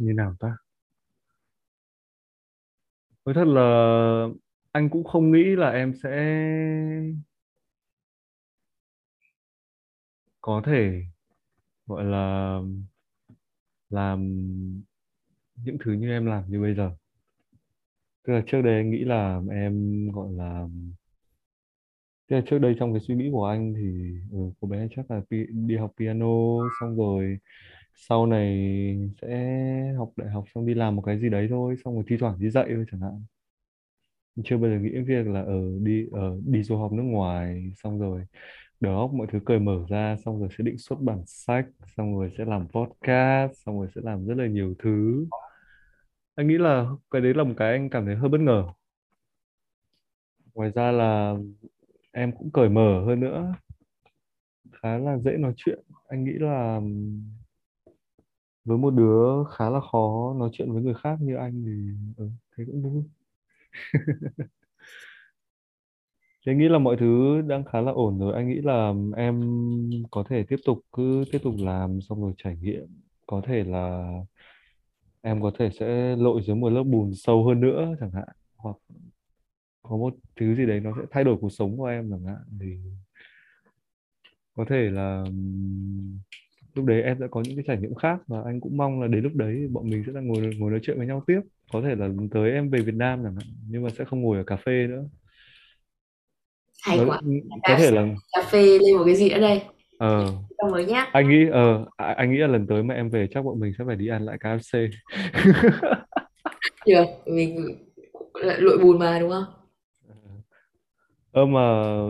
như 0.00 0.12
nào 0.12 0.34
ta? 0.40 0.56
Nói 3.24 3.34
thật 3.34 3.44
là 3.44 3.62
anh 4.72 4.90
cũng 4.90 5.04
không 5.04 5.32
nghĩ 5.32 5.44
là 5.56 5.70
em 5.70 5.94
sẽ 6.02 6.10
có 10.40 10.62
thể 10.66 11.02
gọi 11.86 12.04
là 12.04 12.58
làm 13.90 14.20
những 15.64 15.76
thứ 15.84 15.92
như 15.92 16.10
em 16.10 16.26
làm 16.26 16.44
như 16.48 16.60
bây 16.60 16.74
giờ. 16.74 16.90
Tức 18.26 18.32
là 18.32 18.42
trước 18.46 18.62
đây 18.62 18.74
anh 18.74 18.90
nghĩ 18.90 19.04
là 19.04 19.40
em 19.50 20.06
gọi 20.12 20.32
là 20.32 20.66
tức 22.28 22.36
là 22.36 22.42
trước 22.46 22.58
đây 22.58 22.74
trong 22.78 22.92
cái 22.92 23.00
suy 23.00 23.14
nghĩ 23.14 23.28
của 23.32 23.46
anh 23.46 23.74
thì 23.74 24.14
ừ, 24.32 24.38
cô 24.60 24.68
bé 24.68 24.88
chắc 24.96 25.10
là 25.10 25.20
đi 25.50 25.76
học 25.76 25.92
piano 25.98 26.26
xong 26.80 26.96
rồi 26.96 27.38
sau 28.08 28.26
này 28.26 28.56
sẽ 29.22 29.94
học 29.98 30.12
đại 30.16 30.30
học 30.30 30.44
xong 30.54 30.66
đi 30.66 30.74
làm 30.74 30.96
một 30.96 31.02
cái 31.02 31.18
gì 31.18 31.28
đấy 31.28 31.46
thôi, 31.50 31.76
xong 31.84 31.94
rồi 31.94 32.04
thi 32.08 32.16
thoảng 32.20 32.36
đi 32.38 32.50
dạy 32.50 32.66
thôi 32.74 32.84
chẳng 32.90 33.00
hạn. 33.00 33.24
Chưa 34.44 34.56
bao 34.58 34.70
giờ 34.70 34.78
nghĩ 34.78 34.90
đến 34.90 35.04
việc 35.04 35.26
là 35.26 35.42
ở 35.42 35.60
đi 35.82 36.06
ở 36.12 36.40
đi 36.46 36.62
du 36.62 36.76
học 36.76 36.92
nước 36.92 37.02
ngoài, 37.02 37.72
xong 37.76 37.98
rồi 38.00 38.24
đầu 38.80 38.98
óc 38.98 39.14
mọi 39.14 39.26
thứ 39.32 39.40
cởi 39.46 39.58
mở 39.58 39.86
ra, 39.88 40.16
xong 40.24 40.40
rồi 40.40 40.48
sẽ 40.58 40.64
định 40.64 40.78
xuất 40.78 40.96
bản 41.00 41.22
sách, 41.26 41.66
xong 41.96 42.18
rồi 42.18 42.30
sẽ 42.38 42.44
làm 42.44 42.68
podcast, 42.68 43.52
xong 43.66 43.78
rồi 43.78 43.88
sẽ 43.94 44.00
làm 44.04 44.26
rất 44.26 44.34
là 44.38 44.46
nhiều 44.46 44.74
thứ. 44.78 45.26
Anh 46.34 46.48
nghĩ 46.48 46.58
là 46.58 46.86
cái 47.10 47.22
đấy 47.22 47.34
là 47.34 47.44
một 47.44 47.54
cái 47.56 47.72
anh 47.72 47.90
cảm 47.90 48.06
thấy 48.06 48.16
hơi 48.16 48.28
bất 48.28 48.40
ngờ. 48.40 48.64
Ngoài 50.54 50.70
ra 50.74 50.92
là 50.92 51.34
em 52.12 52.32
cũng 52.38 52.50
cởi 52.50 52.68
mở 52.68 53.04
hơn 53.06 53.20
nữa. 53.20 53.54
Khá 54.72 54.98
là 54.98 55.18
dễ 55.18 55.36
nói 55.36 55.52
chuyện. 55.56 55.78
Anh 56.08 56.24
nghĩ 56.24 56.32
là 56.32 56.80
với 58.64 58.78
một 58.78 58.90
đứa 58.90 59.44
khá 59.56 59.70
là 59.70 59.80
khó 59.92 60.34
nói 60.38 60.50
chuyện 60.52 60.72
với 60.72 60.82
người 60.82 60.94
khác 60.94 61.18
như 61.20 61.36
anh 61.36 61.62
thì 61.66 61.72
ừ, 62.16 62.30
thế 62.56 62.64
cũng 62.66 62.82
vui 62.82 63.04
Thế 66.46 66.54
nghĩ 66.54 66.68
là 66.68 66.78
mọi 66.78 66.96
thứ 67.00 67.40
đang 67.46 67.64
khá 67.64 67.80
là 67.80 67.92
ổn 67.92 68.18
rồi. 68.18 68.34
Anh 68.34 68.48
nghĩ 68.48 68.60
là 68.62 68.92
em 69.16 69.40
có 70.10 70.24
thể 70.30 70.44
tiếp 70.48 70.56
tục 70.64 70.78
cứ 70.92 71.24
tiếp 71.32 71.38
tục 71.42 71.54
làm 71.58 72.00
xong 72.00 72.22
rồi 72.22 72.32
trải 72.36 72.56
nghiệm. 72.56 72.86
Có 73.26 73.42
thể 73.46 73.64
là 73.64 74.12
em 75.22 75.42
có 75.42 75.50
thể 75.58 75.70
sẽ 75.80 76.16
lội 76.16 76.42
dưới 76.46 76.56
một 76.56 76.70
lớp 76.70 76.82
bùn 76.82 77.14
sâu 77.14 77.44
hơn 77.48 77.60
nữa 77.60 77.94
chẳng 78.00 78.10
hạn. 78.12 78.28
Hoặc 78.56 78.76
có 79.82 79.96
một 79.96 80.14
thứ 80.36 80.54
gì 80.54 80.66
đấy 80.66 80.80
nó 80.80 80.92
sẽ 80.96 81.02
thay 81.10 81.24
đổi 81.24 81.36
cuộc 81.40 81.48
sống 81.52 81.76
của 81.78 81.84
em 81.86 82.10
chẳng 82.10 82.24
hạn. 82.24 82.44
Thì 82.60 82.66
có 84.54 84.64
thể 84.68 84.90
là 84.90 85.24
lúc 86.74 86.84
đấy 86.84 87.02
em 87.02 87.16
sẽ 87.20 87.26
có 87.30 87.42
những 87.44 87.56
cái 87.56 87.64
trải 87.66 87.76
nghiệm 87.76 87.94
khác 87.94 88.18
và 88.26 88.42
anh 88.44 88.60
cũng 88.60 88.76
mong 88.76 89.00
là 89.00 89.06
đến 89.08 89.22
lúc 89.22 89.34
đấy 89.34 89.68
bọn 89.72 89.90
mình 89.90 90.02
sẽ 90.06 90.12
là 90.12 90.20
ngồi 90.20 90.50
ngồi 90.58 90.70
nói 90.70 90.80
chuyện 90.82 90.98
với 90.98 91.06
nhau 91.06 91.22
tiếp. 91.26 91.40
Có 91.72 91.82
thể 91.82 91.94
là 91.94 92.08
tới 92.30 92.50
em 92.52 92.70
về 92.70 92.80
Việt 92.80 92.94
Nam 92.94 93.20
chẳng 93.24 93.34
hạn 93.34 93.46
nhưng 93.68 93.82
mà 93.82 93.90
sẽ 93.98 94.04
không 94.04 94.20
ngồi 94.22 94.36
ở 94.38 94.44
cà 94.44 94.56
phê 94.56 94.86
nữa. 94.86 95.04
Hay 96.82 96.98
Nó, 96.98 97.04
quá. 97.06 97.20
có 97.68 97.74
thể 97.78 97.90
là 97.90 98.06
Cà 98.36 98.42
phê 98.50 98.78
lên 98.78 98.96
một 98.96 99.02
cái 99.06 99.14
gì 99.16 99.28
ở 99.28 99.40
đây. 99.40 99.62
ờ 99.98 100.26
rồi 100.70 100.84
nhá. 100.84 101.06
anh 101.12 101.28
nghĩ 101.28 101.46
ờ 101.52 101.86
à- 101.96 102.14
anh 102.16 102.30
nghĩ 102.32 102.38
là 102.38 102.46
lần 102.46 102.66
tới 102.66 102.82
mà 102.82 102.94
em 102.94 103.10
về 103.10 103.26
chắc 103.34 103.44
bọn 103.44 103.60
mình 103.60 103.72
sẽ 103.78 103.84
phải 103.86 103.96
đi 103.96 104.08
ăn 104.08 104.22
lại 104.26 104.38
KFC 104.40 104.88
Được, 106.86 107.04
mình 107.26 107.78
lại 108.34 108.56
lội 108.60 108.78
bùn 108.78 108.98
mà 108.98 109.18
đúng 109.20 109.30
không? 109.30 109.44
ơ 111.32 111.46
mà 111.46 111.60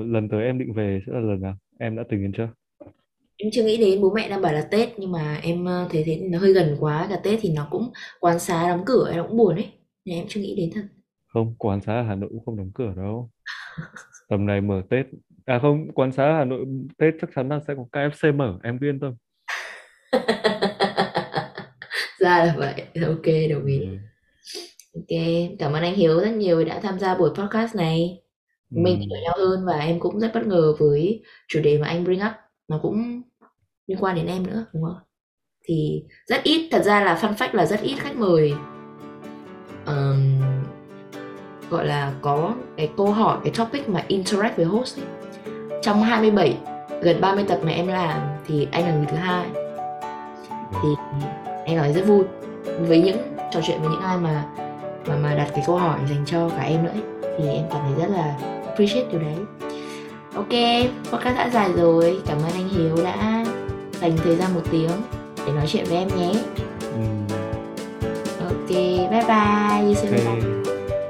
lần 0.07 0.29
tới 0.29 0.45
em 0.45 0.59
định 0.59 0.73
về 0.73 1.01
sẽ 1.07 1.13
là 1.13 1.21
lần 1.21 1.41
nào 1.41 1.55
em 1.79 1.97
đã 1.97 2.03
tính 2.09 2.23
đến 2.23 2.33
chưa 2.37 2.49
Em 3.43 3.51
chưa 3.53 3.65
nghĩ 3.65 3.77
đến 3.77 4.01
bố 4.03 4.13
mẹ 4.15 4.29
đang 4.29 4.43
bảo 4.43 4.53
là 4.53 4.63
Tết 4.71 4.89
nhưng 4.99 5.13
mà 5.13 5.41
em 5.43 5.65
ờ, 5.65 5.89
thấy 5.91 6.03
thế 6.07 6.17
nó 6.31 6.39
hơi 6.39 6.53
gần 6.53 6.77
quá. 6.81 7.07
Cả 7.11 7.21
Tết 7.23 7.39
thì 7.43 7.53
nó 7.53 7.69
cũng 7.71 7.93
quán 8.21 8.39
xá 8.39 8.69
đóng 8.69 8.83
cửa 8.87 9.13
nó 9.17 9.27
cũng 9.29 9.37
buồn 9.37 9.55
ấy. 9.55 9.69
Nên 10.05 10.17
em 10.17 10.27
chưa 10.29 10.41
nghĩ 10.41 10.55
đến 10.57 10.71
thật. 10.75 10.83
Không 11.27 11.55
quán 11.59 11.81
xá 11.81 11.93
ở 11.93 12.03
Hà 12.03 12.15
Nội 12.15 12.31
cũng 12.31 12.45
không 12.45 12.57
đóng 12.57 12.71
cửa 12.75 12.93
đâu. 12.97 13.31
Tầm 14.29 14.47
này 14.47 14.61
mở 14.61 14.83
Tết 14.91 15.07
à 15.47 15.59
không 15.63 15.93
quán 15.95 16.13
xá 16.13 16.33
Hà 16.39 16.45
Nội 16.45 16.67
Tết 16.99 17.15
chắc 17.21 17.31
chắn 17.35 17.49
là 17.49 17.61
sẽ 17.69 17.75
có 17.77 17.85
KFC 17.93 18.37
mở 18.37 18.59
em 18.63 18.79
cứ 18.81 18.87
yên 18.87 19.01
tâm 19.01 19.15
ra 22.21 22.45
là 22.45 22.55
vậy. 22.57 22.75
Ok 23.07 23.27
đồng 23.51 23.67
ý. 23.67 23.81
Ừ. 23.81 23.97
ok 24.95 25.21
cảm 25.59 25.73
ơn 25.73 25.83
anh 25.83 25.95
Hiếu 25.95 26.21
rất 26.21 26.31
nhiều 26.31 26.65
đã 26.65 26.81
tham 26.81 26.99
gia 26.99 27.15
buổi 27.15 27.31
podcast 27.35 27.77
này. 27.77 28.23
Ừ. 28.71 28.81
mình 28.81 29.01
hiểu 29.01 29.21
nhau 29.23 29.35
hơn 29.39 29.65
và 29.67 29.79
em 29.79 30.01
cũng 30.01 30.21
rất 30.21 30.31
bất 30.35 30.47
ngờ 30.47 30.75
với 30.79 31.23
chủ 31.49 31.61
đề 31.61 31.79
mà 31.79 31.87
anh 31.87 32.05
bring 32.05 32.21
up. 32.21 32.33
Nó 32.69 32.79
cũng 32.83 33.23
liên 33.91 33.99
quan 34.01 34.15
đến 34.15 34.27
em 34.27 34.47
nữa 34.47 34.65
đúng 34.73 34.83
không? 34.83 34.99
Thì 35.65 36.05
rất 36.27 36.43
ít 36.43 36.69
thật 36.71 36.83
ra 36.85 37.01
là 37.01 37.19
fun 37.23 37.35
fact 37.35 37.49
là 37.53 37.67
rất 37.67 37.81
ít 37.81 37.95
khách 37.99 38.17
mời 38.17 38.55
um, 39.87 40.41
gọi 41.71 41.87
là 41.87 42.13
có 42.23 42.55
cái 42.77 42.91
câu 42.97 43.13
hỏi 43.13 43.39
cái 43.45 43.53
topic 43.57 43.89
mà 43.89 44.05
interact 44.09 44.57
với 44.57 44.65
host 44.65 44.99
ấy. 44.99 45.07
trong 45.83 46.03
27 46.03 46.59
gần 47.03 47.21
30 47.21 47.45
tập 47.49 47.59
mà 47.63 47.73
em 47.73 47.87
làm 47.87 48.21
thì 48.47 48.69
anh 48.73 48.85
là 48.85 48.95
người 48.95 49.07
thứ 49.07 49.17
hai. 49.17 49.47
Thì 50.83 50.89
em 51.65 51.77
cảm 51.77 51.85
thấy 51.85 51.93
rất 51.93 52.07
vui 52.07 52.25
với 52.81 53.03
những 53.03 53.19
trò 53.53 53.61
chuyện 53.67 53.81
với 53.81 53.91
những 53.91 54.03
ai 54.03 54.19
mà 54.19 54.45
mà 55.07 55.17
mà 55.17 55.35
đặt 55.35 55.51
cái 55.55 55.65
câu 55.67 55.77
hỏi 55.77 55.99
dành 56.11 56.25
cho 56.27 56.49
cả 56.49 56.63
em 56.63 56.85
nữa 56.85 56.91
ấy, 56.91 57.03
thì 57.39 57.49
em 57.49 57.65
cảm 57.71 57.81
thấy 57.85 58.07
rất 58.07 58.15
là 58.15 58.39
appreciate 58.67 59.11
điều 59.11 59.21
đấy. 59.21 59.37
Ok 60.35 60.53
podcast 61.13 61.37
đã 61.37 61.51
dài 61.53 61.73
rồi. 61.77 62.21
Cảm 62.27 62.39
ơn 62.39 62.53
anh 62.53 62.69
Hiếu 62.69 62.97
đã 63.05 63.40
dành 64.01 64.17
thời 64.17 64.37
gian 64.37 64.55
một 64.55 64.63
tiếng 64.71 64.91
để 65.47 65.53
nói 65.53 65.67
chuyện 65.69 65.85
với 65.89 65.97
em 65.99 66.09
nhé. 66.09 66.33
Ừ. 66.81 67.35
ok 68.45 68.69
bye 68.69 69.09
bye 69.11 69.25
ok. 69.27 69.87
next 69.87 70.03
time. 70.03 70.63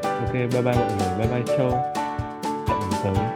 ok 0.02 0.32
bye 0.32 0.62
bye 0.62 0.62
mọi 0.62 0.92
người. 0.98 1.18
Bye 1.18 1.28
bye 1.28 1.56
Châu. 1.56 1.70
Hẹn 3.04 3.14
tới 3.14 3.29